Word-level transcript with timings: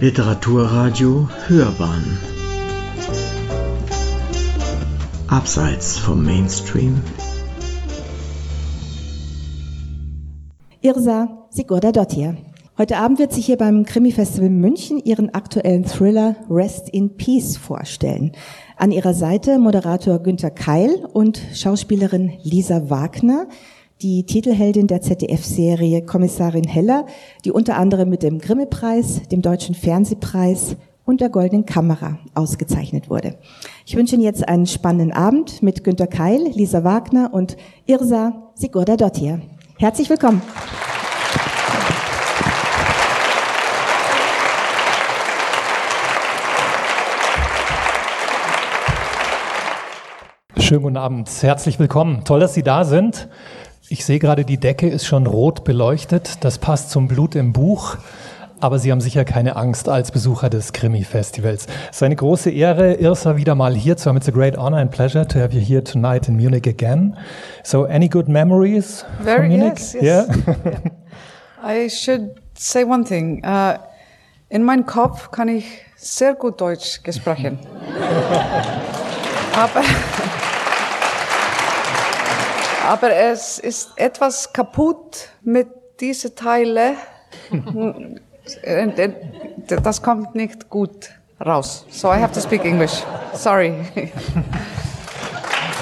Literaturradio 0.00 1.28
Hörbahn 1.46 2.18
Abseits 5.28 5.98
vom 5.98 6.24
Mainstream 6.24 7.00
Irsa 10.80 11.46
Sigurda-Dottir. 11.50 12.36
Heute 12.76 12.96
Abend 12.96 13.20
wird 13.20 13.32
sie 13.32 13.40
hier 13.40 13.56
beim 13.56 13.84
Krimi-Festival 13.84 14.50
München 14.50 14.98
ihren 14.98 15.32
aktuellen 15.32 15.84
Thriller 15.84 16.34
Rest 16.50 16.88
in 16.88 17.16
Peace 17.16 17.56
vorstellen. 17.56 18.32
An 18.76 18.90
ihrer 18.90 19.14
Seite 19.14 19.60
Moderator 19.60 20.18
Günter 20.18 20.50
Keil 20.50 21.06
und 21.12 21.40
Schauspielerin 21.54 22.32
Lisa 22.42 22.90
Wagner, 22.90 23.46
die 24.02 24.24
Titelheldin 24.24 24.86
der 24.86 25.00
ZDF-Serie 25.00 26.02
Kommissarin 26.02 26.66
Heller, 26.66 27.06
die 27.44 27.52
unter 27.52 27.76
anderem 27.76 28.10
mit 28.10 28.22
dem 28.22 28.38
Grimme-Preis, 28.38 29.22
dem 29.30 29.42
Deutschen 29.42 29.74
Fernsehpreis 29.74 30.76
und 31.04 31.20
der 31.20 31.28
Goldenen 31.28 31.66
Kamera 31.66 32.18
ausgezeichnet 32.34 33.10
wurde. 33.10 33.36
Ich 33.86 33.96
wünsche 33.96 34.14
Ihnen 34.14 34.24
jetzt 34.24 34.48
einen 34.48 34.66
spannenden 34.66 35.12
Abend 35.12 35.62
mit 35.62 35.84
Günter 35.84 36.06
Keil, 36.06 36.48
Lisa 36.54 36.82
Wagner 36.82 37.30
und 37.32 37.56
Irsa 37.86 38.50
Sigurda-Dottir. 38.54 39.40
Herzlich 39.78 40.08
willkommen. 40.10 40.42
Schönen 50.58 50.82
guten 50.82 50.96
Abend, 50.96 51.30
herzlich 51.42 51.78
willkommen. 51.78 52.24
Toll, 52.24 52.40
dass 52.40 52.54
Sie 52.54 52.62
da 52.62 52.84
sind. 52.84 53.28
Ich 53.88 54.06
sehe 54.06 54.18
gerade, 54.18 54.46
die 54.46 54.56
Decke 54.56 54.88
ist 54.88 55.04
schon 55.04 55.26
rot 55.26 55.62
beleuchtet. 55.64 56.42
Das 56.42 56.58
passt 56.58 56.90
zum 56.90 57.06
Blut 57.06 57.34
im 57.34 57.52
Buch. 57.52 57.96
Aber 58.58 58.78
Sie 58.78 58.90
haben 58.90 59.02
sicher 59.02 59.26
keine 59.26 59.56
Angst 59.56 59.90
als 59.90 60.10
Besucher 60.10 60.48
des 60.48 60.72
Krimi-Festivals. 60.72 61.66
Es 61.90 61.96
ist 61.96 62.02
eine 62.02 62.16
große 62.16 62.50
Ehre, 62.50 62.94
Irsa 62.94 63.36
wieder 63.36 63.54
mal 63.54 63.74
hier 63.74 63.98
zu 63.98 64.08
haben. 64.08 64.16
It's 64.16 64.28
a 64.28 64.32
great 64.32 64.56
honor 64.56 64.78
and 64.78 64.90
pleasure 64.90 65.28
to 65.28 65.38
have 65.38 65.52
you 65.54 65.60
here 65.60 65.84
tonight 65.84 66.28
in 66.28 66.36
Munich 66.36 66.66
again. 66.66 67.14
So, 67.62 67.84
any 67.84 68.08
good 68.08 68.26
memories 68.26 69.04
Very, 69.20 69.40
from 69.40 69.48
Munich? 69.48 69.78
yes, 69.78 69.92
yes. 69.92 70.28
Yeah? 70.46 70.76
I 71.62 71.90
should 71.90 72.30
say 72.54 72.84
one 72.84 73.04
thing. 73.04 73.44
Uh, 73.44 73.76
in 74.48 74.62
meinem 74.62 74.86
Kopf 74.86 75.30
kann 75.30 75.48
ich 75.48 75.66
sehr 75.96 76.32
gut 76.34 76.58
Deutsch 76.58 77.00
sprechen. 77.10 77.58
aber, 79.54 79.82
aber 82.84 83.14
es 83.14 83.58
ist 83.58 83.92
etwas 83.96 84.52
kaputt 84.52 85.28
mit 85.42 85.68
diesen 86.00 86.34
Teilen. 86.34 86.96
das 89.66 90.02
kommt 90.02 90.34
nicht 90.34 90.68
gut 90.68 91.10
raus. 91.44 91.86
So 91.90 92.12
I 92.12 92.20
have 92.20 92.32
to 92.32 92.40
speak 92.40 92.64
English. 92.64 93.02
Sorry. 93.34 93.74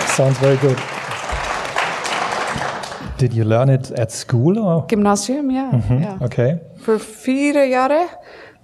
Sounds 0.09 0.39
very 0.39 0.57
good. 0.57 0.77
Did 3.19 3.35
you 3.35 3.45
learn 3.45 3.69
it 3.69 3.93
at 3.99 4.11
school? 4.11 4.59
Or? 4.59 4.87
Gymnasium, 4.89 5.51
ja. 5.51 5.71
ja. 6.01 6.17
Okay. 6.21 6.59
Für 6.77 6.99
vier 6.99 7.67
Jahre. 7.67 8.07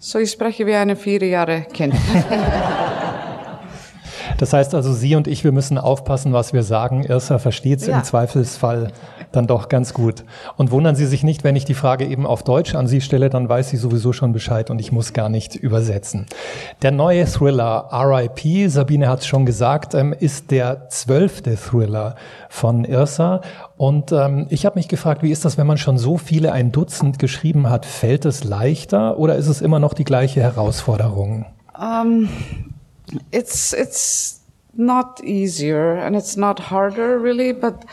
So 0.00 0.18
ich 0.18 0.30
spreche 0.30 0.66
wie 0.66 0.74
eine 0.74 0.96
vier 0.96 1.24
Jahre 1.24 1.62
Kind. 1.72 1.94
Das 4.38 4.52
heißt 4.52 4.74
also, 4.74 4.92
Sie 4.92 5.14
und 5.16 5.26
ich, 5.28 5.44
wir 5.44 5.52
müssen 5.52 5.78
aufpassen, 5.78 6.32
was 6.32 6.52
wir 6.52 6.62
sagen. 6.62 7.04
Irsa 7.04 7.38
versteht 7.38 7.80
es 7.80 7.86
Ja. 7.88 7.98
im 7.98 8.04
Zweifelsfall 8.04 8.92
dann 9.32 9.46
doch 9.46 9.68
ganz 9.68 9.92
gut. 9.92 10.24
Und 10.56 10.70
wundern 10.70 10.96
Sie 10.96 11.06
sich 11.06 11.22
nicht, 11.24 11.44
wenn 11.44 11.56
ich 11.56 11.64
die 11.66 11.74
Frage 11.74 12.06
eben 12.06 12.24
auf 12.26 12.44
Deutsch 12.44 12.74
an 12.74 12.86
Sie 12.86 13.00
stelle, 13.00 13.28
dann 13.28 13.48
weiß 13.48 13.68
sie 13.68 13.76
sowieso 13.76 14.12
schon 14.12 14.32
Bescheid 14.32 14.70
und 14.70 14.80
ich 14.80 14.90
muss 14.92 15.12
gar 15.12 15.28
nicht 15.28 15.54
übersetzen. 15.54 16.26
Der 16.82 16.92
neue 16.92 17.26
Thriller 17.26 17.88
RIP, 17.92 18.70
Sabine 18.70 19.08
hat 19.08 19.20
es 19.20 19.26
schon 19.26 19.44
gesagt, 19.44 19.94
ähm, 19.94 20.14
ist 20.18 20.50
der 20.50 20.88
zwölfte 20.88 21.56
Thriller 21.56 22.14
von 22.48 22.84
Irsa. 22.84 23.42
Und 23.76 24.12
ähm, 24.12 24.46
ich 24.48 24.64
habe 24.64 24.78
mich 24.78 24.88
gefragt, 24.88 25.22
wie 25.22 25.30
ist 25.30 25.44
das, 25.44 25.58
wenn 25.58 25.66
man 25.66 25.78
schon 25.78 25.98
so 25.98 26.16
viele, 26.16 26.52
ein 26.52 26.72
Dutzend 26.72 27.18
geschrieben 27.18 27.68
hat? 27.68 27.84
Fällt 27.84 28.24
es 28.24 28.44
leichter 28.44 29.18
oder 29.18 29.36
ist 29.36 29.48
es 29.48 29.60
immer 29.60 29.78
noch 29.80 29.94
die 29.94 30.04
gleiche 30.04 30.40
Herausforderung? 30.40 31.44
Um, 31.76 32.28
it's 33.32 33.72
it's 33.72 34.40
not 34.74 35.20
easier 35.24 35.94
and 35.94 36.14
it's 36.14 36.36
not 36.36 36.58
harder 36.58 37.18
really, 37.18 37.52
but 37.52 37.84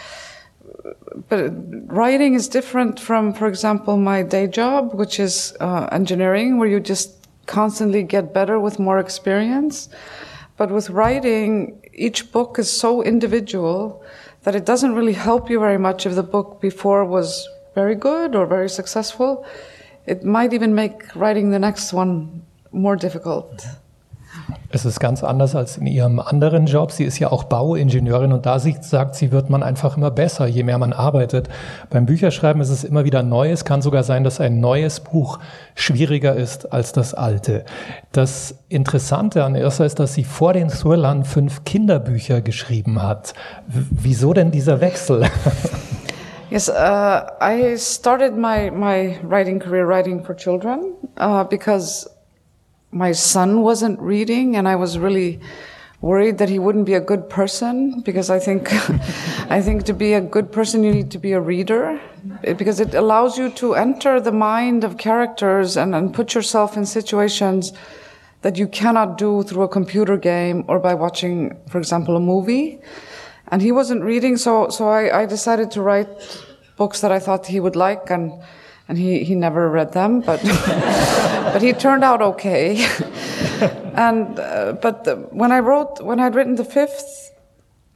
but 1.30 1.52
writing 1.88 2.34
is 2.34 2.48
different 2.48 3.00
from, 3.00 3.34
for 3.34 3.48
example, 3.48 3.98
my 3.98 4.22
day 4.22 4.48
job, 4.48 4.94
which 4.94 5.20
is 5.20 5.56
uh, 5.59 5.88
engineering, 5.92 6.58
where 6.58 6.68
you 6.68 6.80
just 6.80 7.28
constantly 7.46 8.03
get 8.03 8.34
better 8.34 8.59
with 8.59 8.80
more 8.80 9.00
experience. 9.00 9.90
But 10.58 10.72
with 10.72 10.90
writing, 10.90 11.82
each 11.94 12.32
book 12.32 12.59
is 12.59 12.72
so 12.72 13.02
individual 13.03 14.03
that 14.44 14.56
it 14.56 14.66
doesn't 14.66 14.94
really 14.94 15.14
help 15.14 15.50
you 15.50 15.59
very 15.59 15.78
much 15.78 16.06
if 16.06 16.16
the 16.16 16.24
book 16.24 16.62
before 16.62 17.06
was 17.06 17.47
very 17.74 17.96
good 17.96 18.36
or 18.36 18.46
very 18.46 18.70
successful. 18.70 19.46
It 20.06 20.24
might 20.24 20.53
even 20.53 20.76
make 20.76 21.16
writing 21.16 21.50
the 21.50 21.59
next 21.59 21.94
one 21.94 22.44
more 22.72 22.96
difficult. 22.96 23.66
Es 24.69 24.84
ist 24.84 25.00
ganz 25.00 25.23
anders 25.23 25.56
als 25.56 25.78
in 25.78 25.88
ihrem 25.88 26.19
anderen 26.19 26.66
Job. 26.66 26.91
Sie 26.91 27.06
ist 27.06 27.18
ja 27.19 27.31
auch 27.31 27.46
Bauingenieurin 27.46 28.34
und 28.34 28.46
da 28.46 28.59
sie, 28.59 28.75
sagt 28.81 29.16
sie, 29.16 29.31
wird 29.31 29.50
man 29.50 29.63
einfach 29.63 29.96
immer 29.96 30.12
besser, 30.12 30.47
je 30.47 30.63
mehr 30.63 30.78
man 30.78 30.91
arbeitet. 30.91 31.50
Beim 31.90 32.06
Bücherschreiben 32.06 32.62
ist 32.62 32.69
es 32.69 32.84
immer 32.84 33.06
wieder 33.06 33.23
neu. 33.23 33.51
Es 33.51 33.63
kann 33.63 33.81
sogar 33.81 34.03
sein, 34.03 34.23
dass 34.23 34.41
ein 34.41 34.59
neues 34.59 35.00
Buch 35.00 35.40
schwieriger 35.75 36.35
ist 36.35 36.73
als 36.73 36.91
das 36.91 37.13
alte. 37.13 37.63
Das 38.12 38.56
Interessante 38.68 39.44
an 39.44 39.56
Irsa 39.56 39.85
ist, 39.85 40.00
dass 40.00 40.13
sie 40.13 40.23
vor 40.23 40.53
den 40.53 40.67
Thrillern 40.67 41.23
fünf 41.23 41.63
Kinderbücher 41.63 42.41
geschrieben 42.41 43.02
hat. 43.02 43.34
W 43.67 43.84
wieso 43.91 44.34
denn 44.34 44.52
dieser 44.52 44.81
Wechsel? 44.81 45.25
Yes, 46.52 46.69
uh, 46.69 47.28
I 47.41 47.75
started 47.75 48.38
my, 48.38 48.69
my 48.69 49.17
writing 49.23 49.59
career 49.59 49.88
writing 49.88 50.23
for 50.23 50.35
children 50.35 50.94
uh, 51.17 51.44
because 51.44 52.07
my 52.91 53.12
son 53.12 53.62
wasn't 53.62 54.00
reading, 54.00 54.56
and 54.56 54.68
I 54.68 54.75
was 54.75 54.97
really 54.97 55.40
worried 56.01 56.38
that 56.38 56.50
he 56.50 56.59
wouldn't 56.59 56.85
be 56.85 56.94
a 56.94 57.00
good 57.00 57.29
person 57.29 58.01
because 58.01 58.29
I 58.29 58.40
think 58.40 58.72
I 59.50 59.62
think 59.62 59.85
to 59.85 59.94
be 59.94 60.13
a 60.13 60.22
good 60.22 60.51
person 60.51 60.84
you 60.84 60.91
need 60.91 61.12
to 61.12 61.18
be 61.18 61.31
a 61.31 61.41
reader 61.41 62.00
because 62.57 62.79
it 62.79 62.94
allows 62.94 63.38
you 63.38 63.50
to 63.51 63.75
enter 63.75 64.19
the 64.19 64.31
mind 64.31 64.84
of 64.84 64.97
characters 64.97 65.78
and, 65.78 65.96
and 65.96 66.13
put 66.13 66.34
yourself 66.34 66.78
in 66.78 66.85
situations 66.85 67.73
that 68.41 68.57
you 68.57 68.68
cannot 68.68 69.17
do 69.17 69.44
through 69.44 69.63
a 69.63 69.67
computer 69.67 70.17
game 70.17 70.63
or 70.67 70.79
by 70.79 70.94
watching, 70.94 71.57
for 71.69 71.79
example, 71.79 72.16
a 72.16 72.19
movie. 72.19 72.79
And 73.47 73.62
he 73.62 73.72
wasn't 73.72 74.03
reading, 74.03 74.38
so 74.38 74.69
so 74.69 74.88
I, 74.90 75.22
I 75.22 75.25
decided 75.25 75.72
to 75.72 75.81
write 75.81 76.09
books 76.78 77.02
that 77.02 77.12
I 77.12 77.19
thought 77.19 77.47
he 77.47 77.59
would 77.59 77.75
like, 77.75 78.09
and 78.09 78.34
and 78.88 78.97
he, 78.97 79.23
he 79.23 79.35
never 79.35 79.69
read 79.69 79.94
them, 79.94 80.22
but 80.22 80.41
but 81.53 81.62
he 81.62 81.73
turned 81.73 82.03
out 82.03 82.22
okay. 82.22 82.85
and 83.96 84.40
uh, 84.40 84.73
but 84.81 85.03
the, 85.03 85.16
when 85.31 85.51
I 85.51 85.59
wrote 85.59 86.01
when 86.01 86.19
I'd 86.19 86.35
written 86.35 86.56
the 86.56 86.66
fifth 86.66 87.31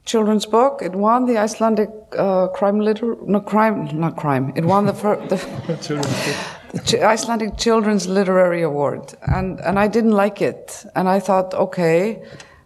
children's 0.04 0.46
book, 0.46 0.82
it 0.82 0.92
won 0.92 1.26
the 1.26 1.38
Icelandic 1.38 1.90
uh, 2.16 2.48
crime 2.48 2.80
liter 2.80 3.16
no 3.24 3.40
crime 3.40 3.88
not 3.98 4.16
crime. 4.16 4.52
It 4.56 4.64
won 4.64 4.86
the 4.86 4.94
fir- 4.94 5.24
the, 5.28 5.36
the 6.72 6.80
Ch- 6.84 6.94
Icelandic 6.94 7.56
Children's 7.56 8.08
Literary 8.08 8.62
Award, 8.62 9.14
and 9.22 9.60
and 9.60 9.78
I 9.78 9.86
didn't 9.88 10.12
like 10.12 10.42
it, 10.42 10.84
and 10.96 11.08
I 11.08 11.20
thought, 11.20 11.54
okay, 11.54 12.22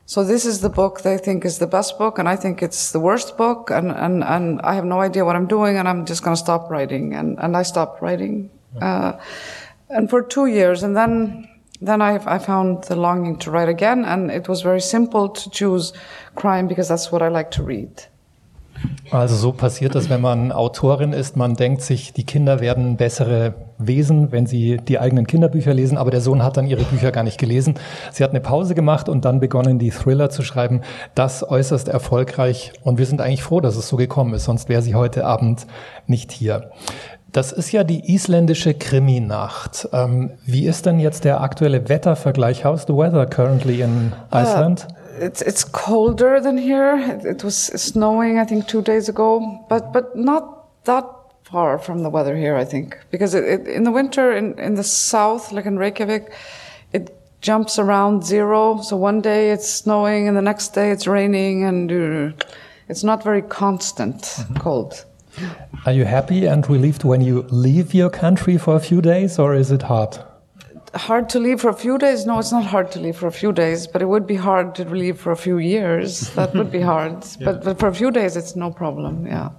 so 0.06 0.22
this 0.22 0.44
is 0.44 0.60
the 0.60 0.68
book 0.68 1.00
they 1.00 1.16
think 1.16 1.44
is 1.44 1.58
the 1.58 1.66
best 1.66 1.98
book, 1.98 2.18
and 2.18 2.28
I 2.28 2.36
think 2.36 2.62
it's 2.62 2.92
the 2.92 3.00
worst 3.00 3.36
book, 3.36 3.70
and 3.70 3.90
and 3.90 4.22
and 4.22 4.60
I 4.62 4.74
have 4.74 4.84
no 4.84 5.00
idea 5.00 5.24
what 5.24 5.36
I'm 5.36 5.46
doing, 5.46 5.78
and 5.78 5.88
I'm 5.88 6.04
just 6.04 6.22
going 6.22 6.36
to 6.36 6.42
stop 6.42 6.70
writing, 6.70 7.14
and 7.14 7.38
and 7.38 7.56
I 7.56 7.62
stopped 7.62 8.02
writing, 8.02 8.50
uh, 8.80 9.12
and 9.88 10.10
for 10.10 10.22
two 10.22 10.46
years, 10.46 10.82
and 10.82 10.96
then. 10.96 11.48
Then 11.80 12.00
I, 12.00 12.14
I 12.24 12.38
found 12.38 12.84
the 12.84 12.96
longing 12.96 13.36
to 13.40 13.50
write 13.50 13.68
again, 13.68 14.04
and 14.04 14.30
it 14.30 14.48
was 14.48 14.62
very 14.62 14.80
simple 14.80 15.28
to 15.28 15.50
choose 15.50 15.92
crime 16.34 16.66
because 16.66 16.88
that's 16.88 17.12
what 17.12 17.20
I 17.20 17.28
like 17.28 17.50
to 17.50 17.62
read. 17.62 18.06
Also 19.10 19.36
so 19.36 19.52
passiert 19.52 19.94
das, 19.94 20.10
wenn 20.10 20.20
man 20.20 20.50
Autorin 20.50 21.12
ist. 21.12 21.36
Man 21.36 21.54
denkt 21.54 21.82
sich, 21.82 22.12
die 22.12 22.24
Kinder 22.24 22.60
werden 22.60 22.96
bessere 22.96 23.54
Wesen, 23.78 24.32
wenn 24.32 24.46
sie 24.46 24.78
die 24.78 24.98
eigenen 24.98 25.26
Kinderbücher 25.26 25.74
lesen, 25.74 25.98
aber 25.98 26.10
der 26.10 26.20
Sohn 26.20 26.42
hat 26.42 26.56
dann 26.56 26.66
ihre 26.66 26.84
Bücher 26.84 27.12
gar 27.12 27.22
nicht 27.22 27.38
gelesen. 27.38 27.74
Sie 28.12 28.24
hat 28.24 28.30
eine 28.30 28.40
Pause 28.40 28.74
gemacht 28.74 29.08
und 29.08 29.24
dann 29.24 29.40
begonnen, 29.40 29.78
die 29.78 29.90
Thriller 29.90 30.30
zu 30.30 30.42
schreiben. 30.42 30.80
Das 31.14 31.48
äußerst 31.48 31.88
erfolgreich 31.88 32.72
und 32.82 32.98
wir 32.98 33.06
sind 33.06 33.20
eigentlich 33.20 33.42
froh, 33.42 33.60
dass 33.60 33.76
es 33.76 33.88
so 33.88 33.96
gekommen 33.96 34.34
ist, 34.34 34.44
sonst 34.44 34.68
wäre 34.68 34.82
sie 34.82 34.94
heute 34.94 35.24
Abend 35.26 35.66
nicht 36.06 36.32
hier. 36.32 36.70
Das 37.32 37.50
ist 37.50 37.72
ja 37.72 37.82
die 37.82 38.14
isländische 38.14 38.74
Krimi-Nacht. 38.74 39.88
Ähm, 39.92 40.30
wie 40.46 40.66
ist 40.66 40.86
denn 40.86 41.00
jetzt 41.00 41.24
der 41.24 41.40
aktuelle 41.40 41.88
Wettervergleich? 41.88 42.64
How's 42.64 42.84
the 42.86 42.94
weather 42.94 43.26
currently 43.26 43.82
in 43.82 44.12
Iceland? 44.32 44.86
It's 45.18 45.42
it's 45.42 45.64
colder 45.64 46.40
than 46.40 46.58
here. 46.58 46.96
It, 46.96 47.24
it 47.24 47.44
was 47.44 47.56
snowing, 47.56 48.38
I 48.38 48.44
think, 48.44 48.66
two 48.66 48.82
days 48.82 49.08
ago, 49.08 49.64
but 49.68 49.92
but 49.92 50.16
not 50.16 50.84
that 50.84 51.04
far 51.42 51.78
from 51.78 52.02
the 52.02 52.10
weather 52.10 52.36
here. 52.36 52.56
I 52.56 52.64
think 52.64 52.98
because 53.10 53.34
it, 53.34 53.44
it, 53.44 53.68
in 53.68 53.84
the 53.84 53.90
winter 53.92 54.32
in 54.36 54.58
in 54.58 54.74
the 54.74 54.82
south, 54.84 55.52
like 55.52 55.66
in 55.66 55.78
Reykjavik, 55.78 56.32
it 56.92 57.16
jumps 57.40 57.78
around 57.78 58.24
zero. 58.24 58.80
So 58.82 58.96
one 58.96 59.20
day 59.20 59.50
it's 59.52 59.68
snowing 59.68 60.28
and 60.28 60.36
the 60.36 60.42
next 60.42 60.74
day 60.74 60.90
it's 60.90 61.06
raining 61.06 61.64
and 61.64 61.92
uh, 61.92 62.44
it's 62.88 63.04
not 63.04 63.22
very 63.24 63.42
constant 63.42 64.22
Mm-hmm. 64.22 64.56
cold. 64.56 65.04
Are 65.86 65.92
you 65.92 66.04
happy 66.04 66.46
and 66.46 66.68
relieved 66.70 67.04
when 67.04 67.20
you 67.20 67.42
leave 67.50 67.92
your 67.94 68.08
country 68.10 68.56
for 68.58 68.76
a 68.76 68.80
few 68.80 69.00
days, 69.00 69.38
or 69.38 69.54
is 69.54 69.70
it 69.72 69.82
hard? 69.82 70.18
Hard 70.94 71.28
to 71.30 71.38
leave 71.40 71.60
for 71.60 71.68
a 71.70 71.74
few 71.74 71.98
days? 71.98 72.24
No, 72.26 72.38
it's 72.38 72.52
not 72.52 72.64
hard 72.64 72.90
to 72.92 73.00
leave 73.00 73.16
for 73.16 73.26
a 73.26 73.32
few 73.32 73.52
days, 73.52 73.86
but 73.86 74.00
it 74.02 74.06
would 74.06 74.26
be 74.26 74.36
hard 74.36 74.74
to 74.76 74.84
leave 74.84 75.18
for 75.18 75.32
a 75.32 75.36
few 75.36 75.58
years. 75.58 76.30
That 76.36 76.54
would 76.54 76.70
be 76.70 76.80
hard. 76.80 77.24
But, 77.44 77.64
but 77.64 77.78
for 77.78 77.88
a 77.88 77.94
few 77.94 78.10
days, 78.10 78.36
it's 78.36 78.54
no 78.56 78.70
problem. 78.70 79.26
Yeah. 79.26 79.50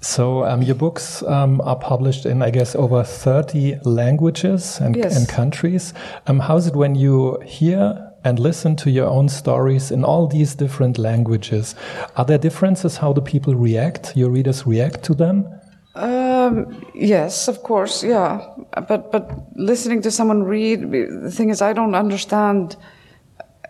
So 0.00 0.44
um, 0.44 0.60
your 0.60 0.74
books 0.74 1.22
um, 1.22 1.62
are 1.62 1.76
published 1.76 2.26
in, 2.26 2.42
I 2.42 2.50
guess, 2.50 2.74
over 2.76 3.02
30 3.02 3.76
languages 3.84 4.78
and, 4.80 4.94
Yes. 4.94 5.16
and 5.16 5.26
countries. 5.26 5.94
Um, 6.26 6.40
how's 6.40 6.66
it 6.66 6.76
when 6.76 6.94
you 6.94 7.38
hear 7.46 8.12
and 8.22 8.38
listen 8.38 8.76
to 8.76 8.90
your 8.90 9.06
own 9.06 9.28
stories 9.30 9.90
in 9.90 10.04
all 10.04 10.26
these 10.26 10.54
different 10.54 10.98
languages? 10.98 11.74
Are 12.16 12.24
there 12.26 12.36
differences 12.38 12.98
how 12.98 13.14
the 13.14 13.22
people 13.22 13.54
react, 13.54 14.14
your 14.14 14.30
readers 14.30 14.66
react 14.66 15.02
to 15.04 15.14
them? 15.14 15.46
Um, 15.94 16.84
yes, 16.94 17.48
of 17.48 17.62
course, 17.62 18.02
yeah. 18.02 18.46
But 18.88 19.12
but 19.12 19.30
listening 19.54 20.02
to 20.02 20.10
someone 20.10 20.42
read, 20.42 20.90
the 20.90 21.30
thing 21.30 21.50
is, 21.50 21.62
I 21.62 21.72
don't 21.72 21.94
understand 21.94 22.76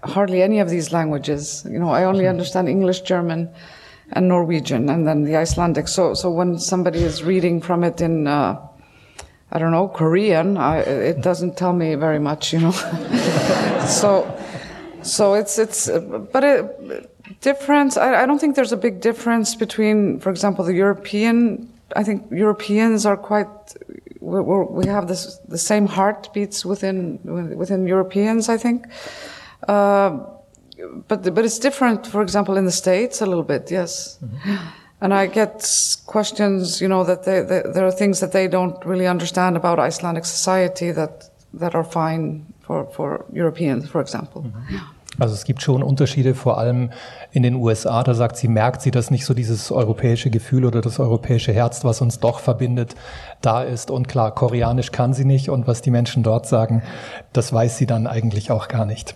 hardly 0.02 0.42
any 0.42 0.60
of 0.60 0.70
these 0.70 0.92
languages. 0.92 1.66
You 1.70 1.78
know, 1.78 1.90
I 1.90 2.04
only 2.04 2.26
understand 2.26 2.68
English, 2.68 3.02
German, 3.02 3.50
and 4.12 4.28
Norwegian, 4.28 4.88
and 4.88 5.06
then 5.06 5.24
the 5.24 5.36
Icelandic. 5.36 5.86
So 5.88 6.14
so 6.14 6.30
when 6.30 6.58
somebody 6.58 7.00
is 7.00 7.22
reading 7.22 7.60
from 7.60 7.84
it 7.84 8.00
in 8.00 8.26
uh, 8.26 8.58
I 9.52 9.58
don't 9.58 9.70
know 9.70 9.88
Korean, 9.88 10.56
I, 10.56 10.78
it 10.78 11.20
doesn't 11.20 11.58
tell 11.58 11.74
me 11.74 11.94
very 11.94 12.18
much. 12.18 12.54
You 12.54 12.60
know, 12.60 12.70
so 13.86 14.24
so 15.02 15.34
it's 15.34 15.58
it's 15.58 15.90
but 16.32 16.42
it 16.42 17.10
difference. 17.40 17.96
I, 17.96 18.22
I 18.22 18.26
don't 18.26 18.38
think 18.38 18.56
there's 18.56 18.72
a 18.72 18.76
big 18.76 19.00
difference 19.00 19.54
between, 19.54 20.20
for 20.20 20.30
example, 20.30 20.64
the 20.64 20.74
European. 20.74 21.70
I 21.96 22.02
think 22.02 22.22
Europeans 22.30 23.06
are 23.06 23.16
quite. 23.16 23.46
We 24.20 24.86
have 24.86 25.06
this 25.06 25.38
the 25.48 25.58
same 25.58 25.86
heartbeats 25.86 26.64
within 26.64 27.20
within 27.56 27.86
Europeans. 27.86 28.48
I 28.48 28.56
think. 28.56 28.86
Uh, 29.68 30.18
but 31.08 31.34
but 31.34 31.44
it's 31.44 31.58
different. 31.58 32.06
For 32.06 32.22
example, 32.22 32.56
in 32.56 32.64
the 32.64 32.72
states, 32.72 33.20
a 33.20 33.26
little 33.26 33.44
bit, 33.44 33.70
yes. 33.70 34.18
And 35.00 35.12
I 35.12 35.26
get 35.26 35.68
questions, 36.06 36.80
you 36.80 36.88
know, 36.88 37.04
that 37.04 37.24
they, 37.24 37.42
they, 37.42 37.62
there 37.74 37.84
are 37.84 37.92
things 37.92 38.20
that 38.20 38.32
they 38.32 38.48
don't 38.48 38.82
really 38.86 39.06
understand 39.06 39.56
about 39.56 39.78
Icelandic 39.78 40.24
society 40.24 40.92
that 40.92 41.30
that 41.52 41.74
are 41.74 41.84
fine 41.84 42.46
for 42.60 42.86
for 42.86 43.24
Europeans, 43.32 43.88
for 43.88 44.00
example. 44.00 44.42
Also 45.18 45.34
es 45.34 45.44
gibt 45.44 45.62
schon 45.62 45.82
Unterschiede, 45.82 46.34
vor 46.34 46.58
allem 46.58 46.90
in 47.30 47.42
den 47.42 47.54
USA. 47.54 48.02
Da 48.02 48.14
sagt 48.14 48.36
sie, 48.36 48.48
merkt 48.48 48.82
sie, 48.82 48.90
dass 48.90 49.10
nicht 49.10 49.24
so 49.24 49.34
dieses 49.34 49.70
europäische 49.70 50.30
Gefühl 50.30 50.64
oder 50.64 50.80
das 50.80 50.98
europäische 50.98 51.52
Herz, 51.52 51.84
was 51.84 52.00
uns 52.00 52.18
doch 52.18 52.40
verbindet, 52.40 52.94
da 53.40 53.62
ist. 53.62 53.90
Und 53.90 54.08
klar, 54.08 54.34
Koreanisch 54.34 54.90
kann 54.90 55.14
sie 55.14 55.24
nicht 55.24 55.50
und 55.50 55.66
was 55.66 55.82
die 55.82 55.90
Menschen 55.90 56.22
dort 56.22 56.46
sagen, 56.46 56.82
das 57.32 57.52
weiß 57.52 57.78
sie 57.78 57.86
dann 57.86 58.06
eigentlich 58.06 58.50
auch 58.50 58.68
gar 58.68 58.86
nicht. 58.86 59.14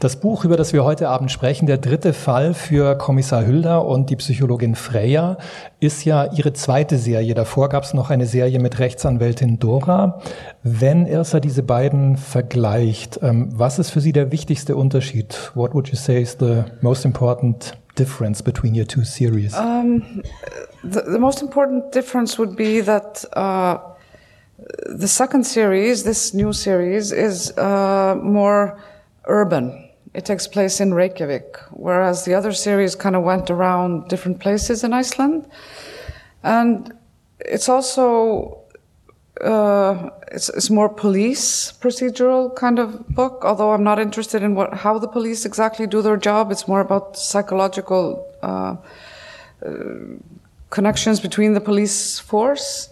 Das 0.00 0.16
Buch, 0.16 0.46
über 0.46 0.56
das 0.56 0.72
wir 0.72 0.82
heute 0.82 1.10
Abend 1.10 1.30
sprechen, 1.30 1.66
der 1.66 1.76
dritte 1.76 2.14
Fall 2.14 2.54
für 2.54 2.96
Kommissar 2.96 3.44
Hülder 3.44 3.84
und 3.84 4.08
die 4.08 4.16
Psychologin 4.16 4.74
Freya, 4.74 5.36
ist 5.78 6.06
ja 6.06 6.32
ihre 6.32 6.54
zweite 6.54 6.96
Serie. 6.96 7.34
Davor 7.34 7.68
gab 7.68 7.84
es 7.84 7.92
noch 7.92 8.08
eine 8.08 8.24
Serie 8.24 8.60
mit 8.60 8.78
Rechtsanwältin 8.78 9.58
Dora. 9.58 10.22
Wenn 10.62 11.04
Irsa 11.04 11.38
diese 11.38 11.62
beiden 11.62 12.16
vergleicht, 12.16 13.20
ähm, 13.22 13.50
was 13.52 13.78
ist 13.78 13.90
für 13.90 14.00
Sie 14.00 14.12
der 14.12 14.32
wichtigste 14.32 14.74
Unterschied? 14.74 15.52
What 15.54 15.74
would 15.74 15.88
you 15.88 15.96
say 15.96 16.22
is 16.22 16.34
the 16.40 16.64
most 16.80 17.04
important 17.04 17.76
difference 17.98 18.42
between 18.42 18.74
your 18.74 18.86
two 18.86 19.04
series? 19.04 19.52
The, 19.52 21.02
the 21.12 21.18
most 21.18 21.42
important 21.42 21.94
difference 21.94 22.38
would 22.38 22.56
be 22.56 22.82
that 22.86 23.28
uh, 23.36 23.76
the 24.98 25.08
second 25.08 25.44
series, 25.44 26.04
this 26.04 26.32
new 26.32 26.54
series, 26.54 27.12
is 27.12 27.52
uh, 27.58 28.14
more 28.14 28.78
urban. 29.26 29.89
It 30.12 30.24
takes 30.24 30.48
place 30.48 30.80
in 30.80 30.92
Reykjavik, 30.92 31.56
whereas 31.70 32.24
the 32.24 32.34
other 32.34 32.52
series 32.52 32.96
kind 32.96 33.14
of 33.14 33.22
went 33.22 33.48
around 33.48 34.08
different 34.08 34.40
places 34.40 34.82
in 34.82 34.92
Iceland. 34.92 35.46
And 36.42 36.92
it's 37.38 37.68
also 37.68 38.60
uh, 39.40 40.10
it's, 40.32 40.48
it's 40.50 40.68
more 40.68 40.88
police 40.88 41.72
procedural 41.72 42.54
kind 42.56 42.78
of 42.78 43.08
book. 43.08 43.42
Although 43.44 43.72
I'm 43.72 43.84
not 43.84 43.98
interested 43.98 44.42
in 44.42 44.54
what 44.54 44.74
how 44.74 44.98
the 44.98 45.08
police 45.08 45.44
exactly 45.46 45.86
do 45.86 46.02
their 46.02 46.16
job. 46.16 46.50
It's 46.50 46.66
more 46.66 46.80
about 46.80 47.16
psychological 47.16 48.26
uh, 48.42 48.76
connections 50.70 51.20
between 51.20 51.54
the 51.54 51.60
police 51.60 52.18
force. 52.18 52.88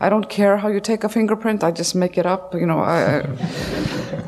I 0.00 0.08
don't 0.08 0.28
care 0.28 0.56
how 0.56 0.68
you 0.68 0.80
take 0.80 1.04
a 1.04 1.08
fingerprint. 1.08 1.62
I 1.62 1.70
just 1.70 1.94
make 1.94 2.18
it 2.18 2.26
up. 2.26 2.54
You 2.54 2.66
know, 2.66 2.80
I, 2.80 3.20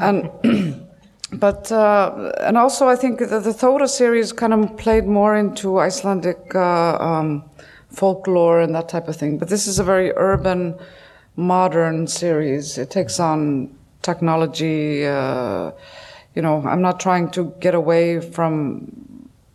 and. 0.00 0.82
But 1.32 1.72
uh, 1.72 2.32
and 2.40 2.56
also, 2.56 2.88
I 2.88 2.94
think 2.96 3.18
that 3.18 3.42
the 3.42 3.52
Thora 3.52 3.88
series 3.88 4.32
kind 4.32 4.54
of 4.54 4.76
played 4.76 5.06
more 5.06 5.34
into 5.34 5.80
Icelandic 5.80 6.54
uh, 6.54 6.96
um, 6.98 7.42
folklore 7.90 8.60
and 8.60 8.74
that 8.74 8.88
type 8.88 9.08
of 9.08 9.16
thing. 9.16 9.38
But 9.38 9.48
this 9.48 9.66
is 9.66 9.78
a 9.80 9.84
very 9.84 10.12
urban, 10.16 10.78
modern 11.34 12.06
series. 12.06 12.78
It 12.78 12.90
takes 12.90 13.18
on 13.18 13.76
technology. 14.02 15.04
Uh, 15.04 15.72
you 16.36 16.42
know, 16.42 16.62
I'm 16.64 16.82
not 16.82 17.00
trying 17.00 17.30
to 17.32 17.52
get 17.60 17.74
away 17.74 18.20
from 18.20 19.06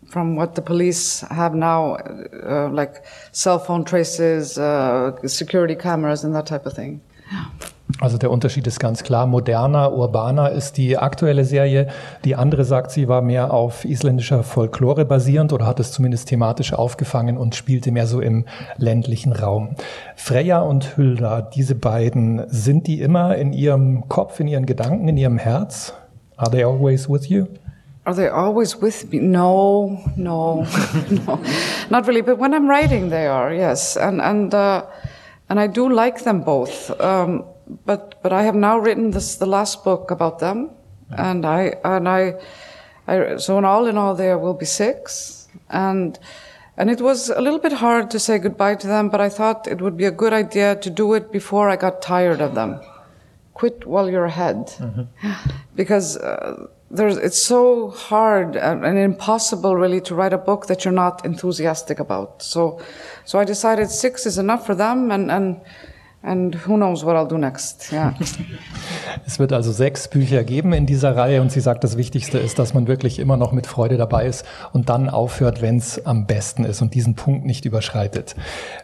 from 0.09 0.35
what 0.35 0.55
the 0.55 0.61
police 0.61 1.21
have 1.21 1.55
now, 1.55 1.95
uh, 1.95 2.67
like 2.69 3.05
cell 3.31 3.57
phone 3.57 3.85
traces, 3.85 4.57
uh, 4.57 5.15
security 5.25 5.75
cameras, 5.75 6.25
and 6.25 6.35
that 6.35 6.45
type 6.45 6.65
of 6.65 6.73
thing. 6.73 6.99
Also 7.99 8.17
der 8.17 8.31
Unterschied 8.31 8.65
ist 8.67 8.79
ganz 8.79 9.03
klar. 9.03 9.25
Moderner, 9.25 9.93
urbaner 9.93 10.51
ist 10.51 10.77
die 10.77 10.97
aktuelle 10.97 11.45
Serie. 11.45 11.87
Die 12.25 12.35
andere, 12.35 12.63
sagt 12.63 12.91
sie, 12.91 13.07
war 13.07 13.21
mehr 13.21 13.53
auf 13.53 13.85
isländischer 13.85 14.43
Folklore 14.43 15.05
basierend 15.05 15.53
oder 15.53 15.65
hat 15.65 15.79
es 15.79 15.91
zumindest 15.91 16.27
thematisch 16.29 16.73
aufgefangen 16.73 17.37
und 17.37 17.55
spielte 17.55 17.91
mehr 17.91 18.07
so 18.07 18.21
im 18.21 18.45
ländlichen 18.77 19.33
Raum. 19.33 19.75
Freya 20.15 20.61
und 20.61 20.97
Hülda, 20.97 21.41
diese 21.41 21.75
beiden, 21.75 22.43
sind 22.47 22.87
die 22.87 23.01
immer 23.01 23.35
in 23.35 23.53
ihrem 23.53 24.07
Kopf, 24.07 24.39
in 24.39 24.47
ihren 24.47 24.65
Gedanken, 24.65 25.07
in 25.07 25.17
ihrem 25.17 25.37
Herz? 25.37 25.93
Are 26.37 26.49
they 26.49 26.63
always 26.63 27.09
with 27.09 27.27
you? 27.27 27.47
Are 28.03 28.15
they 28.15 28.29
always 28.29 28.81
with 28.81 29.11
me? 29.11 29.19
No, 29.19 30.01
no, 30.15 30.65
no, 31.27 31.39
not 31.91 32.07
really. 32.07 32.23
But 32.23 32.39
when 32.39 32.51
I'm 32.51 32.67
writing, 32.67 33.11
they 33.11 33.27
are 33.27 33.53
yes, 33.53 33.95
and 33.95 34.19
and 34.19 34.51
uh, 34.51 34.85
and 35.49 35.59
I 35.59 35.67
do 35.67 35.87
like 35.87 36.23
them 36.23 36.41
both. 36.41 36.89
Um, 36.99 37.43
but 37.85 38.21
but 38.21 38.33
I 38.33 38.43
have 38.43 38.55
now 38.55 38.77
written 38.77 39.11
this 39.11 39.35
the 39.35 39.45
last 39.45 39.83
book 39.83 40.11
about 40.11 40.39
them, 40.39 40.71
and 41.09 41.45
I 41.45 41.75
and 41.83 42.07
I, 42.07 42.35
I 43.07 43.37
so 43.37 43.57
in 43.57 43.65
all 43.65 43.87
in 43.87 43.97
all 43.97 44.15
there 44.15 44.37
will 44.37 44.53
be 44.53 44.65
six, 44.65 45.47
and 45.69 46.17
and 46.77 46.89
it 46.89 47.01
was 47.01 47.29
a 47.29 47.41
little 47.41 47.59
bit 47.59 47.73
hard 47.73 48.09
to 48.11 48.19
say 48.19 48.39
goodbye 48.39 48.75
to 48.75 48.87
them, 48.87 49.09
but 49.09 49.21
I 49.21 49.29
thought 49.29 49.67
it 49.67 49.81
would 49.81 49.97
be 49.97 50.05
a 50.05 50.11
good 50.11 50.33
idea 50.33 50.75
to 50.75 50.89
do 50.89 51.13
it 51.13 51.31
before 51.31 51.69
I 51.69 51.75
got 51.75 52.01
tired 52.01 52.41
of 52.41 52.55
them. 52.55 52.79
Quit 53.53 53.85
while 53.85 54.09
you're 54.09 54.25
ahead, 54.25 54.73
because. 55.75 56.17
Uh, 56.17 56.67
there's, 56.93 57.15
it's 57.15 57.41
so 57.41 57.91
hard 57.91 58.57
and, 58.57 58.85
and 58.85 58.97
impossible 58.97 59.77
really 59.77 60.01
to 60.01 60.13
write 60.13 60.33
a 60.33 60.37
book 60.37 60.67
that 60.67 60.83
you're 60.83 60.93
not 60.93 61.23
enthusiastic 61.23 62.01
about. 62.01 62.43
So, 62.43 62.81
so 63.23 63.39
I 63.39 63.45
decided 63.45 63.89
six 63.89 64.25
is 64.25 64.37
enough 64.37 64.65
for 64.65 64.75
them 64.75 65.09
and, 65.09 65.31
and, 65.31 65.61
and 66.23 66.67
who 66.67 66.75
knows 66.75 67.03
what 67.03 67.15
I'll 67.15 67.27
do 67.27 67.37
next. 67.37 67.91
Yeah. 67.91 68.13
Es 69.25 69.39
wird 69.39 69.53
also 69.53 69.71
sechs 69.71 70.07
Bücher 70.07 70.43
geben 70.43 70.73
in 70.73 70.85
dieser 70.85 71.15
Reihe 71.15 71.41
und 71.41 71.51
sie 71.51 71.59
sagt, 71.59 71.83
das 71.83 71.97
Wichtigste 71.97 72.37
ist, 72.37 72.59
dass 72.59 72.73
man 72.73 72.87
wirklich 72.87 73.19
immer 73.19 73.37
noch 73.37 73.51
mit 73.51 73.67
Freude 73.67 73.97
dabei 73.97 74.25
ist 74.25 74.45
und 74.73 74.89
dann 74.89 75.09
aufhört, 75.09 75.61
wenn 75.61 75.77
es 75.77 76.05
am 76.05 76.25
besten 76.25 76.63
ist 76.63 76.81
und 76.81 76.93
diesen 76.95 77.15
Punkt 77.15 77.45
nicht 77.45 77.65
überschreitet. 77.65 78.35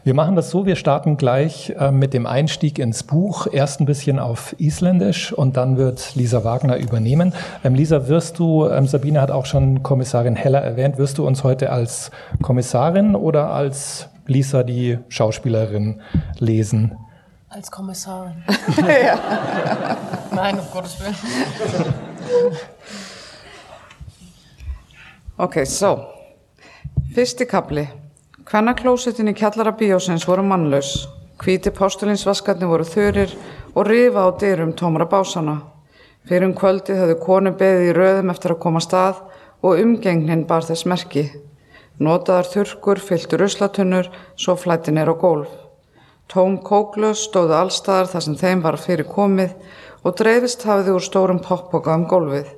Wir 0.03 0.13
machen 0.13 0.35
das 0.35 0.49
so, 0.49 0.65
wir 0.65 0.75
starten 0.75 1.17
gleich 1.17 1.73
äh, 1.77 1.91
mit 1.91 2.13
dem 2.13 2.25
Einstieg 2.25 2.79
ins 2.79 3.03
Buch, 3.03 3.47
erst 3.51 3.79
ein 3.79 3.85
bisschen 3.85 4.19
auf 4.19 4.55
Isländisch 4.59 5.33
und 5.33 5.57
dann 5.57 5.77
wird 5.77 6.15
Lisa 6.15 6.43
Wagner 6.43 6.77
übernehmen. 6.77 7.33
Ähm, 7.63 7.75
Lisa, 7.75 8.07
wirst 8.07 8.39
du, 8.39 8.67
ähm, 8.67 8.87
Sabine 8.87 9.21
hat 9.21 9.31
auch 9.31 9.45
schon 9.45 9.83
Kommissarin 9.83 10.35
Heller 10.35 10.61
erwähnt, 10.61 10.97
wirst 10.97 11.17
du 11.17 11.25
uns 11.25 11.43
heute 11.43 11.71
als 11.71 12.11
Kommissarin 12.41 13.15
oder 13.15 13.51
als 13.51 14.09
Lisa, 14.27 14.63
die 14.63 14.99
Schauspielerin, 15.09 16.01
lesen? 16.39 16.97
Als 17.49 17.69
Kommissarin. 17.71 18.43
Nein, 20.35 20.59
um 20.59 20.65
Gottes 20.73 20.99
Willen. 20.99 21.15
Ok, 25.37 25.65
so. 25.65 25.99
Fyrsti 27.15 27.45
kapli. 27.45 27.85
Kvennaklósetin 28.47 29.31
í 29.31 29.33
kjallara 29.37 29.71
bíósins 29.79 30.25
voru 30.27 30.43
mannlaus. 30.43 31.07
Hvíti 31.39 31.71
postulinsvaskarnir 31.71 32.67
voru 32.67 32.83
þurir 32.87 33.31
og 33.75 33.87
rifa 33.87 34.25
á 34.27 34.29
dyrum 34.41 34.73
tómra 34.75 35.07
básana. 35.07 35.61
Fyrir 36.27 36.49
um 36.49 36.55
kvöldið 36.57 36.99
höfðu 36.99 37.15
konu 37.21 37.53
beðið 37.55 37.91
í 37.91 37.93
röðum 37.95 38.33
eftir 38.33 38.55
að 38.55 38.61
koma 38.65 38.81
stað 38.83 39.21
og 39.63 39.79
umgengnin 39.85 40.43
bar 40.49 40.67
þess 40.67 40.83
merki. 40.83 41.29
Notaðar 42.03 42.51
þurrkur 42.51 42.99
fylltu 42.99 43.39
ruslatunnur 43.39 44.11
svo 44.35 44.57
flættin 44.59 44.99
er 44.99 45.13
á 45.13 45.15
gólf. 45.15 45.66
Tóm 46.27 46.57
kóklaus 46.59 47.21
stóðu 47.23 47.53
allstaðar 47.55 48.09
þar 48.11 48.23
sem 48.25 48.33
þeim 48.35 48.61
var 48.65 48.75
fyrir 48.83 49.07
komið 49.07 49.53
og 50.03 50.15
dreifist 50.19 50.65
hafiði 50.67 50.97
úr 50.97 51.05
stórum 51.05 51.37
poppoka 51.39 51.95
um 51.95 52.03
gólfið. 52.11 52.49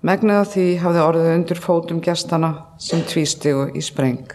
Megnið 0.00 0.38
af 0.38 0.48
því 0.54 0.64
hafði 0.80 1.02
orðið 1.02 1.34
undir 1.34 1.60
fótum 1.60 2.00
gestana 2.00 2.50
sem 2.80 3.04
tvístigu 3.04 3.66
í 3.76 3.84
spreng. 3.84 4.32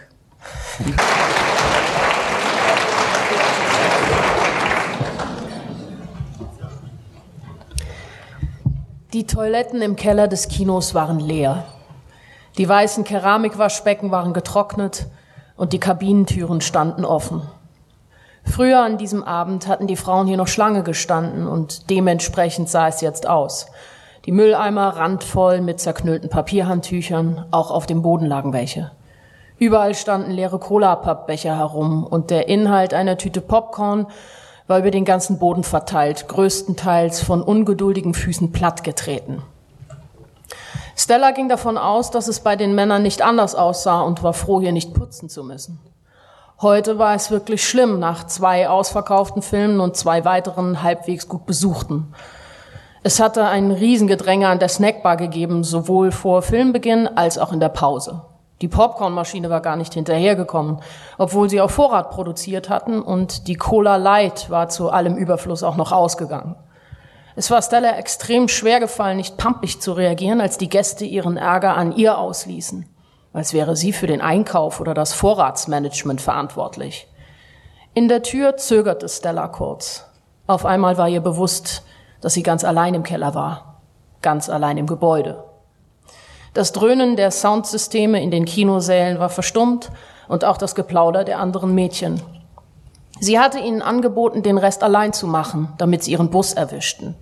Die 9.12 9.26
Toiletten 9.26 9.82
im 9.82 9.96
Keller 9.96 10.30
des 10.30 10.46
Kinos 10.46 10.94
waren 10.94 11.18
leer. 11.18 11.64
Die 12.58 12.68
weißen 12.68 13.02
Keramikwaschbecken 13.02 14.12
waren 14.12 14.32
getrocknet 14.32 15.08
und 15.56 15.72
die 15.72 15.80
Kabinentüren 15.80 16.60
standen 16.60 17.04
offen. 17.04 17.42
Früher 18.50 18.80
an 18.80 18.98
diesem 18.98 19.22
Abend 19.22 19.68
hatten 19.68 19.86
die 19.86 19.96
Frauen 19.96 20.26
hier 20.26 20.36
noch 20.36 20.48
Schlange 20.48 20.82
gestanden 20.82 21.46
und 21.46 21.90
dementsprechend 21.90 22.68
sah 22.68 22.88
es 22.88 23.00
jetzt 23.00 23.28
aus. 23.28 23.66
Die 24.24 24.32
Mülleimer 24.32 24.96
randvoll 24.96 25.60
mit 25.60 25.80
zerknüllten 25.80 26.28
Papierhandtüchern, 26.28 27.46
auch 27.50 27.70
auf 27.70 27.86
dem 27.86 28.02
Boden 28.02 28.26
lagen 28.26 28.52
welche. 28.52 28.90
Überall 29.58 29.94
standen 29.94 30.30
leere 30.30 30.58
Cola-Pappbecher 30.58 31.56
herum 31.56 32.04
und 32.04 32.30
der 32.30 32.48
Inhalt 32.48 32.94
einer 32.94 33.18
Tüte 33.18 33.40
Popcorn 33.40 34.06
war 34.66 34.78
über 34.78 34.90
den 34.90 35.04
ganzen 35.04 35.38
Boden 35.38 35.64
verteilt, 35.64 36.28
größtenteils 36.28 37.22
von 37.22 37.42
ungeduldigen 37.42 38.14
Füßen 38.14 38.52
plattgetreten. 38.52 39.42
Stella 40.96 41.30
ging 41.30 41.48
davon 41.48 41.78
aus, 41.78 42.10
dass 42.10 42.28
es 42.28 42.40
bei 42.40 42.56
den 42.56 42.74
Männern 42.74 43.02
nicht 43.02 43.22
anders 43.22 43.54
aussah 43.54 44.02
und 44.02 44.22
war 44.22 44.32
froh, 44.32 44.60
hier 44.60 44.72
nicht 44.72 44.94
putzen 44.94 45.28
zu 45.28 45.44
müssen. 45.44 45.78
Heute 46.60 46.98
war 46.98 47.14
es 47.14 47.30
wirklich 47.30 47.64
schlimm 47.64 48.00
nach 48.00 48.26
zwei 48.26 48.68
ausverkauften 48.68 49.42
Filmen 49.42 49.78
und 49.78 49.96
zwei 49.96 50.24
weiteren 50.24 50.82
halbwegs 50.82 51.28
gut 51.28 51.46
besuchten. 51.46 52.12
Es 53.04 53.20
hatte 53.20 53.44
ein 53.44 53.70
Riesengedränge 53.70 54.48
an 54.48 54.58
der 54.58 54.68
Snackbar 54.68 55.16
gegeben, 55.16 55.62
sowohl 55.62 56.10
vor 56.10 56.42
Filmbeginn 56.42 57.06
als 57.06 57.38
auch 57.38 57.52
in 57.52 57.60
der 57.60 57.68
Pause. 57.68 58.22
Die 58.60 58.66
Popcornmaschine 58.66 59.50
war 59.50 59.60
gar 59.60 59.76
nicht 59.76 59.94
hinterhergekommen, 59.94 60.80
obwohl 61.16 61.48
sie 61.48 61.60
auf 61.60 61.70
Vorrat 61.70 62.10
produziert 62.10 62.68
hatten 62.68 63.00
und 63.00 63.46
die 63.46 63.54
Cola 63.54 63.94
Light 63.94 64.50
war 64.50 64.68
zu 64.68 64.90
allem 64.90 65.16
Überfluss 65.16 65.62
auch 65.62 65.76
noch 65.76 65.92
ausgegangen. 65.92 66.56
Es 67.36 67.52
war 67.52 67.62
Stella 67.62 67.96
extrem 67.96 68.48
schwer 68.48 68.80
gefallen, 68.80 69.18
nicht 69.18 69.36
pampig 69.36 69.80
zu 69.80 69.92
reagieren, 69.92 70.40
als 70.40 70.58
die 70.58 70.68
Gäste 70.68 71.04
ihren 71.04 71.36
Ärger 71.36 71.76
an 71.76 71.92
ihr 71.92 72.18
ausließen, 72.18 72.84
als 73.32 73.52
wäre 73.52 73.76
sie 73.76 73.92
für 73.92 74.06
den 74.06 74.20
Einkauf 74.20 74.80
oder 74.80 74.94
das 74.94 75.12
Vorratsmanagement 75.12 76.20
verantwortlich. 76.20 77.08
In 77.94 78.08
der 78.08 78.22
Tür 78.22 78.56
zögerte 78.56 79.08
Stella 79.08 79.48
kurz. 79.48 80.04
Auf 80.46 80.64
einmal 80.64 80.96
war 80.98 81.08
ihr 81.08 81.20
bewusst, 81.20 81.82
dass 82.20 82.34
sie 82.34 82.42
ganz 82.42 82.64
allein 82.64 82.94
im 82.94 83.02
Keller 83.02 83.34
war, 83.34 83.80
ganz 84.22 84.48
allein 84.48 84.78
im 84.78 84.86
Gebäude. 84.86 85.44
Das 86.54 86.72
Dröhnen 86.72 87.16
der 87.16 87.30
Soundsysteme 87.30 88.22
in 88.22 88.30
den 88.30 88.44
Kinosälen 88.44 89.18
war 89.18 89.28
verstummt 89.28 89.90
und 90.28 90.44
auch 90.44 90.56
das 90.56 90.74
Geplauder 90.74 91.24
der 91.24 91.38
anderen 91.38 91.74
Mädchen. 91.74 92.22
Sie 93.20 93.38
hatte 93.38 93.58
ihnen 93.58 93.82
angeboten, 93.82 94.42
den 94.42 94.58
Rest 94.58 94.82
allein 94.82 95.12
zu 95.12 95.26
machen, 95.26 95.72
damit 95.78 96.04
sie 96.04 96.12
ihren 96.12 96.30
Bus 96.30 96.52
erwischten. 96.52 97.16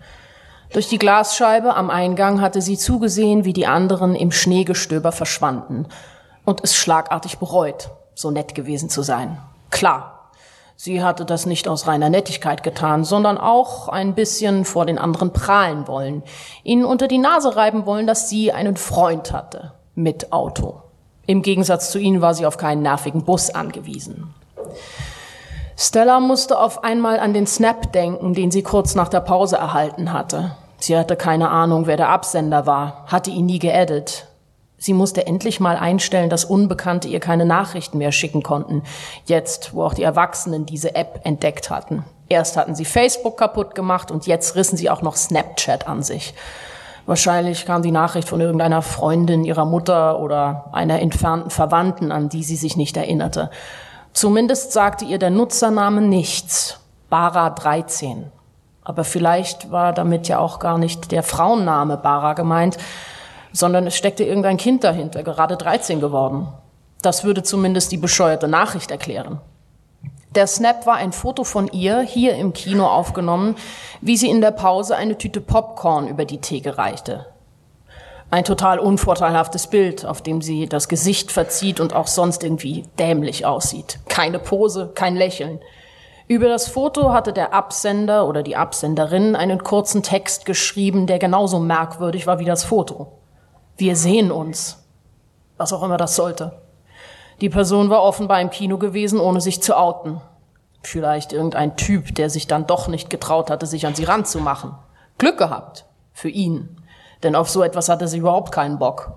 Durch 0.72 0.88
die 0.88 0.98
Glasscheibe 0.98 1.74
am 1.74 1.90
Eingang 1.90 2.40
hatte 2.40 2.60
sie 2.60 2.76
zugesehen, 2.76 3.44
wie 3.44 3.52
die 3.52 3.66
anderen 3.66 4.14
im 4.14 4.32
Schneegestöber 4.32 5.12
verschwanden 5.12 5.86
und 6.44 6.62
es 6.62 6.74
schlagartig 6.74 7.38
bereut, 7.38 7.90
so 8.14 8.30
nett 8.30 8.54
gewesen 8.54 8.88
zu 8.88 9.02
sein. 9.02 9.38
Klar, 9.70 10.16
Sie 10.78 11.02
hatte 11.02 11.24
das 11.24 11.46
nicht 11.46 11.68
aus 11.68 11.86
reiner 11.86 12.10
Nettigkeit 12.10 12.62
getan, 12.62 13.02
sondern 13.02 13.38
auch 13.38 13.88
ein 13.88 14.14
bisschen 14.14 14.66
vor 14.66 14.84
den 14.84 14.98
anderen 14.98 15.32
prahlen 15.32 15.88
wollen, 15.88 16.22
ihnen 16.64 16.84
unter 16.84 17.08
die 17.08 17.16
Nase 17.16 17.56
reiben 17.56 17.86
wollen, 17.86 18.06
dass 18.06 18.28
sie 18.28 18.52
einen 18.52 18.76
Freund 18.76 19.32
hatte 19.32 19.72
mit 19.94 20.34
Auto. 20.34 20.82
Im 21.26 21.40
Gegensatz 21.40 21.90
zu 21.90 21.98
ihnen 21.98 22.20
war 22.20 22.34
sie 22.34 22.44
auf 22.44 22.58
keinen 22.58 22.82
nervigen 22.82 23.24
Bus 23.24 23.48
angewiesen. 23.48 24.34
Stella 25.78 26.20
musste 26.20 26.58
auf 26.58 26.84
einmal 26.84 27.20
an 27.20 27.34
den 27.34 27.46
Snap 27.46 27.92
denken, 27.92 28.32
den 28.32 28.50
sie 28.50 28.62
kurz 28.62 28.94
nach 28.94 29.08
der 29.08 29.20
Pause 29.20 29.56
erhalten 29.56 30.12
hatte. 30.12 30.56
Sie 30.78 30.96
hatte 30.96 31.16
keine 31.16 31.50
Ahnung, 31.50 31.86
wer 31.86 31.98
der 31.98 32.08
Absender 32.08 32.66
war, 32.66 33.04
hatte 33.06 33.30
ihn 33.30 33.44
nie 33.44 33.58
geedit. 33.58 34.26
Sie 34.78 34.94
musste 34.94 35.26
endlich 35.26 35.60
mal 35.60 35.76
einstellen, 35.76 36.30
dass 36.30 36.44
Unbekannte 36.44 37.08
ihr 37.08 37.20
keine 37.20 37.44
Nachrichten 37.44 37.98
mehr 37.98 38.12
schicken 38.12 38.42
konnten. 38.42 38.82
Jetzt, 39.26 39.74
wo 39.74 39.84
auch 39.84 39.94
die 39.94 40.02
Erwachsenen 40.02 40.64
diese 40.64 40.94
App 40.94 41.20
entdeckt 41.24 41.70
hatten. 41.70 42.04
Erst 42.28 42.56
hatten 42.56 42.74
sie 42.74 42.84
Facebook 42.84 43.36
kaputt 43.36 43.74
gemacht 43.74 44.10
und 44.10 44.26
jetzt 44.26 44.56
rissen 44.56 44.76
sie 44.76 44.90
auch 44.90 45.02
noch 45.02 45.16
Snapchat 45.16 45.86
an 45.88 46.02
sich. 46.02 46.34
Wahrscheinlich 47.06 47.66
kam 47.66 47.82
die 47.82 47.92
Nachricht 47.92 48.28
von 48.28 48.40
irgendeiner 48.40 48.82
Freundin 48.82 49.44
ihrer 49.44 49.64
Mutter 49.64 50.18
oder 50.20 50.70
einer 50.72 51.00
entfernten 51.00 51.50
Verwandten, 51.50 52.10
an 52.10 52.28
die 52.28 52.42
sie 52.42 52.56
sich 52.56 52.76
nicht 52.76 52.96
erinnerte. 52.96 53.50
Zumindest 54.16 54.72
sagte 54.72 55.04
ihr 55.04 55.18
der 55.18 55.28
Nutzername 55.28 56.00
nichts. 56.00 56.80
Bara 57.10 57.50
13. 57.50 58.32
Aber 58.82 59.04
vielleicht 59.04 59.70
war 59.70 59.92
damit 59.92 60.26
ja 60.26 60.38
auch 60.38 60.58
gar 60.58 60.78
nicht 60.78 61.12
der 61.12 61.22
Frauenname 61.22 61.98
Bara 61.98 62.32
gemeint, 62.32 62.78
sondern 63.52 63.86
es 63.86 63.94
steckte 63.94 64.24
irgendein 64.24 64.56
Kind 64.56 64.84
dahinter, 64.84 65.22
gerade 65.22 65.58
13 65.58 66.00
geworden. 66.00 66.48
Das 67.02 67.24
würde 67.24 67.42
zumindest 67.42 67.92
die 67.92 67.98
bescheuerte 67.98 68.48
Nachricht 68.48 68.90
erklären. 68.90 69.38
Der 70.34 70.46
Snap 70.46 70.86
war 70.86 70.94
ein 70.94 71.12
Foto 71.12 71.44
von 71.44 71.68
ihr, 71.68 72.00
hier 72.00 72.36
im 72.36 72.54
Kino 72.54 72.86
aufgenommen, 72.86 73.54
wie 74.00 74.16
sie 74.16 74.30
in 74.30 74.40
der 74.40 74.52
Pause 74.52 74.96
eine 74.96 75.18
Tüte 75.18 75.42
Popcorn 75.42 76.08
über 76.08 76.24
die 76.24 76.40
Theke 76.40 76.78
reichte. 76.78 77.26
Ein 78.30 78.44
total 78.44 78.80
unvorteilhaftes 78.80 79.68
Bild, 79.68 80.04
auf 80.04 80.20
dem 80.20 80.42
sie 80.42 80.66
das 80.66 80.88
Gesicht 80.88 81.30
verzieht 81.30 81.78
und 81.78 81.94
auch 81.94 82.08
sonst 82.08 82.42
irgendwie 82.42 82.84
dämlich 82.98 83.46
aussieht. 83.46 84.00
Keine 84.08 84.38
Pose, 84.38 84.90
kein 84.94 85.14
Lächeln. 85.14 85.60
Über 86.28 86.48
das 86.48 86.66
Foto 86.66 87.12
hatte 87.12 87.32
der 87.32 87.54
Absender 87.54 88.26
oder 88.26 88.42
die 88.42 88.56
Absenderin 88.56 89.36
einen 89.36 89.62
kurzen 89.62 90.02
Text 90.02 90.44
geschrieben, 90.44 91.06
der 91.06 91.20
genauso 91.20 91.60
merkwürdig 91.60 92.26
war 92.26 92.40
wie 92.40 92.44
das 92.44 92.64
Foto. 92.64 93.12
Wir 93.76 93.94
sehen 93.94 94.32
uns. 94.32 94.84
Was 95.56 95.72
auch 95.72 95.84
immer 95.84 95.96
das 95.96 96.16
sollte. 96.16 96.60
Die 97.40 97.48
Person 97.48 97.90
war 97.90 98.02
offenbar 98.02 98.40
im 98.40 98.50
Kino 98.50 98.76
gewesen, 98.76 99.20
ohne 99.20 99.40
sich 99.40 99.62
zu 99.62 99.76
outen. 99.76 100.20
Vielleicht 100.82 101.32
irgendein 101.32 101.76
Typ, 101.76 102.14
der 102.14 102.28
sich 102.28 102.48
dann 102.48 102.66
doch 102.66 102.88
nicht 102.88 103.08
getraut 103.08 103.48
hatte, 103.48 103.66
sich 103.66 103.86
an 103.86 103.94
sie 103.94 104.04
ranzumachen. 104.04 104.74
Glück 105.18 105.38
gehabt. 105.38 105.84
Für 106.12 106.28
ihn. 106.28 106.80
Denn 107.22 107.34
auf 107.34 107.48
so 107.48 107.62
etwas 107.62 107.88
hatte 107.88 108.08
sie 108.08 108.18
überhaupt 108.18 108.52
keinen 108.52 108.78
Bock. 108.78 109.12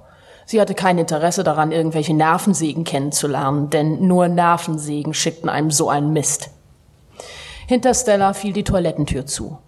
Sie 0.45 0.59
hatte 0.59 0.73
kein 0.73 0.97
Interesse 0.97 1.43
daran, 1.43 1.71
irgendwelche 1.71 2.13
Nervensägen 2.13 2.83
kennenzulernen, 2.83 3.69
denn 3.69 4.07
nur 4.07 4.27
Nervensägen 4.27 5.13
schickten 5.13 5.47
einem 5.49 5.69
so 5.69 5.89
einen 5.89 6.11
Mist. 6.11 6.49
Hinter 7.67 7.93
Stella 7.93 8.33
fiel 8.33 8.53
die 8.53 8.63
Toilettentür 8.63 9.27
zu. 9.27 9.59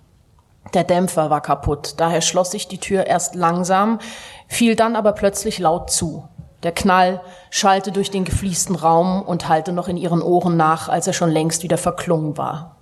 Der 0.73 0.83
Dämpfer 0.83 1.29
war 1.29 1.41
kaputt, 1.41 1.95
daher 1.97 2.21
schloss 2.21 2.51
sich 2.51 2.67
die 2.67 2.79
Tür 2.79 3.05
erst 3.05 3.35
langsam, 3.35 3.99
fiel 4.47 4.75
dann 4.75 4.95
aber 4.95 5.11
plötzlich 5.11 5.59
laut 5.59 5.91
zu. 5.91 6.27
Der 6.63 6.71
Knall 6.71 7.21
schallte 7.49 7.91
durch 7.91 8.09
den 8.09 8.23
gefliesten 8.23 8.75
Raum 8.75 9.21
und 9.21 9.49
hallte 9.49 9.73
noch 9.73 9.87
in 9.87 9.97
ihren 9.97 10.21
Ohren 10.21 10.57
nach, 10.57 10.89
als 10.89 11.07
er 11.07 11.13
schon 11.13 11.31
längst 11.31 11.63
wieder 11.63 11.77
verklungen 11.77 12.37
war. 12.37 12.77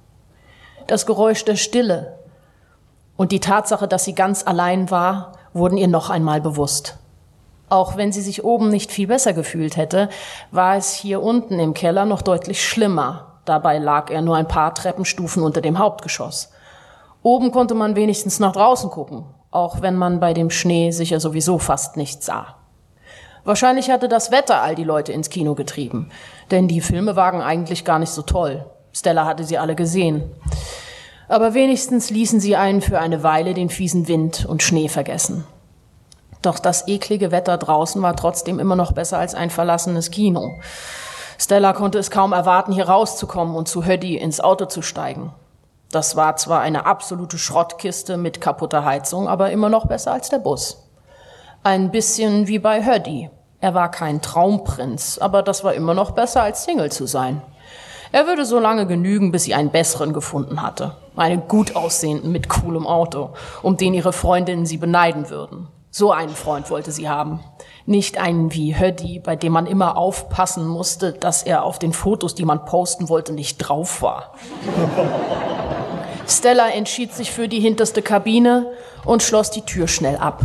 Das 0.87 1.05
Geräusch 1.05 1.45
der 1.45 1.55
Stille 1.55 2.19
und 3.17 3.31
die 3.31 3.39
Tatsache, 3.39 3.87
dass 3.87 4.05
sie 4.05 4.15
ganz 4.15 4.45
allein 4.45 4.91
war, 4.91 5.33
wurden 5.53 5.77
ihr 5.77 5.87
noch 5.87 6.09
einmal 6.09 6.41
bewusst. 6.41 6.97
Auch 7.69 7.97
wenn 7.97 8.11
sie 8.11 8.21
sich 8.21 8.43
oben 8.43 8.69
nicht 8.69 8.91
viel 8.91 9.07
besser 9.07 9.33
gefühlt 9.33 9.77
hätte, 9.77 10.09
war 10.51 10.75
es 10.75 10.93
hier 10.93 11.21
unten 11.21 11.59
im 11.59 11.73
Keller 11.73 12.05
noch 12.05 12.21
deutlich 12.21 12.67
schlimmer. 12.67 13.39
Dabei 13.45 13.77
lag 13.77 14.09
er 14.09 14.21
nur 14.21 14.35
ein 14.35 14.47
paar 14.47 14.73
Treppenstufen 14.73 15.43
unter 15.43 15.61
dem 15.61 15.77
Hauptgeschoss. 15.77 16.51
Oben 17.21 17.51
konnte 17.51 17.75
man 17.75 17.95
wenigstens 17.95 18.39
nach 18.39 18.53
draußen 18.53 18.89
gucken, 18.89 19.25
auch 19.51 19.81
wenn 19.81 19.95
man 19.95 20.19
bei 20.19 20.33
dem 20.33 20.49
Schnee 20.49 20.91
sicher 20.91 21.19
sowieso 21.19 21.59
fast 21.59 21.97
nichts 21.97 22.25
sah. 22.25 22.55
Wahrscheinlich 23.43 23.89
hatte 23.89 24.07
das 24.07 24.31
Wetter 24.31 24.61
all 24.61 24.75
die 24.75 24.83
Leute 24.83 25.11
ins 25.11 25.29
Kino 25.29 25.55
getrieben, 25.55 26.11
denn 26.51 26.67
die 26.67 26.81
Filme 26.81 27.15
waren 27.15 27.41
eigentlich 27.41 27.85
gar 27.85 27.99
nicht 27.99 28.11
so 28.11 28.21
toll. 28.21 28.65
Stella 28.93 29.25
hatte 29.25 29.43
sie 29.43 29.57
alle 29.57 29.75
gesehen. 29.75 30.31
Aber 31.29 31.53
wenigstens 31.53 32.09
ließen 32.09 32.39
sie 32.39 32.55
einen 32.55 32.81
für 32.81 32.99
eine 32.99 33.23
Weile 33.23 33.53
den 33.53 33.69
fiesen 33.69 34.07
Wind 34.07 34.45
und 34.45 34.63
Schnee 34.63 34.89
vergessen. 34.89 35.45
Doch 36.41 36.59
das 36.59 36.87
eklige 36.87 37.31
Wetter 37.31 37.57
draußen 37.57 38.01
war 38.01 38.15
trotzdem 38.15 38.59
immer 38.59 38.75
noch 38.75 38.93
besser 38.93 39.19
als 39.19 39.35
ein 39.35 39.49
verlassenes 39.49 40.09
Kino. 40.09 40.55
Stella 41.37 41.73
konnte 41.73 41.99
es 41.99 42.11
kaum 42.11 42.33
erwarten, 42.33 42.73
hier 42.73 42.89
rauszukommen 42.89 43.55
und 43.55 43.67
zu 43.67 43.85
Höddy 43.85 44.17
ins 44.17 44.41
Auto 44.41 44.65
zu 44.65 44.81
steigen. 44.81 45.31
Das 45.91 46.15
war 46.15 46.35
zwar 46.35 46.61
eine 46.61 46.85
absolute 46.85 47.37
Schrottkiste 47.37 48.17
mit 48.17 48.41
kaputter 48.41 48.83
Heizung, 48.83 49.27
aber 49.27 49.51
immer 49.51 49.69
noch 49.69 49.87
besser 49.87 50.13
als 50.13 50.29
der 50.29 50.39
Bus. 50.39 50.89
Ein 51.63 51.91
bisschen 51.91 52.47
wie 52.47 52.59
bei 52.59 52.83
Hurdy. 52.83 53.29
Er 53.61 53.73
war 53.73 53.91
kein 53.91 54.21
Traumprinz, 54.21 55.17
aber 55.17 55.43
das 55.43 55.63
war 55.63 55.73
immer 55.73 55.93
noch 55.93 56.11
besser 56.11 56.43
als 56.43 56.63
Single 56.63 56.91
zu 56.91 57.05
sein. 57.05 57.41
Er 58.11 58.25
würde 58.25 58.45
so 58.45 58.59
lange 58.59 58.87
genügen, 58.87 59.31
bis 59.31 59.43
sie 59.43 59.53
einen 59.53 59.69
besseren 59.69 60.13
gefunden 60.13 60.63
hatte. 60.63 60.95
Einen 61.15 61.47
gut 61.47 61.75
aussehenden 61.75 62.31
mit 62.31 62.49
coolem 62.49 62.87
Auto, 62.87 63.31
um 63.61 63.77
den 63.77 63.93
ihre 63.93 64.13
Freundinnen 64.13 64.65
sie 64.65 64.77
beneiden 64.77 65.29
würden. 65.29 65.67
So 65.91 66.11
einen 66.11 66.35
Freund 66.35 66.69
wollte 66.71 66.91
sie 66.91 67.09
haben. 67.09 67.39
Nicht 67.85 68.19
einen 68.19 68.53
wie 68.53 68.79
Höddy, 68.79 69.19
bei 69.19 69.35
dem 69.35 69.53
man 69.53 69.67
immer 69.67 69.97
aufpassen 69.97 70.67
musste, 70.67 71.13
dass 71.13 71.43
er 71.43 71.63
auf 71.63 71.77
den 71.79 71.93
Fotos, 71.93 72.35
die 72.35 72.45
man 72.45 72.65
posten 72.65 73.09
wollte, 73.09 73.33
nicht 73.33 73.57
drauf 73.57 74.01
war. 74.01 74.33
Stella 76.27 76.69
entschied 76.69 77.13
sich 77.13 77.31
für 77.31 77.47
die 77.47 77.59
hinterste 77.59 78.01
Kabine 78.03 78.71
und 79.05 79.23
schloss 79.23 79.49
die 79.49 79.63
Tür 79.63 79.87
schnell 79.87 80.17
ab. 80.17 80.43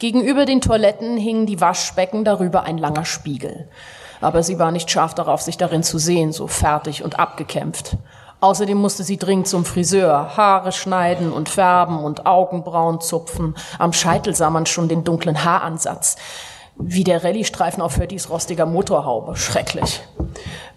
Gegenüber 0.00 0.44
den 0.44 0.60
Toiletten 0.60 1.16
hingen 1.16 1.46
die 1.46 1.60
Waschbecken, 1.60 2.24
darüber 2.24 2.62
ein 2.62 2.78
langer 2.78 3.04
Spiegel. 3.04 3.68
Aber 4.20 4.42
sie 4.42 4.58
war 4.58 4.70
nicht 4.70 4.90
scharf 4.90 5.14
darauf, 5.14 5.42
sich 5.42 5.56
darin 5.56 5.82
zu 5.82 5.98
sehen, 5.98 6.32
so 6.32 6.46
fertig 6.46 7.04
und 7.04 7.18
abgekämpft. 7.18 7.96
Außerdem 8.40 8.78
musste 8.78 9.02
sie 9.02 9.16
dringend 9.16 9.48
zum 9.48 9.64
Friseur, 9.64 10.36
Haare 10.36 10.70
schneiden 10.70 11.32
und 11.32 11.48
färben 11.48 11.98
und 11.98 12.26
Augenbrauen 12.26 13.00
zupfen. 13.00 13.56
Am 13.78 13.92
Scheitel 13.92 14.34
sah 14.34 14.50
man 14.50 14.66
schon 14.66 14.88
den 14.88 15.02
dunklen 15.02 15.44
Haaransatz. 15.44 16.16
Wie 16.80 17.02
der 17.02 17.24
Rallye-Streifen 17.24 17.82
auf 17.82 17.98
Höttys 17.98 18.30
rostiger 18.30 18.64
Motorhaube. 18.64 19.34
Schrecklich. 19.34 20.00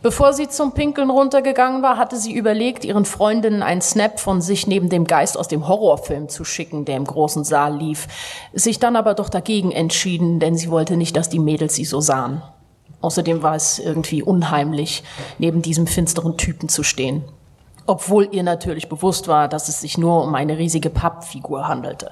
Bevor 0.02 0.34
sie 0.34 0.50
zum 0.50 0.72
Pinkeln 0.72 1.12
runtergegangen 1.12 1.84
war, 1.84 1.98
hatte 1.98 2.18
sie 2.18 2.34
überlegt, 2.34 2.84
ihren 2.84 3.06
Freundinnen 3.06 3.62
einen 3.62 3.82
Snap 3.82 4.20
von 4.20 4.42
sich 4.42 4.66
neben 4.66 4.90
dem 4.90 5.06
Geist 5.06 5.38
aus 5.38 5.48
dem 5.48 5.68
Horrorfilm 5.68 6.28
zu 6.28 6.44
schicken, 6.44 6.86
der 6.86 6.98
im 6.98 7.06
großen 7.06 7.44
Saal 7.44 7.78
lief. 7.78 8.08
Sich 8.54 8.80
dann 8.80 8.96
aber 8.96 9.14
doch 9.14 9.30
dagegen 9.30 9.72
entschieden, 9.72 10.40
denn 10.40 10.56
sie 10.56 10.72
wollte 10.72 10.98
nicht, 10.98 11.16
dass 11.16 11.30
die 11.30 11.38
Mädels 11.38 11.76
sie 11.76 11.86
so 11.86 12.02
sahen. 12.02 12.42
Außerdem 13.02 13.44
war 13.44 13.56
es 13.56 13.80
irgendwie 13.80 14.24
unheimlich, 14.24 15.04
neben 15.38 15.62
diesem 15.62 15.88
finsteren 15.88 16.38
Typen 16.38 16.70
zu 16.70 16.84
stehen. 16.84 17.24
Obwohl 17.88 18.30
ihr 18.32 18.44
natürlich 18.44 18.90
bewusst 18.90 19.28
war, 19.28 19.48
dass 19.48 19.68
es 19.68 19.82
sich 19.82 19.98
nur 19.98 20.24
um 20.24 20.36
eine 20.36 20.58
riesige 20.58 20.90
Pappfigur 20.90 21.68
handelte. 21.68 22.12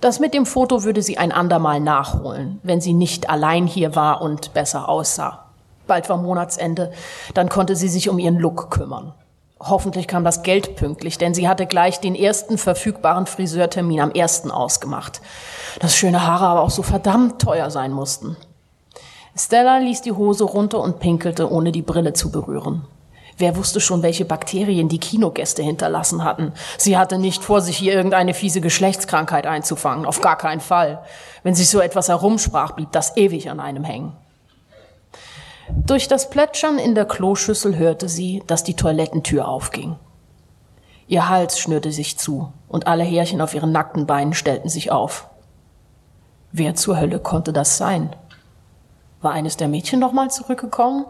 Das 0.00 0.20
mit 0.20 0.34
dem 0.34 0.46
Foto 0.46 0.84
würde 0.84 1.02
sie 1.02 1.18
ein 1.18 1.32
andermal 1.32 1.80
nachholen, 1.80 2.60
wenn 2.62 2.80
sie 2.80 2.92
nicht 2.92 3.30
allein 3.30 3.66
hier 3.66 3.96
war 3.96 4.20
und 4.22 4.54
besser 4.54 4.88
aussah. 4.88 5.46
Bald 5.86 6.08
war 6.08 6.16
Monatsende, 6.16 6.92
dann 7.34 7.48
konnte 7.48 7.76
sie 7.76 7.88
sich 7.88 8.08
um 8.08 8.18
ihren 8.18 8.38
Look 8.38 8.70
kümmern. 8.70 9.12
Hoffentlich 9.60 10.08
kam 10.08 10.24
das 10.24 10.42
Geld 10.42 10.76
pünktlich, 10.76 11.16
denn 11.16 11.32
sie 11.32 11.48
hatte 11.48 11.66
gleich 11.66 12.00
den 12.00 12.14
ersten 12.14 12.58
verfügbaren 12.58 13.26
Friseurtermin 13.26 14.00
am 14.00 14.10
ersten 14.10 14.50
ausgemacht. 14.50 15.22
Dass 15.80 15.96
schöne 15.96 16.26
Haare 16.26 16.46
aber 16.46 16.60
auch 16.60 16.70
so 16.70 16.82
verdammt 16.82 17.40
teuer 17.40 17.70
sein 17.70 17.92
mussten. 17.92 18.36
Stella 19.36 19.78
ließ 19.78 20.02
die 20.02 20.12
Hose 20.12 20.44
runter 20.44 20.80
und 20.80 21.00
pinkelte, 21.00 21.50
ohne 21.50 21.72
die 21.72 21.82
Brille 21.82 22.12
zu 22.12 22.30
berühren. 22.30 22.86
Wer 23.36 23.56
wusste 23.56 23.80
schon, 23.80 24.04
welche 24.04 24.24
Bakterien 24.24 24.88
die 24.88 25.00
Kinogäste 25.00 25.62
hinterlassen 25.62 26.22
hatten? 26.22 26.52
Sie 26.78 26.96
hatte 26.96 27.18
nicht 27.18 27.42
vor, 27.42 27.60
sich 27.60 27.76
hier 27.76 27.94
irgendeine 27.94 28.32
fiese 28.32 28.60
Geschlechtskrankheit 28.60 29.46
einzufangen. 29.46 30.06
Auf 30.06 30.20
gar 30.20 30.38
keinen 30.38 30.60
Fall. 30.60 31.02
Wenn 31.42 31.56
sich 31.56 31.68
so 31.68 31.80
etwas 31.80 32.08
herumsprach, 32.08 32.72
blieb 32.72 32.92
das 32.92 33.16
ewig 33.16 33.50
an 33.50 33.58
einem 33.58 33.82
hängen. 33.82 34.12
Durch 35.68 36.06
das 36.06 36.30
Plätschern 36.30 36.78
in 36.78 36.94
der 36.94 37.06
Kloschüssel 37.06 37.76
hörte 37.76 38.08
sie, 38.08 38.42
dass 38.46 38.62
die 38.62 38.76
Toilettentür 38.76 39.48
aufging. 39.48 39.96
Ihr 41.08 41.28
Hals 41.28 41.58
schnürte 41.58 41.90
sich 41.90 42.18
zu 42.18 42.52
und 42.68 42.86
alle 42.86 43.02
Härchen 43.02 43.40
auf 43.40 43.54
ihren 43.54 43.72
nackten 43.72 44.06
Beinen 44.06 44.34
stellten 44.34 44.68
sich 44.68 44.92
auf. 44.92 45.26
Wer 46.52 46.76
zur 46.76 47.00
Hölle 47.00 47.18
konnte 47.18 47.52
das 47.52 47.78
sein? 47.78 48.14
War 49.24 49.32
eines 49.32 49.56
der 49.56 49.68
Mädchen 49.68 50.00
noch 50.00 50.12
mal 50.12 50.30
zurückgekommen? 50.30 51.06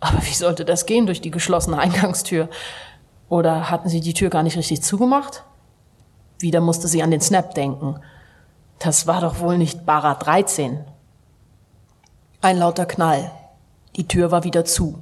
Aber 0.00 0.20
wie 0.26 0.34
sollte 0.34 0.64
das 0.64 0.86
gehen 0.86 1.06
durch 1.06 1.20
die 1.20 1.30
geschlossene 1.30 1.78
Eingangstür? 1.78 2.48
Oder 3.28 3.70
hatten 3.70 3.88
sie 3.88 4.00
die 4.00 4.12
Tür 4.12 4.28
gar 4.28 4.42
nicht 4.42 4.56
richtig 4.56 4.82
zugemacht? 4.82 5.44
Wieder 6.40 6.60
musste 6.60 6.88
sie 6.88 7.00
an 7.00 7.12
den 7.12 7.20
Snap 7.20 7.54
denken. 7.54 8.00
Das 8.80 9.06
war 9.06 9.20
doch 9.20 9.38
wohl 9.38 9.56
nicht 9.56 9.86
Bara 9.86 10.14
13. 10.14 10.84
Ein 12.40 12.58
lauter 12.58 12.86
Knall. 12.86 13.30
Die 13.94 14.08
Tür 14.08 14.32
war 14.32 14.42
wieder 14.42 14.64
zu. 14.64 14.98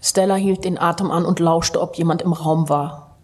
Stella 0.00 0.34
hielt 0.34 0.64
den 0.64 0.80
Atem 0.80 1.12
an 1.12 1.24
und 1.24 1.38
lauschte, 1.38 1.80
ob 1.80 1.94
jemand 1.94 2.22
im 2.22 2.32
Raum 2.32 2.68
war. 2.68 3.14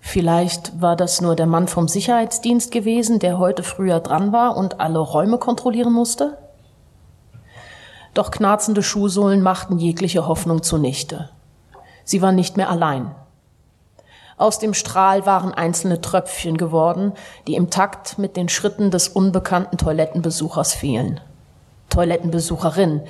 Vielleicht 0.00 0.80
war 0.80 0.96
das 0.96 1.20
nur 1.20 1.36
der 1.36 1.46
Mann 1.46 1.68
vom 1.68 1.86
Sicherheitsdienst 1.86 2.72
gewesen, 2.72 3.18
der 3.18 3.38
heute 3.38 3.62
früher 3.62 4.00
dran 4.00 4.32
war 4.32 4.56
und 4.56 4.80
alle 4.80 5.00
Räume 5.00 5.36
kontrollieren 5.36 5.92
musste? 5.92 6.38
Doch 8.18 8.32
knarzende 8.32 8.82
Schuhsohlen 8.82 9.42
machten 9.42 9.78
jegliche 9.78 10.26
Hoffnung 10.26 10.64
zunichte. 10.64 11.30
Sie 12.02 12.20
war 12.20 12.32
nicht 12.32 12.56
mehr 12.56 12.68
allein. 12.68 13.14
Aus 14.36 14.58
dem 14.58 14.74
Strahl 14.74 15.24
waren 15.24 15.54
einzelne 15.54 16.00
Tröpfchen 16.00 16.56
geworden, 16.56 17.12
die 17.46 17.54
im 17.54 17.70
Takt 17.70 18.18
mit 18.18 18.36
den 18.36 18.48
Schritten 18.48 18.90
des 18.90 19.06
unbekannten 19.06 19.78
Toilettenbesuchers 19.78 20.74
fielen. 20.74 21.20
Toilettenbesucherin, 21.90 23.02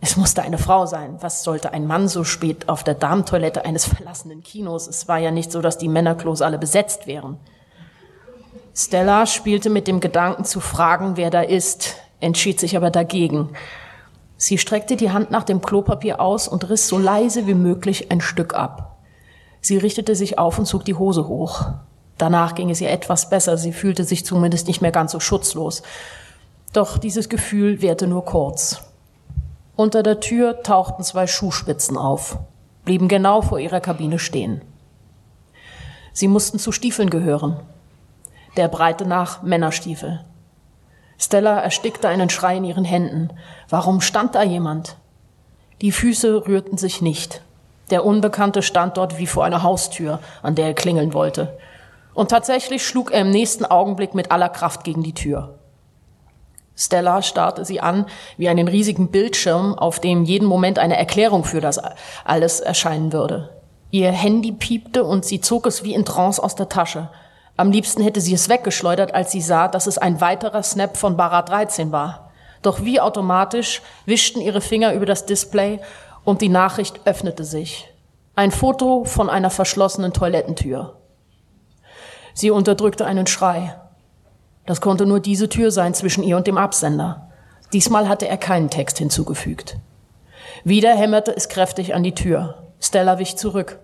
es 0.00 0.16
musste 0.16 0.40
eine 0.40 0.56
Frau 0.56 0.86
sein. 0.86 1.18
Was 1.20 1.42
sollte 1.42 1.74
ein 1.74 1.86
Mann 1.86 2.08
so 2.08 2.24
spät 2.24 2.70
auf 2.70 2.82
der 2.82 2.94
Damentoilette 2.94 3.66
eines 3.66 3.84
verlassenen 3.84 4.42
Kinos? 4.42 4.88
Es 4.88 5.08
war 5.08 5.18
ja 5.18 5.30
nicht 5.30 5.52
so, 5.52 5.60
dass 5.60 5.76
die 5.76 5.88
Männerklos 5.88 6.40
alle 6.40 6.56
besetzt 6.56 7.06
wären. 7.06 7.36
Stella 8.74 9.26
spielte 9.26 9.68
mit 9.68 9.86
dem 9.86 10.00
Gedanken 10.00 10.46
zu 10.46 10.60
fragen, 10.60 11.18
wer 11.18 11.28
da 11.28 11.42
ist, 11.42 11.96
entschied 12.20 12.58
sich 12.58 12.78
aber 12.78 12.90
dagegen. 12.90 13.50
Sie 14.40 14.56
streckte 14.56 14.96
die 14.96 15.10
Hand 15.10 15.32
nach 15.32 15.42
dem 15.42 15.60
Klopapier 15.60 16.20
aus 16.20 16.46
und 16.46 16.70
riss 16.70 16.86
so 16.86 16.96
leise 16.96 17.48
wie 17.48 17.54
möglich 17.54 18.12
ein 18.12 18.20
Stück 18.20 18.54
ab. 18.54 18.96
Sie 19.60 19.76
richtete 19.76 20.14
sich 20.14 20.38
auf 20.38 20.60
und 20.60 20.66
zog 20.66 20.84
die 20.84 20.94
Hose 20.94 21.26
hoch. 21.26 21.66
Danach 22.18 22.54
ging 22.54 22.70
es 22.70 22.80
ihr 22.80 22.90
etwas 22.90 23.30
besser, 23.30 23.58
sie 23.58 23.72
fühlte 23.72 24.04
sich 24.04 24.24
zumindest 24.24 24.68
nicht 24.68 24.80
mehr 24.80 24.92
ganz 24.92 25.10
so 25.10 25.18
schutzlos. 25.18 25.82
Doch 26.72 26.98
dieses 26.98 27.28
Gefühl 27.28 27.82
währte 27.82 28.06
nur 28.06 28.24
kurz. 28.24 28.80
Unter 29.74 30.04
der 30.04 30.20
Tür 30.20 30.62
tauchten 30.62 31.02
zwei 31.02 31.26
Schuhspitzen 31.26 31.96
auf, 31.96 32.38
blieben 32.84 33.08
genau 33.08 33.42
vor 33.42 33.58
ihrer 33.58 33.80
Kabine 33.80 34.20
stehen. 34.20 34.62
Sie 36.12 36.28
mussten 36.28 36.60
zu 36.60 36.70
Stiefeln 36.70 37.10
gehören. 37.10 37.56
Der 38.56 38.68
Breite 38.68 39.04
nach 39.04 39.42
Männerstiefel. 39.42 40.24
Stella 41.18 41.58
erstickte 41.60 42.08
einen 42.08 42.30
Schrei 42.30 42.56
in 42.56 42.64
ihren 42.64 42.84
Händen. 42.84 43.30
Warum 43.68 44.00
stand 44.00 44.34
da 44.36 44.42
jemand? 44.42 44.96
Die 45.82 45.92
Füße 45.92 46.46
rührten 46.46 46.78
sich 46.78 47.02
nicht. 47.02 47.42
Der 47.90 48.04
Unbekannte 48.04 48.62
stand 48.62 48.96
dort 48.96 49.18
wie 49.18 49.26
vor 49.26 49.44
einer 49.44 49.62
Haustür, 49.62 50.20
an 50.42 50.54
der 50.54 50.66
er 50.66 50.74
klingeln 50.74 51.14
wollte. 51.14 51.58
Und 52.14 52.30
tatsächlich 52.30 52.86
schlug 52.86 53.10
er 53.10 53.22
im 53.22 53.30
nächsten 53.30 53.64
Augenblick 53.64 54.14
mit 54.14 54.30
aller 54.30 54.48
Kraft 54.48 54.84
gegen 54.84 55.02
die 55.02 55.14
Tür. 55.14 55.58
Stella 56.76 57.22
starrte 57.22 57.64
sie 57.64 57.80
an 57.80 58.06
wie 58.36 58.48
einen 58.48 58.68
riesigen 58.68 59.10
Bildschirm, 59.10 59.74
auf 59.74 59.98
dem 59.98 60.24
jeden 60.24 60.46
Moment 60.46 60.78
eine 60.78 60.96
Erklärung 60.96 61.42
für 61.42 61.60
das 61.60 61.80
alles 62.24 62.60
erscheinen 62.60 63.12
würde. 63.12 63.50
Ihr 63.90 64.12
Handy 64.12 64.52
piepte 64.52 65.02
und 65.02 65.24
sie 65.24 65.40
zog 65.40 65.66
es 65.66 65.82
wie 65.82 65.94
in 65.94 66.04
Trance 66.04 66.42
aus 66.42 66.54
der 66.54 66.68
Tasche. 66.68 67.08
Am 67.58 67.72
liebsten 67.72 68.04
hätte 68.04 68.20
sie 68.20 68.34
es 68.34 68.48
weggeschleudert, 68.48 69.14
als 69.14 69.32
sie 69.32 69.40
sah, 69.40 69.66
dass 69.66 69.88
es 69.88 69.98
ein 69.98 70.20
weiterer 70.20 70.62
Snap 70.62 70.96
von 70.96 71.16
Barat 71.16 71.48
13 71.48 71.90
war. 71.90 72.30
Doch 72.62 72.84
wie 72.84 73.00
automatisch 73.00 73.82
wischten 74.06 74.40
ihre 74.40 74.60
Finger 74.60 74.92
über 74.92 75.06
das 75.06 75.26
Display 75.26 75.80
und 76.22 76.40
die 76.40 76.50
Nachricht 76.50 77.00
öffnete 77.04 77.42
sich. 77.42 77.92
Ein 78.36 78.52
Foto 78.52 79.04
von 79.04 79.28
einer 79.28 79.50
verschlossenen 79.50 80.12
Toilettentür. 80.12 80.98
Sie 82.32 82.52
unterdrückte 82.52 83.04
einen 83.04 83.26
Schrei. 83.26 83.74
Das 84.64 84.80
konnte 84.80 85.04
nur 85.04 85.18
diese 85.18 85.48
Tür 85.48 85.72
sein 85.72 85.94
zwischen 85.94 86.22
ihr 86.22 86.36
und 86.36 86.46
dem 86.46 86.58
Absender. 86.58 87.28
Diesmal 87.72 88.08
hatte 88.08 88.28
er 88.28 88.36
keinen 88.36 88.70
Text 88.70 88.98
hinzugefügt. 88.98 89.78
Wieder 90.62 90.94
hämmerte 90.94 91.36
es 91.36 91.48
kräftig 91.48 91.92
an 91.92 92.04
die 92.04 92.14
Tür. 92.14 92.68
Stella 92.78 93.18
wich 93.18 93.36
zurück. 93.36 93.80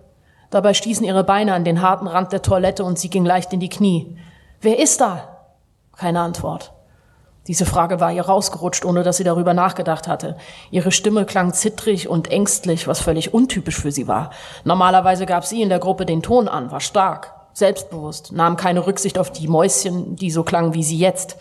Dabei 0.49 0.73
stießen 0.73 1.05
ihre 1.05 1.23
Beine 1.23 1.53
an 1.53 1.63
den 1.63 1.81
harten 1.81 2.07
Rand 2.07 2.31
der 2.31 2.41
Toilette 2.41 2.83
und 2.83 2.99
sie 2.99 3.09
ging 3.09 3.25
leicht 3.25 3.53
in 3.53 3.59
die 3.59 3.69
Knie. 3.69 4.17
Wer 4.61 4.79
ist 4.79 5.01
da? 5.01 5.47
Keine 5.95 6.21
Antwort. 6.21 6.73
Diese 7.47 7.65
Frage 7.65 7.99
war 7.99 8.11
ihr 8.11 8.25
rausgerutscht, 8.25 8.85
ohne 8.85 9.03
dass 9.03 9.17
sie 9.17 9.23
darüber 9.23 9.53
nachgedacht 9.53 10.07
hatte. 10.07 10.35
Ihre 10.71 10.91
Stimme 10.91 11.25
klang 11.25 11.53
zittrig 11.53 12.09
und 12.09 12.31
ängstlich, 12.31 12.87
was 12.87 13.01
völlig 13.01 13.33
untypisch 13.33 13.79
für 13.79 13.91
sie 13.91 14.07
war. 14.07 14.31
Normalerweise 14.63 15.27
gab 15.27 15.45
sie 15.45 15.61
in 15.61 15.69
der 15.69 15.79
Gruppe 15.79 16.07
den 16.07 16.23
Ton 16.23 16.47
an, 16.47 16.71
war 16.71 16.79
stark 16.79 17.33
selbstbewusst, 17.53 18.33
nahm 18.33 18.57
keine 18.57 18.85
Rücksicht 18.85 19.17
auf 19.17 19.31
die 19.31 19.47
Mäuschen, 19.47 20.15
die 20.17 20.29
so 20.29 20.43
klangen 20.43 20.73
wie 20.73 20.83
sie 20.83 20.97
jetzt. 20.97 21.37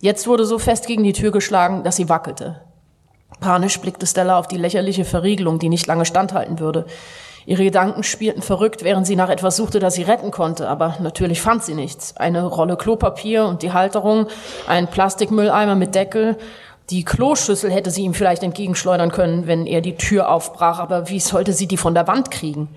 Jetzt 0.00 0.26
wurde 0.26 0.44
so 0.44 0.58
fest 0.58 0.86
gegen 0.86 1.02
die 1.02 1.12
Tür 1.12 1.32
geschlagen, 1.32 1.82
dass 1.82 1.96
sie 1.96 2.08
wackelte. 2.08 2.62
Panisch 3.40 3.80
blickte 3.80 4.06
Stella 4.06 4.38
auf 4.38 4.48
die 4.48 4.56
lächerliche 4.56 5.04
Verriegelung, 5.04 5.58
die 5.58 5.68
nicht 5.68 5.86
lange 5.86 6.04
standhalten 6.04 6.58
würde. 6.58 6.86
Ihre 7.46 7.64
Gedanken 7.64 8.02
spielten 8.02 8.42
verrückt, 8.42 8.84
während 8.84 9.06
sie 9.06 9.16
nach 9.16 9.30
etwas 9.30 9.56
suchte, 9.56 9.78
das 9.78 9.94
sie 9.94 10.02
retten 10.02 10.30
konnte, 10.30 10.68
aber 10.68 10.96
natürlich 11.00 11.40
fand 11.40 11.64
sie 11.64 11.74
nichts. 11.74 12.16
Eine 12.16 12.44
Rolle 12.44 12.76
Klopapier 12.76 13.46
und 13.46 13.62
die 13.62 13.72
Halterung, 13.72 14.26
ein 14.66 14.88
Plastikmülleimer 14.88 15.74
mit 15.74 15.94
Deckel. 15.94 16.36
Die 16.90 17.04
Kloschüssel 17.04 17.70
hätte 17.70 17.90
sie 17.90 18.02
ihm 18.02 18.14
vielleicht 18.14 18.42
entgegenschleudern 18.42 19.12
können, 19.12 19.46
wenn 19.46 19.66
er 19.66 19.80
die 19.80 19.96
Tür 19.96 20.28
aufbrach, 20.28 20.78
aber 20.78 21.08
wie 21.08 21.20
sollte 21.20 21.52
sie 21.52 21.68
die 21.68 21.76
von 21.76 21.94
der 21.94 22.06
Wand 22.06 22.30
kriegen? 22.30 22.68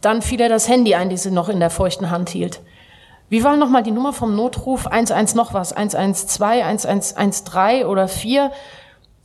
Dann 0.00 0.22
fiel 0.22 0.40
er 0.40 0.48
das 0.48 0.68
Handy 0.68 0.94
ein, 0.94 1.10
das 1.10 1.24
sie 1.24 1.30
noch 1.30 1.48
in 1.48 1.58
der 1.58 1.70
feuchten 1.70 2.10
Hand 2.10 2.28
hielt. 2.28 2.60
Wie 3.30 3.44
war 3.44 3.56
nochmal 3.56 3.82
die 3.82 3.90
Nummer 3.90 4.12
vom 4.12 4.36
Notruf? 4.36 4.86
11 4.90 5.34
noch 5.34 5.52
was? 5.52 5.72
112, 5.72 6.64
1113 6.64 7.84
oder 7.84 8.08
4? 8.08 8.52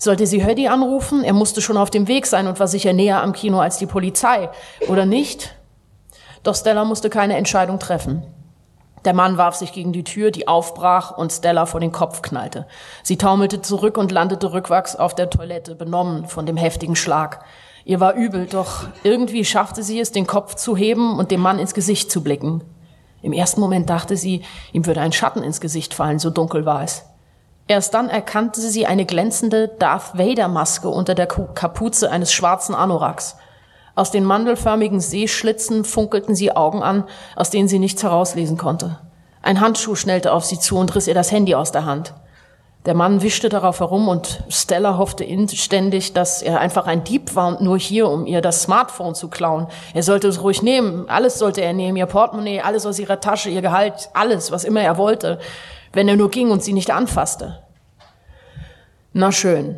Sollte 0.03 0.27
sie 0.27 0.45
Höddy 0.45 0.67
anrufen? 0.67 1.23
Er 1.23 1.31
musste 1.31 1.61
schon 1.61 1.77
auf 1.77 1.89
dem 1.89 2.09
Weg 2.09 2.25
sein 2.25 2.47
und 2.47 2.59
war 2.59 2.67
sicher 2.67 2.91
näher 2.91 3.23
am 3.23 3.31
Kino 3.31 3.61
als 3.61 3.77
die 3.77 3.85
Polizei. 3.85 4.49
Oder 4.89 5.05
nicht? 5.05 5.55
Doch 6.43 6.55
Stella 6.55 6.83
musste 6.83 7.09
keine 7.09 7.37
Entscheidung 7.37 7.79
treffen. 7.79 8.21
Der 9.05 9.13
Mann 9.13 9.37
warf 9.37 9.55
sich 9.55 9.71
gegen 9.71 9.93
die 9.93 10.03
Tür, 10.03 10.31
die 10.31 10.45
aufbrach 10.45 11.17
und 11.17 11.31
Stella 11.31 11.65
vor 11.65 11.79
den 11.79 11.93
Kopf 11.93 12.21
knallte. 12.21 12.67
Sie 13.01 13.17
taumelte 13.17 13.61
zurück 13.61 13.97
und 13.97 14.11
landete 14.11 14.51
rückwärts 14.51 14.97
auf 14.97 15.15
der 15.15 15.29
Toilette, 15.29 15.73
benommen 15.73 16.27
von 16.27 16.45
dem 16.45 16.57
heftigen 16.57 16.97
Schlag. 16.97 17.45
Ihr 17.85 18.01
war 18.01 18.13
übel, 18.13 18.45
doch 18.45 18.87
irgendwie 19.03 19.45
schaffte 19.45 19.83
sie 19.83 20.01
es, 20.01 20.11
den 20.11 20.27
Kopf 20.27 20.55
zu 20.55 20.75
heben 20.75 21.17
und 21.17 21.31
dem 21.31 21.39
Mann 21.39 21.59
ins 21.59 21.73
Gesicht 21.73 22.11
zu 22.11 22.21
blicken. 22.21 22.61
Im 23.21 23.31
ersten 23.31 23.61
Moment 23.61 23.89
dachte 23.89 24.17
sie, 24.17 24.41
ihm 24.73 24.85
würde 24.85 24.99
ein 24.99 25.13
Schatten 25.13 25.43
ins 25.43 25.61
Gesicht 25.61 25.93
fallen, 25.93 26.19
so 26.19 26.29
dunkel 26.29 26.65
war 26.65 26.83
es. 26.83 27.05
Erst 27.67 27.93
dann 27.93 28.09
erkannte 28.09 28.59
sie 28.59 28.85
eine 28.85 29.05
glänzende 29.05 29.69
Darth 29.69 30.17
Vader 30.17 30.47
Maske 30.49 30.89
unter 30.89 31.15
der 31.15 31.27
Kapuze 31.27 32.11
eines 32.11 32.33
schwarzen 32.33 32.75
Anoraks. 32.75 33.37
Aus 33.95 34.11
den 34.11 34.25
mandelförmigen 34.25 34.99
Seeschlitzen 34.99 35.85
funkelten 35.85 36.35
sie 36.35 36.55
Augen 36.55 36.83
an, 36.83 37.05
aus 37.35 37.51
denen 37.51 37.67
sie 37.67 37.79
nichts 37.79 38.03
herauslesen 38.03 38.57
konnte. 38.57 38.99
Ein 39.41 39.61
Handschuh 39.61 39.95
schnellte 39.95 40.33
auf 40.33 40.45
sie 40.45 40.59
zu 40.59 40.77
und 40.77 40.93
riss 40.95 41.07
ihr 41.07 41.13
das 41.13 41.31
Handy 41.31 41.53
aus 41.55 41.71
der 41.71 41.85
Hand. 41.85 42.13
Der 42.85 42.95
Mann 42.95 43.21
wischte 43.21 43.47
darauf 43.47 43.79
herum 43.79 44.09
und 44.09 44.43
Stella 44.49 44.97
hoffte 44.97 45.23
inständig, 45.23 46.11
dass 46.11 46.41
er 46.41 46.59
einfach 46.59 46.85
ein 46.85 47.05
Dieb 47.05 47.33
war 47.33 47.47
und 47.47 47.61
nur 47.61 47.77
hier, 47.77 48.09
um 48.09 48.25
ihr 48.25 48.41
das 48.41 48.63
Smartphone 48.63 49.15
zu 49.15 49.29
klauen. 49.29 49.67
Er 49.93 50.03
sollte 50.03 50.27
es 50.27 50.43
ruhig 50.43 50.61
nehmen. 50.61 51.07
Alles 51.07 51.39
sollte 51.39 51.61
er 51.61 51.71
nehmen. 51.71 51.95
Ihr 51.95 52.07
Portemonnaie, 52.07 52.59
alles 52.59 52.85
aus 52.85 52.99
ihrer 52.99 53.21
Tasche, 53.21 53.49
ihr 53.49 53.61
Gehalt, 53.61 54.09
alles, 54.13 54.51
was 54.51 54.65
immer 54.65 54.81
er 54.81 54.97
wollte. 54.97 55.39
Wenn 55.93 56.07
er 56.07 56.15
nur 56.15 56.31
ging 56.31 56.51
und 56.51 56.63
sie 56.63 56.73
nicht 56.73 56.91
anfasste. 56.91 57.59
Na 59.13 59.31
schön. 59.31 59.77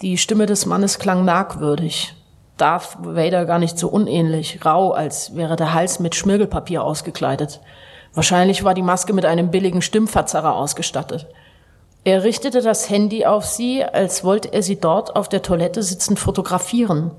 Die 0.00 0.18
Stimme 0.18 0.46
des 0.46 0.66
Mannes 0.66 0.98
klang 0.98 1.24
merkwürdig. 1.24 2.14
Darth 2.56 2.96
Vader 3.00 3.44
gar 3.44 3.58
nicht 3.58 3.78
so 3.78 3.88
unähnlich, 3.88 4.64
rau, 4.64 4.92
als 4.92 5.34
wäre 5.36 5.56
der 5.56 5.74
Hals 5.74 6.00
mit 6.00 6.14
Schmirgelpapier 6.14 6.82
ausgekleidet. 6.82 7.60
Wahrscheinlich 8.14 8.64
war 8.64 8.72
die 8.72 8.82
Maske 8.82 9.12
mit 9.12 9.26
einem 9.26 9.50
billigen 9.50 9.82
Stimmverzerrer 9.82 10.56
ausgestattet. 10.56 11.26
Er 12.04 12.22
richtete 12.22 12.62
das 12.62 12.88
Handy 12.88 13.26
auf 13.26 13.44
sie, 13.44 13.84
als 13.84 14.22
wollte 14.22 14.52
er 14.52 14.62
sie 14.62 14.80
dort 14.80 15.16
auf 15.16 15.28
der 15.28 15.42
Toilette 15.42 15.82
sitzend 15.82 16.18
fotografieren. 16.18 17.10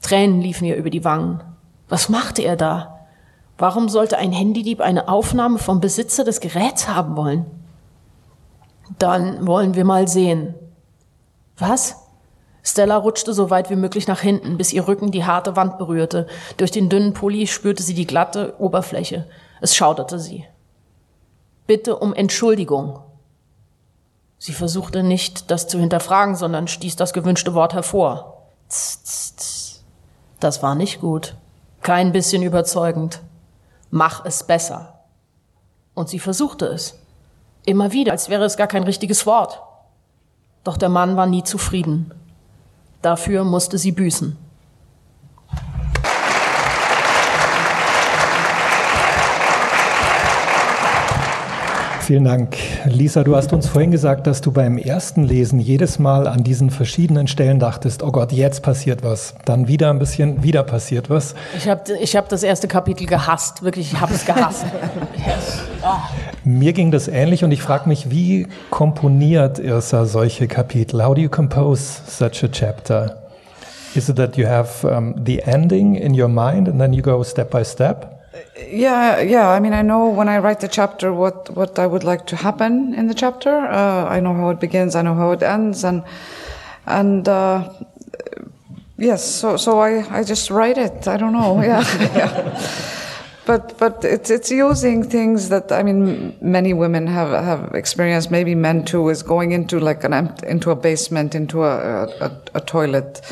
Tränen 0.00 0.40
liefen 0.40 0.64
ihr 0.64 0.76
über 0.76 0.90
die 0.90 1.04
Wangen. 1.04 1.42
Was 1.88 2.08
machte 2.08 2.42
er 2.42 2.56
da? 2.56 2.97
Warum 3.58 3.88
sollte 3.88 4.18
ein 4.18 4.32
Handydieb 4.32 4.80
eine 4.80 5.08
Aufnahme 5.08 5.58
vom 5.58 5.80
Besitzer 5.80 6.22
des 6.22 6.40
Geräts 6.40 6.88
haben 6.88 7.16
wollen? 7.16 7.44
Dann 8.98 9.46
wollen 9.46 9.74
wir 9.74 9.84
mal 9.84 10.06
sehen. 10.06 10.54
Was? 11.58 11.96
Stella 12.62 12.96
rutschte 12.96 13.32
so 13.34 13.50
weit 13.50 13.68
wie 13.68 13.76
möglich 13.76 14.06
nach 14.06 14.20
hinten, 14.20 14.56
bis 14.56 14.72
ihr 14.72 14.86
Rücken 14.86 15.10
die 15.10 15.24
harte 15.24 15.56
Wand 15.56 15.78
berührte. 15.78 16.28
Durch 16.56 16.70
den 16.70 16.88
dünnen 16.88 17.14
Pulli 17.14 17.48
spürte 17.48 17.82
sie 17.82 17.94
die 17.94 18.06
glatte 18.06 18.54
Oberfläche. 18.60 19.26
Es 19.60 19.74
schauderte 19.74 20.20
sie. 20.20 20.44
Bitte 21.66 21.96
um 21.96 22.14
Entschuldigung. 22.14 23.00
Sie 24.38 24.52
versuchte 24.52 25.02
nicht, 25.02 25.50
das 25.50 25.66
zu 25.66 25.80
hinterfragen, 25.80 26.36
sondern 26.36 26.68
stieß 26.68 26.94
das 26.94 27.12
gewünschte 27.12 27.54
Wort 27.54 27.74
hervor. 27.74 28.42
Tz, 28.68 29.02
tz, 29.02 29.36
tz. 29.36 29.84
Das 30.38 30.62
war 30.62 30.76
nicht 30.76 31.00
gut. 31.00 31.34
Kein 31.82 32.12
bisschen 32.12 32.42
überzeugend. 32.42 33.20
Mach 33.90 34.24
es 34.24 34.44
besser. 34.44 35.00
Und 35.94 36.08
sie 36.08 36.18
versuchte 36.18 36.66
es. 36.66 36.98
Immer 37.64 37.92
wieder, 37.92 38.12
als 38.12 38.28
wäre 38.28 38.44
es 38.44 38.56
gar 38.56 38.66
kein 38.66 38.84
richtiges 38.84 39.26
Wort. 39.26 39.62
Doch 40.64 40.76
der 40.76 40.88
Mann 40.88 41.16
war 41.16 41.26
nie 41.26 41.44
zufrieden. 41.44 42.12
Dafür 43.02 43.44
musste 43.44 43.78
sie 43.78 43.92
büßen. 43.92 44.36
Vielen 52.08 52.24
Dank. 52.24 52.56
Lisa, 52.86 53.22
du 53.22 53.36
hast 53.36 53.52
uns 53.52 53.66
vorhin 53.66 53.90
gesagt, 53.90 54.26
dass 54.26 54.40
du 54.40 54.50
beim 54.50 54.78
ersten 54.78 55.24
Lesen 55.24 55.60
jedes 55.60 55.98
Mal 55.98 56.26
an 56.26 56.42
diesen 56.42 56.70
verschiedenen 56.70 57.28
Stellen 57.28 57.58
dachtest, 57.58 58.02
oh 58.02 58.10
Gott, 58.10 58.32
jetzt 58.32 58.62
passiert 58.62 59.04
was. 59.04 59.34
Dann 59.44 59.68
wieder 59.68 59.90
ein 59.90 59.98
bisschen, 59.98 60.42
wieder 60.42 60.62
passiert 60.62 61.10
was. 61.10 61.34
Ich 61.54 61.68
habe 61.68 61.82
ich 62.00 62.16
hab 62.16 62.30
das 62.30 62.44
erste 62.44 62.66
Kapitel 62.66 63.06
gehasst, 63.06 63.62
wirklich, 63.62 63.92
ich 63.92 64.00
habe 64.00 64.14
es 64.14 64.24
gehasst. 64.24 64.64
yes. 65.18 65.58
oh. 65.82 65.98
Mir 66.44 66.72
ging 66.72 66.90
das 66.90 67.08
ähnlich 67.08 67.44
und 67.44 67.52
ich 67.52 67.60
frage 67.60 67.86
mich, 67.86 68.10
wie 68.10 68.46
komponiert 68.70 69.58
Irsa 69.58 70.06
solche 70.06 70.48
Kapitel? 70.48 71.04
How 71.04 71.14
do 71.14 71.20
you 71.20 71.28
compose 71.28 72.00
such 72.06 72.42
a 72.42 72.48
chapter? 72.50 73.18
Is 73.94 74.08
it 74.08 74.16
that 74.16 74.38
you 74.38 74.46
have 74.46 74.82
um, 74.82 75.14
the 75.26 75.42
ending 75.42 75.94
in 75.94 76.18
your 76.18 76.28
mind 76.28 76.70
and 76.70 76.80
then 76.80 76.94
you 76.94 77.02
go 77.02 77.22
step 77.22 77.50
by 77.50 77.62
step? 77.62 78.17
Yeah, 78.66 79.20
yeah. 79.20 79.48
I 79.50 79.60
mean, 79.60 79.72
I 79.72 79.82
know 79.82 80.08
when 80.08 80.28
I 80.28 80.38
write 80.38 80.60
the 80.60 80.68
chapter 80.68 81.12
what 81.12 81.50
what 81.50 81.78
I 81.78 81.86
would 81.86 82.02
like 82.02 82.26
to 82.26 82.36
happen 82.36 82.92
in 82.94 83.06
the 83.06 83.14
chapter. 83.14 83.50
Uh, 83.50 84.06
I 84.06 84.20
know 84.20 84.34
how 84.34 84.50
it 84.50 84.58
begins. 84.60 84.96
I 84.96 85.02
know 85.02 85.14
how 85.14 85.30
it 85.30 85.42
ends, 85.42 85.84
and 85.84 86.02
and 86.86 87.28
uh, 87.28 87.70
yes. 88.96 89.24
So 89.24 89.56
so 89.56 89.78
I 89.78 90.04
I 90.10 90.24
just 90.24 90.50
write 90.50 90.76
it. 90.78 91.06
I 91.06 91.16
don't 91.16 91.32
know. 91.32 91.60
Yeah, 91.62 91.84
yeah. 92.16 92.60
But 93.46 93.78
but 93.78 94.04
it's 94.04 94.28
it's 94.28 94.50
using 94.50 95.04
things 95.04 95.48
that 95.48 95.70
I 95.70 95.82
mean 95.82 96.36
many 96.40 96.74
women 96.74 97.06
have 97.06 97.30
have 97.30 97.74
experienced. 97.74 98.30
Maybe 98.30 98.54
men 98.54 98.84
too. 98.84 99.08
Is 99.08 99.22
going 99.22 99.52
into 99.52 99.78
like 99.78 100.04
an 100.04 100.34
into 100.46 100.70
a 100.70 100.76
basement, 100.76 101.34
into 101.34 101.62
a 101.64 102.08
a, 102.20 102.30
a 102.54 102.60
toilet 102.60 103.22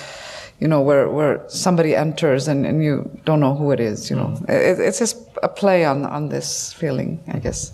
you 0.60 0.68
know, 0.68 0.80
where, 0.80 1.08
where 1.08 1.44
somebody 1.48 1.94
enters 1.94 2.48
and, 2.48 2.66
and 2.66 2.82
you 2.82 3.10
don't 3.24 3.40
know 3.40 3.54
who 3.54 3.72
it 3.72 3.80
is, 3.80 4.08
you 4.08 4.16
know. 4.16 4.28
Mm. 4.28 4.50
It, 4.50 4.80
it's 4.80 4.98
just 4.98 5.18
a 5.42 5.48
play 5.48 5.84
on, 5.84 6.04
on 6.04 6.28
this 6.28 6.72
feeling, 6.72 7.22
I 7.28 7.38
guess. 7.38 7.72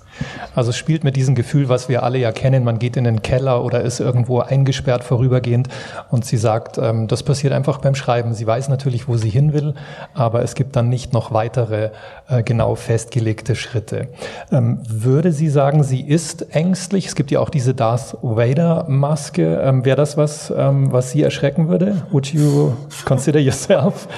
Also 0.54 0.70
es 0.70 0.76
spielt 0.76 1.04
mit 1.04 1.16
diesem 1.16 1.34
Gefühl, 1.34 1.68
was 1.68 1.88
wir 1.88 2.02
alle 2.02 2.18
ja 2.18 2.32
kennen, 2.32 2.64
man 2.64 2.78
geht 2.78 2.96
in 2.96 3.04
den 3.04 3.22
Keller 3.22 3.64
oder 3.64 3.80
ist 3.82 4.00
irgendwo 4.00 4.40
eingesperrt 4.40 5.04
vorübergehend 5.04 5.68
und 6.10 6.24
sie 6.24 6.36
sagt, 6.36 6.78
ähm, 6.78 7.08
das 7.08 7.22
passiert 7.22 7.52
einfach 7.52 7.78
beim 7.78 7.94
Schreiben. 7.94 8.34
Sie 8.34 8.46
weiß 8.46 8.68
natürlich, 8.68 9.08
wo 9.08 9.16
sie 9.16 9.30
hin 9.30 9.52
will, 9.52 9.74
aber 10.14 10.42
es 10.42 10.54
gibt 10.54 10.76
dann 10.76 10.88
nicht 10.88 11.12
noch 11.12 11.32
weitere 11.32 11.90
äh, 12.28 12.42
genau 12.42 12.74
festgelegte 12.74 13.54
Schritte. 13.54 14.08
Ähm, 14.50 14.80
würde 14.88 15.32
sie 15.32 15.48
sagen, 15.48 15.82
sie 15.82 16.00
ist 16.00 16.54
ängstlich? 16.54 17.06
Es 17.06 17.14
gibt 17.14 17.30
ja 17.30 17.40
auch 17.40 17.50
diese 17.50 17.74
Darth 17.74 18.16
Vader 18.22 18.84
Maske. 18.88 19.60
Ähm, 19.62 19.84
Wäre 19.84 19.96
das 19.96 20.16
was, 20.16 20.52
was 20.52 21.10
Sie 21.10 21.22
erschrecken 21.22 21.68
würde? 21.68 22.02
Would 22.10 22.32
you 22.32 22.72
consider 23.04 23.40
yourself 23.40 24.08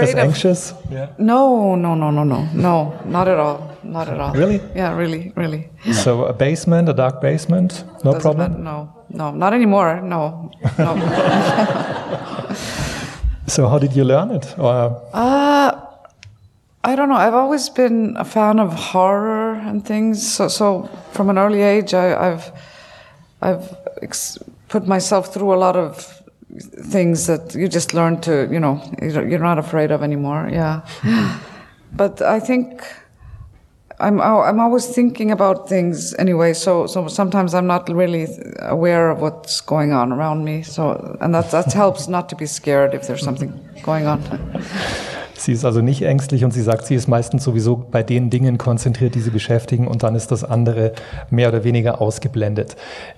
as 0.00 0.14
anxious? 0.14 0.74
No, 1.18 1.76
no, 1.76 1.94
no, 1.94 2.10
no, 2.10 2.24
no, 2.24 2.46
no, 2.52 2.92
not 3.04 3.28
at 3.28 3.38
all. 3.38 3.73
Not 3.84 4.08
at 4.08 4.20
all. 4.20 4.34
Really? 4.34 4.60
Yeah, 4.74 4.96
really, 4.96 5.32
really. 5.36 5.68
So 5.92 6.24
a 6.24 6.32
basement, 6.32 6.88
a 6.88 6.94
dark 6.94 7.20
basement, 7.20 7.84
no 8.04 8.12
Doesn't 8.12 8.22
problem. 8.22 8.52
Matter, 8.52 8.62
no, 8.62 8.92
no, 9.10 9.30
not 9.30 9.52
anymore. 9.52 10.00
No, 10.00 10.50
no. 10.78 10.96
so 13.46 13.68
how 13.68 13.78
did 13.78 13.94
you 13.94 14.04
learn 14.04 14.30
it? 14.30 14.58
Or? 14.58 15.02
Uh, 15.12 15.80
I 16.82 16.96
don't 16.96 17.08
know. 17.08 17.16
I've 17.16 17.34
always 17.34 17.68
been 17.68 18.16
a 18.16 18.24
fan 18.24 18.58
of 18.58 18.72
horror 18.72 19.54
and 19.54 19.84
things. 19.84 20.34
So, 20.34 20.48
so 20.48 20.88
from 21.12 21.30
an 21.30 21.38
early 21.38 21.62
age, 21.62 21.94
I, 21.94 22.30
have 22.30 22.60
I've 23.40 23.76
put 24.68 24.86
myself 24.86 25.32
through 25.32 25.54
a 25.54 25.56
lot 25.56 25.76
of 25.76 26.22
things 26.90 27.26
that 27.26 27.54
you 27.54 27.68
just 27.68 27.94
learn 27.94 28.20
to, 28.22 28.48
you 28.50 28.60
know, 28.60 28.80
you're 29.00 29.38
not 29.38 29.58
afraid 29.58 29.90
of 29.90 30.02
anymore. 30.02 30.48
Yeah. 30.52 30.82
but 31.92 32.22
I 32.22 32.40
think 32.40 32.82
I'm 34.04 34.20
I'm 34.20 34.60
always 34.60 34.86
thinking 34.86 35.30
about 35.32 35.68
things 35.68 36.14
anyway. 36.18 36.52
So 36.52 36.86
so 36.86 37.08
sometimes 37.08 37.54
I'm 37.54 37.66
not 37.66 37.88
really 37.88 38.26
aware 38.58 39.10
of 39.10 39.20
what's 39.20 39.64
going 39.64 39.92
on 39.92 40.12
around 40.12 40.44
me. 40.44 40.62
So 40.62 41.16
and 41.20 41.34
that 41.34 41.50
that 41.50 41.72
helps 41.72 42.08
not 42.08 42.28
to 42.28 42.36
be 42.36 42.46
scared 42.46 42.94
if 42.94 43.06
there's 43.06 43.22
something 43.22 43.52
going 43.82 44.06
on. 44.06 44.20
Sie 45.36 45.52
ist 45.52 45.64
also 45.64 45.80
nicht 45.80 46.02
ängstlich 46.02 46.44
und 46.44 46.52
sie 46.52 46.62
sagt, 46.62 46.86
sie 46.86 46.94
ist 46.94 47.08
meistens 47.08 47.44
sowieso 47.44 47.76
bei 47.76 48.02
den 48.02 48.30
Dingen 48.30 48.56
konzentriert, 48.56 49.14
die 49.14 49.20
sie 49.20 49.30
beschäftigen 49.30 49.88
und 49.88 50.02
dann 50.02 50.14
ist 50.14 50.30
das 50.30 50.44
andere 50.44 50.92
mehr 51.28 51.48
oder 51.48 51.64
weniger 51.64 52.00
ausgeblendet. 52.00 52.76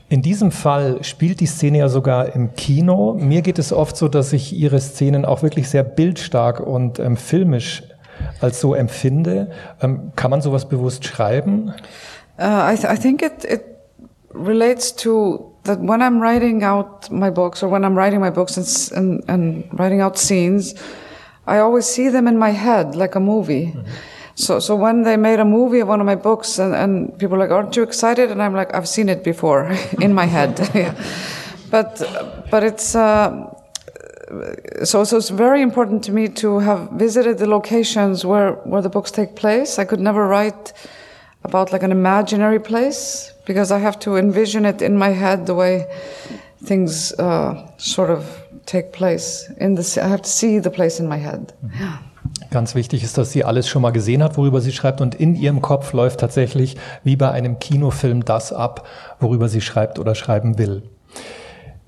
In 0.09 0.23
diesem 0.23 0.51
Fall 0.51 1.05
spielt 1.05 1.41
die 1.41 1.47
Szene 1.47 1.79
ja 1.79 1.89
sogar 1.89 2.35
im 2.35 2.55
Kino. 2.55 3.15
Mir 3.15 3.43
geht 3.43 3.59
es 3.59 3.73
oft 3.73 3.97
so, 3.97 4.09
dass 4.09 4.33
ich 4.33 4.57
ihre 4.57 4.81
Szenen 4.81 5.25
auch 5.25 5.43
wirklich 5.43 5.69
sehr 5.69 5.85
bildstark 5.85 6.61
und 6.61 6.99
ähm, 6.99 7.17
filmisch 7.17 7.83
als 8.41 8.61
so 8.61 8.75
empfinde. 8.75 9.51
Ähm, 9.81 10.13
kann 10.17 10.31
man 10.31 10.43
sowas 10.43 10.69
bewusst 10.69 11.05
schreiben? 11.05 11.73
Uh, 12.39 12.73
I, 12.73 12.77
th 12.77 12.85
I 12.85 12.97
think 12.97 13.23
it, 13.23 13.45
it 13.45 13.65
relates 14.35 14.95
to 14.97 15.53
that 15.65 15.81
when 15.81 16.03
I'm 16.03 16.21
writing 16.21 16.63
out 16.63 17.11
my 17.11 17.31
books 17.31 17.63
or 17.63 17.71
when 17.71 17.85
I'm 17.85 17.97
writing 17.97 18.21
my 18.21 18.31
books 18.31 18.57
and, 18.57 18.67
and, 18.97 19.25
and 19.29 19.79
writing 19.79 20.01
out 20.01 20.19
scenes, 20.19 20.75
I 21.47 21.59
always 21.59 21.87
see 21.87 22.11
them 22.11 22.27
in 22.27 22.39
my 22.39 22.51
head 22.51 22.95
like 22.95 23.15
a 23.15 23.21
movie. 23.21 23.67
Mm-hmm. 23.67 23.91
So, 24.35 24.61
so 24.61 24.77
when 24.77 25.03
they 25.03 25.17
made 25.17 25.41
a 25.41 25.47
movie 25.47 25.81
of 25.81 25.89
one 25.89 26.01
of 26.01 26.07
my 26.07 26.15
books 26.15 26.59
and, 26.59 26.75
and 26.75 27.19
people 27.19 27.37
are 27.37 27.39
like, 27.39 27.51
aren't 27.51 27.75
you 27.75 27.83
excited? 27.83 28.31
And 28.31 28.43
I'm 28.43 28.55
like, 28.55 28.75
I've 28.75 28.87
seen 28.87 29.09
it 29.09 29.25
before 29.25 29.73
in 30.01 30.13
my 30.15 30.27
head. 30.27 30.61
But, 31.69 32.01
but 32.49 32.63
it's, 32.63 32.95
uh, 32.95 33.53
so, 34.85 35.05
so 35.05 35.17
it's 35.17 35.31
very 35.31 35.63
important 35.63 36.05
to 36.05 36.13
me 36.13 36.29
to 36.29 36.59
have 36.59 36.91
visited 36.93 37.39
the 37.39 37.47
locations 37.47 38.25
where, 38.25 38.53
where 38.65 38.83
the 38.83 38.89
books 38.89 39.11
take 39.11 39.37
place. 39.37 39.79
I 39.79 39.85
could 39.85 40.01
never 40.01 40.27
write 40.27 40.73
about 41.45 41.73
like 41.73 41.83
an 41.83 41.93
imaginary 41.93 42.59
place 42.59 43.33
because 43.47 43.71
I 43.71 43.79
have 43.79 43.99
to 44.01 44.17
envision 44.17 44.65
it 44.65 44.83
in 44.83 44.97
my 44.97 45.11
head 45.11 45.47
the 45.47 45.55
way 45.55 45.87
things 46.65 47.13
uh, 47.19 47.69
sort 47.77 48.11
of 48.11 48.25
take 48.67 48.93
place. 48.93 49.49
In 49.59 49.77
the, 49.77 50.01
I 50.03 50.09
have 50.09 50.23
to 50.23 50.29
see 50.29 50.59
the 50.59 50.71
place 50.71 51.01
in 51.01 51.09
my 51.09 51.19
head. 51.19 51.55
Mhm. 51.63 51.99
Ganz 52.51 52.75
wichtig 52.75 53.05
ist, 53.05 53.19
dass 53.19 53.33
sie 53.33 53.45
alles 53.45 53.69
schon 53.69 53.83
mal 53.83 53.91
gesehen 53.93 54.23
hat, 54.23 54.37
worüber 54.37 54.61
sie 54.61 54.73
schreibt 54.73 55.01
und 55.01 55.15
in 55.15 55.35
ihrem 55.35 55.63
Kopf 55.63 55.93
läuft 55.93 56.21
tatsächlich 56.21 56.77
wie 57.05 57.17
bei 57.17 57.31
einem 57.31 57.59
Kinofilm 57.59 58.25
das 58.25 58.53
ab, 58.53 58.87
worüber 59.21 59.49
sie 59.49 59.61
schreibt 59.61 59.99
oder 59.99 60.15
schreiben 60.15 60.59
will. 60.59 60.83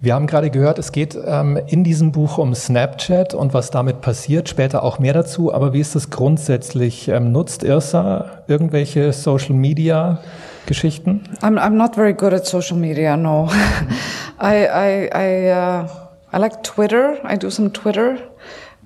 Wir 0.00 0.14
haben 0.14 0.28
gerade 0.28 0.50
gehört, 0.50 0.78
es 0.78 0.92
geht 0.92 1.18
ähm, 1.26 1.58
in 1.66 1.82
diesem 1.82 2.12
Buch 2.12 2.38
um 2.38 2.54
Snapchat 2.54 3.34
und 3.34 3.52
was 3.52 3.72
damit 3.72 4.00
passiert, 4.00 4.48
später 4.48 4.84
auch 4.84 5.00
mehr 5.00 5.12
dazu. 5.12 5.52
Aber 5.52 5.72
wie 5.72 5.80
ist 5.80 5.96
das 5.96 6.08
grundsätzlich? 6.08 7.08
Ähm, 7.08 7.32
nutzt 7.32 7.64
Irsa 7.64 8.44
irgendwelche 8.46 9.12
Social 9.12 9.56
Media 9.56 10.20
Geschichten? 10.66 11.24
I'm, 11.42 11.58
I'm 11.58 11.70
not 11.70 11.96
very 11.96 12.14
good 12.14 12.32
at 12.32 12.46
social 12.46 12.76
media, 12.76 13.16
no. 13.16 13.48
I, 14.40 14.68
I, 14.68 15.10
I, 15.12 15.50
uh, 15.50 15.88
I 16.32 16.38
like 16.38 16.62
Twitter. 16.62 17.18
I 17.24 17.36
do 17.36 17.50
some 17.50 17.72
Twitter, 17.72 18.18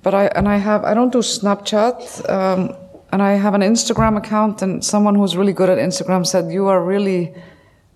but 0.01 0.15
I, 0.15 0.31
and 0.35 0.47
I 0.47 0.57
have, 0.57 0.83
I 0.83 0.95
don't 0.95 1.13
do 1.13 1.19
Snapchat. 1.19 2.27
Um, 2.27 2.73
and 3.11 3.21
I 3.21 3.33
have 3.33 3.53
an 3.53 3.61
Instagram 3.61 4.17
account 4.17 4.63
and 4.63 4.83
someone 4.83 5.13
who's 5.13 5.37
really 5.37 5.53
good 5.53 5.69
at 5.69 5.77
Instagram 5.77 6.25
said, 6.25 6.51
you 6.51 6.65
are 6.69 6.83
really, 6.83 7.35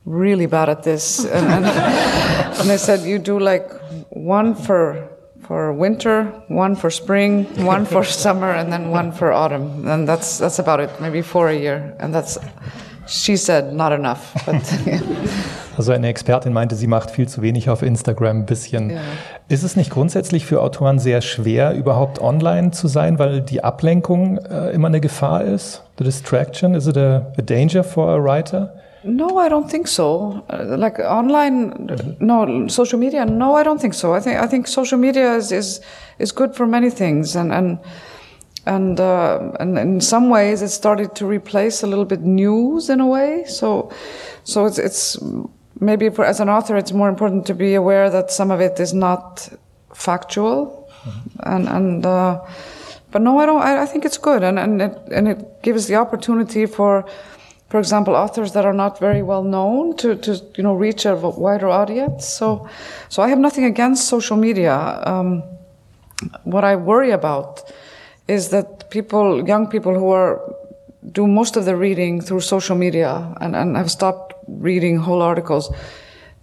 really 0.08 0.46
bad 0.46 0.70
at 0.70 0.84
this. 0.84 1.26
and, 1.26 1.46
and, 1.48 1.65
and 1.65 2.70
they 2.70 2.78
said, 2.78 3.02
you 3.02 3.20
do 3.20 3.39
like 3.39 3.70
one 4.10 4.56
for 4.56 5.10
for 5.48 5.72
winter, 5.72 6.26
one 6.50 6.76
for 6.76 6.89
spring, 6.89 7.46
one 7.65 7.86
for 7.86 8.04
summer, 8.26 8.52
and 8.52 8.72
then 8.72 8.89
one 8.89 9.12
for 9.12 9.32
autumn. 9.32 9.88
And 9.88 10.08
that's 10.08 10.39
that's 10.39 10.60
about 10.60 10.80
it. 10.80 10.89
Maybe 11.00 11.22
four 11.22 11.50
a 11.50 11.56
year, 11.56 11.96
and 12.00 12.13
that's 12.13 12.38
she 13.08 13.38
said 13.38 13.74
not 13.74 13.91
enough. 13.91 14.34
But, 14.46 14.62
Also 15.78 15.91
eine 15.91 16.08
Expertin 16.08 16.54
meinte, 16.54 16.76
sie 16.76 16.88
macht 16.88 17.12
viel 17.12 17.28
zu 17.28 17.43
wenig 17.43 17.70
auf 17.70 17.84
Instagram 17.84 18.38
ein 18.38 18.46
bisschen. 18.48 18.89
Ja. 18.89 19.02
Ist 19.48 19.62
es 19.62 19.76
nicht 19.76 19.91
grundsätzlich 19.91 20.43
für 20.43 20.63
Autoren 20.63 20.98
sehr 20.98 21.22
schwer, 21.22 21.74
überhaupt 21.74 22.20
online 22.20 22.72
zu 22.72 22.88
sein, 22.88 23.20
weil 23.20 23.41
die 23.41 23.63
Ablenkung 23.63 24.39
äh, 24.39 24.72
immer 24.72 24.88
eine 24.88 25.02
Gefahr 25.02 25.43
ist? 25.43 25.84
The 26.00 26.04
distraction, 26.04 26.74
is 26.74 26.88
it 26.88 26.98
a, 26.98 27.28
a 27.38 27.43
danger 27.43 27.84
for 27.84 28.10
a 28.10 28.17
writer? 28.17 28.74
No, 29.08 29.38
I 29.38 29.48
don't 29.48 29.70
think 29.70 29.88
so. 29.88 30.46
Uh, 30.50 30.78
like 30.78 31.00
online, 31.00 32.17
no, 32.20 32.67
social 32.67 33.00
media, 33.00 33.26
no, 33.26 33.56
I 33.56 33.63
don't 33.63 33.80
think 33.80 33.93
so. 33.93 34.13
I 34.13 34.20
think 34.20 34.39
I 34.39 34.48
think 34.48 34.67
social 34.67 34.98
media 34.98 35.36
is 35.36 35.52
is, 35.52 35.80
is 36.20 36.32
good 36.32 36.56
for 36.56 36.67
many 36.67 36.89
things, 36.89 37.36
and 37.36 37.54
and 37.54 37.80
and 38.65 39.00
uh, 39.00 39.52
and 39.60 39.78
in 39.78 40.02
some 40.02 40.30
ways 40.30 40.62
it 40.62 40.70
started 40.70 41.15
to 41.15 41.26
replace 41.26 41.84
a 41.84 41.88
little 41.88 42.06
bit 42.06 42.22
news 42.22 42.89
in 42.89 43.00
a 43.00 43.08
way. 43.08 43.46
So 43.46 43.91
so 44.43 44.65
it's 44.65 44.78
it's 44.78 45.17
maybe 45.80 46.10
for, 46.10 46.26
as 46.26 46.39
an 46.39 46.50
author 46.50 46.76
it's 46.76 46.91
more 46.91 47.08
important 47.08 47.46
to 47.48 47.54
be 47.54 47.76
aware 47.76 48.10
that 48.10 48.30
some 48.30 48.52
of 48.52 48.60
it 48.60 48.80
is 48.80 48.93
not 48.93 49.48
factual, 49.93 50.89
mm-hmm. 51.04 51.39
and 51.43 51.70
and. 51.70 52.06
Uh, 52.06 52.41
but 53.10 53.22
no, 53.22 53.39
I 53.39 53.46
don't. 53.46 53.62
I, 53.62 53.84
I 53.84 53.86
think 53.86 54.04
it's 54.04 54.17
good, 54.17 54.43
and 54.43 54.60
and 54.60 54.82
it 54.82 54.98
and 55.12 55.30
it 55.30 55.63
gives 55.63 55.88
the 55.88 55.96
opportunity 55.96 56.65
for 56.65 57.06
for 57.69 57.80
example, 57.80 58.15
authors 58.15 58.53
that 58.53 58.65
are 58.65 58.73
not 58.73 58.99
very 58.99 59.21
well 59.21 59.43
known 59.43 59.95
to, 59.97 60.15
to 60.15 60.41
you 60.56 60.63
know 60.63 60.73
reach 60.73 61.06
a 61.06 61.15
wider 61.15 61.67
audience. 61.67 62.25
So, 62.25 62.69
so 63.10 63.21
I 63.21 63.27
have 63.27 63.39
nothing 63.39 63.65
against 63.65 64.08
social 64.08 64.38
media. 64.38 64.73
Um, 65.06 65.43
what 66.43 66.63
I 66.63 66.75
worry 66.75 67.12
about 67.12 67.71
is 68.27 68.49
that 68.49 68.89
people, 68.89 69.47
young 69.47 69.67
people 69.67 69.93
who 69.93 70.12
are 70.12 70.41
do 71.12 71.27
most 71.27 71.56
of 71.56 71.65
their 71.65 71.77
reading 71.77 72.21
through 72.21 72.41
social 72.41 72.75
media 72.75 73.34
and, 73.39 73.56
and 73.56 73.77
have 73.77 73.91
stopped 73.91 74.34
reading 74.47 74.97
whole 74.97 75.21
articles. 75.21 75.73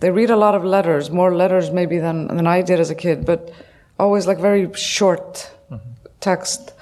They 0.00 0.10
read 0.10 0.30
a 0.30 0.36
lot 0.36 0.54
of 0.54 0.64
letters, 0.64 1.10
more 1.10 1.34
letters 1.34 1.70
maybe 1.70 1.98
than, 1.98 2.28
than 2.28 2.46
I 2.46 2.62
did 2.62 2.80
as 2.80 2.90
a 2.90 2.94
kid, 2.94 3.26
but 3.26 3.52
always 3.98 4.26
like 4.26 4.38
very 4.38 4.72
short 4.74 5.50
mm-hmm. 5.70 5.90
text. 6.20 6.72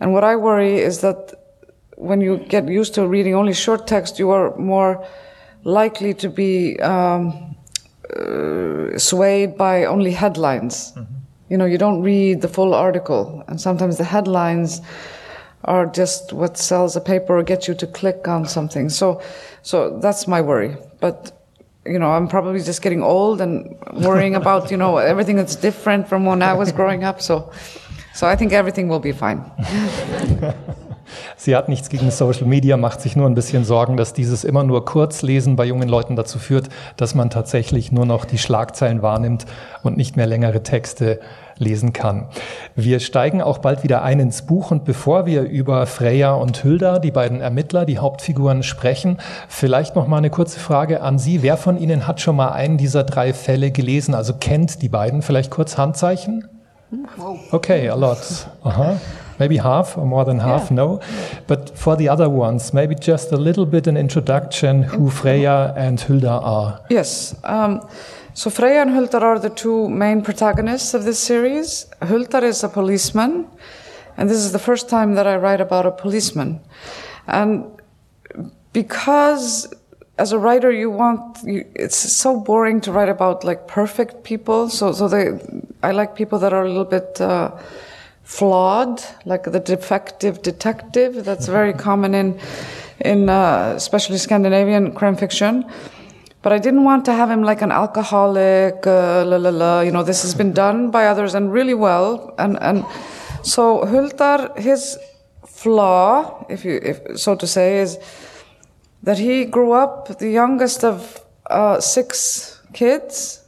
And 0.00 0.12
what 0.12 0.24
I 0.24 0.36
worry 0.36 0.78
is 0.78 1.00
that 1.00 1.34
when 1.96 2.20
you 2.20 2.38
get 2.38 2.68
used 2.68 2.94
to 2.94 3.06
reading 3.06 3.34
only 3.34 3.54
short 3.54 3.86
text, 3.86 4.18
you 4.18 4.30
are 4.30 4.56
more 4.56 5.06
likely 5.64 6.14
to 6.14 6.28
be 6.28 6.78
um, 6.80 7.56
uh, 8.16 8.98
swayed 8.98 9.56
by 9.56 9.84
only 9.84 10.12
headlines. 10.12 10.92
Mm-hmm. 10.92 11.14
You 11.50 11.58
know, 11.58 11.64
you 11.64 11.78
don't 11.78 12.02
read 12.02 12.40
the 12.40 12.48
full 12.48 12.74
article, 12.74 13.44
and 13.48 13.60
sometimes 13.60 13.98
the 13.98 14.04
headlines 14.04 14.80
are 15.64 15.86
just 15.86 16.32
what 16.32 16.58
sells 16.58 16.96
a 16.96 17.00
paper 17.00 17.38
or 17.38 17.42
gets 17.42 17.68
you 17.68 17.74
to 17.74 17.86
click 17.86 18.28
on 18.28 18.46
something. 18.46 18.88
So, 18.88 19.22
so 19.62 19.98
that's 19.98 20.26
my 20.26 20.40
worry. 20.40 20.76
But 21.00 21.32
you 21.86 21.98
know, 21.98 22.10
I'm 22.10 22.28
probably 22.28 22.60
just 22.62 22.82
getting 22.82 23.02
old 23.02 23.40
and 23.40 23.76
worrying 23.92 24.34
about 24.34 24.70
you 24.70 24.76
know 24.76 24.96
everything 25.12 25.36
that's 25.36 25.56
different 25.56 26.08
from 26.08 26.24
when 26.24 26.42
I 26.42 26.54
was 26.54 26.72
growing 26.72 27.04
up. 27.04 27.20
So, 27.20 27.52
so 28.14 28.26
I 28.26 28.36
think 28.36 28.52
everything 28.52 28.88
will 28.88 29.00
be 29.00 29.12
fine. 29.12 29.44
Sie 31.36 31.56
hat 31.56 31.68
nichts 31.68 31.88
gegen 31.88 32.10
Social 32.10 32.46
Media, 32.46 32.76
macht 32.76 33.00
sich 33.00 33.16
nur 33.16 33.26
ein 33.26 33.34
bisschen 33.34 33.64
Sorgen, 33.64 33.96
dass 33.96 34.12
dieses 34.12 34.44
immer 34.44 34.64
nur 34.64 34.84
Kurzlesen 34.84 35.56
bei 35.56 35.64
jungen 35.64 35.88
Leuten 35.88 36.16
dazu 36.16 36.38
führt, 36.38 36.68
dass 36.96 37.14
man 37.14 37.30
tatsächlich 37.30 37.92
nur 37.92 38.06
noch 38.06 38.24
die 38.24 38.38
Schlagzeilen 38.38 39.02
wahrnimmt 39.02 39.46
und 39.82 39.96
nicht 39.96 40.16
mehr 40.16 40.26
längere 40.26 40.62
Texte 40.62 41.20
lesen 41.58 41.92
kann. 41.92 42.26
Wir 42.74 43.00
steigen 43.00 43.42
auch 43.42 43.58
bald 43.58 43.82
wieder 43.82 44.02
ein 44.02 44.20
ins 44.20 44.42
Buch 44.42 44.70
und 44.70 44.84
bevor 44.84 45.26
wir 45.26 45.42
über 45.42 45.86
Freya 45.86 46.34
und 46.34 46.56
Hilda, 46.58 46.98
die 46.98 47.10
beiden 47.10 47.40
Ermittler, 47.40 47.84
die 47.84 47.98
Hauptfiguren 47.98 48.62
sprechen, 48.62 49.18
vielleicht 49.48 49.96
noch 49.96 50.06
mal 50.06 50.18
eine 50.18 50.30
kurze 50.30 50.58
Frage 50.58 51.00
an 51.00 51.18
Sie. 51.18 51.42
Wer 51.42 51.56
von 51.56 51.78
Ihnen 51.78 52.06
hat 52.06 52.20
schon 52.20 52.36
mal 52.36 52.50
einen 52.50 52.78
dieser 52.78 53.04
drei 53.04 53.32
Fälle 53.32 53.70
gelesen, 53.70 54.14
also 54.14 54.34
kennt 54.34 54.82
die 54.82 54.88
beiden? 54.88 55.22
Vielleicht 55.22 55.50
kurz 55.50 55.78
Handzeichen? 55.78 56.48
Okay, 57.50 57.88
a 57.88 57.94
lot. 57.94 58.18
Aha. 58.62 58.96
Maybe 59.38 59.56
half 59.56 59.96
or 59.98 60.06
more 60.06 60.24
than 60.24 60.38
half 60.38 60.70
yeah. 60.70 60.76
know. 60.76 61.00
But 61.46 61.76
for 61.78 61.96
the 61.96 62.08
other 62.08 62.28
ones, 62.28 62.72
maybe 62.72 62.94
just 62.94 63.32
a 63.32 63.36
little 63.36 63.66
bit 63.66 63.86
an 63.86 63.96
introduction 63.96 64.82
who 64.82 65.10
Freya 65.10 65.74
and 65.76 66.00
Hilda 66.00 66.30
are. 66.30 66.80
Yes. 66.90 67.34
Um, 67.44 67.86
so 68.34 68.50
Freya 68.50 68.82
and 68.82 68.90
Hulda 68.90 69.20
are 69.20 69.38
the 69.38 69.50
two 69.50 69.88
main 69.88 70.22
protagonists 70.22 70.92
of 70.92 71.04
this 71.04 71.18
series. 71.18 71.86
Hulda 72.02 72.38
is 72.44 72.64
a 72.64 72.68
policeman, 72.68 73.46
and 74.16 74.28
this 74.28 74.38
is 74.38 74.52
the 74.52 74.58
first 74.58 74.88
time 74.88 75.14
that 75.14 75.26
I 75.26 75.36
write 75.36 75.60
about 75.60 75.86
a 75.86 75.92
policeman. 75.92 76.60
And 77.26 77.64
because 78.72 79.72
as 80.18 80.32
a 80.32 80.38
writer, 80.38 80.70
you 80.70 80.90
want 80.90 81.42
you, 81.44 81.64
it's 81.74 81.96
so 81.96 82.38
boring 82.38 82.80
to 82.82 82.92
write 82.92 83.08
about 83.08 83.44
like 83.44 83.68
perfect 83.68 84.24
people. 84.24 84.68
So, 84.68 84.92
so 84.92 85.08
they, 85.08 85.38
I 85.82 85.92
like 85.92 86.16
people 86.16 86.38
that 86.40 86.52
are 86.52 86.64
a 86.64 86.68
little 86.68 86.84
bit. 86.84 87.20
Uh, 87.20 87.52
flawed, 88.24 89.02
like 89.24 89.44
the 89.44 89.60
defective 89.60 90.42
detective. 90.42 91.24
That's 91.24 91.46
very 91.46 91.72
common 91.88 92.14
in, 92.14 92.40
in 93.00 93.28
uh, 93.28 93.74
especially 93.76 94.18
Scandinavian 94.18 94.92
crime 94.92 95.16
fiction. 95.16 95.64
But 96.42 96.52
I 96.52 96.58
didn't 96.58 96.84
want 96.84 97.06
to 97.06 97.12
have 97.12 97.30
him 97.30 97.42
like 97.42 97.62
an 97.62 97.72
alcoholic, 97.72 98.86
uh, 98.86 99.24
la 99.24 99.36
la 99.36 99.50
la. 99.50 99.80
You 99.80 99.92
know, 99.92 100.02
this 100.02 100.22
has 100.22 100.34
been 100.34 100.52
done 100.52 100.90
by 100.90 101.06
others 101.06 101.34
and 101.34 101.52
really 101.52 101.72
well. 101.72 102.34
And 102.38 102.58
and 102.60 102.84
so 103.42 103.86
Huldar, 103.86 104.54
his 104.58 104.98
flaw, 105.46 106.44
if 106.50 106.64
you 106.64 106.80
if 106.82 107.18
so 107.18 107.34
to 107.34 107.46
say, 107.46 107.78
is 107.78 107.98
that 109.02 109.18
he 109.18 109.46
grew 109.46 109.72
up 109.72 110.18
the 110.18 110.30
youngest 110.30 110.84
of 110.84 111.20
uh, 111.48 111.80
six 111.80 112.60
kids, 112.74 113.42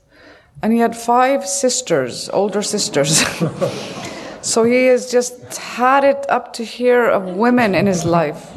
and 0.62 0.73
he 0.73 0.79
had 0.79 0.97
five 0.97 1.47
sisters, 1.47 2.31
older 2.31 2.62
sisters. 2.62 3.25
So 4.46 4.62
he 4.62 4.87
has 4.87 5.11
just 5.11 5.56
had 5.56 6.04
it 6.04 6.24
up 6.28 6.52
to 6.52 6.64
here 6.64 7.04
of 7.04 7.24
women 7.37 7.74
in 7.74 7.87
his 7.87 8.04
life. 8.04 8.48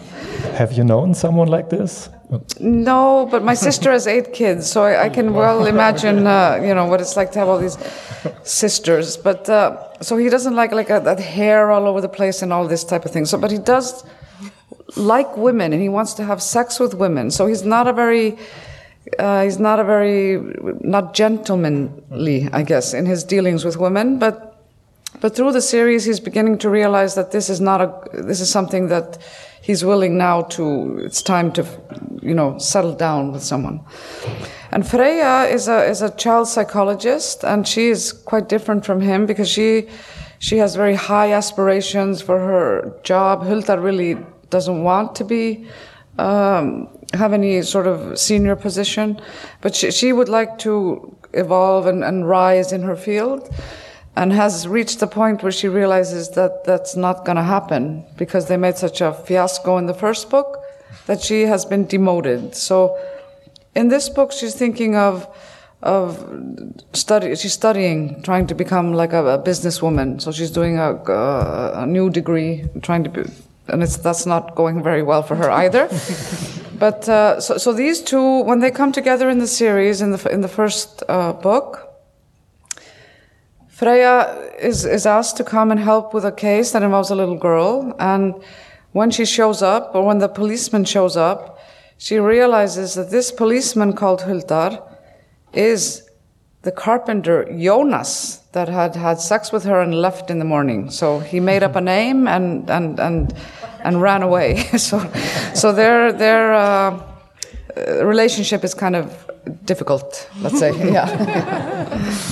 Have 0.54 0.72
you 0.74 0.84
known 0.84 1.16
someone 1.16 1.48
like 1.48 1.70
this? 1.70 2.10
No, 2.60 3.28
but 3.32 3.44
my 3.44 3.56
sister 3.56 3.92
has 3.92 4.06
eight 4.06 4.32
kids, 4.32 4.72
so 4.72 4.84
I, 4.84 5.06
I 5.06 5.10
can 5.10 5.34
well 5.34 5.66
imagine, 5.66 6.28
uh, 6.28 6.60
you 6.62 6.76
know, 6.76 6.86
what 6.86 7.02
it's 7.02 7.18
like 7.18 7.32
to 7.32 7.40
have 7.40 7.48
all 7.48 7.58
these 7.58 7.78
sisters. 8.44 9.18
But 9.18 9.50
uh, 9.50 10.00
so 10.00 10.16
he 10.16 10.30
doesn't 10.30 10.56
like 10.56 10.72
like 10.72 10.92
a, 10.92 11.00
that 11.00 11.20
hair 11.20 11.72
all 11.72 11.88
over 11.88 12.02
the 12.02 12.10
place 12.20 12.44
and 12.44 12.54
all 12.54 12.68
this 12.68 12.84
type 12.84 13.04
of 13.04 13.10
thing. 13.10 13.26
So, 13.26 13.40
but 13.40 13.50
he 13.50 13.58
does 13.58 14.06
like 14.96 15.36
women, 15.38 15.74
and 15.74 15.82
he 15.82 15.90
wants 15.90 16.14
to 16.16 16.24
have 16.24 16.40
sex 16.40 16.80
with 16.80 16.94
women. 16.94 17.32
So 17.32 17.48
he's 17.48 17.64
not 17.64 17.88
a 17.88 17.94
very 17.94 18.38
uh, 19.18 19.44
he's 19.44 19.58
not 19.58 19.80
a 19.80 19.84
very 19.84 20.38
not 20.82 21.16
gentlemanly, 21.16 22.48
I 22.54 22.62
guess, 22.62 22.94
in 22.94 23.08
his 23.08 23.24
dealings 23.24 23.66
with 23.66 23.78
women. 23.78 24.20
But 24.20 24.49
but 25.22 25.36
through 25.36 25.52
the 25.52 25.62
series, 25.62 26.06
he's 26.06 26.20
beginning 26.20 26.58
to 26.60 26.70
realize 26.70 27.16
that 27.16 27.32
this 27.32 27.50
is 27.50 27.60
not 27.60 27.82
a 27.82 28.22
this 28.22 28.40
is 28.40 28.50
something 28.50 28.88
that 28.88 29.18
he's 29.62 29.86
willing 29.86 30.18
now 30.18 30.42
to, 30.42 30.98
it's 31.06 31.22
time 31.22 31.52
to, 31.52 31.64
you 32.22 32.34
know, 32.34 32.58
settle 32.58 32.94
down 32.94 33.32
with 33.32 33.44
someone. 33.44 33.80
And 34.72 34.88
Freya 34.88 35.44
is 35.44 35.68
a, 35.68 35.86
is 35.86 36.02
a 36.02 36.10
child 36.12 36.48
psychologist, 36.48 37.44
and 37.44 37.68
she 37.68 37.90
is 37.90 38.12
quite 38.12 38.50
different 38.50 38.84
from 38.84 39.02
him 39.02 39.28
because 39.28 39.50
she, 39.50 39.88
she 40.40 40.58
has 40.58 40.76
very 40.76 40.96
high 40.96 41.34
aspirations 41.34 42.22
for 42.22 42.40
her 42.40 43.00
job. 43.04 43.44
Hulda 43.44 43.80
really 43.80 44.18
doesn't 44.50 44.84
want 44.84 45.16
to 45.18 45.24
be, 45.24 45.68
um, 46.18 46.88
have 47.14 47.34
any 47.34 47.62
sort 47.62 47.86
of 47.86 48.18
senior 48.18 48.56
position, 48.56 49.22
but 49.62 49.76
she, 49.76 49.92
she 49.92 50.14
would 50.14 50.30
like 50.30 50.58
to 50.60 51.16
evolve 51.34 51.86
and, 51.86 52.04
and 52.04 52.28
rise 52.28 52.72
in 52.72 52.82
her 52.82 52.96
field 52.96 53.54
and 54.20 54.34
has 54.34 54.68
reached 54.68 55.00
the 55.00 55.08
point 55.08 55.42
where 55.44 55.52
she 55.52 55.70
realizes 55.70 56.32
that 56.32 56.66
that's 56.66 56.98
not 56.98 57.24
going 57.24 57.38
to 57.38 57.44
happen 57.58 58.04
because 58.18 58.50
they 58.50 58.58
made 58.58 58.76
such 58.76 59.00
a 59.00 59.14
fiasco 59.14 59.78
in 59.78 59.86
the 59.86 59.94
first 59.94 60.30
book 60.30 60.62
that 61.06 61.22
she 61.22 61.44
has 61.44 61.64
been 61.64 61.86
demoted. 61.86 62.54
So 62.54 63.00
in 63.76 63.88
this 63.88 64.10
book, 64.10 64.34
she's 64.34 64.56
thinking 64.56 64.98
of 64.98 65.26
of 65.82 66.10
study. 66.92 67.34
She's 67.38 67.54
studying, 67.54 68.22
trying 68.22 68.48
to 68.48 68.56
become 68.56 68.92
like 68.92 69.14
a, 69.14 69.26
a 69.26 69.40
businesswoman. 69.42 70.22
So 70.22 70.34
she's 70.34 70.52
doing 70.52 70.78
a, 70.78 70.96
a, 70.96 71.84
a, 71.84 71.86
new 71.86 72.10
degree, 72.10 72.66
trying 72.82 73.06
to 73.06 73.10
be, 73.10 73.22
and 73.70 73.82
it's 73.82 73.96
that's 73.96 74.26
not 74.26 74.56
going 74.56 74.84
very 74.84 75.04
well 75.04 75.24
for 75.24 75.38
her 75.38 75.50
either. 75.50 75.88
but 76.86 77.08
uh, 77.08 77.40
so, 77.40 77.58
so 77.58 77.72
these 77.72 78.02
two, 78.02 78.42
when 78.42 78.60
they 78.60 78.72
come 78.72 78.92
together 78.92 79.30
in 79.30 79.40
the 79.40 79.48
series 79.48 80.02
in 80.02 80.12
the 80.12 80.22
in 80.30 80.42
the 80.42 80.50
first 80.50 81.04
uh, 81.08 81.32
book 81.32 81.89
Freya 83.80 84.52
is, 84.60 84.84
is 84.84 85.06
asked 85.06 85.38
to 85.38 85.44
come 85.46 85.72
and 85.72 85.80
help 85.80 86.14
with 86.14 86.26
a 86.26 86.34
case 86.34 86.74
that 86.74 86.84
involves 86.84 87.12
a 87.12 87.16
little 87.16 87.38
girl. 87.38 87.96
And 87.98 88.36
when 88.92 89.10
she 89.10 89.24
shows 89.24 89.62
up, 89.62 89.96
or 89.96 90.06
when 90.06 90.18
the 90.18 90.28
policeman 90.28 90.84
shows 90.84 91.16
up, 91.16 91.58
she 91.98 92.20
realizes 92.20 92.96
that 92.96 93.10
this 93.10 93.32
policeman 93.32 93.94
called 93.94 94.20
Huldar 94.20 94.84
is 95.54 96.04
the 96.64 96.74
carpenter 96.74 97.46
Jonas 97.58 98.42
that 98.52 98.68
had 98.68 98.98
had 98.98 99.22
sex 99.22 99.54
with 99.54 99.64
her 99.64 99.80
and 99.80 99.96
left 99.96 100.30
in 100.30 100.40
the 100.40 100.46
morning. 100.46 100.92
So 100.92 101.20
he 101.20 101.40
made 101.40 101.64
up 101.64 101.78
a 101.78 101.82
name 101.82 102.28
and, 102.28 102.70
and, 102.70 103.00
and, 103.00 103.34
and 103.86 104.02
ran 104.02 104.24
away. 104.24 104.58
so, 104.78 105.00
so 105.54 105.72
their, 105.72 106.12
their 106.12 106.54
uh, 106.54 107.02
relationship 108.04 108.66
is 108.66 108.74
kind 108.74 108.98
of 108.98 109.26
difficult, 109.64 110.30
let's 110.42 110.60
say. 110.60 110.72
Yeah. 110.92 112.29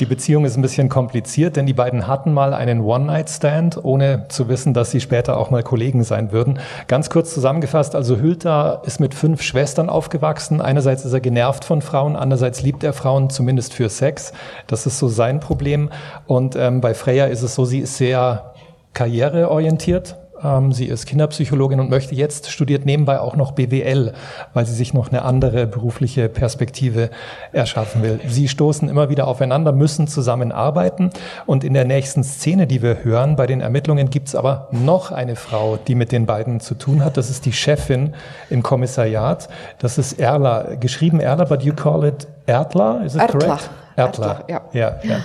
Die 0.00 0.06
Beziehung 0.06 0.46
ist 0.46 0.56
ein 0.56 0.62
bisschen 0.62 0.88
kompliziert, 0.88 1.56
denn 1.56 1.66
die 1.66 1.74
beiden 1.74 2.06
hatten 2.06 2.32
mal 2.32 2.54
einen 2.54 2.80
One-Night-Stand, 2.80 3.84
ohne 3.84 4.28
zu 4.28 4.48
wissen, 4.48 4.72
dass 4.72 4.90
sie 4.90 5.00
später 5.02 5.36
auch 5.36 5.50
mal 5.50 5.62
Kollegen 5.62 6.04
sein 6.04 6.32
würden. 6.32 6.58
Ganz 6.88 7.10
kurz 7.10 7.34
zusammengefasst, 7.34 7.94
also 7.94 8.16
Hülter 8.16 8.80
ist 8.86 8.98
mit 8.98 9.12
fünf 9.12 9.42
Schwestern 9.42 9.90
aufgewachsen. 9.90 10.62
Einerseits 10.62 11.04
ist 11.04 11.12
er 11.12 11.20
genervt 11.20 11.66
von 11.66 11.82
Frauen, 11.82 12.16
andererseits 12.16 12.62
liebt 12.62 12.82
er 12.82 12.94
Frauen 12.94 13.28
zumindest 13.28 13.74
für 13.74 13.90
Sex. 13.90 14.32
Das 14.66 14.86
ist 14.86 14.98
so 14.98 15.08
sein 15.08 15.38
Problem. 15.38 15.90
Und 16.26 16.56
ähm, 16.56 16.80
bei 16.80 16.94
Freya 16.94 17.26
ist 17.26 17.42
es 17.42 17.54
so, 17.54 17.66
sie 17.66 17.80
ist 17.80 17.98
sehr 17.98 18.54
karriereorientiert. 18.94 20.16
Ähm, 20.42 20.72
sie 20.72 20.86
ist 20.86 21.06
Kinderpsychologin 21.06 21.80
und 21.80 21.90
möchte 21.90 22.14
jetzt, 22.14 22.50
studiert 22.50 22.86
nebenbei 22.86 23.20
auch 23.20 23.36
noch 23.36 23.52
BWL, 23.52 24.12
weil 24.54 24.66
sie 24.66 24.74
sich 24.74 24.94
noch 24.94 25.08
eine 25.08 25.22
andere 25.22 25.66
berufliche 25.66 26.28
Perspektive 26.28 27.10
erschaffen 27.52 28.02
will. 28.02 28.20
Sie 28.26 28.48
stoßen 28.48 28.88
immer 28.88 29.08
wieder 29.08 29.26
aufeinander, 29.26 29.72
müssen 29.72 30.06
zusammenarbeiten 30.08 31.10
und 31.46 31.64
in 31.64 31.74
der 31.74 31.84
nächsten 31.84 32.24
Szene, 32.24 32.66
die 32.66 32.82
wir 32.82 33.04
hören, 33.04 33.36
bei 33.36 33.46
den 33.46 33.60
Ermittlungen 33.60 34.10
gibt 34.10 34.28
es 34.28 34.34
aber 34.34 34.68
noch 34.70 35.12
eine 35.12 35.36
Frau, 35.36 35.76
die 35.76 35.94
mit 35.94 36.12
den 36.12 36.26
beiden 36.26 36.60
zu 36.60 36.74
tun 36.74 37.04
hat. 37.04 37.16
Das 37.16 37.30
ist 37.30 37.46
die 37.46 37.52
Chefin 37.52 38.14
im 38.48 38.62
Kommissariat. 38.62 39.48
Das 39.78 39.98
ist 39.98 40.18
Erla, 40.18 40.74
geschrieben 40.78 41.20
Erla, 41.20 41.44
but 41.44 41.62
you 41.62 41.72
call 41.74 42.04
it 42.04 42.26
Erdla, 42.46 43.02
is 43.04 43.14
it 43.14 43.20
Ertla. 43.20 43.38
correct? 43.38 43.70
Ertla, 43.96 44.44
Ertla, 44.46 44.48
yeah. 44.48 44.60
yeah, 44.72 45.04
yeah. 45.04 45.20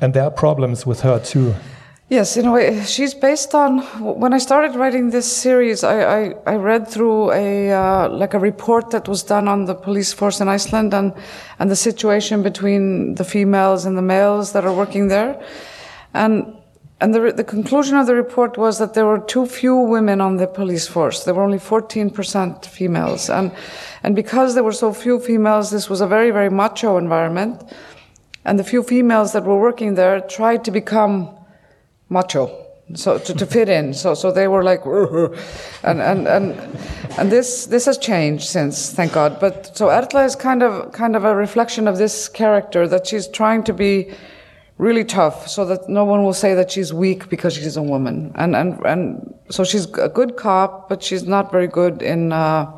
And 0.00 0.14
there 0.14 0.24
are 0.24 0.30
problems 0.30 0.86
with 0.86 1.02
her 1.02 1.20
too. 1.22 1.54
Yes, 2.12 2.36
in 2.36 2.44
a 2.44 2.52
way, 2.52 2.84
she's 2.84 3.14
based 3.14 3.54
on. 3.54 3.78
When 4.20 4.34
I 4.34 4.38
started 4.38 4.76
writing 4.76 5.08
this 5.08 5.24
series, 5.24 5.82
I, 5.82 5.96
I, 6.02 6.34
I 6.46 6.56
read 6.56 6.86
through 6.86 7.32
a 7.32 7.72
uh, 7.72 8.10
like 8.10 8.34
a 8.34 8.38
report 8.38 8.90
that 8.90 9.08
was 9.08 9.22
done 9.22 9.48
on 9.48 9.64
the 9.64 9.74
police 9.74 10.12
force 10.12 10.38
in 10.38 10.46
Iceland 10.46 10.92
and 10.92 11.14
and 11.58 11.70
the 11.70 11.76
situation 11.76 12.42
between 12.42 13.14
the 13.14 13.24
females 13.24 13.86
and 13.86 13.96
the 13.96 14.02
males 14.02 14.52
that 14.52 14.66
are 14.66 14.74
working 14.74 15.08
there, 15.08 15.42
and 16.12 16.54
and 17.00 17.14
the 17.14 17.32
the 17.32 17.44
conclusion 17.44 17.96
of 17.96 18.06
the 18.06 18.14
report 18.14 18.58
was 18.58 18.76
that 18.76 18.92
there 18.92 19.06
were 19.06 19.20
too 19.20 19.46
few 19.46 19.74
women 19.74 20.20
on 20.20 20.36
the 20.36 20.46
police 20.46 20.86
force. 20.86 21.24
There 21.24 21.32
were 21.32 21.44
only 21.44 21.60
fourteen 21.60 22.10
percent 22.10 22.66
females, 22.66 23.30
and 23.30 23.52
and 24.02 24.14
because 24.14 24.52
there 24.52 24.64
were 24.64 24.76
so 24.76 24.92
few 24.92 25.18
females, 25.18 25.70
this 25.70 25.88
was 25.88 26.02
a 26.02 26.06
very 26.06 26.30
very 26.30 26.50
macho 26.50 26.98
environment, 26.98 27.62
and 28.44 28.58
the 28.58 28.64
few 28.64 28.82
females 28.82 29.32
that 29.32 29.44
were 29.44 29.58
working 29.58 29.94
there 29.94 30.20
tried 30.20 30.62
to 30.64 30.70
become 30.70 31.38
macho 32.12 32.62
so 32.94 33.18
to, 33.18 33.34
to, 33.34 33.46
fit 33.46 33.68
in. 33.68 33.94
So 33.94 34.14
so 34.14 34.30
they 34.30 34.48
were 34.48 34.62
like 34.62 34.84
and 35.82 36.00
and 36.00 36.28
and 36.28 36.78
and 37.18 37.32
this 37.32 37.66
this 37.66 37.86
has 37.86 37.98
changed 37.98 38.44
since 38.44 38.92
thank 38.92 39.12
god. 39.12 39.40
But 39.40 39.76
so 39.76 39.86
Ertla 39.88 40.26
is 40.26 40.36
kind 40.36 40.62
of 40.62 40.92
kind 40.92 41.16
of 41.16 41.24
a 41.24 41.34
reflection 41.34 41.88
of 41.88 41.98
this 41.98 42.28
character 42.28 42.86
that 42.88 43.06
she's 43.06 43.26
trying 43.28 43.64
to 43.64 43.72
be 43.72 44.12
really 44.78 45.04
tough 45.04 45.48
so 45.48 45.64
that 45.64 45.88
no 45.88 46.04
one 46.04 46.24
will 46.24 46.34
say 46.34 46.54
that 46.54 46.70
she's 46.70 46.92
weak 46.92 47.28
because 47.28 47.54
she's 47.54 47.76
a 47.76 47.82
woman. 47.82 48.32
And 48.34 48.54
and 48.54 48.84
and 48.84 49.34
so 49.48 49.64
she's 49.64 49.86
a 49.94 50.08
good 50.08 50.36
cop 50.36 50.88
but 50.88 51.02
she's 51.02 51.24
not 51.24 51.50
very 51.50 51.68
good 51.68 52.02
in 52.02 52.32
uh, 52.32 52.70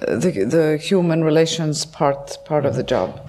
the, 0.00 0.46
the 0.48 0.78
human 0.78 1.22
relations 1.22 1.86
part, 1.86 2.42
part 2.44 2.64
of 2.64 2.74
the 2.74 2.82
job. 2.82 3.20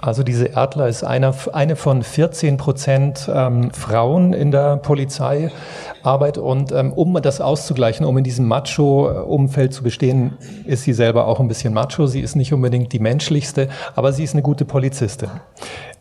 Also 0.00 0.22
diese 0.22 0.46
Erdler 0.46 0.88
ist 0.88 1.04
eine, 1.04 1.32
eine 1.52 1.76
von 1.76 2.02
14 2.02 2.56
Prozent 2.56 3.28
ähm, 3.32 3.70
Frauen 3.72 4.32
in 4.32 4.50
der 4.50 4.76
Polizeiarbeit 4.76 6.38
und 6.38 6.72
ähm, 6.72 6.92
um 6.92 7.20
das 7.20 7.40
auszugleichen, 7.40 8.04
um 8.06 8.18
in 8.18 8.24
diesem 8.24 8.46
Macho-Umfeld 8.46 9.72
zu 9.72 9.82
bestehen, 9.82 10.36
ist 10.64 10.84
sie 10.84 10.92
selber 10.92 11.26
auch 11.26 11.40
ein 11.40 11.48
bisschen 11.48 11.74
Macho. 11.74 12.06
Sie 12.06 12.20
ist 12.20 12.36
nicht 12.36 12.52
unbedingt 12.52 12.92
die 12.92 12.98
menschlichste, 12.98 13.68
aber 13.94 14.12
sie 14.12 14.24
ist 14.24 14.34
eine 14.34 14.42
gute 14.42 14.64
Polizistin. 14.64 15.30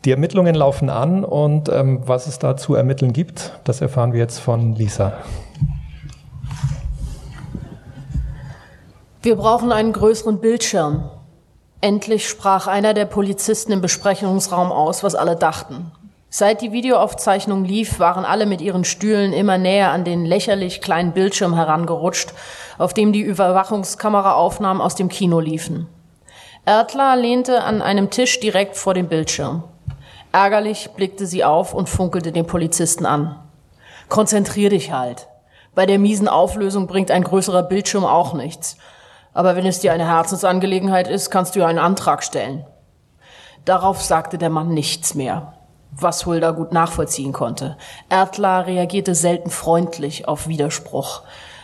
Die 0.06 0.12
Ermittlungen 0.12 0.56
laufen 0.56 0.90
an 0.90 1.24
und 1.24 1.70
ähm, 1.70 2.02
was 2.06 2.28
es 2.28 2.40
da 2.40 2.58
zu 2.58 2.76
ermitteln 2.76 3.14
gibt, 3.14 3.54
das 3.64 3.80
erfahren 3.80 4.12
wir 4.12 4.20
jetzt 4.20 4.40
von 4.40 4.76
Lisa. 4.76 5.14
Wir 9.24 9.38
brauchen 9.38 9.72
einen 9.72 9.94
größeren 9.94 10.42
Bildschirm. 10.42 11.10
Endlich 11.80 12.28
sprach 12.28 12.68
einer 12.68 12.94
der 12.94 13.06
Polizisten 13.06 13.72
im 13.72 13.80
Besprechungsraum 13.80 14.70
aus, 14.74 15.02
was 15.02 15.16
alle 15.16 15.38
dachten. 15.38 15.94
Seit 16.30 16.62
die 16.62 16.74
Videoaufzeichnung 16.74 17.64
lief, 17.64 18.00
waren 18.00 18.26
alle 18.26 18.46
mit 18.46 18.60
ihren 18.60 18.84
Stühlen 18.84 19.32
immer 19.32 19.58
näher 19.58 19.92
an 19.92 20.04
den 20.04 20.26
lächerlich 20.26 20.82
kleinen 20.82 21.14
Bildschirm 21.14 21.56
herangerutscht, 21.56 22.34
auf 22.78 22.94
dem 22.94 23.14
die 23.14 23.22
Überwachungskameraaufnahmen 23.22 24.82
aus 24.82 24.96
dem 24.96 25.08
Kino 25.08 25.40
liefen. 25.40 25.88
Erdler 26.66 27.16
lehnte 27.16 27.64
an 27.64 27.82
einem 27.82 28.10
Tisch 28.10 28.42
direkt 28.42 28.76
vor 28.76 28.94
dem 28.94 29.08
Bildschirm. 29.08 29.64
Ärgerlich 30.34 30.90
blickte 30.98 31.28
sie 31.28 31.46
auf 31.46 31.74
und 31.74 31.88
funkelte 31.88 32.34
den 32.34 32.46
Polizisten 32.46 33.06
an. 33.06 33.40
Konzentrier 34.10 34.70
dich 34.70 34.92
halt. 34.92 35.30
Bei 35.76 35.86
der 35.86 35.98
miesen 35.98 36.28
Auflösung 36.28 36.88
bringt 36.88 37.10
ein 37.10 37.24
größerer 37.24 37.64
Bildschirm 37.64 38.04
auch 38.04 38.34
nichts. 38.34 38.76
Aber 39.34 39.56
wenn 39.56 39.66
es 39.66 39.80
dir 39.80 39.94
eine 39.94 40.08
Herzensangelegenheit 40.08 41.08
ist, 41.08 41.30
kannst 41.30 41.56
du 41.56 41.60
ja 41.60 41.68
einen 41.68 41.80
Antrag 41.80 42.24
stellen. 42.24 42.66
Darauf 43.66 44.02
sagte 44.02 44.38
der 44.38 44.50
Mann 44.50 44.74
nichts 44.74 45.16
mehr, 45.16 45.54
was 45.92 46.26
Hulda 46.26 46.52
gut 46.52 46.74
nachvollziehen 46.74 47.32
konnte. 47.32 47.78
Erdla 48.10 48.62
reagierte 48.62 49.16
selten 49.16 49.50
freundlich 49.50 50.28
auf 50.28 50.48
Widerspruch. 50.48 51.22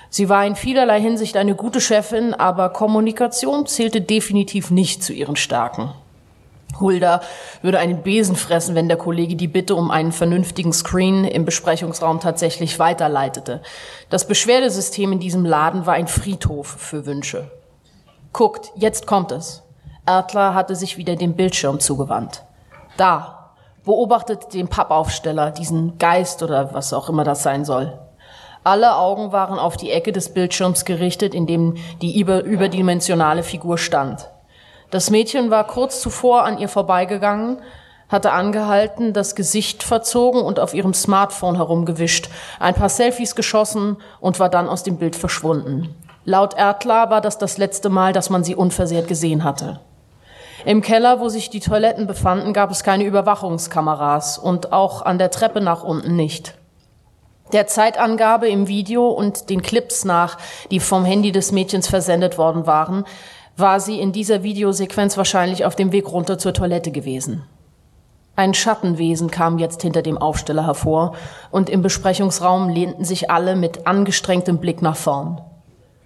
Sie 0.09 0.30
war 0.30 0.45
in 0.45 0.55
vielerlei 0.55 0.99
Hinsicht 0.99 1.38
eine 1.38 1.55
gute 1.55 1.82
Chefin, 1.82 2.34
aber 2.34 2.70
Kommunikation 2.70 3.67
zählte 3.67 4.01
definitiv 4.01 4.72
nicht 4.72 5.03
zu 5.03 5.13
ihren 5.13 5.36
Stärken. 5.36 5.91
Hulda 6.80 7.22
würde 7.61 7.80
einen 7.80 8.01
Besen 8.01 8.36
fressen, 8.36 8.76
wenn 8.76 8.88
der 8.88 8.97
Kollege 8.97 9.36
die 9.36 9.47
Bitte 9.47 9.76
um 9.76 9.91
einen 9.91 10.11
vernünftigen 10.11 10.72
Screen 10.72 11.26
im 11.26 11.45
Besprechungsraum 11.45 12.20
tatsächlich 12.20 12.80
weiterleitete. 12.80 13.61
Das 14.09 14.28
Beschwerdesystem 14.28 15.11
in 15.11 15.20
diesem 15.20 15.45
Laden 15.45 15.86
war 15.86 15.95
ein 15.95 16.07
Friedhof 16.07 16.67
für 16.67 17.05
Wünsche. 17.05 17.51
Guckt, 18.32 18.72
jetzt 18.76 19.08
kommt 19.08 19.32
es. 19.32 19.64
Erdler 20.06 20.54
hatte 20.54 20.76
sich 20.76 20.98
wieder 20.98 21.16
dem 21.16 21.36
Bildschirm 21.36 21.80
zugewandt. 21.80 22.44
Da, 22.98 23.52
beobachtet 23.86 24.54
den 24.54 24.68
Pappaufsteller, 24.68 25.52
diesen 25.52 25.98
Geist 25.98 26.44
oder 26.44 26.74
was 26.74 26.94
auch 26.94 27.10
immer 27.10 27.24
das 27.24 27.44
sein 27.44 27.66
soll. 27.66 27.98
Alle 28.64 28.96
Augen 28.96 29.32
waren 29.32 29.58
auf 29.58 29.78
die 29.78 29.92
Ecke 29.92 30.12
des 30.12 30.34
Bildschirms 30.34 30.86
gerichtet, 30.86 31.34
in 31.34 31.48
dem 31.48 31.76
die 32.02 32.20
überdimensionale 32.20 33.42
Figur 33.42 33.78
stand. 33.78 34.30
Das 34.92 35.10
Mädchen 35.10 35.50
war 35.50 35.66
kurz 35.66 36.02
zuvor 36.02 36.44
an 36.44 36.58
ihr 36.58 36.70
vorbeigegangen, 36.70 37.62
hatte 38.10 38.32
angehalten, 38.32 39.14
das 39.14 39.36
Gesicht 39.36 39.84
verzogen 39.84 40.42
und 40.42 40.60
auf 40.60 40.74
ihrem 40.74 40.94
Smartphone 40.94 41.56
herumgewischt, 41.56 42.30
ein 42.60 42.74
paar 42.74 42.90
Selfies 42.90 43.36
geschossen 43.36 43.98
und 44.20 44.40
war 44.40 44.50
dann 44.50 44.68
aus 44.68 44.84
dem 44.84 44.98
Bild 44.98 45.16
verschwunden. 45.16 45.96
Laut 46.26 46.53
Erdler 46.55 47.09
war 47.09 47.22
das 47.22 47.38
das 47.38 47.57
letzte 47.57 47.89
Mal, 47.89 48.13
dass 48.13 48.30
man 48.30 48.43
sie 48.43 48.55
unversehrt 48.55 49.07
gesehen 49.07 49.43
hatte. 49.43 49.80
Im 50.65 50.82
Keller, 50.82 51.22
wo 51.22 51.30
sich 51.30 51.49
die 51.49 51.61
Toiletten 51.61 52.05
befanden, 52.05 52.53
gab 52.53 52.70
es 52.70 52.84
keine 52.84 53.05
Überwachungskameras 53.05 54.38
und 54.38 54.74
auch 54.74 55.01
an 55.01 55.17
der 55.17 55.32
Treppe 55.32 55.61
nach 55.61 55.84
unten 55.84 56.15
nicht. 56.15 56.55
Der 57.53 57.65
Zeitangabe 57.65 58.47
im 58.49 58.67
Video 58.67 59.07
und 59.07 59.49
den 59.49 59.61
Clips 59.61 60.05
nach, 60.05 60.38
die 60.70 60.80
vom 60.80 61.05
Handy 61.05 61.32
des 61.32 61.51
Mädchens 61.51 61.88
versendet 61.88 62.38
worden 62.38 62.67
waren, 62.67 63.05
war 63.57 63.80
sie 63.80 63.99
in 63.99 64.11
dieser 64.11 64.43
Videosequenz 64.43 65.17
wahrscheinlich 65.17 65.65
auf 65.65 65.76
dem 65.76 65.91
Weg 65.91 66.11
runter 66.11 66.38
zur 66.38 66.53
Toilette 66.53 66.91
gewesen. 66.91 67.43
Ein 68.36 68.53
Schattenwesen 68.53 69.32
kam 69.32 69.57
jetzt 69.57 69.82
hinter 69.82 70.01
dem 70.01 70.17
Aufsteller 70.17 70.65
hervor, 70.65 71.15
und 71.51 71.70
im 71.70 71.82
Besprechungsraum 71.82 72.70
lehnten 72.70 73.03
sich 73.03 73.32
alle 73.32 73.55
mit 73.55 73.88
angestrengtem 73.88 74.59
Blick 74.59 74.82
nach 74.82 74.95
vorn. 74.95 75.41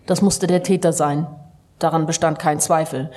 Das 0.06 0.22
musste 0.22 0.48
der 0.48 0.64
Täter 0.64 0.94
sein. 0.94 1.28
Daran 1.80 2.06
bestand 2.06 2.40
kein 2.40 2.60
Zweifel. 2.60 3.12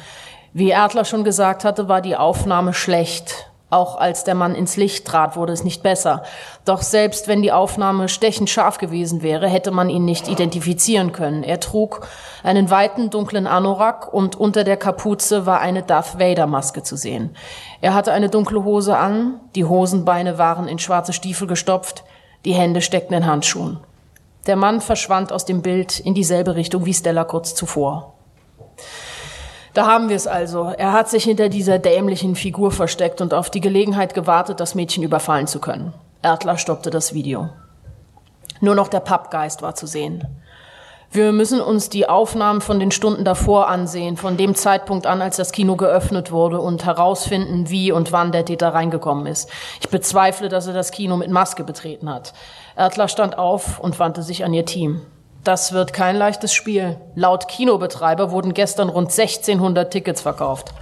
Wie 0.53 0.70
Erdler 0.70 1.05
schon 1.05 1.24
gesagt 1.24 1.64
hatte, 1.64 1.89
war 1.89 2.01
die 2.01 2.16
Aufnahme 2.16 2.72
schlecht, 2.72 3.51
auch 3.68 3.99
als 3.99 4.22
der 4.22 4.37
Mann 4.37 4.55
ins 4.55 4.76
Licht 4.76 5.05
trat, 5.07 5.37
wurde 5.37 5.53
es 5.53 5.64
nicht 5.64 5.82
besser. 5.82 6.22
Doch 6.64 6.82
selbst 6.82 7.26
wenn 7.26 7.43
die 7.43 7.51
Aufnahme 7.51 8.09
stechend 8.09 8.49
scharf 8.49 8.78
gewesen 8.78 9.22
wäre, 9.22 9.49
hätte 9.49 9.72
man 9.72 9.91
ihn 9.91 10.05
nicht 10.05 10.28
identifizieren 10.28 11.11
können. 11.11 11.43
Er 11.43 11.59
trug 11.59 12.07
einen 12.45 12.70
weiten 12.70 13.11
dunklen 13.11 13.49
Anorak 13.49 14.12
und 14.14 14.37
unter 14.37 14.62
der 14.62 14.76
Kapuze 14.76 15.47
war 15.47 15.61
eine 15.61 15.82
Darth 15.82 16.20
Vader 16.20 16.47
Maske 16.47 16.84
zu 16.84 16.97
sehen. 16.97 17.34
Er 17.80 17.93
hatte 17.93 18.12
eine 18.12 18.30
dunkle 18.30 18.62
Hose 18.62 18.97
an, 18.97 19.41
die 19.57 19.64
Hosenbeine 19.64 20.39
waren 20.39 20.68
in 20.68 20.78
schwarze 20.78 21.12
Stiefel 21.12 21.49
gestopft, 21.49 22.05
die 22.45 22.55
Hände 22.55 22.80
steckten 22.80 23.16
in 23.16 23.26
Handschuhen. 23.26 23.80
Der 24.47 24.57
Mann 24.57 24.80
verschwand 24.80 25.32
aus 25.32 25.44
dem 25.44 25.62
Bild 25.62 25.99
in 25.99 26.14
dieselbe 26.14 26.55
Richtung 26.55 26.84
wie 26.86 26.94
Stella 26.94 27.24
kurz 27.24 27.55
zuvor. 27.55 28.14
Da 29.74 29.86
haben 29.86 30.09
wir 30.09 30.16
es 30.16 30.26
also. 30.26 30.72
Er 30.76 30.92
hat 30.92 31.11
sich 31.11 31.24
hinter 31.24 31.49
dieser 31.49 31.78
dämlichen 31.78 32.34
Figur 32.34 32.70
versteckt 32.70 33.20
und 33.20 33.34
auf 33.34 33.51
die 33.51 33.61
Gelegenheit 33.61 34.14
gewartet, 34.14 34.61
das 34.61 34.74
Mädchen 34.74 35.03
überfallen 35.03 35.47
zu 35.47 35.61
können. 35.61 35.92
Erdler 36.22 36.57
stoppte 36.57 36.90
das 36.90 37.12
Video. 37.12 37.51
Nur 38.61 38.74
noch 38.74 38.88
der 38.88 39.01
Pappgeist 39.01 39.62
war 39.62 39.74
zu 39.74 39.86
sehen. 39.86 40.24
Wir 41.11 41.32
müssen 41.32 41.61
uns 41.61 41.88
die 41.88 42.09
Aufnahmen 42.09 42.61
von 42.61 42.80
den 42.80 42.90
Stunden 42.90 43.24
davor 43.24 43.68
ansehen, 43.68 44.16
von 44.16 44.36
dem 44.36 44.55
Zeitpunkt 44.55 45.07
an, 45.07 45.22
als 45.22 45.36
das 45.36 45.53
Kino 45.53 45.76
geöffnet 45.76 46.32
wurde 46.32 46.61
und 46.61 46.84
herausfinden, 46.84 47.70
wie 47.70 47.92
und 47.92 48.12
wann 48.12 48.32
der 48.32 48.44
Täter 48.44 48.74
reingekommen 48.74 49.26
ist. 49.26 49.51
Ich 49.80 49.88
bezweifle, 49.88 50.49
dass 50.49 50.66
er 50.66 50.74
das 50.74 50.90
Kino 50.90 51.16
mit 51.16 51.30
Maske 51.30 51.64
betreten 51.64 52.11
hat. 52.11 52.32
Erdler 52.77 53.09
stand 53.09 53.39
auf 53.39 53.81
und 53.81 53.99
wandte 53.99 54.22
sich 54.22 54.45
an 54.45 54.53
ihr 54.53 54.66
Team. 54.66 55.01
Das 55.45 55.72
wird 55.72 55.93
kein 55.93 56.16
leichtes 56.16 56.53
Spiel. 56.53 56.97
Laut 57.14 57.49
Kinobetreiber 57.49 58.31
wurden 58.31 58.53
gestern 58.53 58.89
rund 58.89 59.11
1600 59.11 59.91
Tickets 59.91 60.20
verkauft. 60.20 60.74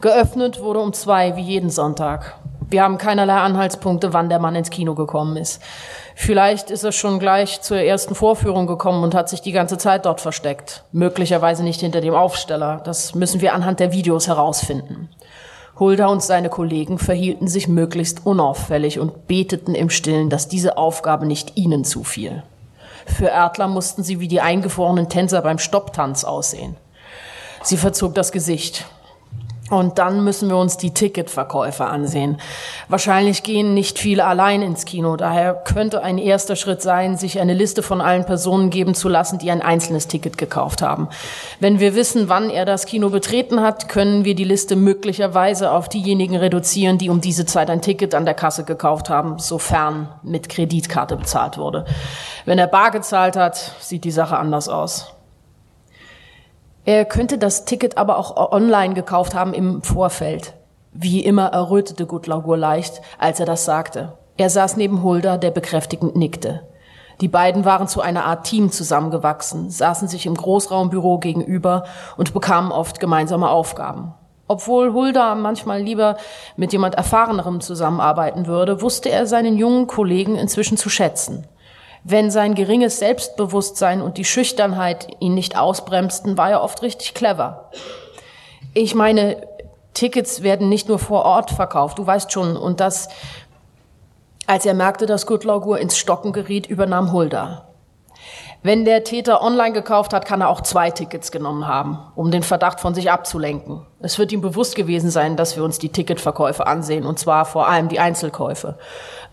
Geöffnet 0.00 0.60
wurde 0.60 0.80
um 0.80 0.92
zwei, 0.92 1.36
wie 1.36 1.42
jeden 1.42 1.70
Sonntag. 1.70 2.36
Wir 2.68 2.82
haben 2.82 2.98
keinerlei 2.98 3.36
Anhaltspunkte, 3.36 4.12
wann 4.12 4.28
der 4.28 4.38
Mann 4.38 4.56
ins 4.56 4.68
Kino 4.68 4.94
gekommen 4.94 5.36
ist. 5.36 5.62
Vielleicht 6.14 6.70
ist 6.70 6.82
er 6.82 6.92
schon 6.92 7.20
gleich 7.20 7.60
zur 7.62 7.78
ersten 7.78 8.14
Vorführung 8.14 8.66
gekommen 8.66 9.04
und 9.04 9.14
hat 9.14 9.28
sich 9.28 9.40
die 9.40 9.52
ganze 9.52 9.78
Zeit 9.78 10.06
dort 10.06 10.20
versteckt. 10.20 10.84
Möglicherweise 10.92 11.62
nicht 11.62 11.80
hinter 11.80 12.00
dem 12.00 12.14
Aufsteller. 12.14 12.80
Das 12.84 13.14
müssen 13.14 13.40
wir 13.40 13.54
anhand 13.54 13.80
der 13.80 13.92
Videos 13.92 14.26
herausfinden. 14.26 15.08
Hulda 15.78 16.06
und 16.06 16.22
seine 16.22 16.50
Kollegen 16.50 16.98
verhielten 16.98 17.48
sich 17.48 17.66
möglichst 17.66 18.24
unauffällig 18.26 19.00
und 19.00 19.26
beteten 19.26 19.74
im 19.74 19.90
Stillen, 19.90 20.30
dass 20.30 20.48
diese 20.48 20.78
Aufgabe 20.78 21.26
nicht 21.26 21.56
ihnen 21.56 21.84
zufiel. 21.84 22.44
Für 23.06 23.26
Erdler 23.26 23.66
mussten 23.66 24.02
sie 24.02 24.20
wie 24.20 24.28
die 24.28 24.40
eingefrorenen 24.40 25.08
Tänzer 25.08 25.42
beim 25.42 25.58
Stopptanz 25.58 26.24
aussehen. 26.24 26.76
Sie 27.62 27.76
verzog 27.76 28.14
das 28.14 28.30
Gesicht. 28.30 28.86
Und 29.70 29.98
dann 29.98 30.22
müssen 30.24 30.50
wir 30.50 30.58
uns 30.58 30.76
die 30.76 30.92
Ticketverkäufer 30.92 31.88
ansehen. 31.88 32.38
Wahrscheinlich 32.88 33.42
gehen 33.42 33.72
nicht 33.72 33.98
viele 33.98 34.26
allein 34.26 34.60
ins 34.60 34.84
Kino. 34.84 35.16
Daher 35.16 35.54
könnte 35.54 36.02
ein 36.02 36.18
erster 36.18 36.54
Schritt 36.54 36.82
sein, 36.82 37.16
sich 37.16 37.40
eine 37.40 37.54
Liste 37.54 37.82
von 37.82 38.02
allen 38.02 38.26
Personen 38.26 38.68
geben 38.68 38.94
zu 38.94 39.08
lassen, 39.08 39.38
die 39.38 39.50
ein 39.50 39.62
einzelnes 39.62 40.06
Ticket 40.06 40.36
gekauft 40.36 40.82
haben. 40.82 41.08
Wenn 41.60 41.80
wir 41.80 41.94
wissen, 41.94 42.28
wann 42.28 42.50
er 42.50 42.66
das 42.66 42.84
Kino 42.84 43.08
betreten 43.08 43.62
hat, 43.62 43.88
können 43.88 44.26
wir 44.26 44.34
die 44.34 44.44
Liste 44.44 44.76
möglicherweise 44.76 45.70
auf 45.70 45.88
diejenigen 45.88 46.36
reduzieren, 46.36 46.98
die 46.98 47.08
um 47.08 47.22
diese 47.22 47.46
Zeit 47.46 47.70
ein 47.70 47.80
Ticket 47.80 48.14
an 48.14 48.26
der 48.26 48.34
Kasse 48.34 48.64
gekauft 48.64 49.08
haben, 49.08 49.38
sofern 49.38 50.08
mit 50.22 50.50
Kreditkarte 50.50 51.16
bezahlt 51.16 51.56
wurde. 51.56 51.86
Wenn 52.44 52.58
er 52.58 52.66
bar 52.66 52.90
gezahlt 52.90 53.36
hat, 53.36 53.56
sieht 53.80 54.04
die 54.04 54.10
Sache 54.10 54.36
anders 54.36 54.68
aus. 54.68 55.14
Er 56.86 57.06
könnte 57.06 57.38
das 57.38 57.64
Ticket 57.64 57.96
aber 57.96 58.18
auch 58.18 58.52
online 58.52 58.92
gekauft 58.92 59.34
haben 59.34 59.54
im 59.54 59.82
Vorfeld. 59.82 60.52
Wie 60.92 61.24
immer 61.24 61.46
errötete 61.46 62.04
Gutlaugur 62.04 62.58
leicht, 62.58 63.00
als 63.18 63.40
er 63.40 63.46
das 63.46 63.64
sagte. 63.64 64.12
Er 64.36 64.50
saß 64.50 64.76
neben 64.76 65.02
Hulda, 65.02 65.38
der 65.38 65.50
bekräftigend 65.50 66.14
nickte. 66.14 66.60
Die 67.22 67.28
beiden 67.28 67.64
waren 67.64 67.88
zu 67.88 68.02
einer 68.02 68.24
Art 68.24 68.44
Team 68.44 68.70
zusammengewachsen, 68.70 69.70
saßen 69.70 70.08
sich 70.08 70.26
im 70.26 70.34
Großraumbüro 70.34 71.18
gegenüber 71.18 71.84
und 72.18 72.34
bekamen 72.34 72.70
oft 72.70 73.00
gemeinsame 73.00 73.48
Aufgaben. 73.48 74.12
Obwohl 74.46 74.92
Hulda 74.92 75.34
manchmal 75.36 75.80
lieber 75.80 76.18
mit 76.56 76.72
jemand 76.72 76.96
Erfahrenerem 76.96 77.62
zusammenarbeiten 77.62 78.46
würde, 78.46 78.82
wusste 78.82 79.10
er 79.10 79.26
seinen 79.26 79.56
jungen 79.56 79.86
Kollegen 79.86 80.36
inzwischen 80.36 80.76
zu 80.76 80.90
schätzen. 80.90 81.46
Wenn 82.06 82.30
sein 82.30 82.54
geringes 82.54 82.98
Selbstbewusstsein 82.98 84.02
und 84.02 84.18
die 84.18 84.26
Schüchternheit 84.26 85.08
ihn 85.20 85.32
nicht 85.32 85.56
ausbremsten, 85.56 86.36
war 86.36 86.50
er 86.50 86.62
oft 86.62 86.82
richtig 86.82 87.14
clever. 87.14 87.70
Ich 88.74 88.94
meine, 88.94 89.46
Tickets 89.94 90.42
werden 90.42 90.68
nicht 90.68 90.86
nur 90.86 90.98
vor 90.98 91.24
Ort 91.24 91.50
verkauft, 91.50 91.98
du 91.98 92.06
weißt 92.06 92.30
schon, 92.30 92.58
und 92.58 92.80
das, 92.80 93.08
als 94.46 94.66
er 94.66 94.74
merkte, 94.74 95.06
dass 95.06 95.26
Goodlaugur 95.26 95.78
ins 95.78 95.96
Stocken 95.96 96.32
geriet, 96.32 96.66
übernahm 96.66 97.10
Hulda. 97.10 97.68
Wenn 98.62 98.86
der 98.86 99.04
Täter 99.04 99.42
online 99.42 99.72
gekauft 99.72 100.14
hat, 100.14 100.24
kann 100.24 100.40
er 100.40 100.48
auch 100.48 100.62
zwei 100.62 100.90
Tickets 100.90 101.30
genommen 101.30 101.68
haben, 101.68 101.98
um 102.14 102.30
den 102.30 102.42
Verdacht 102.42 102.80
von 102.80 102.94
sich 102.94 103.10
abzulenken. 103.10 103.84
Es 104.00 104.18
wird 104.18 104.32
ihm 104.32 104.40
bewusst 104.40 104.74
gewesen 104.74 105.10
sein, 105.10 105.36
dass 105.36 105.54
wir 105.56 105.62
uns 105.62 105.78
die 105.78 105.90
Ticketverkäufe 105.90 106.66
ansehen, 106.66 107.04
und 107.04 107.18
zwar 107.18 107.44
vor 107.44 107.68
allem 107.68 107.88
die 107.88 108.00
Einzelkäufe. 108.00 108.78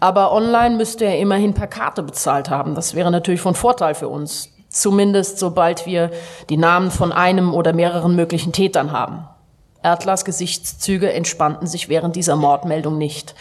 Aber 0.01 0.33
online 0.33 0.75
müsste 0.75 1.05
er 1.05 1.19
immerhin 1.19 1.53
per 1.53 1.67
Karte 1.67 2.01
bezahlt 2.01 2.49
haben. 2.49 2.73
Das 2.73 2.95
wäre 2.95 3.11
natürlich 3.11 3.39
von 3.39 3.53
Vorteil 3.55 3.93
für 3.93 4.09
uns. 4.09 4.49
Zumindest 4.67 5.37
sobald 5.37 5.85
wir 5.85 6.09
die 6.49 6.57
Namen 6.57 6.89
von 6.89 7.11
einem 7.11 7.53
oder 7.53 7.71
mehreren 7.71 8.15
möglichen 8.15 8.51
Tätern 8.51 8.91
haben. 8.91 9.27
Erdlers 9.83 10.25
Gesichtszüge 10.25 11.13
entspannten 11.13 11.67
sich 11.67 11.87
während 11.87 12.15
dieser 12.15 12.35
Mordmeldung 12.35 12.97
nicht. 12.97 13.35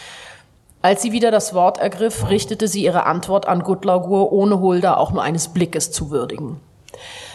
Als 0.83 1.01
sie 1.01 1.13
wieder 1.13 1.31
das 1.31 1.55
Wort 1.55 1.79
ergriff, 1.79 2.29
richtete 2.29 2.69
sie 2.69 2.85
ihre 2.85 3.07
Antwort 3.07 3.47
an 3.49 3.63
Gutlaugur, 3.63 4.31
ohne 4.31 4.61
Hulda 4.61 4.97
auch 4.97 5.13
nur 5.13 5.23
eines 5.23 5.49
Blickes 5.49 5.93
zu 5.93 6.11
würdigen. 6.11 6.61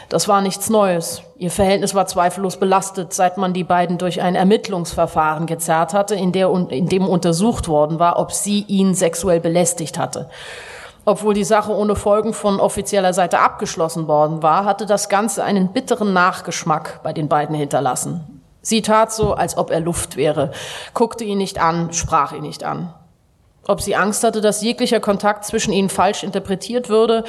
Das 0.09 0.27
war 0.27 0.41
nichts 0.41 0.69
Neues. 0.69 1.21
Ihr 1.37 1.51
Verhältnis 1.51 1.95
war 1.95 2.05
zweifellos 2.05 2.57
belastet, 2.57 3.13
seit 3.13 3.37
man 3.37 3.53
die 3.53 3.63
beiden 3.63 3.97
durch 3.97 4.21
ein 4.21 4.35
Ermittlungsverfahren 4.35 5.47
gezerrt 5.47 5.93
hatte, 5.93 6.15
in, 6.15 6.31
der, 6.31 6.49
in 6.69 6.87
dem 6.87 7.07
untersucht 7.07 7.67
worden 7.67 7.99
war, 7.99 8.19
ob 8.19 8.31
sie 8.31 8.61
ihn 8.67 8.93
sexuell 8.93 9.39
belästigt 9.39 9.97
hatte. 9.97 10.29
Obwohl 11.05 11.33
die 11.33 11.43
Sache 11.43 11.71
ohne 11.71 11.95
Folgen 11.95 12.33
von 12.33 12.59
offizieller 12.59 13.13
Seite 13.13 13.39
abgeschlossen 13.39 14.07
worden 14.07 14.41
war, 14.41 14.65
hatte 14.65 14.85
das 14.85 15.09
Ganze 15.09 15.43
einen 15.43 15.71
bitteren 15.71 16.13
Nachgeschmack 16.13 17.01
bei 17.03 17.13
den 17.13 17.27
beiden 17.27 17.55
hinterlassen. 17.55 18.41
Sie 18.61 18.81
tat 18.81 19.13
so, 19.13 19.33
als 19.33 19.57
ob 19.57 19.69
er 19.69 19.79
Luft 19.79 20.15
wäre, 20.15 20.51
guckte 20.95 21.23
ihn 21.23 21.37
nicht 21.37 21.61
an, 21.61 21.93
sprach 21.93 22.31
ihn 22.31 22.41
nicht 22.41 22.63
an. 22.63 22.91
Ob 23.67 23.81
sie 23.81 23.95
Angst 23.95 24.23
hatte, 24.23 24.41
dass 24.41 24.61
jeglicher 24.61 24.99
Kontakt 24.99 25.45
zwischen 25.45 25.73
ihnen 25.73 25.89
falsch 25.89 26.23
interpretiert 26.23 26.89
würde 26.89 27.23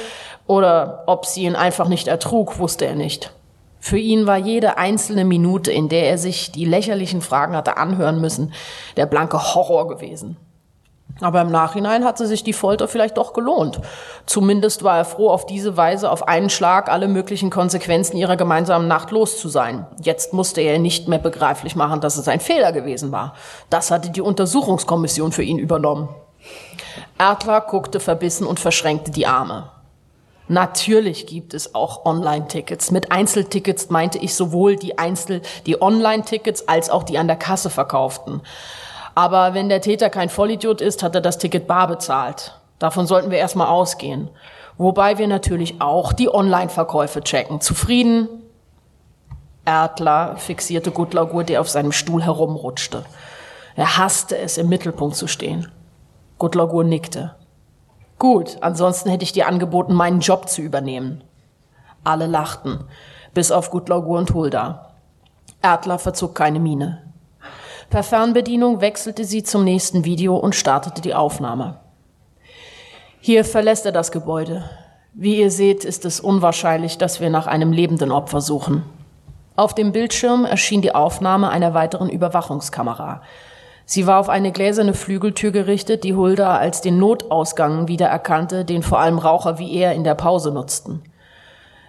oder 0.45 1.03
ob 1.07 1.25
sie 1.25 1.43
ihn 1.43 1.55
einfach 1.55 1.87
nicht 1.87 2.07
ertrug, 2.07 2.59
wusste 2.59 2.85
er 2.85 2.95
nicht. 2.95 3.31
Für 3.79 3.97
ihn 3.97 4.27
war 4.27 4.37
jede 4.37 4.77
einzelne 4.77 5.25
Minute, 5.25 5.71
in 5.71 5.89
der 5.89 6.09
er 6.09 6.17
sich 6.17 6.51
die 6.51 6.65
lächerlichen 6.65 7.21
Fragen 7.21 7.55
hatte 7.55 7.77
anhören 7.77 8.19
müssen, 8.19 8.53
der 8.97 9.05
blanke 9.05 9.55
Horror 9.55 9.87
gewesen. 9.87 10.37
Aber 11.21 11.41
im 11.41 11.49
Nachhinein 11.49 12.05
hatte 12.05 12.27
sich 12.27 12.43
die 12.43 12.53
Folter 12.53 12.87
vielleicht 12.87 13.17
doch 13.17 13.33
gelohnt. 13.33 13.79
Zumindest 14.25 14.83
war 14.83 14.97
er 14.97 15.05
froh, 15.05 15.29
auf 15.29 15.45
diese 15.45 15.75
Weise 15.75 16.11
auf 16.11 16.27
einen 16.27 16.49
Schlag 16.49 16.89
alle 16.89 17.07
möglichen 17.07 17.49
Konsequenzen 17.49 18.17
ihrer 18.17 18.37
gemeinsamen 18.37 18.87
Nacht 18.87 19.11
los 19.11 19.39
zu 19.39 19.49
sein. 19.49 19.87
Jetzt 20.01 20.33
musste 20.33 20.61
er 20.61 20.77
nicht 20.77 21.07
mehr 21.07 21.17
begreiflich 21.17 21.75
machen, 21.75 22.01
dass 22.01 22.17
es 22.17 22.27
ein 22.27 22.39
Fehler 22.39 22.71
gewesen 22.71 23.11
war. 23.11 23.33
Das 23.69 23.89
hatte 23.89 24.11
die 24.11 24.21
Untersuchungskommission 24.21 25.31
für 25.31 25.43
ihn 25.43 25.57
übernommen. 25.57 26.09
Erdler 27.17 27.61
guckte 27.61 27.99
verbissen 27.99 28.45
und 28.47 28.59
verschränkte 28.59 29.11
die 29.11 29.27
Arme. 29.27 29.69
Natürlich 30.49 31.27
gibt 31.27 31.53
es 31.53 31.75
auch 31.75 32.05
Online-Tickets. 32.05 32.91
Mit 32.91 33.11
Einzeltickets 33.11 33.89
meinte 33.89 34.17
ich 34.17 34.33
sowohl 34.33 34.77
die 34.77 34.97
Einzel, 34.97 35.41
die 35.65 35.81
Online-Tickets 35.81 36.67
als 36.67 36.89
auch 36.89 37.03
die 37.03 37.17
an 37.17 37.27
der 37.27 37.35
Kasse 37.35 37.69
verkauften. 37.69 38.41
Aber 39.13 39.53
wenn 39.53 39.67
der 39.67 39.81
Täter 39.81 40.09
kein 40.09 40.29
Vollidiot 40.29 40.79
ist, 40.79 41.03
hat 41.03 41.15
er 41.15 41.21
das 41.21 41.37
Ticket 41.37 41.67
bar 41.67 41.87
bezahlt. 41.87 42.53
Davon 42.79 43.07
sollten 43.07 43.31
wir 43.31 43.39
erstmal 43.39 43.67
ausgehen. 43.67 44.29
Wobei 44.77 45.17
wir 45.17 45.27
natürlich 45.27 45.81
auch 45.81 46.13
die 46.13 46.29
Online-Verkäufe 46.33 47.21
checken. 47.21 47.59
Zufrieden? 47.59 48.29
Erdler 49.65 50.37
fixierte 50.37 50.91
Gutlaugur, 50.91 51.43
der 51.43 51.59
auf 51.59 51.67
seinem 51.67 51.91
Stuhl 51.91 52.23
herumrutschte. 52.23 53.03
Er 53.75 53.97
hasste 53.97 54.37
es, 54.37 54.57
im 54.57 54.69
Mittelpunkt 54.69 55.15
zu 55.17 55.27
stehen. 55.27 55.69
Gutlaugur 56.37 56.83
nickte. 56.83 57.35
Gut, 58.19 58.57
ansonsten 58.61 59.09
hätte 59.09 59.23
ich 59.23 59.31
dir 59.31 59.47
angeboten, 59.47 59.93
meinen 59.93 60.19
Job 60.19 60.49
zu 60.49 60.61
übernehmen. 60.61 61.23
Alle 62.03 62.27
lachten, 62.27 62.83
bis 63.33 63.51
auf 63.51 63.71
Gutlaugur 63.71 64.17
und 64.17 64.33
Hulda. 64.33 64.93
Erdler 65.61 65.99
verzog 65.99 66.35
keine 66.35 66.59
Miene. 66.59 67.01
Per 67.89 68.03
Fernbedienung 68.03 68.81
wechselte 68.81 69.23
sie 69.23 69.43
zum 69.43 69.63
nächsten 69.63 70.03
Video 70.03 70.35
und 70.35 70.55
startete 70.55 71.01
die 71.01 71.15
Aufnahme. 71.15 71.79
Hier 73.19 73.43
verlässt 73.43 73.85
er 73.85 73.91
das 73.91 74.11
Gebäude. 74.11 74.69
Wie 75.13 75.39
ihr 75.39 75.49
seht, 75.49 75.85
ist 75.85 76.05
es 76.05 76.19
unwahrscheinlich, 76.19 76.97
dass 76.97 77.19
wir 77.19 77.29
nach 77.29 77.47
einem 77.47 77.71
lebenden 77.71 78.11
Opfer 78.11 78.41
suchen. 78.41 78.83
Auf 79.55 79.73
dem 79.73 79.91
Bildschirm 79.91 80.45
erschien 80.45 80.83
die 80.83 80.93
Aufnahme 80.93 81.49
einer 81.49 81.73
weiteren 81.73 82.09
Überwachungskamera. 82.09 83.21
Sie 83.89 84.05
war 84.05 84.19
auf 84.19 84.27
eine 84.27 84.51
gläserne 84.51 84.93
Flügeltür 84.93 85.51
gerichtet, 85.51 86.03
die 86.03 86.13
Hulda 86.13 86.57
als 86.57 86.81
den 86.81 86.99
Notausgang 86.99 87.87
wiedererkannte, 87.87 88.65
den 88.65 88.83
vor 88.83 88.99
allem 88.99 89.17
Raucher 89.17 89.59
wie 89.59 89.73
er 89.73 89.93
in 89.93 90.03
der 90.03 90.13
Pause 90.13 90.51
nutzten. 90.51 91.01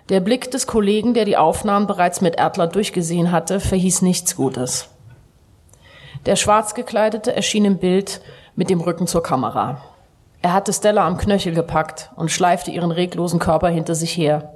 Der 0.08 0.20
Blick 0.20 0.48
des 0.52 0.68
Kollegen, 0.68 1.12
der 1.12 1.24
die 1.24 1.36
Aufnahmen 1.36 1.88
bereits 1.88 2.20
mit 2.20 2.36
Erdler 2.36 2.68
durchgesehen 2.68 3.32
hatte, 3.32 3.58
verhieß 3.58 4.02
nichts 4.02 4.36
Gutes. 4.36 4.88
Der 6.24 6.36
Schwarzgekleidete 6.36 7.34
erschien 7.34 7.64
im 7.64 7.78
Bild 7.78 8.20
mit 8.54 8.70
dem 8.70 8.80
Rücken 8.80 9.08
zur 9.08 9.24
Kamera. 9.24 9.82
Er 10.40 10.52
hatte 10.52 10.72
Stella 10.72 11.04
am 11.04 11.18
Knöchel 11.18 11.52
gepackt 11.52 12.10
und 12.14 12.30
schleifte 12.30 12.70
ihren 12.70 12.92
reglosen 12.92 13.40
Körper 13.40 13.70
hinter 13.70 13.96
sich 13.96 14.16
her. 14.16 14.52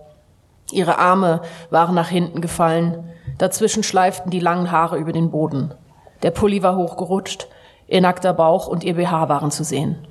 Ihre 0.71 0.99
Arme 0.99 1.43
waren 1.71 1.97
nach 1.97 2.09
hinten 2.09 2.41
gefallen, 2.41 3.11
dazwischen 3.39 3.83
schleiften 3.83 4.31
die 4.31 4.39
langen 4.39 4.71
Haare 4.71 4.97
über 4.97 5.13
den 5.13 5.33
Boden. 5.33 5.75
Der 6.23 6.31
Pulli 6.31 6.63
war 6.63 6.77
hochgerutscht, 6.77 7.49
ihr 7.89 8.01
nackter 8.01 8.33
Bauch 8.33 8.69
und 8.69 8.85
ihr 8.85 8.95
BH 8.95 9.29
waren 9.29 9.51
zu 9.51 9.65
sehen. 9.65 10.07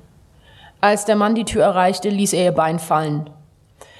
Als 0.80 1.04
der 1.04 1.16
Mann 1.16 1.34
die 1.34 1.44
Tür 1.44 1.62
erreichte, 1.62 2.08
ließ 2.08 2.32
er 2.32 2.44
ihr 2.44 2.52
Bein 2.52 2.78
fallen. 2.78 3.30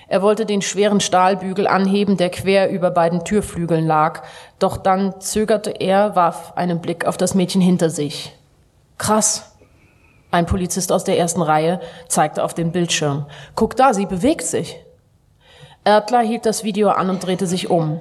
Er 0.09 0.21
wollte 0.21 0.45
den 0.45 0.61
schweren 0.61 1.01
Stahlbügel 1.01 1.67
anheben, 1.67 2.19
der 2.19 2.29
quer 2.29 2.69
über 2.69 2.91
beiden 2.91 3.25
Türflügeln 3.25 3.87
lag, 3.87 4.23
doch 4.59 4.77
dann 4.77 5.21
zögerte 5.21 5.71
er, 5.71 6.17
warf 6.17 6.53
einen 6.55 6.81
Blick 6.81 7.07
auf 7.07 7.17
das 7.17 7.35
Mädchen 7.35 7.63
hinter 7.63 7.89
sich. 7.89 8.37
Krass. 8.99 9.57
Ein 10.31 10.47
Polizist 10.47 10.93
aus 10.93 11.05
der 11.05 11.19
ersten 11.19 11.41
Reihe 11.41 11.81
zeigte 12.09 12.45
auf 12.45 12.53
den 12.53 12.73
Bildschirm. 12.73 13.27
Guck 13.55 13.77
da, 13.77 13.95
sie 13.95 14.07
bewegt 14.07 14.43
sich. 14.43 14.77
Erdler 15.85 16.21
hielt 16.21 16.47
das 16.47 16.63
Video 16.63 16.91
an 16.91 17.09
und 17.09 17.25
drehte 17.25 17.47
sich 17.47 17.71
um. 17.71 18.01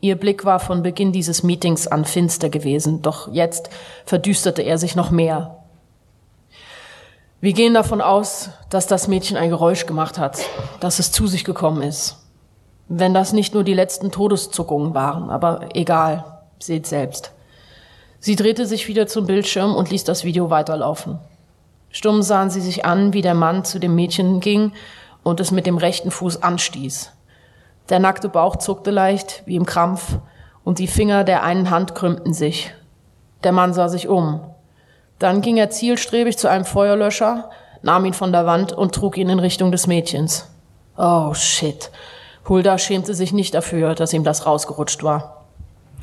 Ihr 0.00 0.16
Blick 0.16 0.44
war 0.44 0.60
von 0.60 0.82
Beginn 0.82 1.10
dieses 1.10 1.42
Meetings 1.42 1.88
an 1.88 2.04
finster 2.04 2.50
gewesen, 2.50 3.02
doch 3.02 3.32
jetzt 3.32 3.68
verdüsterte 4.04 4.62
er 4.62 4.78
sich 4.78 4.94
noch 4.94 5.10
mehr. 5.10 5.56
Wir 7.40 7.52
gehen 7.52 7.74
davon 7.74 8.00
aus, 8.00 8.50
dass 8.70 8.86
das 8.86 9.08
Mädchen 9.08 9.36
ein 9.36 9.50
Geräusch 9.50 9.86
gemacht 9.86 10.18
hat, 10.18 10.38
dass 10.80 10.98
es 10.98 11.10
zu 11.10 11.26
sich 11.26 11.44
gekommen 11.44 11.82
ist. 11.82 12.16
Wenn 12.88 13.12
das 13.12 13.32
nicht 13.32 13.54
nur 13.54 13.64
die 13.64 13.74
letzten 13.74 14.10
Todeszuckungen 14.10 14.94
waren, 14.94 15.30
aber 15.30 15.68
egal, 15.74 16.24
seht 16.58 16.86
selbst. 16.86 17.32
Sie 18.20 18.36
drehte 18.36 18.66
sich 18.66 18.88
wieder 18.88 19.06
zum 19.06 19.26
Bildschirm 19.26 19.74
und 19.74 19.90
ließ 19.90 20.04
das 20.04 20.24
Video 20.24 20.50
weiterlaufen. 20.50 21.18
Stumm 21.90 22.22
sahen 22.22 22.50
sie 22.50 22.60
sich 22.60 22.84
an, 22.84 23.12
wie 23.12 23.22
der 23.22 23.34
Mann 23.34 23.64
zu 23.64 23.78
dem 23.78 23.94
Mädchen 23.94 24.40
ging 24.40 24.72
und 25.22 25.40
es 25.40 25.50
mit 25.50 25.66
dem 25.66 25.76
rechten 25.76 26.10
Fuß 26.10 26.42
anstieß. 26.42 27.12
Der 27.88 27.98
nackte 27.98 28.28
Bauch 28.28 28.56
zuckte 28.56 28.90
leicht, 28.90 29.42
wie 29.46 29.56
im 29.56 29.66
Krampf, 29.66 30.18
und 30.64 30.78
die 30.78 30.86
Finger 30.86 31.24
der 31.24 31.42
einen 31.42 31.70
Hand 31.70 31.94
krümmten 31.94 32.34
sich. 32.34 32.74
Der 33.44 33.52
Mann 33.52 33.72
sah 33.72 33.88
sich 33.88 34.08
um. 34.08 34.40
Dann 35.18 35.40
ging 35.40 35.56
er 35.56 35.70
zielstrebig 35.70 36.36
zu 36.36 36.48
einem 36.48 36.64
Feuerlöscher, 36.64 37.50
nahm 37.82 38.04
ihn 38.04 38.12
von 38.12 38.32
der 38.32 38.46
Wand 38.46 38.72
und 38.72 38.94
trug 38.94 39.16
ihn 39.16 39.30
in 39.30 39.38
Richtung 39.38 39.72
des 39.72 39.86
Mädchens. 39.86 40.48
Oh 40.96 41.32
shit. 41.32 41.90
Hulda 42.48 42.78
schämte 42.78 43.14
sich 43.14 43.32
nicht 43.32 43.54
dafür, 43.54 43.94
dass 43.94 44.12
ihm 44.12 44.24
das 44.24 44.46
rausgerutscht 44.46 45.02
war. 45.02 45.44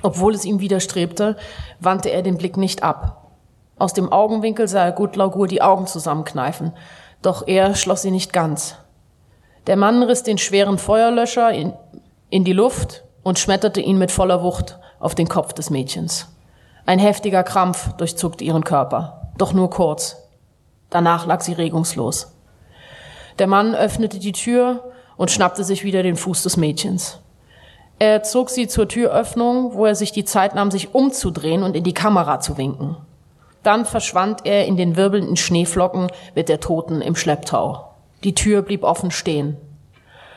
Obwohl 0.03 0.33
es 0.33 0.45
ihm 0.45 0.59
widerstrebte, 0.59 1.38
wandte 1.79 2.09
er 2.09 2.21
den 2.21 2.38
Blick 2.38 2.57
nicht 2.57 2.83
ab. 2.83 3.29
Aus 3.77 3.93
dem 3.93 4.11
Augenwinkel 4.11 4.67
sah 4.67 4.86
er 4.86 4.91
Gutlaugur 4.91 5.47
die 5.47 5.61
Augen 5.61 5.88
zusammenkneifen, 5.88 6.73
doch 7.21 7.47
er 7.47 7.75
schloss 7.75 8.03
sie 8.03 8.11
nicht 8.11 8.31
ganz. 8.31 8.77
Der 9.68 9.78
Mann 9.78 10.03
riss 10.03 10.22
den 10.22 10.38
schweren 10.38 10.78
Feuerlöscher 10.78 11.51
in, 11.51 11.74
in 12.30 12.43
die 12.43 12.53
Luft 12.53 13.03
und 13.24 13.39
schmetterte 13.39 13.82
ihn 13.82 13.97
mit 13.97 14.11
voller 14.11 14.43
Wucht 14.43 14.78
auf 14.99 15.16
den 15.16 15.28
Kopf 15.28 15.53
des 15.53 15.72
Mädchens. 15.72 16.28
Ein 16.86 16.99
heftiger 16.99 17.43
Krampf 17.43 17.93
durchzuckte 17.93 18.43
ihren 18.43 18.63
Körper, 18.63 19.32
doch 19.38 19.53
nur 19.53 19.72
kurz. 19.72 20.18
Danach 20.91 21.26
lag 21.26 21.41
sie 21.41 21.53
regungslos. 21.53 22.32
Der 23.39 23.47
Mann 23.47 23.74
öffnete 23.74 24.20
die 24.20 24.34
Tür 24.34 24.93
und 25.18 25.32
schnappte 25.32 25.63
sich 25.63 25.84
wieder 25.84 26.03
den 26.03 26.16
Fuß 26.16 26.43
des 26.43 26.57
Mädchens. 26.57 27.20
Er 27.97 28.22
zog 28.22 28.51
sie 28.51 28.68
zur 28.68 28.88
Türöffnung, 28.88 29.74
wo 29.74 29.86
er 29.86 29.95
sich 29.95 30.11
die 30.11 30.26
Zeit 30.26 30.53
nahm, 30.53 30.70
sich 30.70 30.93
umzudrehen 30.93 31.63
und 31.63 31.76
in 31.76 31.84
die 31.84 31.93
Kamera 31.93 32.39
zu 32.39 32.57
winken. 32.57 32.97
Dann 33.63 33.86
verschwand 33.86 34.45
er 34.45 34.68
in 34.68 34.78
den 34.78 34.95
wirbelnden 34.95 35.38
Schneeflocken 35.38 36.11
mit 36.36 36.49
der 36.49 36.59
Toten 36.59 37.01
im 37.01 37.16
Schlepptau. 37.16 37.95
Die 38.26 38.34
Tür 38.34 38.63
blieb 38.63 38.84
offen 38.84 39.11
stehen. 39.11 39.55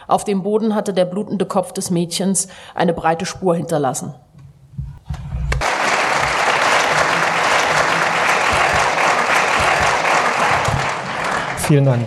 Auf 0.08 0.24
dem 0.24 0.42
Boden 0.42 0.74
hatte 0.74 0.92
der 0.92 1.06
blutende 1.06 1.46
Kopf 1.46 1.72
des 1.72 1.90
Mädchens 1.90 2.48
eine 2.74 2.92
breite 2.92 3.24
Spur 3.24 3.56
hinterlassen. 3.56 4.14
Vielen 11.56 11.86
Dank. 11.86 12.06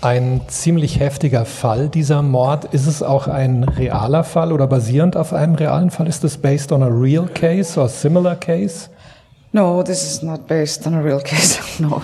Ein 0.00 0.40
ziemlich 0.48 0.98
heftiger 0.98 1.44
Fall, 1.44 1.88
dieser 1.88 2.22
Mord. 2.22 2.64
Ist 2.66 2.88
es 2.88 3.04
auch 3.04 3.28
ein 3.28 3.62
realer 3.62 4.24
Fall 4.24 4.50
oder 4.50 4.66
basierend 4.66 5.16
auf 5.16 5.32
einem 5.32 5.54
realen 5.54 5.90
Fall? 5.90 6.08
Ist 6.08 6.24
es 6.24 6.36
based 6.36 6.72
on 6.72 6.82
a 6.82 6.88
real 6.88 7.28
case 7.28 7.80
or 7.80 7.88
similar 7.88 8.34
case? 8.34 8.88
No, 9.52 9.82
this 9.82 10.02
is 10.02 10.22
not 10.22 10.48
based 10.48 10.86
on 10.86 10.94
a 10.94 11.02
real 11.02 11.20
case. 11.20 11.78
no, 11.80 12.02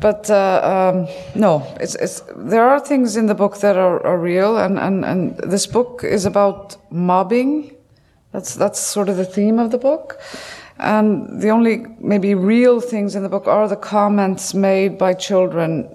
but 0.00 0.28
uh, 0.28 0.92
um, 0.94 1.08
no, 1.34 1.64
it's, 1.80 1.94
it's, 1.94 2.22
there 2.34 2.68
are 2.68 2.80
things 2.80 3.16
in 3.16 3.26
the 3.26 3.34
book 3.34 3.58
that 3.60 3.76
are, 3.76 4.04
are 4.04 4.18
real, 4.18 4.56
and, 4.58 4.78
and, 4.78 5.04
and 5.04 5.38
this 5.38 5.66
book 5.66 6.02
is 6.02 6.24
about 6.24 6.76
mobbing. 6.90 7.76
That's 8.32 8.54
that's 8.54 8.80
sort 8.80 9.08
of 9.08 9.16
the 9.16 9.24
theme 9.24 9.58
of 9.58 9.70
the 9.70 9.78
book. 9.78 10.20
And 10.78 11.40
the 11.40 11.50
only 11.50 11.86
maybe 12.00 12.34
real 12.34 12.80
things 12.80 13.14
in 13.14 13.22
the 13.22 13.28
book 13.28 13.46
are 13.46 13.68
the 13.68 13.76
comments 13.76 14.52
made 14.52 14.98
by 14.98 15.14
children 15.14 15.88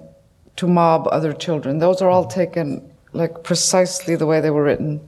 to 0.56 0.66
mob 0.66 1.06
other 1.12 1.32
children. 1.32 1.78
Those 1.78 2.02
are 2.02 2.10
all 2.10 2.26
taken 2.26 2.90
like 3.12 3.44
precisely 3.44 4.16
the 4.16 4.26
way 4.26 4.40
they 4.40 4.50
were 4.50 4.64
written. 4.64 5.06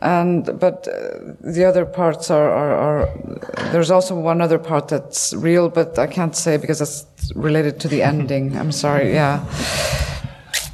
And 0.00 0.44
but 0.60 0.86
uh, 0.86 1.34
the 1.40 1.64
other 1.64 1.84
parts 1.84 2.30
are, 2.30 2.50
are, 2.50 2.72
are, 2.72 3.70
there's 3.72 3.90
also 3.90 4.14
one 4.14 4.40
other 4.40 4.58
part 4.58 4.86
that's 4.88 5.34
real, 5.34 5.68
but 5.68 5.98
I 5.98 6.06
can't 6.06 6.36
say 6.36 6.56
because 6.56 6.80
it's 6.80 7.32
related 7.34 7.80
to 7.80 7.88
the 7.88 8.02
ending. 8.02 8.56
I'm 8.56 8.70
sorry. 8.70 9.12
Yeah. 9.12 9.44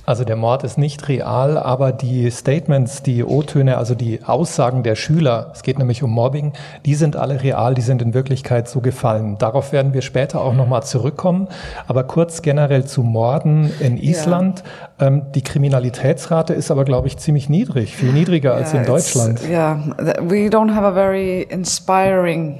Also 0.07 0.25
der 0.25 0.37
Mord 0.37 0.65
ist 0.65 0.77
nicht 0.77 1.09
real, 1.09 1.57
aber 1.57 1.93
die 1.93 2.31
Statements, 2.31 3.03
die 3.03 3.25
O-Töne, 3.25 3.79
also 3.79 3.95
die 3.95 4.21
Aussagen 4.25 4.83
der 4.83 4.97
Schüler, 4.97 5.51
es 5.55 5.63
geht 5.63 5.79
nämlich 5.79 6.03
um 6.03 6.11
Mobbing, 6.11 6.53
die 6.85 6.95
sind 6.95 7.17
alle 7.17 7.43
real, 7.43 7.75
die 7.75 7.81
sind 7.81 8.03
in 8.03 8.13
Wirklichkeit 8.13 8.69
so 8.69 8.81
gefallen. 8.81 9.39
Darauf 9.39 9.73
werden 9.73 9.95
wir 9.95 10.03
später 10.03 10.43
auch 10.43 10.53
nochmal 10.53 10.83
zurückkommen. 10.83 11.49
Aber 11.87 12.05
kurz 12.05 12.43
generell 12.43 12.85
zu 12.85 13.03
Morden 13.03 13.73
in 13.81 13.97
Island. 13.97 14.63
Ja. 15.01 15.07
Ähm, 15.07 15.23
die 15.35 15.43
Kriminalitätsrate 15.43 16.53
ist 16.53 16.71
aber, 16.71 16.85
glaube 16.85 17.09
ich, 17.09 17.17
ziemlich 17.17 17.49
niedrig, 17.49 17.97
viel 17.97 18.13
niedriger 18.13 18.51
yeah, 18.51 18.59
als 18.59 18.75
in 18.75 18.85
Deutschland. 18.85 19.41
Ja, 19.49 19.77
yeah. 19.99 20.17
we 20.21 20.49
don't 20.49 20.75
have 20.75 20.85
a 20.85 20.93
very 20.93 21.43
inspiring 21.43 22.59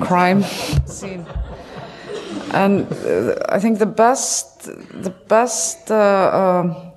crime 0.00 0.44
scene. 0.86 1.24
And 2.52 2.90
uh, 2.92 3.34
I 3.48 3.58
think 3.58 3.78
the 3.78 3.86
best, 3.86 4.64
the 5.02 5.14
best 5.28 5.90
uh, 5.90 5.94
uh, 5.94 6.90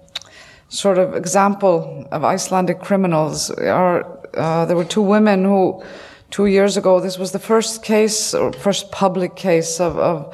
sort 0.70 0.98
of 0.98 1.16
example 1.16 2.08
of 2.12 2.24
Icelandic 2.24 2.80
criminals 2.80 3.52
are 3.52 4.06
uh, 4.34 4.66
there 4.66 4.76
were 4.76 4.86
two 4.86 5.02
women 5.02 5.44
who, 5.44 5.84
two 6.30 6.46
years 6.46 6.78
ago, 6.78 7.00
this 7.00 7.18
was 7.18 7.32
the 7.32 7.40
first 7.40 7.84
case 7.84 8.34
or 8.34 8.54
first 8.54 8.92
public 8.92 9.36
case 9.36 9.80
of, 9.80 9.98
of 9.98 10.34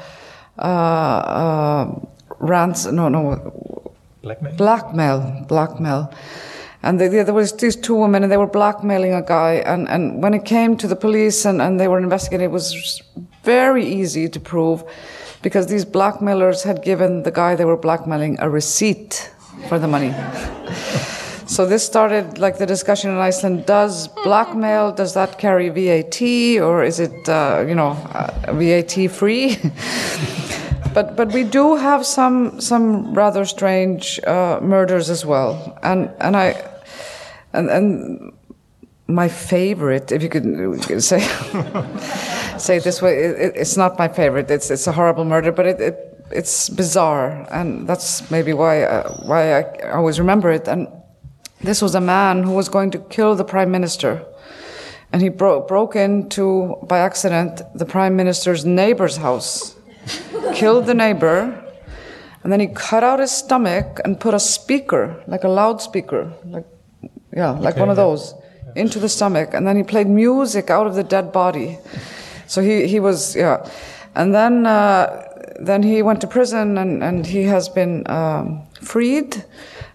uh, 0.58 0.62
uh, 0.62 2.00
ransom, 2.38 2.96
no, 2.96 3.08
no, 3.08 3.92
blackmail, 4.22 4.54
blackmail, 4.56 5.44
blackmail. 5.48 6.14
And 6.82 7.00
they, 7.00 7.08
there 7.08 7.34
was 7.34 7.52
these 7.54 7.74
two 7.74 7.96
women, 7.96 8.22
and 8.22 8.30
they 8.30 8.36
were 8.36 8.46
blackmailing 8.46 9.12
a 9.12 9.22
guy. 9.22 9.54
And, 9.66 9.88
and 9.88 10.22
when 10.22 10.32
it 10.32 10.44
came 10.44 10.76
to 10.76 10.86
the 10.86 10.94
police 10.94 11.44
and, 11.44 11.60
and 11.60 11.80
they 11.80 11.88
were 11.88 11.98
investigating, 11.98 12.44
it 12.44 12.52
was 12.52 13.02
very 13.48 13.84
easy 14.00 14.28
to 14.28 14.38
prove 14.38 14.84
because 15.42 15.66
these 15.68 15.86
blackmailers 15.86 16.62
had 16.64 16.78
given 16.90 17.22
the 17.22 17.30
guy 17.30 17.50
they 17.54 17.64
were 17.64 17.80
blackmailing 17.88 18.36
a 18.40 18.48
receipt 18.60 19.32
for 19.68 19.78
the 19.78 19.88
money. 19.88 20.12
so 21.54 21.64
this 21.64 21.82
started 21.92 22.38
like 22.44 22.58
the 22.58 22.66
discussion 22.66 23.10
in 23.10 23.16
Iceland: 23.16 23.64
Does 23.64 24.08
blackmail 24.24 24.92
does 24.92 25.12
that 25.14 25.38
carry 25.38 25.68
VAT 25.70 26.20
or 26.66 26.84
is 26.84 27.00
it 27.00 27.28
uh, 27.28 27.64
you 27.68 27.74
know 27.74 27.92
uh, 28.12 28.52
VAT 28.60 28.94
free? 29.18 29.56
but 30.96 31.16
but 31.16 31.28
we 31.32 31.44
do 31.44 31.76
have 31.76 32.04
some 32.04 32.60
some 32.60 33.14
rather 33.14 33.44
strange 33.46 34.20
uh, 34.26 34.60
murders 34.60 35.08
as 35.08 35.24
well, 35.24 35.52
and 35.82 36.10
and 36.20 36.36
I 36.36 36.48
and 37.52 37.70
and 37.70 38.32
my 39.08 39.28
favorite, 39.28 40.12
if 40.12 40.22
you 40.22 40.28
could 40.28 41.02
say 41.02 41.20
say 42.60 42.76
it 42.76 42.84
this 42.84 43.00
way, 43.02 43.16
it, 43.18 43.52
it's 43.56 43.76
not 43.76 43.98
my 43.98 44.08
favorite. 44.08 44.50
It's 44.50 44.70
it's 44.70 44.86
a 44.86 44.92
horrible 44.92 45.24
murder, 45.24 45.52
but 45.52 45.66
it, 45.66 45.80
it 45.80 46.08
it's 46.30 46.68
bizarre, 46.68 47.46
and 47.50 47.88
that's 47.88 48.30
maybe 48.30 48.52
why 48.52 48.82
uh, 48.82 49.12
why 49.24 49.60
I 49.60 49.90
always 49.90 50.18
remember 50.18 50.50
it. 50.50 50.68
And 50.68 50.88
this 51.60 51.82
was 51.82 51.94
a 51.94 52.00
man 52.00 52.42
who 52.42 52.52
was 52.52 52.68
going 52.68 52.90
to 52.92 52.98
kill 52.98 53.34
the 53.34 53.44
prime 53.44 53.70
minister, 53.70 54.24
and 55.12 55.22
he 55.22 55.28
bro- 55.28 55.66
broke 55.66 55.96
into 55.96 56.76
by 56.82 56.98
accident 56.98 57.62
the 57.74 57.86
prime 57.86 58.16
minister's 58.16 58.64
neighbor's 58.64 59.16
house 59.16 59.76
killed 60.54 60.86
the 60.86 60.94
neighbor, 60.94 61.64
and 62.42 62.52
then 62.52 62.60
he 62.60 62.66
cut 62.66 63.02
out 63.02 63.20
his 63.20 63.30
stomach 63.30 64.00
and 64.04 64.20
put 64.20 64.34
a 64.34 64.40
speaker, 64.40 65.22
like 65.26 65.44
a 65.44 65.48
loudspeaker, 65.48 66.32
like 66.44 66.66
yeah, 67.34 67.50
like 67.50 67.74
okay, 67.74 67.80
one 67.80 67.90
of 67.90 67.96
those, 67.96 68.34
into 68.76 68.98
the 68.98 69.08
stomach, 69.08 69.54
and 69.54 69.66
then 69.66 69.76
he 69.76 69.82
played 69.82 70.06
music 70.06 70.70
out 70.70 70.86
of 70.86 70.94
the 70.94 71.04
dead 71.04 71.32
body. 71.32 71.78
So 72.48 72.62
he 72.62 72.88
he 72.88 72.98
was 72.98 73.36
yeah, 73.36 73.64
and 74.14 74.34
then 74.34 74.66
uh, 74.66 75.06
then 75.60 75.82
he 75.82 76.02
went 76.02 76.20
to 76.22 76.26
prison, 76.26 76.78
and 76.78 77.02
and 77.04 77.26
he 77.26 77.44
has 77.44 77.68
been 77.68 78.08
um, 78.10 78.66
freed. 78.80 79.44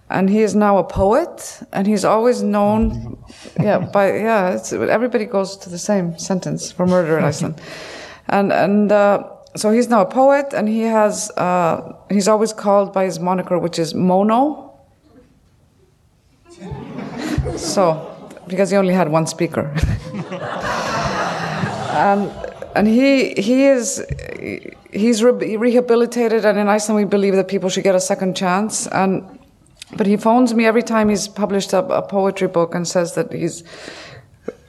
And 0.09 0.29
he 0.29 0.43
is 0.43 0.53
now 0.53 0.77
a 0.77 0.83
poet, 0.83 1.63
and 1.71 1.87
he's 1.87 2.05
always 2.05 2.43
known, 2.43 3.17
yeah, 3.59 3.79
by 3.79 4.17
yeah. 4.17 4.59
everybody 4.89 5.25
goes 5.25 5.57
to 5.57 5.69
the 5.71 5.79
same 5.79 6.19
sentence 6.19 6.71
for 6.71 6.85
murder 6.85 7.17
in 7.17 7.23
Iceland, 7.23 7.59
and 8.27 8.53
and 8.53 8.91
uh, 8.91 9.23
so 9.55 9.71
he's 9.71 9.89
now 9.89 10.01
a 10.01 10.05
poet, 10.05 10.53
and 10.53 10.67
he 10.67 10.81
has 10.81 11.31
uh, 11.31 11.95
he's 12.09 12.27
always 12.27 12.53
called 12.53 12.93
by 12.93 13.05
his 13.05 13.19
moniker, 13.19 13.57
which 13.57 13.79
is 13.79 13.95
Mono. 13.95 14.71
so, 17.57 18.29
because 18.47 18.69
he 18.69 18.77
only 18.77 18.93
had 18.93 19.09
one 19.09 19.25
speaker, 19.25 19.73
and 21.93 22.31
and 22.75 22.87
he 22.87 23.33
he 23.33 23.65
is 23.65 24.03
he's 24.91 25.23
re- 25.23 25.57
rehabilitated, 25.57 26.45
and 26.45 26.57
in 26.57 26.67
Iceland 26.67 26.97
we 26.97 27.05
believe 27.05 27.35
that 27.35 27.47
people 27.47 27.69
should 27.69 27.83
get 27.83 27.95
a 27.95 27.99
second 27.99 28.35
chance, 28.35 28.87
and 28.87 29.39
but 29.95 30.07
he 30.07 30.17
phones 30.17 30.53
me 30.53 30.65
every 30.65 30.83
time 30.83 31.09
he's 31.09 31.27
published 31.27 31.73
a, 31.73 31.85
a 31.85 32.01
poetry 32.01 32.47
book 32.47 32.75
and 32.75 32.87
says 32.87 33.13
that 33.15 33.31
he's. 33.31 33.63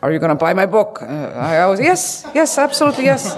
Are 0.03 0.13
you 0.13 0.19
going 0.19 0.29
to 0.29 0.35
buy 0.35 0.53
my 0.53 0.67
book? 0.67 1.01
Uh, 1.01 1.07
I 1.07 1.63
always 1.63 1.81
yes, 1.81 2.27
yes, 2.35 2.59
absolutely 2.59 3.05
yes. 3.05 3.35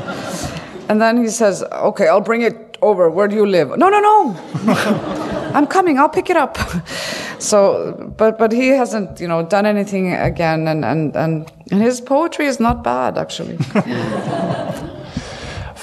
And 0.89 1.01
then 1.01 1.17
he 1.23 1.29
says, 1.29 1.63
Okay, 1.63 2.09
I'll 2.09 2.21
bring 2.21 2.43
it 2.43 2.77
over. 2.83 3.09
Where 3.09 3.29
do 3.29 3.37
you 3.37 3.47
live? 3.47 3.69
No, 3.79 3.89
no, 3.89 4.01
no. 4.01 5.33
I'm 5.57 5.67
coming. 5.67 5.99
I'll 5.99 6.09
pick 6.09 6.29
it 6.29 6.37
up. 6.37 6.59
so, 7.39 8.13
but 8.17 8.39
but 8.39 8.53
he 8.53 8.69
hasn't, 8.69 9.21
you 9.21 9.29
know, 9.29 9.43
done 9.43 9.67
anything 9.67 10.13
again, 10.13 10.69
and 10.69 10.85
and 10.85 11.17
and, 11.17 11.53
and 11.73 11.83
his 11.83 12.01
poetry 12.01 12.47
is 12.47 12.61
not 12.61 12.85
bad 12.85 13.17
actually. 13.19 13.59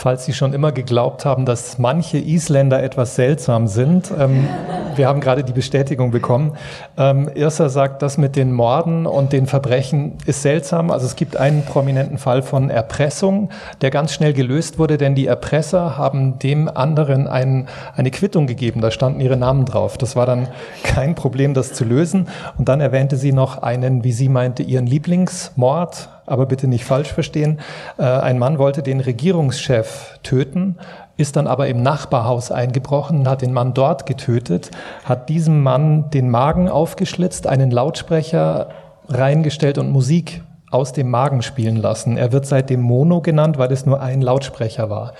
falls 0.03 0.25
Sie 0.25 0.33
schon 0.33 0.51
immer 0.51 0.73
geglaubt 0.73 1.23
haben, 1.23 1.45
dass 1.45 1.79
manche 1.79 2.17
Isländer 2.17 2.83
etwas 2.83 3.15
seltsam 3.15 3.67
sind. 3.67 4.11
Ähm, 4.19 4.49
wir 4.97 5.07
haben 5.07 5.21
gerade 5.21 5.45
die 5.45 5.53
Bestätigung 5.53 6.11
bekommen. 6.11 6.57
Ähm, 6.97 7.29
Irsa 7.33 7.69
sagt, 7.69 8.01
das 8.01 8.17
mit 8.17 8.35
den 8.35 8.51
Morden 8.51 9.05
und 9.05 9.31
den 9.31 9.47
Verbrechen 9.47 10.17
ist 10.25 10.41
seltsam. 10.41 10.91
Also 10.91 11.05
es 11.05 11.15
gibt 11.15 11.37
einen 11.37 11.63
prominenten 11.63 12.17
Fall 12.17 12.41
von 12.41 12.69
Erpressung, 12.69 13.49
der 13.79 13.91
ganz 13.91 14.11
schnell 14.11 14.33
gelöst 14.33 14.77
wurde, 14.77 14.97
denn 14.97 15.15
die 15.15 15.25
Erpresser 15.25 15.97
haben 15.97 16.37
dem 16.37 16.67
anderen 16.67 17.29
ein, 17.29 17.69
eine 17.95 18.11
Quittung 18.11 18.45
gegeben. 18.45 18.81
Da 18.81 18.91
standen 18.91 19.21
ihre 19.21 19.37
Namen 19.37 19.63
drauf. 19.63 19.97
Das 19.97 20.17
war 20.17 20.25
dann 20.25 20.49
kein 20.83 21.15
Problem, 21.15 21.53
das 21.53 21.71
zu 21.71 21.85
lösen. 21.85 22.27
Und 22.57 22.67
dann 22.67 22.81
erwähnte 22.81 23.15
sie 23.15 23.31
noch 23.31 23.63
einen, 23.63 24.03
wie 24.03 24.11
sie 24.11 24.27
meinte, 24.27 24.63
ihren 24.63 24.85
Lieblingsmord 24.85 26.09
aber 26.25 26.45
bitte 26.45 26.67
nicht 26.67 26.85
falsch 26.85 27.11
verstehen. 27.11 27.59
Äh, 27.97 28.03
ein 28.03 28.39
Mann 28.39 28.57
wollte 28.57 28.83
den 28.83 28.99
Regierungschef 28.99 30.19
töten, 30.23 30.77
ist 31.17 31.35
dann 31.35 31.47
aber 31.47 31.67
im 31.67 31.81
Nachbarhaus 31.81 32.51
eingebrochen, 32.51 33.27
hat 33.27 33.41
den 33.41 33.53
Mann 33.53 33.73
dort 33.73 34.05
getötet, 34.05 34.71
hat 35.03 35.29
diesem 35.29 35.61
Mann 35.61 36.09
den 36.09 36.29
Magen 36.29 36.69
aufgeschlitzt, 36.69 37.47
einen 37.47 37.71
Lautsprecher 37.71 38.69
reingestellt 39.09 39.77
und 39.77 39.91
Musik 39.91 40.41
aus 40.71 40.91
dem 40.91 41.11
Magen 41.11 41.43
spielen 41.43 41.75
lassen. 41.75 42.17
Er 42.17 42.31
wird 42.31 42.47
seitdem 42.47 42.81
Mono 42.81 43.21
genannt, 43.21 43.59
weil 43.59 43.71
es 43.71 43.85
nur 43.85 44.01
ein 44.01 44.21
Lautsprecher 44.21 44.89
war 44.89 45.13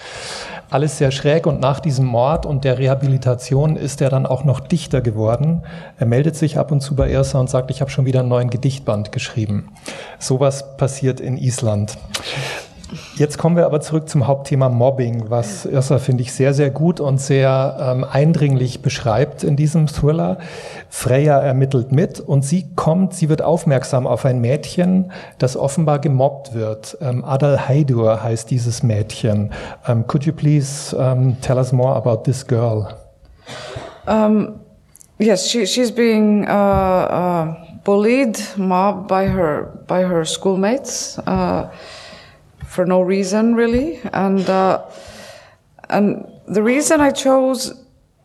alles 0.73 0.97
sehr 0.97 1.11
schräg 1.11 1.45
und 1.45 1.59
nach 1.59 1.79
diesem 1.79 2.05
Mord 2.05 2.45
und 2.45 2.63
der 2.63 2.79
Rehabilitation 2.79 3.75
ist 3.75 4.01
er 4.01 4.09
dann 4.09 4.25
auch 4.25 4.43
noch 4.43 4.59
Dichter 4.59 5.01
geworden. 5.01 5.61
Er 5.97 6.07
meldet 6.07 6.35
sich 6.35 6.57
ab 6.57 6.71
und 6.71 6.81
zu 6.81 6.95
bei 6.95 7.11
Irsa 7.11 7.39
und 7.39 7.49
sagt, 7.49 7.69
ich 7.69 7.81
habe 7.81 7.91
schon 7.91 8.05
wieder 8.05 8.21
einen 8.21 8.29
neuen 8.29 8.49
Gedichtband 8.49 9.11
geschrieben. 9.11 9.71
Sowas 10.17 10.75
passiert 10.77 11.19
in 11.19 11.37
Island. 11.37 11.97
Jetzt 13.15 13.37
kommen 13.37 13.55
wir 13.55 13.65
aber 13.65 13.81
zurück 13.81 14.09
zum 14.09 14.27
Hauptthema 14.27 14.69
Mobbing, 14.69 15.29
was 15.29 15.65
Irsa, 15.65 15.99
finde 15.99 16.23
ich, 16.23 16.33
sehr, 16.33 16.53
sehr 16.53 16.69
gut 16.69 16.99
und 16.99 17.19
sehr 17.19 17.77
ähm, 17.79 18.05
eindringlich 18.09 18.81
beschreibt 18.81 19.43
in 19.43 19.55
diesem 19.55 19.87
Thriller. 19.87 20.37
Freya 20.89 21.39
ermittelt 21.39 21.91
mit 21.91 22.19
und 22.19 22.43
sie 22.43 22.73
kommt, 22.75 23.13
sie 23.13 23.29
wird 23.29 23.41
aufmerksam 23.41 24.07
auf 24.07 24.25
ein 24.25 24.41
Mädchen, 24.41 25.11
das 25.37 25.57
offenbar 25.57 25.99
gemobbt 25.99 26.53
wird. 26.53 26.97
Ähm, 27.01 27.23
Adal 27.25 27.67
Heidur 27.67 28.23
heißt 28.23 28.49
dieses 28.49 28.83
Mädchen. 28.83 29.51
Um, 29.87 29.99
ähm, 29.99 30.07
could 30.07 30.25
you 30.25 30.33
please 30.33 30.95
um, 30.95 31.39
tell 31.41 31.57
us 31.57 31.71
more 31.71 31.95
about 31.95 32.23
this 32.23 32.45
girl? 32.45 32.87
Um, 34.07 34.59
yes, 35.19 35.49
she, 35.49 35.65
she's 35.65 35.91
being 35.91 36.47
uh, 36.47 36.51
uh, 36.51 37.55
bullied, 37.83 38.37
mobbed 38.57 39.07
by 39.07 39.27
her, 39.27 39.83
by 39.87 40.03
her 40.03 40.25
schoolmates. 40.25 41.17
Uh, 41.19 41.67
for 42.73 42.85
no 42.85 43.01
reason 43.01 43.55
really. 43.55 44.01
And 44.11 44.49
uh, 44.49 44.85
and 45.89 46.25
the 46.47 46.63
reason 46.63 47.01
I 47.01 47.11
chose 47.11 47.71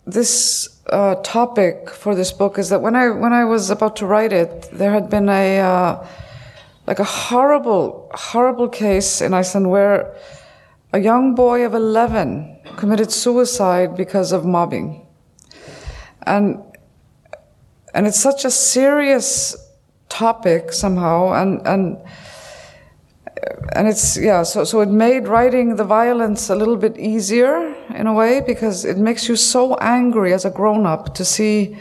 this 0.07 0.81
uh, 0.89 1.17
topic 1.17 1.91
for 1.91 2.15
this 2.15 2.33
book 2.33 2.59
is 2.59 2.71
that 2.71 2.81
when 2.81 2.97
I 2.97 3.11
when 3.11 3.33
I 3.33 3.45
was 3.45 3.71
about 3.71 3.97
to 3.97 4.07
write 4.07 4.33
it, 4.33 4.71
there 4.73 4.93
had 4.93 5.11
been 5.11 5.29
a 5.29 5.61
uh, 5.61 6.07
like 6.87 6.99
a 6.99 7.05
horrible 7.05 8.11
horrible 8.15 8.69
case 8.69 9.21
in 9.21 9.35
Iceland 9.35 9.71
where 9.71 10.17
a 10.95 10.99
young 10.99 11.35
boy 11.35 11.67
of 11.67 11.75
11 11.75 12.61
committed 12.79 13.13
suicide 13.13 13.95
because 13.97 14.33
of 14.33 14.47
mobbing. 14.47 15.07
And 16.23 16.63
and 17.93 18.07
it's 18.07 18.21
such 18.21 18.47
a 18.47 18.51
serious 18.51 19.57
topic 20.09 20.73
somehow 20.73 21.35
and 21.35 21.67
and 21.67 21.99
and 23.73 23.89
it's 23.89 24.17
yeah 24.17 24.43
so 24.43 24.65
so 24.65 24.81
it 24.81 24.89
made 24.89 25.29
writing 25.29 25.77
the 25.77 25.85
violence 25.85 26.51
a 26.51 26.55
little 26.55 26.77
bit 26.77 26.99
easier 26.99 27.75
in 27.95 28.07
a 28.07 28.13
way 28.13 28.41
because 28.47 28.85
it 28.85 28.99
makes 28.99 29.29
you 29.29 29.37
so 29.37 29.75
angry 29.77 30.33
as 30.33 30.45
a 30.45 30.51
grown 30.51 30.87
up 30.87 31.15
to 31.15 31.25
see 31.25 31.77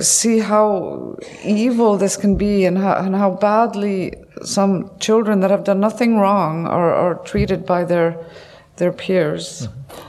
see 0.00 0.38
how 0.38 1.16
evil 1.44 1.96
this 1.96 2.16
can 2.16 2.36
be 2.36 2.64
and 2.64 2.78
how, 2.78 2.94
and 2.96 3.14
how 3.14 3.30
badly 3.30 4.14
some 4.42 4.90
children 4.98 5.40
that 5.40 5.50
have 5.50 5.64
done 5.64 5.80
nothing 5.80 6.18
wrong 6.18 6.66
are, 6.66 6.92
are 6.92 7.14
treated 7.24 7.66
by 7.66 7.84
their, 7.84 8.16
their 8.76 8.92
peers. 8.92 9.68
Ähm, 9.88 10.07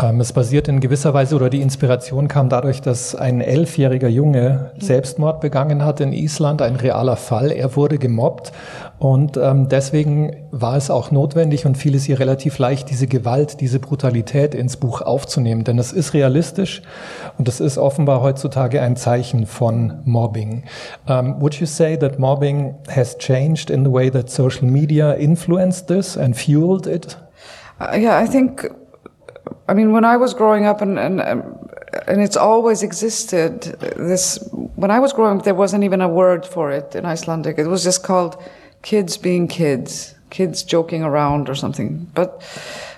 es 0.00 0.32
basiert 0.32 0.68
in 0.68 0.78
gewisser 0.78 1.12
Weise 1.12 1.34
oder 1.34 1.50
die 1.50 1.60
Inspiration 1.60 2.28
kam 2.28 2.48
dadurch, 2.48 2.80
dass 2.80 3.16
ein 3.16 3.40
elfjähriger 3.40 4.06
Junge 4.06 4.70
Selbstmord 4.78 5.40
begangen 5.40 5.84
hat 5.84 5.98
in 5.98 6.12
Island, 6.12 6.62
ein 6.62 6.76
realer 6.76 7.16
Fall. 7.16 7.50
Er 7.50 7.74
wurde 7.74 7.98
gemobbt 7.98 8.52
und 9.00 9.36
ähm, 9.36 9.68
deswegen 9.68 10.36
war 10.52 10.76
es 10.76 10.90
auch 10.90 11.10
notwendig 11.10 11.66
und 11.66 11.76
fiel 11.76 11.96
es 11.96 12.08
ihr 12.08 12.20
relativ 12.20 12.58
leicht, 12.58 12.90
diese 12.90 13.08
Gewalt, 13.08 13.60
diese 13.60 13.80
Brutalität 13.80 14.54
ins 14.54 14.76
Buch 14.76 15.02
aufzunehmen. 15.02 15.64
Denn 15.64 15.80
es 15.80 15.92
ist 15.92 16.14
realistisch 16.14 16.82
und 17.36 17.48
es 17.48 17.58
ist 17.58 17.76
offenbar 17.76 18.22
heutzutage 18.22 18.80
ein 18.80 18.94
Zeichen 18.94 19.46
von 19.46 20.00
Mobbing. 20.04 20.62
Um, 21.08 21.40
would 21.40 21.54
you 21.54 21.66
say 21.66 21.96
that 21.96 22.20
mobbing 22.20 22.76
has 22.88 23.18
changed 23.18 23.68
in 23.68 23.84
the 23.84 23.92
way 23.92 24.10
that 24.12 24.30
social 24.30 24.68
media 24.68 25.14
influenced 25.14 25.88
this 25.88 26.16
and 26.16 26.36
fueled 26.36 26.86
it? 26.86 27.18
Uh, 27.80 27.96
yeah, 27.96 28.22
I 28.22 28.28
think 28.28 28.70
I 29.68 29.74
mean, 29.74 29.92
when 29.92 30.04
I 30.04 30.16
was 30.16 30.34
growing 30.34 30.66
up, 30.66 30.80
and 30.80 30.98
and 30.98 31.20
and 32.06 32.20
it's 32.20 32.36
always 32.36 32.82
existed. 32.82 33.62
This 33.96 34.38
when 34.76 34.90
I 34.90 34.98
was 34.98 35.12
growing 35.12 35.38
up, 35.38 35.44
there 35.44 35.54
wasn't 35.54 35.84
even 35.84 36.00
a 36.00 36.08
word 36.08 36.46
for 36.46 36.70
it 36.70 36.94
in 36.94 37.04
Icelandic. 37.04 37.58
It 37.58 37.66
was 37.66 37.84
just 37.84 38.02
called 38.02 38.36
kids 38.82 39.16
being 39.16 39.48
kids, 39.48 40.14
kids 40.30 40.62
joking 40.62 41.02
around 41.02 41.48
or 41.48 41.54
something. 41.54 42.10
But 42.14 42.42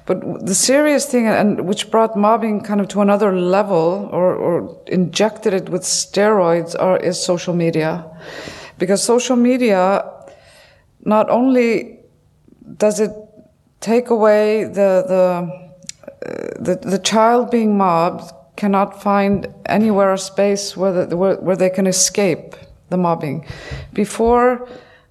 but 0.07 0.47
the 0.47 0.55
serious 0.55 1.07
thing, 1.07 1.27
and 1.27 1.69
which 1.69 1.91
brought 1.91 2.17
mobbing 2.17 2.63
kind 2.63 2.81
of 2.81 2.89
to 2.89 3.01
another 3.01 3.33
level, 3.33 4.09
or, 4.13 4.35
or 4.35 4.83
injected 4.87 5.55
it 5.55 5.69
with 5.69 5.83
steroids, 5.83 6.75
are, 6.79 6.97
is 6.99 7.23
social 7.23 7.55
media, 7.55 8.05
because 8.79 9.03
social 9.03 9.37
media 9.37 10.11
not 11.05 11.31
only 11.31 12.01
does 12.77 13.01
it 13.01 13.13
take 13.81 14.11
away 14.11 14.65
the 14.65 15.05
the 15.07 15.70
the, 16.61 16.77
the 16.77 16.99
child 16.99 17.51
being 17.51 17.77
mobbed 17.77 18.33
cannot 18.57 19.03
find 19.03 19.53
anywhere 19.67 20.13
a 20.13 20.19
space 20.19 20.77
where, 20.77 21.07
the, 21.07 21.17
where, 21.17 21.37
where 21.37 21.57
they 21.57 21.71
can 21.71 21.87
escape 21.87 22.55
the 22.91 22.97
mobbing. 22.97 23.47
Before, 23.95 24.69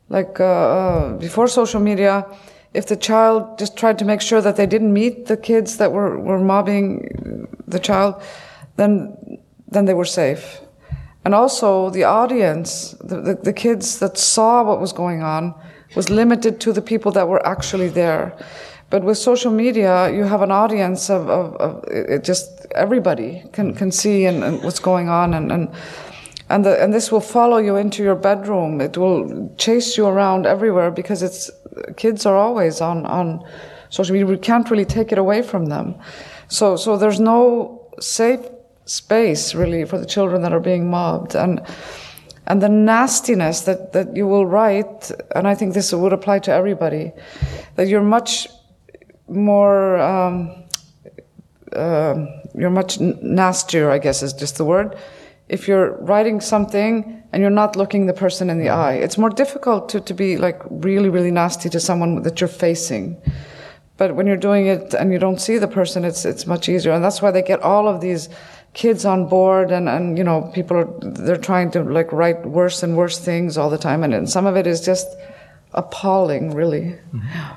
like, 0.10 0.40
uh, 0.40 0.46
uh, 0.46 1.14
before 1.18 1.48
social 1.48 1.80
media, 1.80 2.26
if 2.74 2.86
the 2.86 2.96
child 2.96 3.58
just 3.58 3.76
tried 3.76 3.98
to 4.00 4.06
make 4.06 4.22
sure 4.22 4.42
that 4.42 4.56
they 4.56 4.68
didn't 4.68 4.94
meet 4.94 5.26
the 5.26 5.38
kids 5.38 5.78
that 5.78 5.92
were, 5.92 6.20
were 6.20 6.40
mobbing 6.40 7.48
the 7.68 7.80
child, 7.80 8.22
then, 8.76 9.40
then 9.68 9.86
they 9.86 9.96
were 9.96 10.06
safe. 10.06 10.62
And 11.26 11.34
also 11.34 11.90
the 11.90 12.04
audience, 12.04 12.92
the, 13.04 13.22
the, 13.22 13.34
the 13.36 13.54
kids 13.54 14.00
that 14.00 14.18
saw 14.18 14.64
what 14.64 14.80
was 14.80 14.94
going 14.94 15.24
on 15.24 15.56
was 15.96 16.10
limited 16.10 16.60
to 16.62 16.72
the 16.72 16.82
people 16.82 17.12
that 17.14 17.28
were 17.28 17.46
actually 17.46 17.90
there. 17.90 18.38
But 18.90 19.04
with 19.04 19.18
social 19.18 19.52
media, 19.52 20.12
you 20.12 20.24
have 20.24 20.42
an 20.42 20.52
audience 20.52 21.10
of, 21.10 21.30
of, 21.30 21.56
of 21.58 21.84
it 21.88 22.24
just 22.24 22.66
everybody 22.76 23.44
can, 23.54 23.74
mm. 23.74 23.78
can 23.78 23.92
see 23.92 24.26
and, 24.26 24.44
and 24.44 24.64
what's 24.64 24.80
going 24.80 25.10
on 25.10 25.34
and, 25.34 25.52
and 25.52 25.70
and 26.50 26.66
the, 26.66 26.82
and 26.82 26.92
this 26.92 27.12
will 27.12 27.22
follow 27.22 27.58
you 27.58 27.76
into 27.76 28.02
your 28.02 28.16
bedroom. 28.16 28.82
It 28.82 28.98
will 28.98 29.54
chase 29.58 29.98
you 29.98 30.08
around 30.08 30.48
everywhere 30.48 30.90
because 30.90 31.22
it's 31.22 31.52
kids 31.96 32.26
are 32.26 32.36
always 32.36 32.82
on 32.82 33.06
on 33.06 33.46
social 33.90 34.14
media. 34.14 34.26
We 34.26 34.38
can't 34.38 34.70
really 34.70 34.86
take 34.86 35.12
it 35.12 35.18
away 35.18 35.44
from 35.44 35.68
them. 35.68 35.96
So 36.48 36.76
so 36.76 36.98
there's 36.98 37.20
no 37.20 37.88
safe 38.00 38.40
space 38.86 39.54
really 39.54 39.86
for 39.86 40.00
the 40.00 40.06
children 40.06 40.42
that 40.42 40.52
are 40.52 40.60
being 40.60 40.90
mobbed 40.90 41.36
and 41.36 41.62
and 42.48 42.64
the 42.64 42.70
nastiness 42.70 43.62
that 43.62 43.94
that 43.94 44.16
you 44.16 44.28
will 44.28 44.48
write. 44.48 45.12
And 45.36 45.48
I 45.48 45.54
think 45.54 45.76
this 45.76 45.94
would 45.94 46.14
apply 46.14 46.40
to 46.40 46.52
everybody. 46.52 47.12
That 47.76 47.88
you're 47.88 48.02
much 48.02 48.48
more 49.30 50.00
um, 50.00 50.64
uh, 51.74 52.26
you're 52.56 52.70
much 52.70 53.00
nastier, 53.00 53.90
I 53.90 54.00
guess 54.00 54.24
is 54.24 54.34
just 54.34 54.58
the 54.58 54.66
word. 54.66 54.98
If 55.48 55.68
you're 55.68 55.94
writing 55.98 56.42
something 56.42 57.24
and 57.32 57.42
you're 57.42 57.50
not 57.50 57.76
looking 57.76 58.06
the 58.06 58.14
person 58.14 58.50
in 58.50 58.60
the 58.60 58.70
eye, 58.70 58.94
it's 58.94 59.18
more 59.18 59.30
difficult 59.30 59.90
to, 59.90 60.00
to 60.02 60.14
be 60.14 60.38
like 60.38 60.62
really, 60.70 61.10
really 61.10 61.32
nasty 61.32 61.70
to 61.70 61.80
someone 61.80 62.22
that 62.24 62.40
you're 62.40 62.48
facing. 62.48 63.22
But 63.98 64.16
when 64.16 64.28
you're 64.28 64.38
doing 64.38 64.68
it 64.68 64.94
and 64.94 65.12
you 65.12 65.20
don't 65.20 65.42
see 65.42 65.58
the 65.58 65.68
person, 65.68 66.06
it's 66.06 66.24
it's 66.24 66.48
much 66.48 66.70
easier, 66.70 66.94
and 66.94 67.04
that's 67.04 67.22
why 67.22 67.32
they 67.32 67.42
get 67.42 67.62
all 67.62 67.88
of 67.88 68.00
these 68.00 68.30
kids 68.74 69.04
on 69.04 69.28
board, 69.28 69.72
and 69.72 69.90
and 69.90 70.18
you 70.18 70.24
know 70.24 70.50
people 70.54 70.78
are 70.78 70.88
they're 71.02 71.36
trying 71.36 71.70
to 71.72 71.84
like 71.84 72.10
write 72.14 72.46
worse 72.46 72.82
and 72.82 72.96
worse 72.96 73.20
things 73.20 73.58
all 73.58 73.70
the 73.70 73.78
time, 73.78 74.04
and, 74.04 74.14
and 74.14 74.30
some 74.30 74.46
of 74.46 74.56
it 74.56 74.66
is 74.66 74.80
just 74.80 75.08
appalling, 75.74 76.54
really. 76.56 76.96
Mm-hmm. 77.14 77.56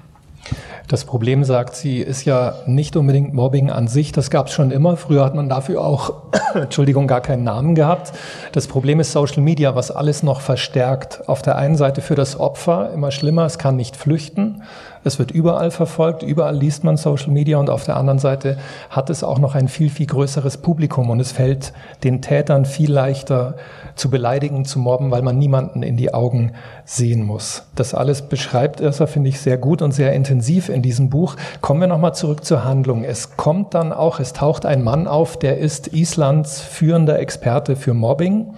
Das 0.89 1.05
Problem, 1.05 1.45
sagt 1.45 1.77
sie, 1.77 1.99
ist 1.99 2.25
ja 2.25 2.55
nicht 2.67 2.97
unbedingt 2.97 3.33
Mobbing 3.35 3.71
an 3.71 3.89
sich. 3.89 4.13
Das 4.13 4.31
gab 4.31 4.49
es 4.49 4.53
schon 4.53 4.71
immer. 4.71 4.97
Früher 4.97 5.25
hat 5.25 5.35
man 5.35 5.49
dafür 5.49 5.85
auch, 5.85 6.15
Entschuldigung, 6.55 7.07
gar 7.07 7.21
keinen 7.21 7.45
Namen 7.45 7.75
gehabt. 7.75 8.13
Das 8.53 8.67
Problem 8.67 9.01
ist 9.01 9.13
Social 9.13 9.43
Media, 9.43 9.75
was 9.75 9.91
alles 9.91 10.23
noch 10.23 10.41
verstärkt. 10.41 11.29
Auf 11.29 11.43
der 11.43 11.57
einen 11.57 11.77
Seite 11.77 12.01
für 12.01 12.15
das 12.15 12.39
Opfer 12.39 12.91
immer 12.93 13.11
schlimmer, 13.11 13.47
es 13.47 13.59
kann 13.59 13.77
nicht 13.77 13.97
flüchten. 13.97 14.63
Es 15.05 15.19
wird 15.19 15.33
überall 15.33 15.73
verfolgt, 15.73 16.23
überall 16.23 16.57
liest 16.57 16.85
man 16.85 16.97
Social 16.97 17.33
Media 17.33 17.59
und 17.59 17.71
auf 17.71 17.85
der 17.85 17.97
anderen 17.97 18.21
Seite 18.21 18.57
hat 18.89 19.11
es 19.11 19.25
auch 19.25 19.39
noch 19.39 19.57
ein 19.57 19.67
viel, 19.67 19.91
viel 19.91 20.07
größeres 20.07 20.59
Publikum 20.59 21.11
und 21.11 21.19
es 21.19 21.33
fällt 21.33 21.73
den 22.05 22.23
Tätern 22.23 22.65
viel 22.65 22.93
leichter 22.93 23.57
zu 23.97 24.11
beleidigen, 24.11 24.65
zu 24.65 24.79
mobben, 24.79 25.11
weil 25.11 25.23
man 25.23 25.39
niemanden 25.39 25.83
in 25.83 25.97
die 25.97 26.15
Augen 26.15 26.53
sehen 26.85 27.25
muss. 27.25 27.65
Das 27.75 27.95
alles 27.95 28.23
beschreibt 28.23 28.81
Irsa, 28.81 29.07
finde 29.07 29.29
ich, 29.29 29.41
sehr 29.41 29.59
gut 29.59 29.83
und 29.83 29.93
sehr 29.93 30.13
intensiv 30.13 30.69
in 30.73 30.83
diesem 30.83 31.11
Buch. 31.11 31.37
Kommen 31.61 31.81
wir 31.81 31.87
nochmal 31.87 32.15
zurück 32.15 32.45
zur 32.45 32.65
Handlung. 32.65 33.05
Es 33.05 33.37
kommt 33.37 33.75
dann 33.75 33.93
auch, 33.93 34.19
es 34.21 34.33
taucht 34.33 34.67
ein 34.67 34.83
Mann 34.83 35.07
auf, 35.07 35.39
der 35.39 35.59
ist 35.59 35.93
Islands 35.93 36.61
führender 36.61 37.19
Experte 37.19 37.77
für 37.77 37.95
Mobbing 37.95 38.55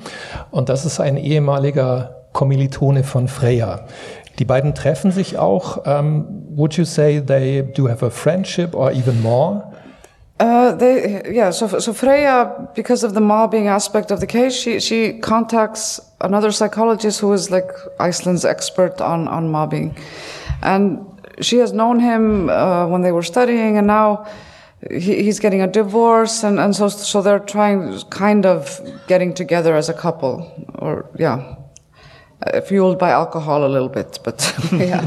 und 0.50 0.68
das 0.68 0.84
ist 0.84 1.00
ein 1.00 1.16
ehemaliger 1.16 2.24
Kommilitone 2.32 3.04
von 3.04 3.28
Freya. 3.28 3.86
Die 4.38 4.44
beiden 4.44 4.74
treffen 4.74 5.12
sich 5.12 5.38
auch. 5.38 5.86
Um, 5.86 6.26
would 6.56 6.74
you 6.74 6.84
say 6.84 7.20
they 7.20 7.62
do 7.62 7.88
have 7.88 8.04
a 8.04 8.10
friendship 8.10 8.74
or 8.74 8.90
even 8.92 9.22
more? 9.22 9.62
Uh, 10.40 10.72
they, 10.72 11.22
yeah, 11.32 11.52
so, 11.52 11.68
so 11.78 11.92
Freya, 11.92 12.68
because 12.74 13.04
of 13.04 13.14
the 13.14 13.20
mobbing 13.20 13.68
aspect 13.68 14.10
of 14.10 14.18
the 14.18 14.26
case, 14.26 14.52
she, 14.52 14.80
she 14.80 15.20
contacts 15.20 16.00
another 16.20 16.50
psychologist 16.50 17.20
who 17.20 17.32
is 17.32 17.52
like 17.52 17.70
Iceland's 18.00 18.44
expert 18.44 19.00
on, 19.00 19.28
on 19.28 19.48
mobbing. 19.48 19.96
And 20.60 21.06
she 21.40 21.58
has 21.58 21.72
known 21.72 22.00
him 22.00 22.48
uh, 22.48 22.86
when 22.86 23.02
they 23.02 23.12
were 23.12 23.22
studying, 23.22 23.78
and 23.78 23.86
now 23.86 24.26
he, 24.90 25.22
he's 25.22 25.40
getting 25.40 25.62
a 25.62 25.66
divorce, 25.66 26.44
and, 26.44 26.58
and 26.58 26.74
so, 26.74 26.88
so 26.88 27.22
they're 27.22 27.38
trying, 27.38 28.00
kind 28.10 28.46
of 28.46 28.80
getting 29.06 29.34
together 29.34 29.76
as 29.76 29.88
a 29.88 29.94
couple, 29.94 30.52
or 30.78 31.06
yeah. 31.18 31.56
Uh, 32.46 32.60
fueled 32.60 32.98
by 32.98 33.10
alcohol 33.10 33.64
a 33.64 33.68
little 33.68 33.88
bit, 33.88 34.18
but 34.22 34.54
yeah. 34.72 35.02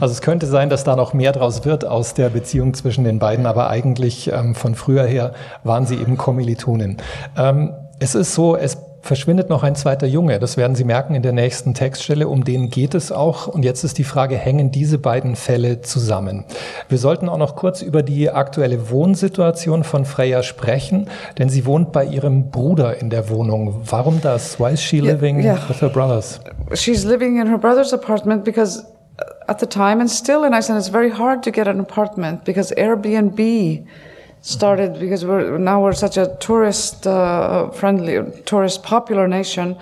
Also 0.00 0.12
es 0.12 0.22
könnte 0.22 0.46
sein, 0.46 0.70
dass 0.70 0.82
da 0.82 0.96
noch 0.96 1.14
mehr 1.14 1.32
draus 1.32 1.64
wird 1.64 1.84
aus 1.84 2.14
der 2.14 2.28
Beziehung 2.28 2.74
zwischen 2.74 3.04
den 3.04 3.18
beiden, 3.18 3.46
aber 3.46 3.70
eigentlich 3.70 4.30
ähm, 4.32 4.54
von 4.54 4.74
früher 4.74 5.04
her 5.04 5.34
waren 5.62 5.86
sie 5.86 5.94
eben 5.94 6.16
Kommilitonen. 6.16 6.96
Ähm, 7.36 7.72
es 8.00 8.14
ist 8.14 8.34
so, 8.34 8.56
es 8.56 8.76
verschwindet 9.04 9.50
noch 9.50 9.62
ein 9.62 9.76
zweiter 9.76 10.06
Junge. 10.06 10.38
Das 10.38 10.56
werden 10.56 10.74
Sie 10.74 10.84
merken 10.84 11.14
in 11.14 11.22
der 11.22 11.32
nächsten 11.32 11.74
Textstelle. 11.74 12.26
Um 12.26 12.44
den 12.44 12.70
geht 12.70 12.94
es 12.94 13.12
auch. 13.12 13.46
Und 13.46 13.62
jetzt 13.62 13.84
ist 13.84 13.98
die 13.98 14.04
Frage, 14.04 14.36
hängen 14.36 14.70
diese 14.70 14.98
beiden 14.98 15.36
Fälle 15.36 15.82
zusammen? 15.82 16.44
Wir 16.88 16.96
sollten 16.96 17.28
auch 17.28 17.36
noch 17.36 17.54
kurz 17.54 17.82
über 17.82 18.02
die 18.02 18.30
aktuelle 18.30 18.90
Wohnsituation 18.90 19.84
von 19.84 20.06
Freya 20.06 20.42
sprechen, 20.42 21.08
denn 21.38 21.50
sie 21.50 21.66
wohnt 21.66 21.92
bei 21.92 22.06
ihrem 22.06 22.50
Bruder 22.50 22.98
in 22.98 23.10
der 23.10 23.28
Wohnung. 23.28 23.82
Warum 23.84 24.22
das? 24.22 24.58
Why 24.58 24.72
is 24.72 24.82
she 24.82 25.00
living 25.00 25.36
yeah, 25.36 25.56
yeah. 25.56 25.68
with 25.68 25.82
her 25.82 25.90
brothers? 25.90 26.40
She's 26.72 27.04
living 27.04 27.38
in 27.38 27.46
her 27.48 27.58
brother's 27.58 27.92
apartment 27.92 28.44
because 28.44 28.86
at 29.46 29.60
the 29.60 29.66
time 29.66 30.00
and 30.00 30.10
still 30.10 30.44
in 30.44 30.54
Iceland 30.54 30.80
it's 30.80 30.88
very 30.88 31.10
hard 31.10 31.42
to 31.44 31.50
get 31.50 31.68
an 31.68 31.78
apartment 31.78 32.44
because 32.44 32.72
Airbnb 32.74 33.86
started 34.44 35.00
because 35.00 35.24
we're 35.24 35.56
now 35.56 35.82
we're 35.82 35.94
such 35.94 36.18
a 36.18 36.36
tourist 36.38 37.06
uh, 37.06 37.70
friendly, 37.70 38.20
tourist 38.42 38.82
popular 38.82 39.26
nation 39.26 39.76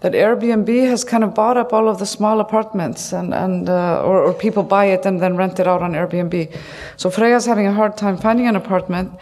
that 0.00 0.12
Airbnb 0.12 0.68
has 0.88 1.02
kind 1.02 1.24
of 1.24 1.34
bought 1.34 1.56
up 1.56 1.72
all 1.72 1.88
of 1.88 1.98
the 1.98 2.06
small 2.06 2.38
apartments 2.40 3.12
and 3.12 3.34
and 3.34 3.68
uh, 3.68 4.02
or, 4.04 4.22
or, 4.22 4.32
people 4.32 4.62
buy 4.62 4.86
it 4.86 5.04
and 5.06 5.20
then 5.20 5.36
rent 5.36 5.58
it 5.58 5.66
out 5.66 5.82
on 5.82 5.92
Airbnb. 5.92 6.56
So 6.96 7.10
Freya's 7.10 7.46
having 7.46 7.66
a 7.66 7.72
hard 7.72 7.96
time 7.96 8.16
finding 8.16 8.46
an 8.46 8.56
apartment. 8.56 9.12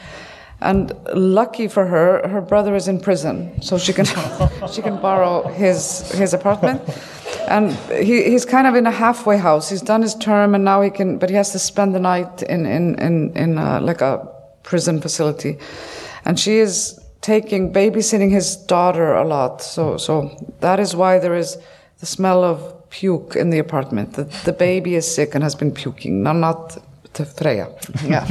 And 0.61 0.93
lucky 1.13 1.69
for 1.69 1.85
her, 1.87 2.27
her 2.29 2.41
brother 2.41 2.75
is 2.75 2.89
in 2.89 2.99
prison, 2.99 3.61
so 3.61 3.77
she 3.77 3.93
can 3.93 4.07
she 4.73 4.83
can 4.83 5.01
borrow 5.01 5.49
his 5.49 6.11
his 6.13 6.33
apartment. 6.33 6.81
And 7.49 7.73
he, 7.91 8.23
he's 8.31 8.47
kind 8.47 8.67
of 8.67 8.75
in 8.75 8.87
a 8.87 8.91
halfway 8.91 9.37
house. 9.37 9.69
He's 9.69 9.83
done 9.83 10.01
his 10.01 10.15
term, 10.15 10.55
and 10.55 10.65
now 10.65 10.81
he 10.81 10.91
can, 10.91 11.19
but 11.19 11.29
he 11.29 11.37
has 11.37 11.53
to 11.53 11.59
spend 11.59 11.95
the 11.95 12.01
night 12.01 12.43
in 12.43 12.65
in 12.67 12.95
in, 12.99 13.37
in 13.37 13.59
uh, 13.59 13.81
like 13.83 14.01
a 14.01 14.34
prison 14.65 15.01
facility. 15.01 15.59
And 16.25 16.39
she 16.39 16.59
is 16.59 16.99
taking 17.21 17.73
babysitting 17.73 18.31
his 18.31 18.57
daughter 18.57 19.15
a 19.15 19.25
lot. 19.25 19.63
So 19.63 19.97
so 19.97 20.15
that 20.61 20.81
is 20.81 20.97
why 20.97 21.19
there 21.19 21.37
is 21.37 21.57
the 22.01 22.07
smell 22.07 22.43
of 22.43 22.75
puke 22.91 23.37
in 23.37 23.51
the 23.51 23.59
apartment. 23.59 24.15
The, 24.15 24.25
the 24.45 24.53
baby 24.53 24.95
is 24.95 25.15
sick 25.15 25.35
and 25.35 25.43
has 25.43 25.55
been 25.55 25.73
puking. 25.73 26.23
No, 26.23 26.33
not 26.33 26.77
to 27.15 27.25
Freya. 27.25 27.69
Yeah. 28.05 28.27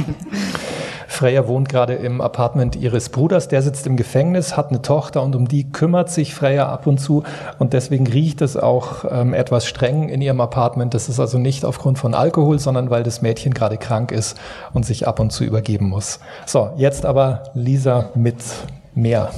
Freya 1.14 1.46
wohnt 1.46 1.68
gerade 1.68 1.94
im 1.94 2.20
Apartment 2.20 2.74
ihres 2.74 3.08
Bruders, 3.08 3.46
der 3.46 3.62
sitzt 3.62 3.86
im 3.86 3.96
Gefängnis, 3.96 4.56
hat 4.56 4.70
eine 4.70 4.82
Tochter 4.82 5.22
und 5.22 5.36
um 5.36 5.46
die 5.46 5.70
kümmert 5.70 6.10
sich 6.10 6.34
Freya 6.34 6.68
ab 6.68 6.88
und 6.88 6.98
zu 6.98 7.22
und 7.60 7.72
deswegen 7.72 8.06
riecht 8.06 8.42
es 8.42 8.56
auch 8.56 9.04
ähm, 9.08 9.32
etwas 9.32 9.64
streng 9.64 10.08
in 10.08 10.20
ihrem 10.20 10.40
Apartment. 10.40 10.92
Das 10.92 11.08
ist 11.08 11.20
also 11.20 11.38
nicht 11.38 11.64
aufgrund 11.64 12.00
von 12.00 12.14
Alkohol, 12.14 12.58
sondern 12.58 12.90
weil 12.90 13.04
das 13.04 13.22
Mädchen 13.22 13.54
gerade 13.54 13.76
krank 13.76 14.10
ist 14.10 14.36
und 14.72 14.84
sich 14.84 15.06
ab 15.06 15.20
und 15.20 15.30
zu 15.30 15.44
übergeben 15.44 15.88
muss. 15.88 16.18
So, 16.46 16.70
jetzt 16.76 17.06
aber 17.06 17.44
Lisa 17.54 18.10
mit 18.14 18.38
mehr. 18.94 19.30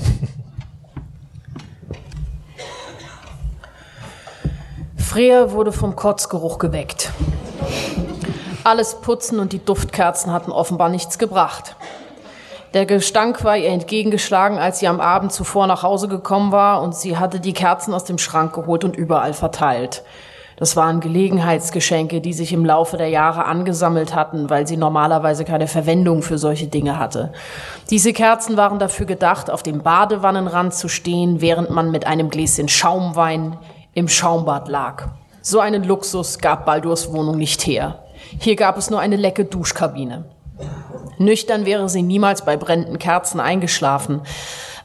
Freya 4.96 5.52
wurde 5.52 5.72
vom 5.72 5.94
Kotzgeruch 5.94 6.58
geweckt. 6.58 7.12
Alles 8.66 8.96
Putzen 8.96 9.38
und 9.38 9.52
die 9.52 9.64
Duftkerzen 9.64 10.32
hatten 10.32 10.50
offenbar 10.50 10.88
nichts 10.88 11.20
gebracht. 11.20 11.76
Der 12.74 12.84
Gestank 12.84 13.44
war 13.44 13.56
ihr 13.56 13.68
entgegengeschlagen, 13.68 14.58
als 14.58 14.80
sie 14.80 14.88
am 14.88 15.00
Abend 15.00 15.30
zuvor 15.30 15.68
nach 15.68 15.84
Hause 15.84 16.08
gekommen 16.08 16.50
war 16.50 16.82
und 16.82 16.92
sie 16.92 17.16
hatte 17.16 17.38
die 17.38 17.52
Kerzen 17.52 17.94
aus 17.94 18.02
dem 18.02 18.18
Schrank 18.18 18.54
geholt 18.54 18.82
und 18.82 18.96
überall 18.96 19.34
verteilt. 19.34 20.02
Das 20.56 20.74
waren 20.74 20.98
Gelegenheitsgeschenke, 20.98 22.20
die 22.20 22.32
sich 22.32 22.52
im 22.52 22.64
Laufe 22.64 22.96
der 22.96 23.08
Jahre 23.08 23.44
angesammelt 23.44 24.16
hatten, 24.16 24.50
weil 24.50 24.66
sie 24.66 24.76
normalerweise 24.76 25.44
keine 25.44 25.68
Verwendung 25.68 26.22
für 26.22 26.36
solche 26.36 26.66
Dinge 26.66 26.98
hatte. 26.98 27.32
Diese 27.90 28.12
Kerzen 28.12 28.56
waren 28.56 28.80
dafür 28.80 29.06
gedacht, 29.06 29.48
auf 29.48 29.62
dem 29.62 29.84
Badewannenrand 29.84 30.74
zu 30.74 30.88
stehen, 30.88 31.40
während 31.40 31.70
man 31.70 31.92
mit 31.92 32.04
einem 32.08 32.30
Gläschen 32.30 32.66
Schaumwein 32.66 33.58
im 33.94 34.08
Schaumbad 34.08 34.66
lag. 34.66 35.04
So 35.40 35.60
einen 35.60 35.84
Luxus 35.84 36.40
gab 36.40 36.66
Baldurs 36.66 37.12
Wohnung 37.12 37.36
nicht 37.38 37.64
her. 37.64 38.00
Hier 38.38 38.56
gab 38.56 38.76
es 38.76 38.90
nur 38.90 39.00
eine 39.00 39.16
lecke 39.16 39.44
Duschkabine. 39.44 40.24
Nüchtern 41.18 41.64
wäre 41.64 41.88
sie 41.88 42.02
niemals 42.02 42.44
bei 42.44 42.56
brennenden 42.56 42.98
Kerzen 42.98 43.40
eingeschlafen. 43.40 44.22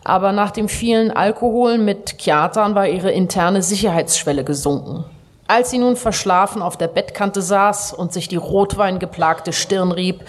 Aber 0.03 0.31
nach 0.31 0.51
dem 0.51 0.67
vielen 0.67 1.11
Alkohol 1.11 1.77
mit 1.77 2.17
Kjatan 2.17 2.73
war 2.73 2.87
ihre 2.87 3.11
interne 3.11 3.61
Sicherheitsschwelle 3.61 4.43
gesunken. 4.43 5.05
Als 5.47 5.69
sie 5.69 5.79
nun 5.79 5.97
verschlafen 5.97 6.61
auf 6.61 6.77
der 6.77 6.87
Bettkante 6.87 7.41
saß 7.41 7.93
und 7.93 8.13
sich 8.13 8.29
die 8.29 8.37
rotweingeplagte 8.37 9.51
Stirn 9.51 9.91
rieb, 9.91 10.21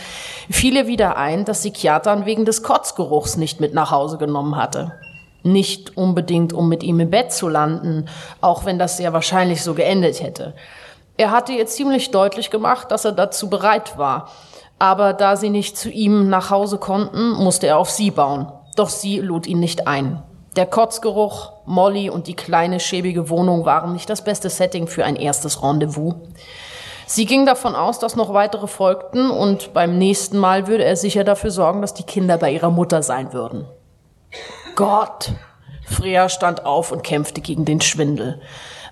fiel 0.50 0.74
ihr 0.74 0.88
wieder 0.88 1.16
ein, 1.16 1.44
dass 1.44 1.62
sie 1.62 1.70
Kjatan 1.70 2.26
wegen 2.26 2.44
des 2.44 2.64
Kotzgeruchs 2.64 3.36
nicht 3.36 3.60
mit 3.60 3.72
nach 3.72 3.92
Hause 3.92 4.18
genommen 4.18 4.56
hatte. 4.56 4.92
Nicht 5.44 5.96
unbedingt, 5.96 6.52
um 6.52 6.68
mit 6.68 6.82
ihm 6.82 6.98
im 6.98 7.10
Bett 7.10 7.32
zu 7.32 7.48
landen, 7.48 8.08
auch 8.40 8.64
wenn 8.64 8.80
das 8.80 8.96
sehr 8.96 9.12
wahrscheinlich 9.12 9.62
so 9.62 9.74
geendet 9.74 10.20
hätte. 10.20 10.54
Er 11.22 11.30
hatte 11.30 11.52
ihr 11.52 11.68
ziemlich 11.68 12.10
deutlich 12.10 12.50
gemacht, 12.50 12.90
dass 12.90 13.04
er 13.04 13.12
dazu 13.12 13.48
bereit 13.48 13.96
war. 13.96 14.28
Aber 14.80 15.12
da 15.12 15.36
sie 15.36 15.50
nicht 15.50 15.78
zu 15.78 15.88
ihm 15.88 16.28
nach 16.28 16.50
Hause 16.50 16.78
konnten, 16.78 17.34
musste 17.34 17.68
er 17.68 17.78
auf 17.78 17.90
sie 17.90 18.10
bauen. 18.10 18.50
Doch 18.74 18.88
sie 18.88 19.20
lud 19.20 19.46
ihn 19.46 19.60
nicht 19.60 19.86
ein. 19.86 20.20
Der 20.56 20.66
Kotzgeruch, 20.66 21.52
Molly 21.64 22.10
und 22.10 22.26
die 22.26 22.34
kleine 22.34 22.80
schäbige 22.80 23.30
Wohnung 23.30 23.64
waren 23.64 23.92
nicht 23.92 24.10
das 24.10 24.24
beste 24.24 24.50
Setting 24.50 24.88
für 24.88 25.04
ein 25.04 25.14
erstes 25.14 25.62
Rendezvous. 25.62 26.16
Sie 27.06 27.24
ging 27.24 27.46
davon 27.46 27.76
aus, 27.76 28.00
dass 28.00 28.16
noch 28.16 28.34
weitere 28.34 28.66
folgten 28.66 29.30
und 29.30 29.72
beim 29.72 29.98
nächsten 29.98 30.38
Mal 30.38 30.66
würde 30.66 30.82
er 30.84 30.96
sicher 30.96 31.22
dafür 31.22 31.52
sorgen, 31.52 31.82
dass 31.82 31.94
die 31.94 32.02
Kinder 32.02 32.36
bei 32.36 32.50
ihrer 32.50 32.70
Mutter 32.70 33.04
sein 33.04 33.32
würden. 33.32 33.64
Gott! 34.74 35.30
Freya 35.84 36.28
stand 36.28 36.66
auf 36.66 36.90
und 36.90 37.04
kämpfte 37.04 37.40
gegen 37.40 37.64
den 37.64 37.80
Schwindel. 37.80 38.40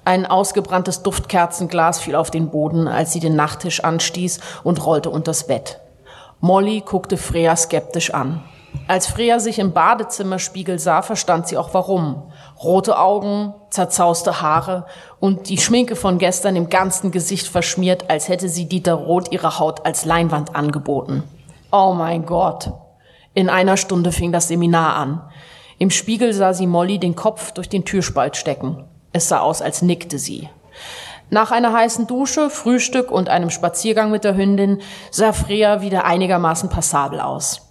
Ein 0.05 0.27
ausgebranntes 0.27 1.03
Duftkerzenglas 1.03 2.01
fiel 2.01 2.15
auf 2.15 2.31
den 2.31 2.51
Boden, 2.51 2.89
als 2.89 3.13
sie 3.13 3.21
den 3.21 3.37
Nachttisch 3.37 3.85
anstieß 3.85 4.41
und 4.65 4.85
rollte 4.85 5.11
unters 5.11 5.47
Bett. 5.47 5.81
Molly 6.41 6.81
guckte 6.81 7.17
Freya 7.17 7.55
skeptisch 7.55 8.15
an. 8.15 8.43
Als 8.87 9.07
Freya 9.07 9.41
sich 9.41 9.59
im 9.59 9.73
Badezimmerspiegel 9.73 10.79
sah, 10.79 11.03
verstand 11.03 11.49
sie 11.49 11.57
auch 11.57 11.75
warum. 11.75 12.31
Rote 12.63 12.99
Augen, 12.99 13.55
zerzauste 13.71 14.41
Haare 14.41 14.87
und 15.19 15.49
die 15.49 15.59
Schminke 15.59 15.97
von 15.97 16.19
gestern 16.19 16.57
im 16.57 16.71
ganzen 16.71 17.11
Gesicht 17.11 17.47
verschmiert, 17.47 18.11
als 18.11 18.29
hätte 18.29 18.49
sie 18.49 18.69
Dieter 18.69 18.95
Roth 18.95 19.33
ihre 19.33 19.59
Haut 19.59 19.85
als 19.87 20.05
Leinwand 20.05 20.55
angeboten. 20.57 21.25
Oh 21.73 21.95
mein 21.97 22.27
Gott. 22.27 22.73
In 23.35 23.49
einer 23.49 23.77
Stunde 23.77 24.13
fing 24.13 24.33
das 24.33 24.49
Seminar 24.49 24.97
an. 24.97 25.23
Im 25.79 25.91
Spiegel 25.91 26.33
sah 26.33 26.53
sie 26.53 26.67
Molly 26.67 26.99
den 26.99 27.15
Kopf 27.15 27.53
durch 27.53 27.69
den 27.69 27.85
Türspalt 27.85 28.37
stecken. 28.37 28.85
Es 29.13 29.29
sah 29.29 29.41
aus, 29.41 29.63
als 29.63 29.83
nickte 29.83 30.19
sie. 30.19 30.49
Nach 31.31 31.51
einer 31.53 31.73
heißen 31.73 32.07
Dusche, 32.07 32.51
Frühstück 32.51 33.11
und 33.11 33.29
einem 33.29 33.51
Spaziergang 33.51 34.11
mit 34.11 34.25
der 34.25 34.37
Hündin 34.37 34.81
sah 35.11 35.33
Freya 35.33 35.81
wieder 35.81 36.05
einigermaßen 36.05 36.69
passabel 36.69 37.21
aus. 37.21 37.71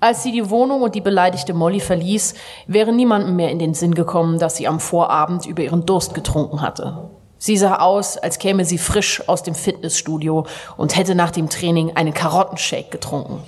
Als 0.00 0.22
sie 0.22 0.30
die 0.30 0.48
Wohnung 0.50 0.82
und 0.82 0.94
die 0.94 1.00
beleidigte 1.00 1.54
Molly 1.54 1.80
verließ, 1.80 2.34
wäre 2.66 2.92
niemandem 2.92 3.34
mehr 3.34 3.50
in 3.50 3.58
den 3.58 3.74
Sinn 3.74 3.94
gekommen, 3.94 4.38
dass 4.38 4.56
sie 4.56 4.68
am 4.68 4.78
Vorabend 4.78 5.44
über 5.46 5.62
ihren 5.62 5.86
Durst 5.86 6.14
getrunken 6.14 6.60
hatte. 6.60 7.10
Sie 7.38 7.56
sah 7.56 7.76
aus, 7.76 8.16
als 8.16 8.38
käme 8.38 8.64
sie 8.64 8.78
frisch 8.78 9.28
aus 9.28 9.42
dem 9.42 9.54
Fitnessstudio 9.54 10.46
und 10.76 10.96
hätte 10.96 11.14
nach 11.14 11.30
dem 11.30 11.48
Training 11.48 11.96
einen 11.96 12.14
Karottenshake 12.14 12.90
getrunken. 12.90 13.42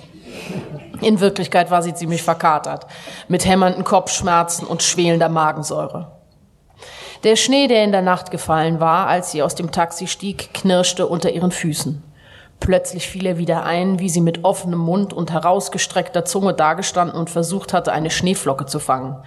In 1.01 1.19
Wirklichkeit 1.19 1.71
war 1.71 1.81
sie 1.81 1.93
ziemlich 1.93 2.23
verkatert, 2.23 2.87
mit 3.27 3.45
hämmernden 3.45 3.83
Kopfschmerzen 3.83 4.65
und 4.65 4.83
schwelender 4.83 5.29
Magensäure. 5.29 6.20
Der 7.23 7.35
Schnee, 7.35 7.67
der 7.67 7.83
in 7.83 7.91
der 7.91 8.01
Nacht 8.01 8.31
gefallen 8.31 8.79
war, 8.79 9.05
als 9.05 9.29
sie 9.29 9.43
aus 9.43 9.53
dem 9.53 9.71
Taxi 9.71 10.07
stieg, 10.07 10.55
knirschte 10.55 11.05
unter 11.05 11.29
ihren 11.29 11.51
Füßen. 11.51 12.03
Plötzlich 12.59 13.07
fiel 13.07 13.25
ihr 13.25 13.37
wieder 13.37 13.63
ein, 13.63 13.99
wie 13.99 14.09
sie 14.09 14.21
mit 14.21 14.43
offenem 14.43 14.79
Mund 14.79 15.13
und 15.13 15.31
herausgestreckter 15.31 16.25
Zunge 16.25 16.55
dagestanden 16.55 17.15
und 17.15 17.29
versucht 17.29 17.73
hatte, 17.73 17.91
eine 17.91 18.09
Schneeflocke 18.09 18.65
zu 18.65 18.79
fangen. 18.79 19.17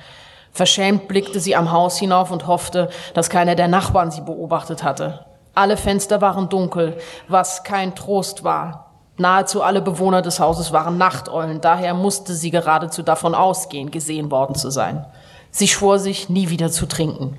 Verschämt 0.51 1.07
blickte 1.07 1.39
sie 1.39 1.55
am 1.55 1.71
Haus 1.71 1.97
hinauf 1.97 2.33
und 2.33 2.49
hoffte, 2.49 2.91
dass 3.13 3.31
keiner 3.31 3.55
der 3.55 3.69
Nachbarn 3.69 4.11
sie 4.11 4.23
beobachtet 4.23 4.83
hatte. 4.83 5.25
Alle 5.55 5.77
Fenster 5.77 6.21
waren 6.21 6.49
dunkel, 6.49 6.97
was 7.29 7.63
kein 7.63 7.95
Trost 7.95 8.43
war. 8.43 8.91
Nahezu 9.19 9.63
alle 9.63 9.81
Bewohner 9.81 10.21
des 10.21 10.41
Hauses 10.41 10.73
waren 10.73 10.99
Nachteulen, 10.99 11.61
daher 11.61 11.95
musste 11.95 12.35
sie 12.35 12.51
geradezu 12.51 13.05
davon 13.05 13.37
ausgehen, 13.37 13.93
gesehen 13.93 14.33
worden 14.33 14.57
zu 14.57 14.71
sein. 14.71 15.07
Sie 15.53 15.69
schwor 15.69 16.01
sich, 16.01 16.29
nie 16.29 16.51
wieder 16.51 16.73
zu 16.73 16.87
trinken. 16.87 17.39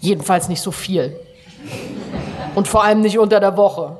Jedenfalls 0.00 0.48
nicht 0.48 0.62
so 0.62 0.70
viel. 0.70 1.18
Und 2.54 2.68
vor 2.68 2.84
allem 2.84 3.00
nicht 3.00 3.18
unter 3.18 3.40
der 3.40 3.56
Woche. 3.56 3.96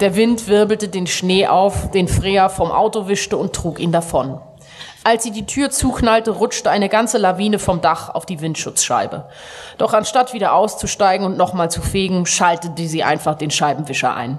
Der 0.00 0.14
Wind 0.14 0.46
wirbelte 0.46 0.88
den 0.88 1.06
Schnee 1.06 1.46
auf, 1.46 1.90
den 1.90 2.06
Freya 2.06 2.48
vom 2.48 2.70
Auto 2.70 3.08
wischte 3.08 3.36
und 3.36 3.52
trug 3.52 3.80
ihn 3.80 3.92
davon. 3.92 4.40
Als 5.04 5.22
sie 5.22 5.30
die 5.30 5.46
Tür 5.46 5.70
zuknallte, 5.70 6.32
rutschte 6.32 6.70
eine 6.70 6.88
ganze 6.88 7.18
Lawine 7.18 7.58
vom 7.58 7.80
Dach 7.80 8.10
auf 8.14 8.26
die 8.26 8.40
Windschutzscheibe. 8.40 9.28
Doch 9.78 9.94
anstatt 9.94 10.34
wieder 10.34 10.54
auszusteigen 10.54 11.26
und 11.26 11.36
nochmal 11.36 11.70
zu 11.70 11.80
fegen, 11.80 12.26
schaltete 12.26 12.86
sie 12.86 13.02
einfach 13.02 13.34
den 13.34 13.50
Scheibenwischer 13.50 14.14
ein. 14.14 14.38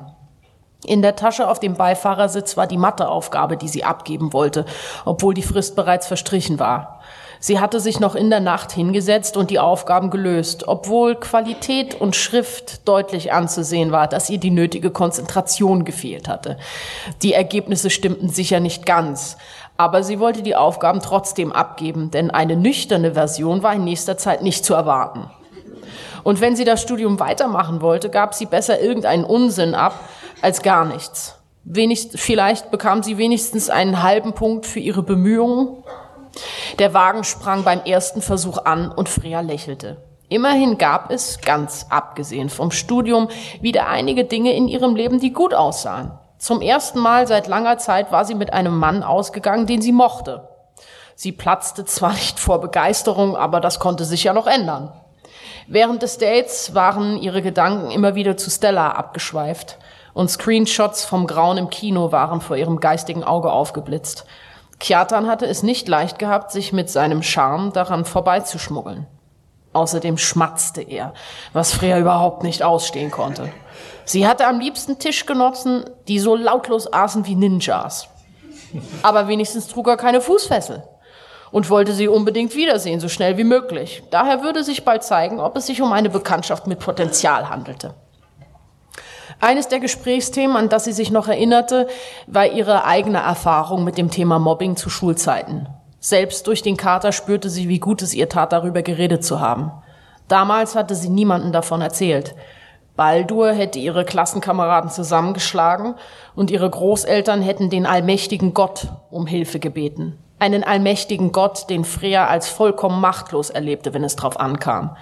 In 0.86 1.01
der 1.01 1.18
Tasche 1.18 1.49
auf 1.49 1.60
dem 1.60 1.74
Beifahrersitz 1.74 2.55
war 2.55 2.66
die 2.66 2.78
Matheaufgabe, 2.78 3.57
die 3.57 3.68
sie 3.68 3.84
abgeben 3.84 4.32
wollte, 4.32 4.66
obwohl 5.03 5.34
die 5.34 5.43
Frist 5.43 5.76
bereits 5.76 6.07
verstrichen 6.07 6.57
war. 6.57 6.99
Sie 7.42 7.60
hatte 7.60 7.80
sich 7.80 8.02
noch 8.02 8.16
in 8.16 8.30
der 8.30 8.42
Nacht 8.42 8.74
hingesetzt 8.74 9.38
und 9.38 9.50
die 9.50 9.60
Aufgaben 9.60 10.10
gelöst, 10.10 10.68
obwohl 10.68 11.16
Qualität 11.16 12.00
und 12.00 12.16
Schrift 12.16 12.88
deutlich 12.88 13.32
anzusehen 13.32 13.94
war, 13.94 14.08
dass 14.08 14.30
ihr 14.30 14.40
die 14.40 14.52
nötige 14.52 14.92
Konzentration 14.92 15.86
gefehlt 15.86 16.28
hatte. 16.28 16.58
Die 17.22 17.34
Ergebnisse 17.34 17.90
stimmten 17.90 18.28
sicher 18.28 18.60
nicht 18.60 18.86
ganz, 18.86 19.38
aber 19.78 20.04
sie 20.04 20.20
wollte 20.20 20.44
die 20.44 20.58
Aufgaben 20.58 21.00
trotzdem 21.00 21.54
abgeben, 21.54 22.12
denn 22.12 22.30
eine 22.30 22.58
nüchterne 22.58 23.14
Version 23.14 23.64
war 23.64 23.74
in 23.74 23.86
nächster 23.86 24.18
Zeit 24.18 24.44
nicht 24.44 24.66
zu 24.66 24.74
erwarten. 24.74 25.30
Und 26.24 26.42
wenn 26.42 26.58
sie 26.58 26.66
das 26.66 26.82
Studium 26.82 27.22
weitermachen 27.22 27.82
wollte, 27.82 28.10
gab 28.10 28.34
sie 28.34 28.46
besser 28.46 28.82
irgendeinen 28.82 29.24
Unsinn 29.24 29.74
ab 29.74 29.98
als 30.42 30.62
gar 30.62 30.84
nichts. 30.84 31.36
Wenigst, 31.64 32.20
vielleicht 32.20 32.72
bekam 32.72 33.04
sie 33.04 33.18
wenigstens 33.18 33.70
einen 33.70 34.04
halben 34.04 34.34
Punkt 34.34 34.66
für 34.66 34.80
ihre 34.80 35.04
Bemühungen 35.04 35.84
der 36.80 36.93
Wagen 36.93 37.23
sprang 37.23 37.63
beim 37.63 37.82
ersten 37.82 38.21
Versuch 38.21 38.59
an 38.65 38.91
und 38.91 39.09
Freya 39.09 39.41
lächelte. 39.41 39.97
Immerhin 40.30 40.77
gab 40.77 41.11
es, 41.11 41.41
ganz 41.41 41.88
abgesehen 41.89 42.49
vom 42.49 42.71
Studium, 42.71 43.30
wieder 43.61 43.88
einige 43.88 44.25
Dinge 44.25 44.53
in 44.53 44.67
ihrem 44.67 44.95
Leben, 44.95 45.19
die 45.19 45.34
gut 45.34 45.53
aussahen. 45.53 46.11
Zum 46.38 46.61
ersten 46.61 46.99
Mal 46.99 47.27
seit 47.27 47.47
langer 47.47 47.80
Zeit 47.80 48.11
war 48.11 48.25
sie 48.25 48.36
mit 48.36 48.53
einem 48.53 48.77
Mann 48.77 49.03
ausgegangen, 49.03 49.65
den 49.65 49.82
sie 49.82 49.91
mochte. 49.91 50.47
Sie 51.15 51.32
platzte 51.32 51.84
zwar 51.84 52.13
nicht 52.13 52.39
vor 52.39 52.61
Begeisterung, 52.61 53.36
aber 53.36 53.59
das 53.59 53.80
konnte 53.80 54.05
sich 54.05 54.23
ja 54.23 54.34
noch 54.34 54.47
ändern. 54.47 54.93
Während 55.67 56.01
des 56.01 56.17
Dates 56.17 56.73
waren 56.73 57.17
ihre 57.17 57.41
Gedanken 57.41 57.91
immer 57.91 58.15
wieder 58.15 58.38
zu 58.38 58.49
Stella 58.49 58.91
abgeschweift 58.91 59.77
und 60.13 60.30
Screenshots 60.30 61.05
vom 61.05 61.27
Grauen 61.27 61.57
im 61.57 61.69
Kino 61.69 62.11
waren 62.11 62.41
vor 62.41 62.55
ihrem 62.55 62.80
geistigen 62.80 63.23
Auge 63.23 63.51
aufgeblitzt. 63.51 64.25
Kjartan 64.80 65.27
hatte 65.27 65.45
es 65.45 65.61
nicht 65.61 65.88
leicht 65.88 66.19
gehabt, 66.19 66.51
sich 66.51 66.71
mit 66.73 66.89
seinem 66.89 67.21
Charme 67.21 67.73
daran 67.73 68.05
vorbeizuschmuggeln. 68.05 69.07
Außerdem 69.73 70.17
schmatzte 70.17 70.82
er, 70.82 71.13
was 71.53 71.73
Freya 71.73 71.99
überhaupt 71.99 72.43
nicht 72.43 72.63
ausstehen 72.63 73.11
konnte. 73.11 73.51
Sie 74.05 74.27
hatte 74.27 74.47
am 74.47 74.59
liebsten 74.59 74.97
Tischgenossen, 74.97 75.86
die 76.07 76.19
so 76.19 76.36
lautlos 76.36 76.91
aßen 76.91 77.27
wie 77.27 77.36
Ninjas. 77.36 78.07
Aber 79.03 79.27
wenigstens 79.27 79.67
trug 79.67 79.88
er 79.88 79.97
keine 79.97 80.21
Fußfessel 80.21 80.84
und 81.51 81.69
wollte 81.69 81.93
sie 81.93 82.07
unbedingt 82.07 82.55
wiedersehen, 82.55 82.99
so 82.99 83.09
schnell 83.09 83.38
wie 83.38 83.43
möglich. 83.43 84.03
Daher 84.11 84.41
würde 84.41 84.63
sich 84.63 84.86
bald 84.86 85.03
zeigen, 85.03 85.39
ob 85.39 85.55
es 85.57 85.67
sich 85.67 85.82
um 85.82 85.91
eine 85.91 86.09
Bekanntschaft 86.09 86.67
mit 86.67 86.80
Potenzial 86.80 87.49
handelte. 87.49 87.93
Eines 89.42 89.70
der 89.70 89.80
Gesprächsthemen, 89.80 90.58
an 90.58 90.70
das 90.70 90.84
sie 90.84 90.92
sich 90.92 91.12
noch 91.12 91.28
erinnerte, 91.28 91.88
war 92.28 92.46
ihre 92.46 92.84
eigene 92.86 93.20
Erfahrung 93.20 93.84
mit 93.84 93.98
dem 93.98 94.12
Thema 94.12 94.38
Mobbing 94.38 94.76
zu 94.76 94.90
Schulzeiten. 94.90 95.68
Selbst 96.02 96.48
durch 96.48 96.62
den 96.62 96.78
Kater 96.78 97.12
spürte 97.12 97.50
sie, 97.50 97.70
wie 97.70 97.80
gut 97.80 98.02
es 98.02 98.14
ihr 98.14 98.30
tat, 98.30 98.52
darüber 98.52 98.82
geredet 98.82 99.24
zu 99.24 99.40
haben. 99.40 99.72
Damals 100.28 100.76
hatte 100.76 100.94
sie 100.94 101.10
niemanden 101.10 101.52
davon 101.52 101.82
erzählt. 101.82 102.36
Baldur 102.96 103.54
hätte 103.54 103.80
ihre 103.80 104.04
Klassenkameraden 104.04 104.90
zusammengeschlagen 104.90 105.96
und 106.36 106.52
ihre 106.52 106.70
Großeltern 106.70 107.42
hätten 107.42 107.70
den 107.70 107.86
allmächtigen 107.86 108.54
Gott 108.54 108.88
um 109.10 109.26
Hilfe 109.26 109.60
gebeten. 109.60 110.18
Einen 110.38 110.66
allmächtigen 110.66 111.32
Gott, 111.32 111.70
den 111.70 111.86
Freya 111.86 112.28
als 112.28 112.50
vollkommen 112.50 113.00
machtlos 113.00 113.50
erlebte, 113.50 113.94
wenn 113.94 114.04
es 114.04 114.18
drauf 114.18 114.40
ankam. 114.40 114.98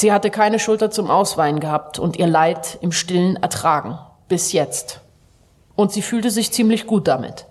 Sie 0.00 0.14
hatte 0.14 0.30
keine 0.30 0.58
Schulter 0.58 0.90
zum 0.90 1.10
Ausweinen 1.10 1.60
gehabt 1.60 1.98
und 1.98 2.16
ihr 2.16 2.26
Leid 2.26 2.78
im 2.80 2.90
Stillen 2.90 3.36
ertragen. 3.36 3.98
Bis 4.28 4.52
jetzt. 4.52 5.02
Und 5.76 5.92
sie 5.92 6.00
fühlte 6.00 6.30
sich 6.30 6.52
ziemlich 6.52 6.86
gut 6.86 7.06
damit. 7.06 7.44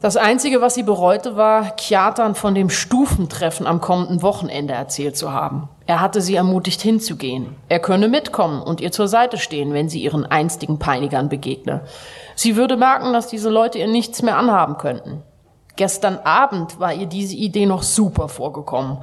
Das 0.00 0.16
Einzige, 0.16 0.60
was 0.60 0.76
sie 0.76 0.84
bereute, 0.84 1.34
war, 1.34 1.74
Kjatan 1.74 2.36
von 2.36 2.54
dem 2.54 2.70
Stufentreffen 2.70 3.66
am 3.66 3.80
kommenden 3.80 4.22
Wochenende 4.22 4.74
erzählt 4.74 5.16
zu 5.16 5.32
haben. 5.32 5.68
Er 5.86 6.00
hatte 6.00 6.20
sie 6.20 6.36
ermutigt 6.36 6.80
hinzugehen. 6.80 7.56
Er 7.68 7.80
könne 7.80 8.06
mitkommen 8.06 8.62
und 8.62 8.80
ihr 8.80 8.92
zur 8.92 9.08
Seite 9.08 9.36
stehen, 9.36 9.72
wenn 9.72 9.88
sie 9.88 10.00
ihren 10.00 10.24
einstigen 10.24 10.78
Peinigern 10.78 11.28
begegne. 11.28 11.80
Sie 12.36 12.54
würde 12.54 12.76
merken, 12.76 13.12
dass 13.12 13.26
diese 13.26 13.50
Leute 13.50 13.78
ihr 13.78 13.88
nichts 13.88 14.22
mehr 14.22 14.36
anhaben 14.36 14.78
könnten. 14.78 15.24
Gestern 15.76 16.18
Abend 16.18 16.78
war 16.80 16.92
ihr 16.92 17.06
diese 17.06 17.34
Idee 17.34 17.66
noch 17.66 17.82
super 17.82 18.28
vorgekommen. 18.28 18.98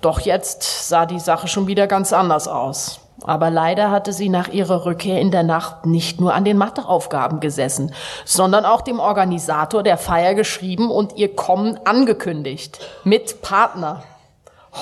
Doch 0.00 0.20
jetzt 0.20 0.88
sah 0.88 1.04
die 1.04 1.20
Sache 1.20 1.48
schon 1.48 1.66
wieder 1.66 1.86
ganz 1.86 2.12
anders 2.12 2.48
aus. 2.48 3.00
Aber 3.24 3.50
leider 3.50 3.90
hatte 3.90 4.12
sie 4.12 4.28
nach 4.28 4.48
ihrer 4.48 4.84
Rückkehr 4.84 5.20
in 5.20 5.30
der 5.30 5.42
Nacht 5.42 5.86
nicht 5.86 6.20
nur 6.20 6.34
an 6.34 6.44
den 6.44 6.56
Matheaufgaben 6.56 7.40
gesessen, 7.40 7.94
sondern 8.24 8.64
auch 8.64 8.80
dem 8.80 8.98
Organisator 8.98 9.82
der 9.82 9.98
Feier 9.98 10.34
geschrieben 10.34 10.90
und 10.90 11.16
ihr 11.16 11.36
Kommen 11.36 11.78
angekündigt. 11.84 12.80
Mit 13.04 13.42
Partner. 13.42 14.02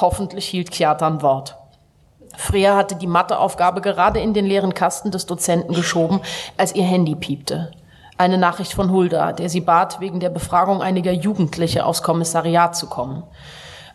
Hoffentlich 0.01 0.47
hielt 0.47 0.71
Kjartan 0.71 1.23
Wort. 1.23 1.57
Freya 2.37 2.77
hatte 2.77 2.95
die 2.95 3.09
Matheaufgabe 3.09 3.81
gerade 3.81 4.21
in 4.21 4.33
den 4.33 4.47
leeren 4.47 4.73
Kasten 4.73 5.11
des 5.11 5.27
Dozenten 5.27 5.75
geschoben, 5.75 6.21
als 6.57 6.75
ihr 6.75 6.85
Handy 6.85 7.17
piepte. 7.17 7.73
Eine 8.21 8.37
Nachricht 8.37 8.75
von 8.75 8.93
Hulda, 8.93 9.33
der 9.33 9.49
sie 9.49 9.63
bat, 9.63 9.99
wegen 10.01 10.21
der 10.21 10.29
Befragung 10.29 10.83
einiger 10.83 11.11
Jugendliche 11.11 11.87
aufs 11.87 12.03
Kommissariat 12.03 12.77
zu 12.77 12.87
kommen. 12.87 13.23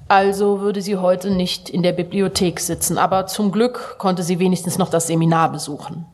Also 0.08 0.62
würde 0.62 0.82
sie 0.82 0.98
heute 0.98 1.30
nicht 1.30 1.70
in 1.70 1.84
der 1.84 1.92
Bibliothek 1.92 2.60
sitzen, 2.60 2.98
aber 2.98 3.28
zum 3.28 3.52
Glück 3.52 4.00
konnte 4.00 4.24
sie 4.24 4.40
wenigstens 4.40 4.80
noch 4.80 4.90
das 4.90 5.06
Seminar 5.06 5.52
besuchen. 5.52 6.08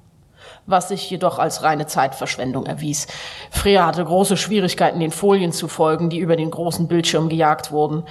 Was 0.65 0.89
sich 0.89 1.09
jedoch 1.09 1.39
als 1.39 1.63
reine 1.63 1.87
Zeitverschwendung 1.87 2.65
erwies. 2.65 3.07
Freya 3.49 3.85
hatte 3.85 4.03
große 4.03 4.35
Schwierigkeiten, 4.35 4.99
den 4.99 5.11
Folien 5.11 5.53
zu 5.53 5.69
folgen, 5.69 6.09
die 6.09 6.19
über 6.19 6.35
den 6.35 6.51
großen 6.51 6.89
Bildschirm 6.89 7.29
gejagt 7.29 7.71
wurden. 7.71 8.03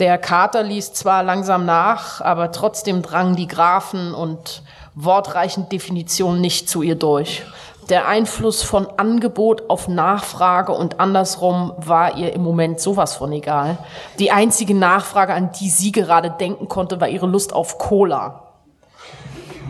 Der 0.00 0.18
Kater 0.18 0.64
ließ 0.64 0.92
zwar 0.92 1.22
langsam 1.22 1.64
nach, 1.64 2.20
aber 2.20 2.50
trotzdem 2.50 3.00
drangen 3.00 3.36
die 3.36 3.46
Graphen 3.46 4.12
und 4.12 4.62
wortreichen 4.96 5.68
Definitionen 5.68 6.40
nicht 6.40 6.68
zu 6.68 6.82
ihr 6.82 6.96
durch. 6.96 7.44
Der 7.88 8.08
Einfluss 8.08 8.64
von 8.64 8.88
Angebot 8.96 9.70
auf 9.70 9.86
Nachfrage 9.86 10.72
und 10.72 10.98
andersrum 10.98 11.72
war 11.76 12.16
ihr 12.16 12.32
im 12.32 12.42
Moment 12.42 12.80
sowas 12.80 13.14
von 13.14 13.30
egal. 13.30 13.78
Die 14.18 14.32
einzige 14.32 14.74
Nachfrage, 14.74 15.32
an 15.32 15.52
die 15.52 15.70
sie 15.70 15.92
gerade 15.92 16.30
denken 16.30 16.66
konnte, 16.66 17.00
war 17.00 17.08
ihre 17.08 17.28
Lust 17.28 17.52
auf 17.52 17.78
Cola. 17.78 18.42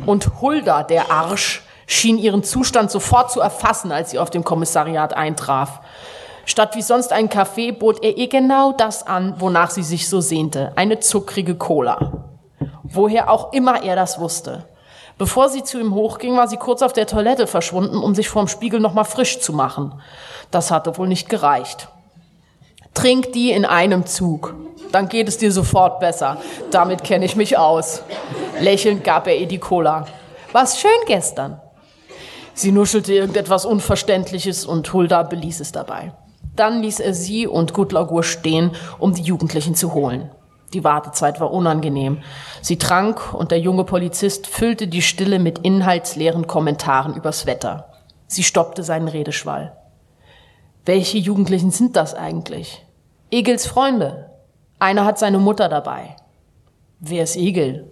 Und 0.06 0.40
Hulda, 0.40 0.82
der 0.82 1.10
Arsch, 1.10 1.62
schien 1.86 2.16
ihren 2.16 2.42
Zustand 2.42 2.90
sofort 2.90 3.30
zu 3.30 3.40
erfassen, 3.40 3.92
als 3.92 4.10
sie 4.10 4.18
auf 4.18 4.30
dem 4.30 4.44
Kommissariat 4.44 5.12
eintraf. 5.14 5.80
Statt 6.46 6.74
wie 6.74 6.82
sonst 6.82 7.12
einen 7.12 7.28
Kaffee 7.28 7.70
bot 7.70 8.02
er 8.02 8.16
ihr 8.16 8.28
genau 8.28 8.72
das 8.72 9.06
an, 9.06 9.34
wonach 9.40 9.70
sie 9.70 9.82
sich 9.82 10.08
so 10.08 10.22
sehnte, 10.22 10.72
eine 10.76 11.00
zuckrige 11.00 11.56
Cola. 11.56 12.24
Woher 12.82 13.30
auch 13.30 13.52
immer 13.52 13.82
er 13.82 13.94
das 13.94 14.18
wusste. 14.18 14.64
Bevor 15.18 15.48
sie 15.48 15.64
zu 15.64 15.80
ihm 15.80 15.94
hochging, 15.94 16.36
war 16.36 16.46
sie 16.46 16.58
kurz 16.58 16.82
auf 16.82 16.92
der 16.92 17.06
Toilette 17.06 17.46
verschwunden, 17.46 17.96
um 17.96 18.14
sich 18.14 18.28
vorm 18.28 18.48
Spiegel 18.48 18.80
nochmal 18.80 19.06
frisch 19.06 19.40
zu 19.40 19.52
machen. 19.52 19.94
Das 20.50 20.70
hatte 20.70 20.98
wohl 20.98 21.08
nicht 21.08 21.28
gereicht. 21.28 21.88
Trink 22.92 23.32
die 23.32 23.50
in 23.50 23.64
einem 23.64 24.06
Zug. 24.06 24.54
Dann 24.92 25.08
geht 25.08 25.28
es 25.28 25.38
dir 25.38 25.52
sofort 25.52 26.00
besser. 26.00 26.36
Damit 26.70 27.02
kenne 27.02 27.24
ich 27.24 27.36
mich 27.36 27.56
aus. 27.56 28.02
Lächelnd 28.60 29.04
gab 29.04 29.26
er 29.26 29.36
ihr 29.36 29.48
die 29.48 29.58
Cola. 29.58 30.06
War's 30.52 30.80
schön 30.80 30.90
gestern? 31.06 31.60
Sie 32.54 32.72
nuschelte 32.72 33.12
irgendetwas 33.12 33.66
Unverständliches 33.66 34.64
und 34.64 34.90
Hulda 34.92 35.22
beließ 35.22 35.60
es 35.60 35.72
dabei. 35.72 36.12
Dann 36.54 36.82
ließ 36.82 37.00
er 37.00 37.12
sie 37.12 37.46
und 37.46 37.74
Gudlagur 37.74 38.22
stehen, 38.22 38.70
um 38.98 39.12
die 39.12 39.22
Jugendlichen 39.22 39.74
zu 39.74 39.92
holen. 39.92 40.30
Die 40.72 40.84
Wartezeit 40.84 41.40
war 41.40 41.52
unangenehm. 41.52 42.22
Sie 42.60 42.76
trank 42.76 43.32
und 43.32 43.50
der 43.50 43.60
junge 43.60 43.84
Polizist 43.84 44.46
füllte 44.46 44.88
die 44.88 45.02
Stille 45.02 45.38
mit 45.38 45.60
inhaltsleeren 45.60 46.46
Kommentaren 46.46 47.14
übers 47.14 47.46
Wetter. 47.46 47.88
Sie 48.26 48.42
stoppte 48.42 48.82
seinen 48.82 49.08
Redeschwall. 49.08 49.76
Welche 50.84 51.18
Jugendlichen 51.18 51.70
sind 51.70 51.96
das 51.96 52.14
eigentlich? 52.14 52.84
Egels 53.30 53.66
Freunde. 53.66 54.30
Einer 54.78 55.04
hat 55.04 55.18
seine 55.18 55.38
Mutter 55.38 55.68
dabei. 55.68 56.16
Wer 57.00 57.24
ist 57.24 57.36
Egel? 57.36 57.90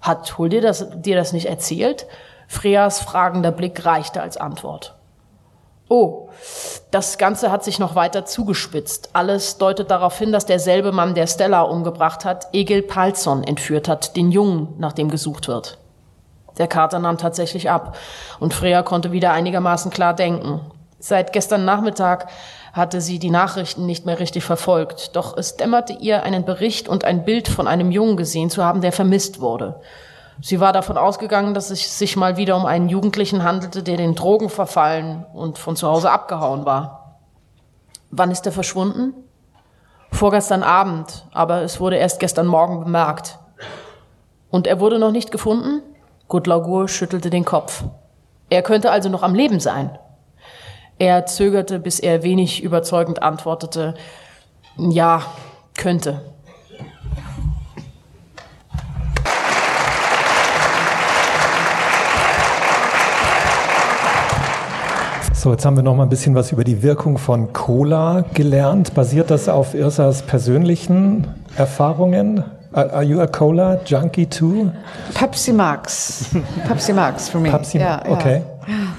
Hat 0.00 0.36
Hul 0.38 0.48
dir 0.48 0.60
das, 0.60 0.86
dir 0.96 1.16
das 1.16 1.32
nicht 1.32 1.46
erzählt? 1.46 2.06
Freas 2.46 3.00
fragender 3.00 3.52
Blick 3.52 3.84
reichte 3.84 4.20
als 4.20 4.36
Antwort. 4.36 4.93
Oh, 5.88 6.30
das 6.90 7.18
Ganze 7.18 7.50
hat 7.50 7.62
sich 7.62 7.78
noch 7.78 7.94
weiter 7.94 8.24
zugespitzt. 8.24 9.10
Alles 9.12 9.58
deutet 9.58 9.90
darauf 9.90 10.18
hin, 10.18 10.32
dass 10.32 10.46
derselbe 10.46 10.92
Mann, 10.92 11.14
der 11.14 11.26
Stella 11.26 11.62
umgebracht 11.62 12.24
hat, 12.24 12.48
Egil 12.54 12.82
Palsson 12.82 13.44
entführt 13.44 13.86
hat, 13.88 14.16
den 14.16 14.30
Jungen, 14.30 14.74
nach 14.78 14.92
dem 14.92 15.10
gesucht 15.10 15.48
wird. 15.48 15.78
Der 16.56 16.68
Kater 16.68 17.00
nahm 17.00 17.18
tatsächlich 17.18 17.70
ab 17.70 17.96
und 18.40 18.54
Freya 18.54 18.82
konnte 18.82 19.12
wieder 19.12 19.32
einigermaßen 19.32 19.90
klar 19.90 20.14
denken. 20.14 20.60
Seit 20.98 21.32
gestern 21.32 21.64
Nachmittag 21.64 22.28
hatte 22.72 23.00
sie 23.00 23.18
die 23.18 23.30
Nachrichten 23.30 23.84
nicht 23.84 24.06
mehr 24.06 24.18
richtig 24.18 24.44
verfolgt, 24.44 25.14
doch 25.16 25.36
es 25.36 25.56
dämmerte 25.56 25.92
ihr, 25.92 26.22
einen 26.22 26.44
Bericht 26.44 26.88
und 26.88 27.04
ein 27.04 27.24
Bild 27.24 27.48
von 27.48 27.68
einem 27.68 27.90
Jungen 27.90 28.16
gesehen 28.16 28.50
zu 28.50 28.64
haben, 28.64 28.80
der 28.80 28.92
vermisst 28.92 29.40
wurde. 29.40 29.80
Sie 30.40 30.60
war 30.60 30.72
davon 30.72 30.98
ausgegangen, 30.98 31.54
dass 31.54 31.70
es 31.70 31.98
sich 31.98 32.16
mal 32.16 32.36
wieder 32.36 32.56
um 32.56 32.66
einen 32.66 32.88
Jugendlichen 32.88 33.44
handelte, 33.44 33.82
der 33.82 33.96
den 33.96 34.14
Drogen 34.14 34.48
verfallen 34.48 35.24
und 35.32 35.58
von 35.58 35.76
zu 35.76 35.88
Hause 35.88 36.10
abgehauen 36.10 36.64
war. 36.64 37.20
Wann 38.10 38.30
ist 38.30 38.46
er 38.46 38.52
verschwunden? 38.52 39.14
Vorgestern 40.10 40.62
Abend, 40.62 41.26
aber 41.32 41.62
es 41.62 41.80
wurde 41.80 41.96
erst 41.96 42.20
gestern 42.20 42.46
Morgen 42.46 42.84
bemerkt. 42.84 43.38
Und 44.50 44.66
er 44.66 44.80
wurde 44.80 44.98
noch 44.98 45.10
nicht 45.10 45.32
gefunden? 45.32 45.82
Gudlaugur 46.28 46.88
schüttelte 46.88 47.30
den 47.30 47.44
Kopf. 47.44 47.84
Er 48.50 48.62
könnte 48.62 48.90
also 48.90 49.08
noch 49.08 49.22
am 49.22 49.34
Leben 49.34 49.60
sein. 49.60 49.98
Er 50.98 51.26
zögerte, 51.26 51.80
bis 51.80 51.98
er 51.98 52.22
wenig 52.22 52.62
überzeugend 52.62 53.22
antwortete, 53.22 53.94
ja, 54.76 55.22
könnte. 55.76 56.33
So, 65.44 65.50
jetzt 65.50 65.66
haben 65.66 65.76
wir 65.76 65.82
noch 65.82 65.94
mal 65.94 66.04
ein 66.04 66.08
bisschen 66.08 66.34
was 66.34 66.52
über 66.52 66.64
die 66.64 66.82
Wirkung 66.82 67.18
von 67.18 67.52
Cola 67.52 68.24
gelernt. 68.32 68.94
Basiert 68.94 69.30
das 69.30 69.46
auf 69.46 69.74
Irsas 69.74 70.22
persönlichen 70.22 71.26
Erfahrungen? 71.58 72.42
Are, 72.72 73.02
you 73.02 73.20
a 73.20 73.26
Cola 73.26 73.78
junkie 73.84 74.24
too? 74.24 74.70
Pepsi 75.12 75.52
Max. 75.52 76.30
Pepsi 76.66 76.94
Max 76.94 77.28
for 77.28 77.42
me. 77.42 77.50
Pepsi, 77.50 77.78
yeah, 77.78 78.02
okay. 78.08 78.42
Yeah. 78.66 78.94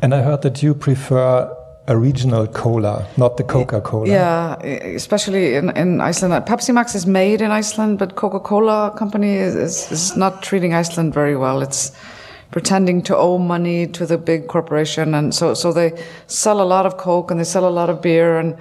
And 0.00 0.14
I 0.14 0.22
heard 0.22 0.40
that 0.44 0.62
you 0.62 0.74
prefer 0.74 1.54
a 1.86 1.94
regional 1.94 2.46
cola, 2.46 3.06
not 3.18 3.36
the 3.36 3.44
Coca-Cola. 3.44 4.08
Yeah, 4.08 4.56
especially 4.96 5.56
in, 5.56 5.68
in 5.76 6.00
Iceland. 6.00 6.42
Pepsi 6.46 6.72
Max 6.72 6.94
is 6.94 7.06
made 7.06 7.42
in 7.42 7.50
Iceland, 7.50 7.98
but 7.98 8.16
Coca-Cola 8.16 8.94
company 8.96 9.36
is, 9.36 9.54
is, 9.54 9.92
is 9.92 10.16
not 10.16 10.42
treating 10.42 10.72
Iceland 10.72 11.12
very 11.12 11.36
well. 11.36 11.60
It's 11.60 11.92
pretending 12.50 13.02
to 13.02 13.16
owe 13.16 13.38
money 13.38 13.86
to 13.86 14.06
the 14.06 14.18
big 14.18 14.46
corporation. 14.48 15.14
And 15.14 15.34
so, 15.34 15.54
so 15.54 15.72
they 15.72 15.92
sell 16.26 16.60
a 16.60 16.64
lot 16.64 16.86
of 16.86 16.96
Coke 16.96 17.30
and 17.30 17.38
they 17.38 17.44
sell 17.44 17.68
a 17.68 17.70
lot 17.70 17.90
of 17.90 18.00
beer 18.00 18.38
and, 18.38 18.56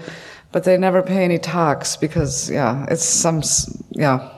but 0.52 0.64
they 0.64 0.78
never 0.78 1.02
pay 1.02 1.24
any 1.24 1.38
tax 1.38 1.96
because, 1.96 2.50
yeah, 2.50 2.86
it's 2.90 3.06
some, 3.06 3.42
yeah. 3.92 4.30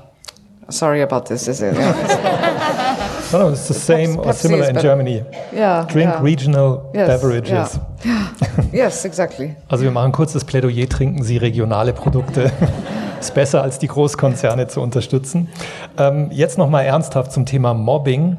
Sorry 0.69 1.01
about 1.01 1.25
this, 1.25 1.47
is 1.47 1.63
it? 1.63 1.73
Yeah. 1.73 3.29
no, 3.33 3.39
no, 3.39 3.49
it's 3.49 3.67
the 3.67 3.73
same 3.73 4.17
Pepsi 4.17 4.25
or 4.25 4.33
similar 4.33 4.69
in. 4.69 4.79
Germany. 4.79 5.23
Yeah, 5.51 5.87
Drink 5.89 6.11
yeah. 6.11 6.21
regional 6.21 6.91
Yes, 6.93 7.07
beverages. 7.07 7.79
Yeah. 8.05 8.35
yes, 8.71 9.03
exactly. 9.03 9.55
Also 9.67 9.83
wir 9.83 9.91
machen 9.91 10.11
kurz 10.11 10.33
das 10.33 10.45
Plädoyer, 10.45 10.87
trinken 10.87 11.23
Sie 11.23 11.37
regionale 11.37 11.91
Produkte. 11.93 12.51
Ist 13.19 13.33
besser, 13.33 13.61
als 13.61 13.79
die 13.79 13.87
Großkonzerne 13.87 14.67
zu 14.67 14.79
unterstützen. 14.79 15.49
Ähm, 15.97 16.29
jetzt 16.31 16.57
nochmal 16.57 16.85
ernsthaft 16.85 17.33
zum 17.33 17.45
Thema 17.45 17.73
Mobbing. 17.73 18.37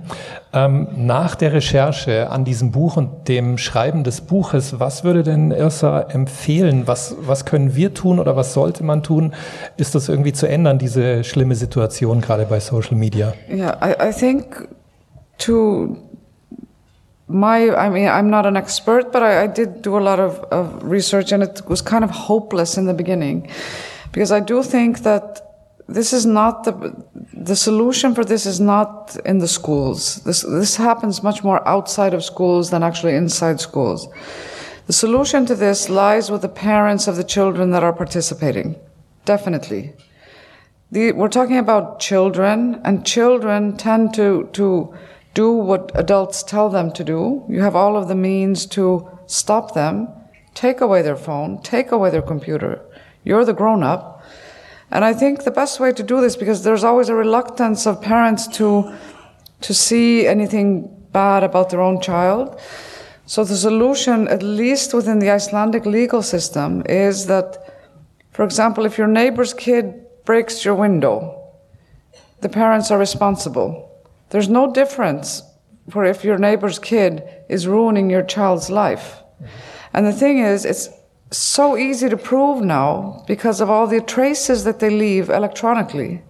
Ähm, 0.54 0.88
nach 0.96 1.34
der 1.34 1.52
Recherche 1.52 2.30
an 2.30 2.46
diesem 2.46 2.70
Buch 2.72 2.96
und 2.96 3.28
dem 3.28 3.58
Schreiben 3.58 4.04
des 4.04 4.22
Buches, 4.22 4.80
was 4.80 5.04
würde 5.04 5.22
denn 5.22 5.50
Irsa 5.50 6.00
empfehlen? 6.00 6.84
Was, 6.86 7.14
was 7.20 7.44
können 7.44 7.76
wir 7.76 7.92
tun 7.92 8.18
oder 8.18 8.36
was 8.36 8.54
sollte 8.54 8.82
man 8.82 9.02
tun? 9.02 9.34
Ist 9.76 9.94
das 9.94 10.08
irgendwie 10.08 10.32
zu 10.32 10.48
ändern, 10.48 10.78
diese 10.78 11.24
schlimme 11.24 11.56
Situation 11.56 12.22
gerade 12.22 12.46
bei 12.46 12.58
Social 12.58 12.96
Media? 12.96 13.34
Yeah, 13.50 13.76
I, 13.82 14.08
I 14.08 14.12
think 14.12 14.66
to 15.38 15.98
my, 17.28 17.68
I 17.68 17.90
mean, 17.90 18.08
I'm 18.08 18.30
not 18.30 18.46
an 18.46 18.56
expert, 18.56 19.12
but 19.12 19.20
I, 19.20 19.44
I 19.44 19.46
did 19.46 19.84
do 19.84 19.98
a 19.98 20.00
lot 20.00 20.18
of, 20.18 20.42
of 20.50 20.82
research 20.82 21.32
and 21.32 21.42
it 21.42 21.62
was 21.68 21.84
kind 21.84 22.02
of 22.02 22.10
hopeless 22.28 22.78
in 22.78 22.86
the 22.86 22.94
beginning 22.94 23.46
because 24.12 24.32
I 24.32 24.40
do 24.40 24.62
think 24.62 25.00
that 25.00 25.40
this 25.88 26.12
is 26.12 26.24
not 26.24 26.64
the, 26.64 27.04
the 27.32 27.56
solution 27.56 28.14
for 28.14 28.24
this 28.24 28.46
is 28.46 28.60
not 28.60 29.16
in 29.24 29.38
the 29.38 29.48
schools. 29.48 30.22
This, 30.22 30.42
this 30.42 30.76
happens 30.76 31.22
much 31.22 31.42
more 31.42 31.66
outside 31.66 32.14
of 32.14 32.24
schools 32.24 32.70
than 32.70 32.82
actually 32.82 33.16
inside 33.16 33.60
schools. 33.60 34.08
The 34.86 34.92
solution 34.92 35.46
to 35.46 35.54
this 35.54 35.88
lies 35.88 36.30
with 36.30 36.42
the 36.42 36.48
parents 36.48 37.08
of 37.08 37.16
the 37.16 37.24
children 37.24 37.70
that 37.70 37.82
are 37.82 37.92
participating. 37.92 38.76
Definitely. 39.24 39.94
The, 40.92 41.12
we're 41.12 41.28
talking 41.28 41.58
about 41.58 42.00
children, 42.00 42.80
and 42.84 43.06
children 43.06 43.76
tend 43.76 44.14
to, 44.14 44.48
to 44.52 44.94
do 45.34 45.52
what 45.52 45.92
adults 45.94 46.42
tell 46.42 46.68
them 46.68 46.92
to 46.92 47.04
do. 47.04 47.44
You 47.48 47.62
have 47.62 47.76
all 47.76 47.96
of 47.96 48.08
the 48.08 48.16
means 48.16 48.66
to 48.66 49.08
stop 49.26 49.74
them, 49.74 50.08
take 50.54 50.80
away 50.80 51.02
their 51.02 51.16
phone, 51.16 51.62
take 51.62 51.92
away 51.92 52.10
their 52.10 52.22
computer. 52.22 52.80
You're 53.24 53.44
the 53.44 53.52
grown 53.52 53.82
up. 53.82 54.24
And 54.90 55.04
I 55.04 55.12
think 55.12 55.44
the 55.44 55.50
best 55.50 55.78
way 55.78 55.92
to 55.92 56.02
do 56.02 56.20
this, 56.20 56.36
because 56.36 56.64
there's 56.64 56.84
always 56.84 57.08
a 57.08 57.14
reluctance 57.14 57.86
of 57.86 58.02
parents 58.02 58.48
to, 58.58 58.92
to 59.60 59.74
see 59.74 60.26
anything 60.26 60.88
bad 61.12 61.44
about 61.44 61.70
their 61.70 61.80
own 61.80 62.00
child. 62.00 62.60
So 63.26 63.44
the 63.44 63.56
solution, 63.56 64.26
at 64.28 64.42
least 64.42 64.92
within 64.92 65.20
the 65.20 65.30
Icelandic 65.30 65.86
legal 65.86 66.22
system, 66.22 66.82
is 66.86 67.26
that, 67.26 67.72
for 68.32 68.44
example, 68.44 68.84
if 68.84 68.98
your 68.98 69.06
neighbor's 69.06 69.54
kid 69.54 70.06
breaks 70.24 70.64
your 70.64 70.74
window, 70.74 71.36
the 72.40 72.48
parents 72.48 72.90
are 72.90 72.98
responsible. 72.98 73.86
There's 74.30 74.48
no 74.48 74.72
difference 74.72 75.42
for 75.88 76.04
if 76.04 76.24
your 76.24 76.38
neighbor's 76.38 76.78
kid 76.78 77.22
is 77.48 77.66
ruining 77.66 78.10
your 78.10 78.22
child's 78.22 78.70
life. 78.70 79.22
And 79.92 80.06
the 80.06 80.12
thing 80.12 80.38
is, 80.38 80.64
it's 80.64 80.88
so 81.30 81.76
easy 81.76 82.08
to 82.08 82.16
prove 82.16 82.64
now 82.64 83.24
because 83.26 83.60
of 83.60 83.70
all 83.70 83.86
the 83.86 84.00
traces 84.00 84.64
that 84.64 84.80
they 84.80 84.90
leave 84.90 85.30
electronically. 85.30 86.22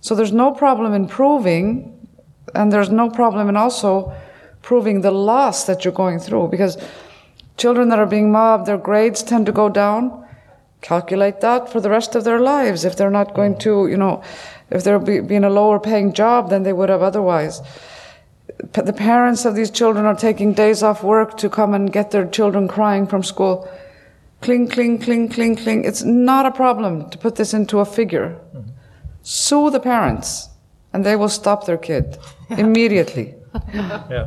So 0.00 0.14
there's 0.14 0.32
no 0.32 0.52
problem 0.52 0.92
in 0.92 1.06
proving, 1.08 2.08
and 2.54 2.70
there's 2.70 2.90
no 2.90 3.08
problem 3.08 3.48
in 3.48 3.56
also 3.56 4.14
proving 4.60 5.00
the 5.00 5.10
loss 5.10 5.64
that 5.64 5.84
you're 5.84 5.94
going 5.94 6.18
through 6.18 6.48
because 6.48 6.76
children 7.56 7.88
that 7.88 7.98
are 7.98 8.06
being 8.06 8.30
mobbed, 8.30 8.66
their 8.66 8.78
grades 8.78 9.22
tend 9.22 9.46
to 9.46 9.52
go 9.52 9.68
down. 9.68 10.26
Calculate 10.82 11.40
that 11.40 11.72
for 11.72 11.80
the 11.80 11.88
rest 11.88 12.14
of 12.14 12.24
their 12.24 12.40
lives 12.40 12.84
if 12.84 12.96
they're 12.96 13.10
not 13.10 13.34
going 13.34 13.56
to, 13.60 13.86
you 13.86 13.96
know, 13.96 14.22
if 14.70 14.84
they're 14.84 14.98
be, 14.98 15.20
being 15.20 15.44
a 15.44 15.50
lower 15.50 15.80
paying 15.80 16.12
job 16.12 16.50
than 16.50 16.62
they 16.62 16.72
would 16.74 16.90
have 16.90 17.02
otherwise. 17.02 17.62
The 18.72 18.92
parents 18.92 19.46
of 19.46 19.54
these 19.54 19.70
children 19.70 20.04
are 20.04 20.14
taking 20.14 20.52
days 20.52 20.82
off 20.82 21.02
work 21.02 21.38
to 21.38 21.48
come 21.48 21.72
and 21.72 21.90
get 21.90 22.10
their 22.10 22.26
children 22.26 22.68
crying 22.68 23.06
from 23.06 23.22
school. 23.22 23.66
Cling, 24.44 24.68
cling, 24.68 24.98
cling, 24.98 25.28
cling, 25.30 25.56
cling. 25.56 25.84
It's 25.84 26.04
not 26.04 26.44
a 26.44 26.50
problem 26.50 27.08
to 27.08 27.16
put 27.16 27.36
this 27.36 27.54
into 27.54 27.78
a 27.78 27.84
figure. 27.84 28.36
Sue 29.22 29.70
the 29.70 29.80
parents, 29.80 30.50
and 30.92 31.02
they 31.04 31.16
will 31.16 31.30
stop 31.30 31.64
their 31.64 31.78
kid 31.78 32.18
immediately. 32.50 33.34
Ja. 34.10 34.26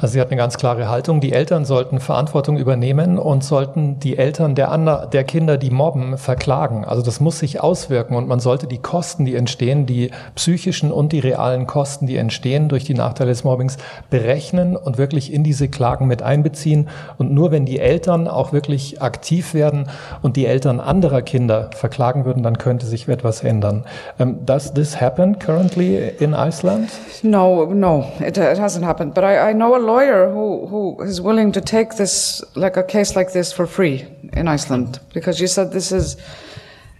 Also 0.00 0.14
sie 0.14 0.20
hat 0.20 0.28
eine 0.28 0.38
ganz 0.38 0.56
klare 0.56 0.88
Haltung. 0.88 1.20
Die 1.20 1.32
Eltern 1.32 1.64
sollten 1.64 2.00
Verantwortung 2.00 2.56
übernehmen 2.56 3.18
und 3.18 3.44
sollten 3.44 4.00
die 4.00 4.16
Eltern 4.16 4.54
der, 4.54 4.72
ander, 4.72 5.06
der 5.12 5.24
Kinder, 5.24 5.58
die 5.58 5.70
mobben, 5.70 6.16
verklagen. 6.16 6.84
Also 6.84 7.02
das 7.02 7.20
muss 7.20 7.38
sich 7.38 7.60
auswirken 7.60 8.16
und 8.16 8.26
man 8.26 8.40
sollte 8.40 8.66
die 8.66 8.78
Kosten, 8.78 9.24
die 9.24 9.34
entstehen, 9.34 9.84
die 9.84 10.10
psychischen 10.34 10.90
und 10.90 11.12
die 11.12 11.18
realen 11.18 11.66
Kosten, 11.66 12.06
die 12.06 12.16
entstehen 12.16 12.68
durch 12.68 12.84
die 12.84 12.94
Nachteile 12.94 13.30
des 13.30 13.44
Mobbings, 13.44 13.76
berechnen 14.08 14.76
und 14.76 14.96
wirklich 14.96 15.32
in 15.32 15.44
diese 15.44 15.68
Klagen 15.68 16.06
mit 16.06 16.22
einbeziehen. 16.22 16.88
Und 17.18 17.32
nur 17.32 17.50
wenn 17.50 17.66
die 17.66 17.78
Eltern 17.78 18.26
auch 18.26 18.52
wirklich 18.52 19.02
aktiv 19.02 19.52
werden 19.52 19.88
und 20.22 20.36
die 20.36 20.46
Eltern 20.46 20.80
anderer 20.80 21.22
Kinder 21.22 21.70
verklagen 21.74 22.24
würden, 22.24 22.42
dann 22.42 22.56
könnte 22.56 22.86
sich 22.86 23.06
etwas 23.08 23.42
ändern. 23.42 23.84
Um, 24.18 24.46
does 24.46 24.72
this 24.72 25.00
happen 25.00 25.38
currently 25.38 26.12
in 26.18 26.32
Iceland? 26.32 26.90
No, 27.22 27.66
no, 27.66 28.06
it, 28.20 28.38
hasn't 28.38 28.84
happened. 28.84 29.14
But 29.14 29.24
I, 29.24 29.50
I 29.50 29.54
know 29.54 29.74
a 29.74 29.78
lawyer 29.90 30.22
who, 30.34 30.46
who 30.70 30.82
is 31.10 31.20
willing 31.20 31.52
to 31.52 31.60
take 31.60 31.90
this, 32.02 32.42
like 32.64 32.76
a 32.76 32.82
case 32.94 33.10
like 33.18 33.30
this, 33.32 33.52
for 33.56 33.66
free 33.66 33.96
in 34.40 34.46
Iceland 34.56 34.98
because 35.14 35.40
you 35.42 35.48
said 35.48 35.66
this 35.72 35.90
is, 35.92 36.16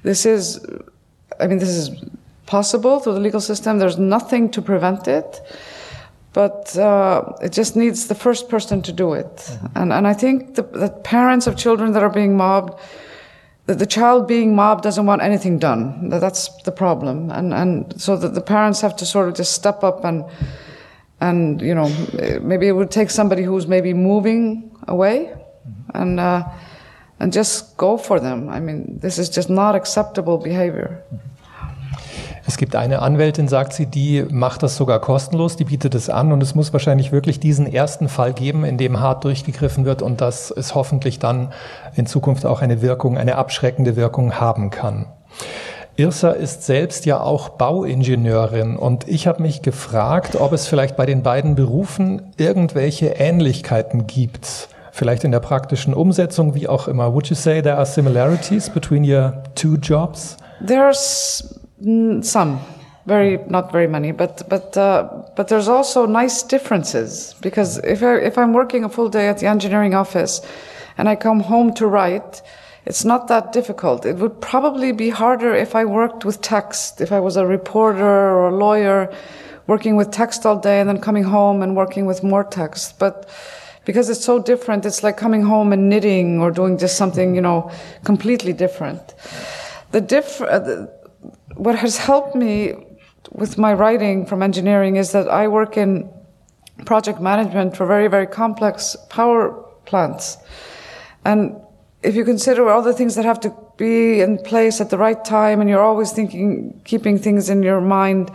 this 0.03 0.25
is, 0.27 0.43
I 1.43 1.47
mean, 1.49 1.59
this 1.59 1.75
is 1.83 1.91
possible 2.47 2.95
through 3.01 3.15
the 3.19 3.21
legal 3.29 3.41
system. 3.41 3.79
There's 3.79 3.99
nothing 3.99 4.51
to 4.51 4.61
prevent 4.63 5.07
it, 5.09 5.41
but 6.33 6.77
uh, 6.77 7.47
it 7.47 7.53
just 7.61 7.77
needs 7.77 8.07
the 8.07 8.15
first 8.15 8.49
person 8.49 8.83
to 8.83 8.93
do 8.93 9.15
it. 9.23 9.59
And 9.75 9.93
and 9.93 10.07
I 10.13 10.15
think 10.23 10.55
the, 10.57 10.63
that 10.83 10.95
parents 11.05 11.47
of 11.49 11.55
children 11.57 11.93
that 11.95 12.03
are 12.03 12.15
being 12.23 12.37
mobbed 12.37 12.73
that 13.67 13.79
the 13.79 13.87
child 13.87 14.27
being 14.27 14.55
mobbed 14.57 14.83
doesn't 14.83 15.07
want 15.07 15.23
anything 15.23 15.59
done. 15.61 16.09
That- 16.11 16.21
That's 16.21 16.49
the 16.65 16.73
problem, 16.73 17.31
and 17.31 17.55
and 17.55 18.01
so 18.01 18.17
that 18.17 18.33
the 18.35 18.41
parents 18.55 18.81
have 18.83 18.95
to 18.97 19.05
sort 19.07 19.29
of 19.29 19.35
just 19.39 19.53
step 19.53 19.85
up 19.85 20.05
and 20.05 20.25
and 21.21 21.63
you 21.63 21.75
know 21.75 21.91
maybe 22.43 22.67
it 22.67 22.75
would 22.75 22.91
take 22.91 23.11
somebody 23.11 23.45
who's 23.45 23.67
maybe 23.67 23.95
moving 23.95 24.71
away, 24.89 25.31
and 25.95 26.19
uh, 26.19 26.45
and 27.19 27.33
just 27.35 27.77
go 27.77 27.97
for 27.97 28.21
them. 28.21 28.49
I 28.49 28.61
mean, 28.61 28.99
this 29.01 29.19
is 29.19 29.35
just 29.35 29.51
not 29.51 29.75
acceptable 29.75 30.39
behavior. 30.39 31.03
Es 32.47 32.57
gibt 32.57 32.75
eine 32.75 33.01
Anwältin, 33.01 33.47
sagt 33.47 33.75
sie, 33.75 33.87
die 33.87 34.25
macht 34.29 34.65
das 34.65 34.77
sogar 34.77 34.99
kostenlos, 34.99 35.57
die 35.57 35.65
bietet 35.65 35.95
es 35.95 36.11
an 36.11 36.33
und 36.33 36.43
es 36.43 36.55
muss 36.57 36.73
wahrscheinlich 36.73 37.13
wirklich 37.13 37.39
diesen 37.39 37.67
ersten 37.67 38.09
Fall 38.09 38.33
geben, 38.33 38.65
in 38.65 38.77
dem 38.77 38.99
hart 38.99 39.23
durchgegriffen 39.23 39.85
wird 39.85 40.03
und 40.03 40.21
dass 40.21 40.51
es 40.51 40.75
hoffentlich 40.75 41.21
dann 41.21 41.53
in 41.95 42.07
Zukunft 42.07 42.47
auch 42.47 42.61
eine 42.61 42.83
Wirkung, 42.83 43.19
eine 43.19 43.37
abschreckende 43.37 43.95
Wirkung 43.95 44.41
haben 44.41 44.71
kann. 44.71 45.07
Irsa 46.01 46.31
ist 46.31 46.63
selbst 46.65 47.05
ja 47.05 47.21
auch 47.21 47.51
Bauingenieurin 47.51 48.77
und 48.77 49.07
ich 49.07 49.27
habe 49.27 49.43
mich 49.43 49.61
gefragt, 49.61 50.35
ob 50.35 50.55
es 50.55 50.67
vielleicht 50.67 50.97
bei 50.97 51.05
den 51.05 51.23
beiden 51.23 51.57
Berufen 51.57 52.33
irgendwelche 52.39 53.09
Ähnlichkeiten 53.09 54.07
gibt. 54.07 54.71
Vielleicht 54.93 55.25
in 55.25 55.31
der 55.31 55.41
praktischen 55.41 55.93
Umsetzung, 55.93 56.55
wie 56.55 56.69
auch 56.69 56.89
immer. 56.89 57.13
Would 57.13 57.29
you 57.29 57.37
say 57.37 57.61
there 57.61 57.77
are 57.77 57.85
similarities 57.85 58.71
between 58.71 59.05
your 59.05 59.43
two 59.55 59.77
jobs? 59.77 60.39
There's 60.67 61.61
some, 62.23 62.61
very 63.05 63.39
not 63.47 63.71
very 63.71 63.87
many, 63.87 64.13
but 64.13 64.49
but 64.49 64.75
uh, 64.79 65.05
but 65.37 65.49
there's 65.49 65.69
also 65.69 66.07
nice 66.07 66.47
differences 66.47 67.37
because 67.43 67.79
if 67.85 68.03
I 68.03 68.27
if 68.27 68.39
I'm 68.39 68.55
working 68.55 68.85
a 68.85 68.89
full 68.89 69.11
day 69.11 69.29
at 69.29 69.39
the 69.39 69.49
engineering 69.49 69.95
office, 69.95 70.41
and 70.97 71.11
I 71.11 71.17
come 71.17 71.43
home 71.43 71.75
to 71.75 71.87
write, 71.87 72.43
it's 72.87 73.05
not 73.05 73.29
that 73.29 73.53
difficult. 73.53 74.07
It 74.07 74.17
would 74.17 74.41
probably 74.41 74.93
be 74.93 75.11
harder 75.11 75.55
if 75.55 75.75
I 75.75 75.85
worked 75.85 76.25
with 76.25 76.41
text, 76.41 77.01
if 77.01 77.13
I 77.13 77.21
was 77.21 77.37
a 77.37 77.47
reporter 77.47 78.05
or 78.05 78.49
a 78.49 78.57
lawyer, 78.57 79.13
working 79.67 79.97
with 79.97 80.11
text 80.11 80.47
all 80.47 80.59
day 80.59 80.81
and 80.81 80.89
then 80.89 81.01
coming 81.01 81.25
home 81.25 81.63
and 81.63 81.77
working 81.77 82.07
with 82.07 82.23
more 82.23 82.45
text, 82.45 82.99
but. 82.99 83.29
Because 83.87 84.11
it's 84.11 84.23
so 84.23 84.39
different, 84.39 84.85
it's 84.85 85.03
like 85.03 85.17
coming 85.17 85.43
home 85.43 85.73
and 85.73 85.89
knitting 85.89 86.39
or 86.39 86.51
doing 86.51 86.77
just 86.77 86.97
something, 86.99 87.35
you 87.35 87.41
know, 87.41 87.71
completely 88.05 88.53
different. 88.53 89.15
The 89.93 90.03
diff- 90.03 90.43
uh, 90.43 90.59
the, 90.59 91.01
what 91.57 91.77
has 91.77 91.97
helped 91.97 92.35
me 92.37 92.75
with 93.33 93.59
my 93.59 93.73
writing 93.73 94.27
from 94.27 94.43
engineering 94.43 94.97
is 94.97 95.13
that 95.13 95.29
I 95.29 95.49
work 95.49 95.77
in 95.77 96.11
project 96.85 97.21
management 97.21 97.77
for 97.77 97.87
very, 97.87 98.07
very 98.09 98.27
complex 98.27 98.97
power 99.09 99.51
plants. 99.87 100.37
And 101.25 101.57
if 102.03 102.15
you 102.17 102.25
consider 102.25 102.69
all 102.69 102.83
the 102.83 102.95
things 102.95 103.15
that 103.15 103.25
have 103.25 103.41
to 103.41 103.55
be 103.77 104.21
in 104.21 104.39
place 104.39 104.81
at 104.81 104.91
the 104.91 104.99
right 104.99 105.23
time 105.25 105.61
and 105.61 105.69
you're 105.69 105.83
always 105.83 106.13
thinking, 106.13 106.81
keeping 106.85 107.19
things 107.19 107.51
in 107.51 107.63
your 107.63 107.81
mind, 107.81 108.31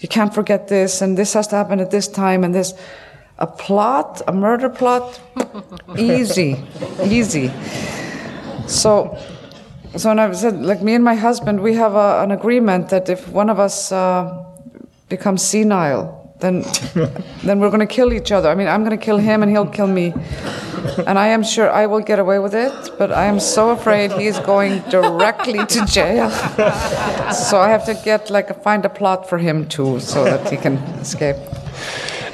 you 0.00 0.08
can't 0.08 0.34
forget 0.34 0.68
this 0.68 1.00
and 1.00 1.16
this 1.16 1.32
has 1.32 1.46
to 1.48 1.56
happen 1.56 1.80
at 1.80 1.90
this 1.90 2.08
time 2.08 2.44
and 2.44 2.54
this, 2.54 2.74
A 3.38 3.46
plot, 3.46 4.22
a 4.26 4.32
murder 4.32 4.70
plot, 4.70 5.20
easy, 5.98 6.56
easy. 7.04 7.52
So, 8.66 9.18
so 9.96 10.08
when 10.08 10.18
I 10.18 10.32
said, 10.32 10.62
like 10.62 10.82
me 10.82 10.94
and 10.94 11.04
my 11.04 11.14
husband, 11.14 11.62
we 11.62 11.74
have 11.74 11.94
a, 11.94 12.22
an 12.22 12.30
agreement 12.30 12.88
that 12.88 13.08
if 13.08 13.28
one 13.28 13.50
of 13.50 13.58
us 13.60 13.92
uh, 13.92 14.44
becomes 15.08 15.42
senile, 15.42 16.25
then 16.46 16.64
then 17.42 17.60
we're 17.60 17.70
going 17.74 17.86
to 17.88 17.94
kill 17.94 18.12
each 18.12 18.30
other. 18.32 18.48
I 18.48 18.54
mean, 18.54 18.68
I'm 18.68 18.84
going 18.84 18.98
to 18.98 19.04
kill 19.04 19.18
him 19.18 19.42
and 19.42 19.50
he'll 19.50 19.72
kill 19.78 19.86
me. 19.88 20.14
And 21.06 21.18
I 21.18 21.28
am 21.28 21.42
sure 21.42 21.68
I 21.70 21.86
will 21.86 22.00
get 22.00 22.18
away 22.18 22.38
with 22.38 22.54
it, 22.54 22.92
but 22.98 23.10
I 23.10 23.24
am 23.26 23.40
so 23.40 23.70
afraid 23.70 24.12
he 24.12 24.26
is 24.26 24.38
going 24.40 24.82
directly 24.88 25.66
to 25.66 25.84
jail. 25.86 26.30
so 27.50 27.58
I 27.58 27.68
have 27.70 27.84
to 27.86 27.94
get 28.04 28.30
like 28.30 28.50
a, 28.50 28.54
find 28.54 28.84
a 28.84 28.88
plot 28.88 29.28
for 29.28 29.38
him 29.38 29.66
too, 29.66 30.00
so 30.00 30.24
that 30.24 30.48
he 30.50 30.56
can 30.56 30.74
escape. 31.02 31.36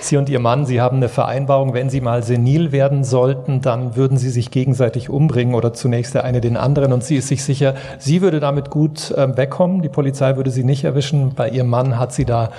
Sie 0.04 0.16
und 0.16 0.28
Ihr 0.28 0.40
Mann, 0.40 0.66
Sie 0.66 0.80
haben 0.80 0.98
eine 0.98 1.08
Vereinbarung, 1.08 1.74
wenn 1.74 1.90
Sie 1.90 2.00
mal 2.00 2.22
senil 2.22 2.72
werden 2.72 3.04
sollten, 3.04 3.60
dann 3.60 3.96
würden 3.96 4.18
Sie 4.18 4.30
sich 4.30 4.50
gegenseitig 4.50 5.10
umbringen 5.10 5.54
oder 5.54 5.72
zunächst 5.72 6.14
der 6.14 6.24
eine 6.24 6.40
den 6.40 6.56
anderen. 6.56 6.92
Und 6.92 7.04
sie 7.04 7.16
ist 7.16 7.28
sich 7.28 7.44
sicher, 7.44 7.74
sie 7.98 8.22
würde 8.22 8.40
damit 8.40 8.70
gut 8.70 9.10
äh, 9.12 9.36
wegkommen. 9.36 9.82
Die 9.82 9.88
Polizei 9.88 10.36
würde 10.36 10.50
sie 10.50 10.64
nicht 10.64 10.84
erwischen. 10.84 11.34
Bei 11.34 11.48
Ihrem 11.48 11.68
Mann 11.68 11.98
hat 11.98 12.12
sie 12.12 12.24
da 12.24 12.50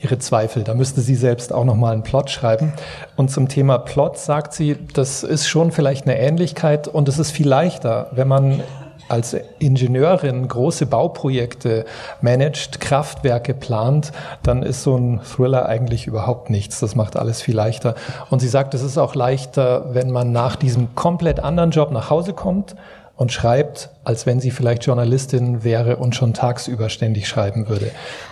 ihre 0.00 0.18
Zweifel. 0.18 0.62
Da 0.62 0.74
müsste 0.74 1.00
sie 1.00 1.14
selbst 1.14 1.52
auch 1.52 1.64
nochmal 1.64 1.92
einen 1.92 2.02
Plot 2.02 2.30
schreiben. 2.30 2.72
Und 3.16 3.30
zum 3.30 3.48
Thema 3.48 3.78
Plot 3.78 4.18
sagt 4.18 4.52
sie, 4.54 4.76
das 4.94 5.22
ist 5.22 5.48
schon 5.48 5.72
vielleicht 5.72 6.06
eine 6.06 6.18
Ähnlichkeit 6.18 6.86
und 6.88 7.08
es 7.08 7.18
ist 7.18 7.32
viel 7.32 7.48
leichter, 7.48 8.08
wenn 8.12 8.28
man 8.28 8.62
als 9.08 9.36
Ingenieurin 9.58 10.46
große 10.48 10.86
Bauprojekte 10.86 11.84
managt, 12.20 12.80
Kraftwerke 12.80 13.54
plant, 13.54 14.12
dann 14.42 14.62
ist 14.62 14.82
so 14.82 14.96
ein 14.96 15.20
Thriller 15.22 15.66
eigentlich 15.66 16.06
überhaupt 16.06 16.50
nichts. 16.50 16.80
Das 16.80 16.94
macht 16.94 17.16
alles 17.16 17.42
viel 17.42 17.56
leichter. 17.56 17.94
Und 18.30 18.40
sie 18.40 18.48
sagt, 18.48 18.74
es 18.74 18.82
ist 18.82 18.98
auch 18.98 19.14
leichter, 19.14 19.94
wenn 19.94 20.10
man 20.10 20.32
nach 20.32 20.56
diesem 20.56 20.94
komplett 20.94 21.40
anderen 21.40 21.70
Job 21.70 21.90
nach 21.90 22.10
Hause 22.10 22.32
kommt 22.32 22.76
und 23.16 23.32
schreibt, 23.32 23.90
als 24.04 24.26
wenn 24.26 24.40
sie 24.40 24.52
vielleicht 24.52 24.84
Journalistin 24.84 25.64
wäre 25.64 25.96
und 25.96 26.14
schon 26.14 26.34
tagsüber 26.34 26.88
ständig 26.88 27.26
schreiben 27.26 27.68
würde. 27.68 27.90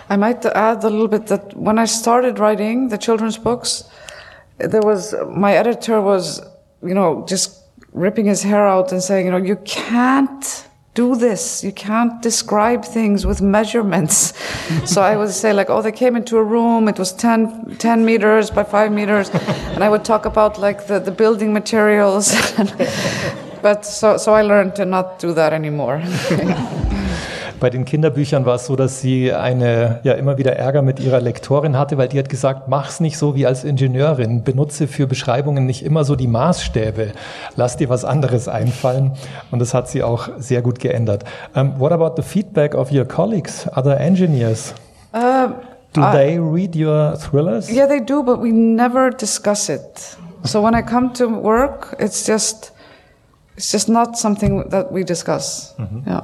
I 0.09 0.15
might 0.15 0.45
add 0.55 0.85
a 0.85 0.89
little 0.89 1.09
bit 1.09 1.27
that 1.27 1.41
when 1.55 1.77
I 1.77 1.85
started 1.85 2.39
writing 2.39 2.89
the 2.89 2.97
children's 2.97 3.37
books, 3.37 3.89
there 4.59 4.83
was 4.83 5.15
my 5.29 5.53
editor 5.53 6.03
was, 6.03 6.41
you 6.81 6.93
know, 6.93 7.25
just 7.27 7.63
ripping 7.93 8.27
his 8.27 8.45
hair 8.45 8.65
out 8.67 8.93
and 8.93 9.01
saying, 9.01 9.25
you 9.25 9.31
know, 9.31 9.43
you 9.43 9.57
can't 9.65 10.66
do 10.97 11.15
this. 11.15 11.63
You 11.63 11.71
can't 11.71 12.23
describe 12.23 12.83
things 12.83 13.23
with 13.23 13.39
measurements. 13.39 14.33
so 14.91 15.03
I 15.03 15.15
would 15.15 15.29
say 15.29 15.53
like, 15.53 15.69
oh, 15.69 15.83
they 15.83 15.91
came 15.91 16.15
into 16.15 16.37
a 16.37 16.43
room. 16.43 16.87
It 16.87 16.97
was 16.97 17.13
10, 17.13 17.77
10 17.77 18.03
meters 18.03 18.49
by 18.49 18.63
five 18.63 18.91
meters. 18.91 19.29
and 19.73 19.83
I 19.83 19.89
would 19.89 20.03
talk 20.03 20.25
about 20.25 20.57
like 20.57 20.87
the, 20.87 20.99
the 20.99 21.11
building 21.11 21.53
materials. 21.53 22.33
but 23.61 23.85
so, 23.85 24.17
so 24.17 24.33
I 24.33 24.41
learned 24.41 24.75
to 24.77 24.85
not 24.85 25.19
do 25.19 25.33
that 25.33 25.53
anymore. 25.53 26.01
Bei 27.59 27.71
den 27.71 27.85
Kinderbüchern 27.85 28.45
war 28.45 28.55
es 28.55 28.67
so, 28.67 28.75
dass 28.75 29.01
sie 29.01 29.33
eine, 29.33 29.99
ja, 30.03 30.13
immer 30.13 30.37
wieder 30.37 30.55
Ärger 30.55 30.83
mit 30.83 30.99
ihrer 30.99 31.19
Lektorin 31.19 31.77
hatte, 31.77 31.97
weil 31.97 32.07
die 32.07 32.19
hat 32.19 32.29
gesagt, 32.29 32.67
mach's 32.67 32.99
nicht 32.99 33.17
so 33.17 33.35
wie 33.35 33.47
als 33.47 33.63
Ingenieurin, 33.63 34.43
benutze 34.43 34.87
für 34.87 35.07
Beschreibungen 35.07 35.65
nicht 35.65 35.83
immer 35.83 36.03
so 36.03 36.15
die 36.15 36.27
Maßstäbe, 36.27 37.13
lass 37.55 37.77
dir 37.77 37.89
was 37.89 38.05
anderes 38.05 38.47
einfallen. 38.47 39.13
Und 39.49 39.59
das 39.59 39.73
hat 39.73 39.89
sie 39.89 40.03
auch 40.03 40.29
sehr 40.37 40.61
gut 40.61 40.79
geändert. 40.79 41.23
Um, 41.55 41.79
what 41.79 41.91
about 41.91 42.13
the 42.15 42.21
feedback 42.21 42.75
of 42.75 42.91
your 42.91 43.05
colleagues, 43.05 43.67
other 43.75 43.99
engineers? 43.99 44.75
Uh, 45.13 45.49
do 45.93 46.01
they 46.11 46.37
read 46.37 46.75
your 46.75 47.17
thrillers? 47.17 47.71
Yeah, 47.71 47.87
they 47.87 47.99
do, 47.99 48.21
but 48.21 48.39
we 48.39 48.51
never 48.51 49.09
discuss 49.09 49.67
it. 49.69 50.17
So 50.43 50.61
when 50.61 50.75
I 50.75 50.83
come 50.83 51.11
to 51.13 51.27
work, 51.27 51.95
it's 51.99 52.23
just, 52.27 52.71
it's 53.57 53.71
just 53.71 53.89
not 53.89 54.17
something 54.17 54.69
that 54.69 54.91
we 54.91 55.03
discuss. 55.03 55.73
Mm 55.77 55.87
-hmm. 55.87 56.01
Yeah. 56.07 56.23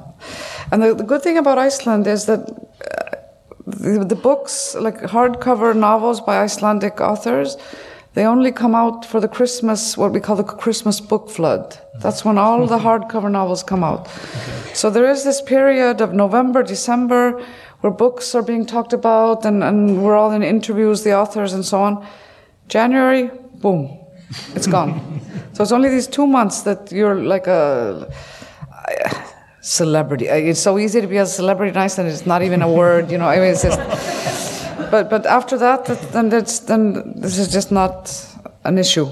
And 0.71 0.83
the, 0.83 0.95
the, 0.95 1.03
good 1.03 1.21
thing 1.21 1.37
about 1.37 1.57
Iceland 1.67 2.07
is 2.07 2.25
that 2.25 2.39
uh, 2.39 2.55
the, 3.65 4.05
the, 4.05 4.15
books, 4.15 4.75
like 4.79 5.07
hardcover 5.07 5.73
novels 5.73 6.21
by 6.21 6.43
Icelandic 6.45 6.99
authors, 6.99 7.57
they 8.13 8.27
only 8.27 8.51
come 8.51 8.77
out 8.77 9.05
for 9.05 9.21
the 9.21 9.27
Christmas, 9.27 9.97
what 9.97 10.11
we 10.13 10.19
call 10.19 10.35
the 10.35 10.55
Christmas 10.63 11.01
book 11.01 11.29
flood. 11.29 11.79
That's 12.01 12.23
when 12.23 12.37
all 12.37 12.67
the 12.67 12.79
hardcover 12.87 13.29
novels 13.29 13.63
come 13.63 13.85
out. 13.85 13.99
Okay. 13.99 14.73
So 14.73 14.89
there 14.91 15.11
is 15.11 15.23
this 15.23 15.41
period 15.41 16.01
of 16.01 16.11
November, 16.11 16.63
December, 16.63 17.41
where 17.81 17.93
books 17.93 18.35
are 18.35 18.45
being 18.45 18.65
talked 18.65 18.93
about 18.93 19.45
and, 19.45 19.63
and 19.63 20.03
we're 20.03 20.17
all 20.19 20.31
in 20.35 20.43
interviews, 20.43 21.01
the 21.01 21.15
authors 21.15 21.53
and 21.53 21.65
so 21.65 21.81
on. 21.81 22.05
January, 22.67 23.29
boom, 23.61 24.02
it's 24.55 24.67
gone. 24.67 25.21
so 25.53 25.63
it's 25.63 25.71
only 25.71 25.89
these 25.89 26.07
two 26.07 26.27
months 26.27 26.61
that 26.63 26.91
you're 26.91 27.15
like 27.15 27.47
a 27.47 28.07
celebrity. 29.61 30.27
It's 30.27 30.59
so 30.59 30.77
easy 30.77 31.01
to 31.01 31.07
be 31.07 31.17
a 31.17 31.25
celebrity 31.25 31.71
in 31.71 31.77
Iceland. 31.77 32.09
It's 32.09 32.25
not 32.25 32.43
even 32.43 32.61
a 32.61 32.71
word, 32.71 33.09
you 33.11 33.17
know. 33.17 33.27
I 33.27 33.39
mean, 33.39 33.51
it's 33.51 33.63
just. 33.63 33.79
But 34.91 35.09
but 35.09 35.25
after 35.25 35.57
that, 35.57 35.85
then 36.11 36.29
that's 36.29 36.59
then 36.59 37.13
this 37.15 37.37
is 37.37 37.51
just 37.51 37.71
not 37.71 38.11
an 38.63 38.77
issue. 38.77 39.07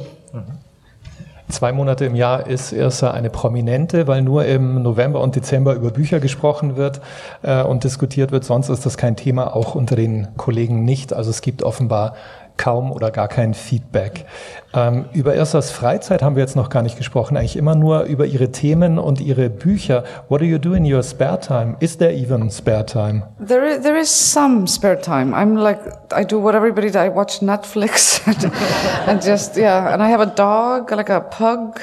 Zwei 1.50 1.74
Monate 1.74 2.06
im 2.06 2.16
Jahr 2.16 2.48
ist 2.48 2.72
Irsa 2.72 3.12
eine 3.12 3.30
Prominente, 3.30 4.08
weil 4.08 4.22
nur 4.22 4.46
im 4.46 4.82
November 4.82 5.20
und 5.20 5.36
Dezember 5.36 5.74
über 5.74 5.92
Bücher 5.92 6.22
gesprochen 6.22 6.78
wird 6.78 7.02
äh, 7.42 7.62
und 7.64 7.84
diskutiert 7.84 8.32
wird. 8.32 8.46
Sonst 8.46 8.70
ist 8.70 8.86
das 8.86 8.96
kein 8.96 9.18
Thema, 9.18 9.54
auch 9.54 9.76
unter 9.76 9.98
den 9.98 10.30
Kollegen 10.38 10.86
nicht. 10.86 11.14
Also 11.14 11.30
es 11.30 11.42
gibt 11.42 11.62
offenbar 11.62 12.16
kaum 12.62 12.92
oder 12.92 13.10
gar 13.10 13.28
kein 13.28 13.56
Feedback. 13.56 14.26
Ähm, 14.74 15.06
über 15.14 15.36
Irsas 15.36 15.72
Freizeit 15.72 16.22
haben 16.22 16.36
wir 16.36 16.44
jetzt 16.44 16.56
noch 16.56 16.70
gar 16.70 16.84
nicht 16.84 16.96
gesprochen, 16.96 17.36
eigentlich 17.36 17.58
immer 17.58 17.74
nur 17.74 18.04
über 18.04 18.28
ihre 18.28 18.52
Themen 18.52 19.00
und 19.00 19.20
ihre 19.20 19.50
Bücher. 19.50 20.04
What 20.30 20.42
do 20.42 20.46
you 20.46 20.60
do 20.60 20.74
in 20.74 20.86
your 20.86 21.02
spare 21.02 21.40
time? 21.40 21.76
Is 21.80 21.98
there 21.98 22.14
even 22.14 22.52
spare 22.52 22.86
time? 22.86 23.24
There 23.44 23.68
is, 23.68 23.82
there 23.82 24.00
is 24.00 24.10
some 24.10 24.68
spare 24.68 25.02
time. 25.02 25.34
I'm 25.34 25.56
like, 25.56 25.80
I 26.14 26.24
do 26.24 26.40
what 26.40 26.54
everybody 26.54 26.92
does. 26.92 26.98
I 26.98 27.10
watch 27.10 27.42
Netflix 27.42 28.22
and 29.08 29.22
just, 29.24 29.58
yeah, 29.58 29.92
and 29.92 30.04
I 30.04 30.10
have 30.10 30.22
a 30.22 30.32
dog, 30.32 30.92
like 30.92 31.10
a 31.10 31.22
pug. 31.22 31.82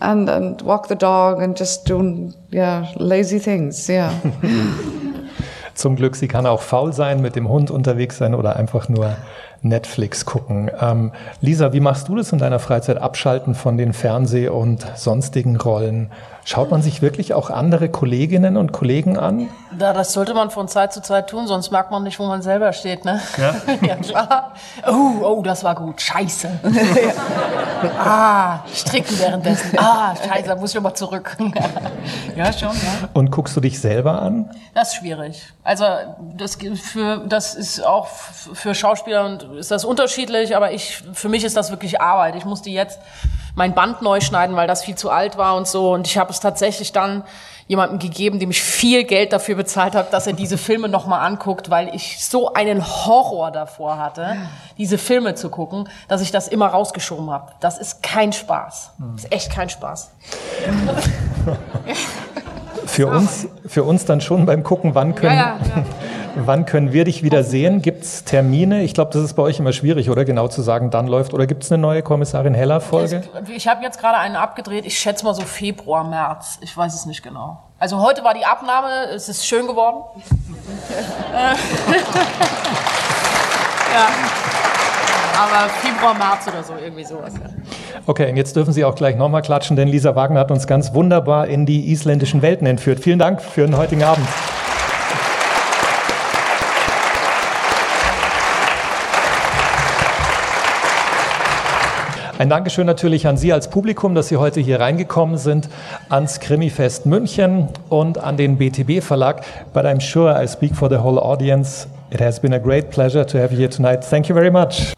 And, 0.00 0.28
and 0.28 0.62
walk 0.62 0.86
the 0.86 0.94
dog 0.94 1.42
and 1.42 1.56
just 1.56 1.84
do, 1.84 2.32
yeah, 2.52 2.86
lazy 3.00 3.40
things, 3.40 3.88
yeah. 3.88 4.12
Zum 5.78 5.94
Glück, 5.94 6.16
sie 6.16 6.28
kann 6.28 6.46
auch 6.46 6.62
faul 6.62 6.92
sein, 6.92 7.20
mit 7.20 7.36
dem 7.36 7.48
Hund 7.48 7.70
unterwegs 7.70 8.18
sein 8.18 8.34
oder 8.34 8.56
einfach 8.56 8.88
nur 8.88 9.16
Netflix 9.62 10.24
gucken. 10.24 10.70
Ähm, 10.80 11.12
Lisa, 11.40 11.72
wie 11.72 11.80
machst 11.80 12.08
du 12.08 12.16
das 12.16 12.32
in 12.32 12.38
deiner 12.38 12.58
Freizeit? 12.58 12.98
Abschalten 12.98 13.54
von 13.54 13.76
den 13.76 13.92
Fernseh- 13.92 14.48
und 14.48 14.86
sonstigen 14.96 15.56
Rollen? 15.56 16.10
Schaut 16.44 16.70
man 16.70 16.80
sich 16.80 17.02
wirklich 17.02 17.34
auch 17.34 17.50
andere 17.50 17.88
Kolleginnen 17.88 18.56
und 18.56 18.72
Kollegen 18.72 19.18
an? 19.18 19.48
Ja, 19.78 19.92
das 19.92 20.12
sollte 20.14 20.32
man 20.32 20.50
von 20.50 20.66
Zeit 20.66 20.92
zu 20.92 21.02
Zeit 21.02 21.28
tun, 21.28 21.46
sonst 21.46 21.70
merkt 21.70 21.90
man 21.90 22.02
nicht, 22.02 22.18
wo 22.18 22.26
man 22.26 22.40
selber 22.40 22.72
steht. 22.72 23.04
Ne? 23.04 23.20
Ja, 23.36 23.54
ja 23.86 23.96
klar. 23.96 24.54
Oh, 24.86 25.22
oh, 25.22 25.42
das 25.42 25.62
war 25.62 25.74
gut. 25.74 26.00
Scheiße. 26.00 26.48
ah, 27.98 28.60
stricken 28.72 29.18
währenddessen. 29.18 29.78
Ah, 29.78 30.14
scheiße, 30.16 30.48
da 30.48 30.56
muss 30.56 30.70
ich 30.70 30.76
nochmal 30.76 30.94
zurück. 30.94 31.36
ja, 32.36 32.52
schon. 32.52 32.70
Ja. 32.70 33.08
Und 33.12 33.30
guckst 33.30 33.54
du 33.56 33.60
dich 33.60 33.78
selber 33.78 34.22
an? 34.22 34.50
Das 34.74 34.88
ist 34.88 34.96
schwierig. 34.96 35.52
Also 35.64 35.84
das, 36.36 36.56
für, 36.80 37.24
das 37.26 37.54
ist 37.54 37.84
auch 37.84 38.06
für 38.06 38.74
Schauspieler 38.74 39.26
und 39.26 39.42
ist 39.58 39.70
das 39.70 39.84
unterschiedlich, 39.84 40.56
aber 40.56 40.72
ich, 40.72 41.02
für 41.12 41.28
mich 41.28 41.44
ist 41.44 41.56
das 41.56 41.70
wirklich 41.70 42.00
Arbeit. 42.00 42.36
Ich 42.36 42.44
musste 42.44 42.70
jetzt 42.70 42.98
mein 43.58 43.74
Band 43.74 44.02
neu 44.02 44.20
schneiden, 44.20 44.54
weil 44.54 44.68
das 44.68 44.84
viel 44.84 44.94
zu 44.94 45.10
alt 45.10 45.36
war 45.36 45.56
und 45.56 45.66
so. 45.66 45.92
Und 45.92 46.06
ich 46.06 46.16
habe 46.16 46.30
es 46.30 46.38
tatsächlich 46.38 46.92
dann 46.92 47.24
jemandem 47.66 47.98
gegeben, 47.98 48.38
dem 48.38 48.50
ich 48.50 48.62
viel 48.62 49.02
Geld 49.02 49.32
dafür 49.32 49.56
bezahlt 49.56 49.96
habe, 49.96 50.08
dass 50.12 50.28
er 50.28 50.32
diese 50.32 50.56
Filme 50.56 50.88
nochmal 50.88 51.26
anguckt, 51.26 51.68
weil 51.68 51.94
ich 51.94 52.24
so 52.24 52.54
einen 52.54 52.86
Horror 52.86 53.50
davor 53.50 53.98
hatte, 53.98 54.36
diese 54.78 54.96
Filme 54.96 55.34
zu 55.34 55.50
gucken, 55.50 55.88
dass 56.06 56.22
ich 56.22 56.30
das 56.30 56.46
immer 56.46 56.68
rausgeschoben 56.68 57.30
habe. 57.30 57.52
Das 57.58 57.78
ist 57.78 58.02
kein 58.02 58.32
Spaß. 58.32 58.92
Das 59.14 59.24
ist 59.24 59.32
echt 59.32 59.52
kein 59.52 59.68
Spaß. 59.68 60.12
für 62.88 63.06
uns, 63.06 63.46
für 63.66 63.84
uns 63.84 64.04
dann 64.04 64.20
schon 64.20 64.46
beim 64.46 64.62
Gucken, 64.64 64.94
wann 64.94 65.14
können, 65.14 65.36
ja, 65.36 65.58
ja, 65.58 65.76
ja. 65.76 65.84
Wann 66.46 66.66
können 66.66 66.92
wir 66.92 67.04
dich 67.04 67.22
wieder 67.22 67.42
sehen? 67.42 67.82
Gibt 67.82 68.04
es 68.04 68.22
Termine? 68.24 68.82
Ich 68.82 68.94
glaube, 68.94 69.12
das 69.12 69.22
ist 69.22 69.34
bei 69.34 69.42
euch 69.42 69.58
immer 69.58 69.72
schwierig, 69.72 70.08
oder 70.08 70.24
genau 70.24 70.46
zu 70.48 70.62
sagen, 70.62 70.90
dann 70.90 71.08
läuft. 71.08 71.34
Oder 71.34 71.46
gibt 71.46 71.64
es 71.64 71.72
eine 71.72 71.80
neue 71.80 72.02
Kommissarin 72.02 72.54
Heller-Folge? 72.54 73.22
Ich 73.48 73.66
habe 73.66 73.82
jetzt 73.82 73.98
gerade 73.98 74.18
eine 74.18 74.38
abgedreht. 74.38 74.86
Ich 74.86 74.98
schätze 74.98 75.24
mal 75.24 75.34
so 75.34 75.42
Februar, 75.42 76.04
März. 76.04 76.58
Ich 76.60 76.76
weiß 76.76 76.94
es 76.94 77.06
nicht 77.06 77.22
genau. 77.22 77.58
Also 77.78 78.00
heute 78.00 78.22
war 78.24 78.34
die 78.34 78.44
Abnahme. 78.44 79.08
Es 79.14 79.28
ist 79.28 79.46
schön 79.46 79.66
geworden. 79.66 80.04
ja. 83.94 84.77
Aber 85.38 85.68
Februar, 85.68 86.14
März 86.14 86.48
oder 86.48 86.64
so, 86.64 86.72
irgendwie 86.82 87.04
sowas. 87.04 87.32
Ja. 87.34 87.48
Okay, 88.06 88.28
und 88.28 88.36
jetzt 88.36 88.56
dürfen 88.56 88.72
Sie 88.72 88.84
auch 88.84 88.96
gleich 88.96 89.14
nochmal 89.14 89.42
klatschen, 89.42 89.76
denn 89.76 89.86
Lisa 89.86 90.16
Wagner 90.16 90.40
hat 90.40 90.50
uns 90.50 90.66
ganz 90.66 90.94
wunderbar 90.94 91.46
in 91.46 91.64
die 91.64 91.92
isländischen 91.92 92.42
Welten 92.42 92.66
entführt. 92.66 92.98
Vielen 92.98 93.20
Dank 93.20 93.40
für 93.40 93.60
den 93.60 93.76
heutigen 93.76 94.02
Abend. 94.02 94.26
Ein 102.38 102.48
Dankeschön 102.48 102.86
natürlich 102.86 103.28
an 103.28 103.36
Sie 103.36 103.52
als 103.52 103.70
Publikum, 103.70 104.16
dass 104.16 104.26
Sie 104.26 104.38
heute 104.38 104.60
hier 104.60 104.80
reingekommen 104.80 105.38
sind, 105.38 105.68
ans 106.08 106.40
Krimifest 106.40 107.06
München 107.06 107.68
und 107.88 108.18
an 108.18 108.36
den 108.36 108.58
BTB 108.58 109.04
Verlag. 109.04 109.44
But 109.72 109.84
I'm 109.84 110.00
sure 110.00 110.42
I 110.42 110.48
speak 110.48 110.74
for 110.74 110.88
the 110.88 110.98
whole 110.98 111.20
audience. 111.22 111.86
It 112.10 112.20
has 112.20 112.40
been 112.40 112.54
a 112.54 112.58
great 112.58 112.90
pleasure 112.90 113.24
to 113.24 113.38
have 113.38 113.52
you 113.52 113.58
here 113.58 113.70
tonight. 113.70 114.04
Thank 114.04 114.28
you 114.28 114.34
very 114.34 114.50
much. 114.50 114.94